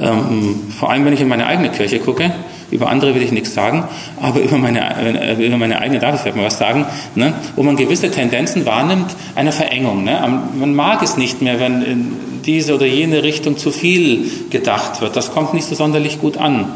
Ähm, 0.00 0.72
vor 0.78 0.90
allem, 0.90 1.04
wenn 1.04 1.12
ich 1.12 1.20
in 1.20 1.28
meine 1.28 1.46
eigene 1.46 1.70
Kirche 1.70 1.98
gucke. 1.98 2.32
Über 2.70 2.90
andere 2.90 3.14
will 3.14 3.22
ich 3.22 3.32
nichts 3.32 3.54
sagen, 3.54 3.84
aber 4.20 4.40
über 4.40 4.58
meine, 4.58 4.80
äh, 4.96 5.46
über 5.46 5.56
meine 5.56 5.80
eigene 5.80 6.00
darf 6.00 6.14
ich 6.14 6.20
vielleicht 6.20 6.36
mal 6.36 6.44
was 6.44 6.58
sagen, 6.58 6.84
ne? 7.14 7.32
wo 7.56 7.62
man 7.62 7.76
gewisse 7.76 8.10
Tendenzen 8.10 8.66
wahrnimmt 8.66 9.16
einer 9.34 9.52
Verengung. 9.52 10.04
Ne? 10.04 10.40
Man 10.54 10.74
mag 10.74 11.02
es 11.02 11.16
nicht 11.16 11.40
mehr, 11.40 11.60
wenn 11.60 11.82
in 11.82 12.12
diese 12.44 12.74
oder 12.74 12.86
jene 12.86 13.22
Richtung 13.22 13.56
zu 13.56 13.70
viel 13.70 14.30
gedacht 14.50 15.00
wird. 15.00 15.16
Das 15.16 15.32
kommt 15.32 15.54
nicht 15.54 15.66
so 15.66 15.74
sonderlich 15.74 16.20
gut 16.20 16.36
an. 16.36 16.72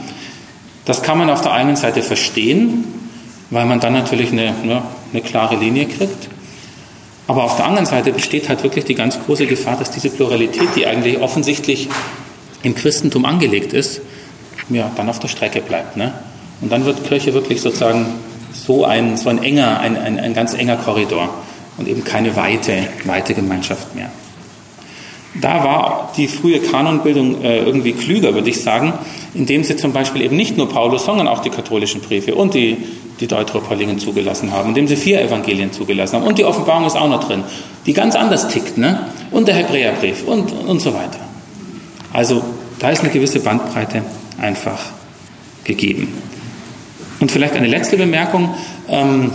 Das 0.84 1.02
kann 1.02 1.18
man 1.18 1.30
auf 1.30 1.42
der 1.42 1.52
einen 1.52 1.76
Seite 1.76 2.02
verstehen, 2.02 2.84
weil 3.50 3.66
man 3.66 3.78
dann 3.78 3.92
natürlich 3.92 4.32
eine, 4.32 4.54
ne, 4.64 4.82
eine 5.12 5.22
klare 5.22 5.56
Linie 5.56 5.86
kriegt. 5.86 6.28
Aber 7.28 7.44
auf 7.44 7.56
der 7.56 7.66
anderen 7.66 7.86
Seite 7.86 8.12
besteht 8.12 8.48
halt 8.48 8.62
wirklich 8.62 8.84
die 8.84 8.94
ganz 8.94 9.18
große 9.24 9.46
Gefahr, 9.46 9.76
dass 9.78 9.90
diese 9.90 10.10
Pluralität, 10.10 10.68
die 10.74 10.86
eigentlich 10.86 11.20
offensichtlich 11.20 11.88
im 12.62 12.74
Christentum 12.74 13.24
angelegt 13.24 13.72
ist, 13.72 14.00
ja, 14.68 14.90
dann 14.96 15.08
auf 15.08 15.18
der 15.18 15.28
Strecke 15.28 15.60
bleibt. 15.60 15.96
Ne? 15.96 16.12
Und 16.60 16.70
dann 16.70 16.84
wird 16.84 17.04
Kirche 17.04 17.34
wirklich 17.34 17.60
sozusagen 17.60 18.06
so 18.52 18.84
ein, 18.84 19.16
so 19.16 19.28
ein 19.28 19.42
enger, 19.42 19.80
ein, 19.80 19.96
ein, 19.96 20.18
ein 20.18 20.34
ganz 20.34 20.54
enger 20.54 20.76
Korridor 20.76 21.28
und 21.78 21.88
eben 21.88 22.04
keine 22.04 22.36
weite, 22.36 22.88
weite 23.04 23.34
Gemeinschaft 23.34 23.94
mehr. 23.94 24.10
Da 25.40 25.64
war 25.64 26.12
die 26.16 26.28
frühe 26.28 26.60
Kanonbildung 26.60 27.42
äh, 27.42 27.60
irgendwie 27.60 27.92
klüger, 27.92 28.34
würde 28.34 28.50
ich 28.50 28.60
sagen, 28.60 28.92
indem 29.32 29.64
sie 29.64 29.76
zum 29.76 29.92
Beispiel 29.92 30.20
eben 30.20 30.36
nicht 30.36 30.58
nur 30.58 30.68
Paulus, 30.68 31.06
sondern 31.06 31.26
auch 31.26 31.40
die 31.40 31.48
katholischen 31.48 32.02
Briefe 32.02 32.34
und 32.34 32.52
die, 32.52 32.76
die 33.18 33.26
Deuteropaulingen 33.26 33.98
zugelassen 33.98 34.52
haben, 34.52 34.68
indem 34.68 34.86
sie 34.86 34.96
vier 34.96 35.22
Evangelien 35.22 35.72
zugelassen 35.72 36.16
haben. 36.16 36.26
Und 36.26 36.36
die 36.36 36.44
Offenbarung 36.44 36.86
ist 36.86 36.96
auch 36.96 37.08
noch 37.08 37.24
drin, 37.24 37.44
die 37.86 37.94
ganz 37.94 38.14
anders 38.14 38.48
tickt, 38.48 38.76
ne? 38.76 39.06
Und 39.30 39.48
der 39.48 39.54
Hebräerbrief 39.54 40.24
und, 40.26 40.52
und 40.52 40.80
so 40.80 40.92
weiter. 40.92 41.20
Also 42.12 42.44
da 42.78 42.90
ist 42.90 43.00
eine 43.02 43.10
gewisse 43.10 43.40
Bandbreite 43.40 44.02
einfach 44.42 44.80
gegeben. 45.64 46.08
Und 47.20 47.30
vielleicht 47.30 47.54
eine 47.54 47.68
letzte 47.68 47.96
Bemerkung. 47.96 48.54
Ähm, 48.88 49.30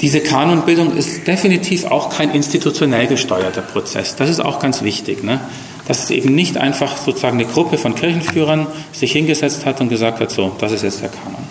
diese 0.00 0.20
Kanonbildung 0.20 0.94
ist 0.94 1.26
definitiv 1.26 1.86
auch 1.86 2.10
kein 2.10 2.30
institutionell 2.30 3.06
gesteuerter 3.06 3.62
Prozess. 3.62 4.14
Das 4.14 4.28
ist 4.28 4.40
auch 4.40 4.58
ganz 4.58 4.82
wichtig. 4.82 5.24
Ne? 5.24 5.40
Dass 5.88 6.04
es 6.04 6.10
eben 6.10 6.34
nicht 6.34 6.58
einfach 6.58 6.96
sozusagen 6.98 7.38
eine 7.38 7.48
Gruppe 7.48 7.78
von 7.78 7.94
Kirchenführern 7.94 8.66
sich 8.92 9.12
hingesetzt 9.12 9.64
hat 9.64 9.80
und 9.80 9.88
gesagt 9.88 10.20
hat, 10.20 10.30
so, 10.30 10.52
das 10.58 10.72
ist 10.72 10.82
jetzt 10.82 11.02
der 11.02 11.08
Kanon. 11.08 11.44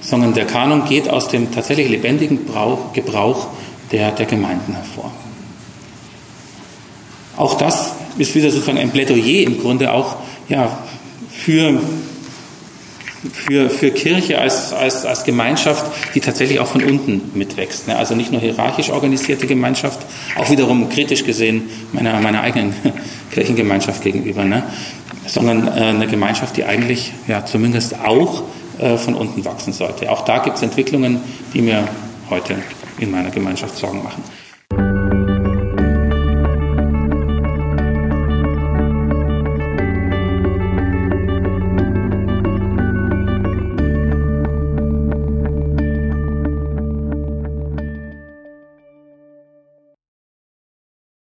Sondern 0.00 0.34
der 0.34 0.44
Kanon 0.44 0.84
geht 0.86 1.08
aus 1.08 1.28
dem 1.28 1.52
tatsächlich 1.52 1.88
lebendigen 1.88 2.44
Brauch, 2.44 2.92
Gebrauch 2.92 3.46
der, 3.92 4.10
der 4.10 4.26
Gemeinden 4.26 4.74
hervor. 4.74 5.12
Auch 7.36 7.54
das 7.54 7.92
ist 8.18 8.34
wieder 8.34 8.50
sozusagen 8.50 8.78
ein 8.78 8.90
Plädoyer 8.90 9.46
im 9.46 9.60
Grunde 9.60 9.92
auch 9.92 10.16
ja, 10.48 10.78
für 11.36 11.80
für, 13.32 13.70
für 13.70 13.90
Kirche 13.90 14.38
als, 14.38 14.72
als, 14.72 15.04
als 15.04 15.24
Gemeinschaft, 15.24 15.86
die 16.14 16.20
tatsächlich 16.20 16.60
auch 16.60 16.66
von 16.66 16.82
unten 16.82 17.30
mitwächst. 17.34 17.88
Ne? 17.88 17.96
Also 17.96 18.14
nicht 18.14 18.32
nur 18.32 18.40
hierarchisch 18.40 18.90
organisierte 18.90 19.46
Gemeinschaft, 19.46 20.00
auch 20.36 20.50
wiederum 20.50 20.88
kritisch 20.88 21.24
gesehen 21.24 21.62
meiner, 21.92 22.20
meiner 22.20 22.42
eigenen 22.42 22.74
Kirchengemeinschaft 23.32 24.02
gegenüber, 24.02 24.44
ne? 24.44 24.62
sondern 25.26 25.68
äh, 25.68 25.70
eine 25.70 26.06
Gemeinschaft, 26.06 26.56
die 26.56 26.64
eigentlich 26.64 27.12
ja 27.26 27.44
zumindest 27.44 27.98
auch 28.00 28.42
äh, 28.78 28.96
von 28.98 29.14
unten 29.14 29.44
wachsen 29.44 29.72
sollte. 29.72 30.10
Auch 30.10 30.24
da 30.24 30.38
gibt 30.38 30.56
es 30.56 30.62
Entwicklungen, 30.62 31.20
die 31.54 31.62
mir 31.62 31.88
heute 32.30 32.56
in 32.98 33.10
meiner 33.10 33.30
Gemeinschaft 33.30 33.76
Sorgen 33.76 34.02
machen. 34.02 34.22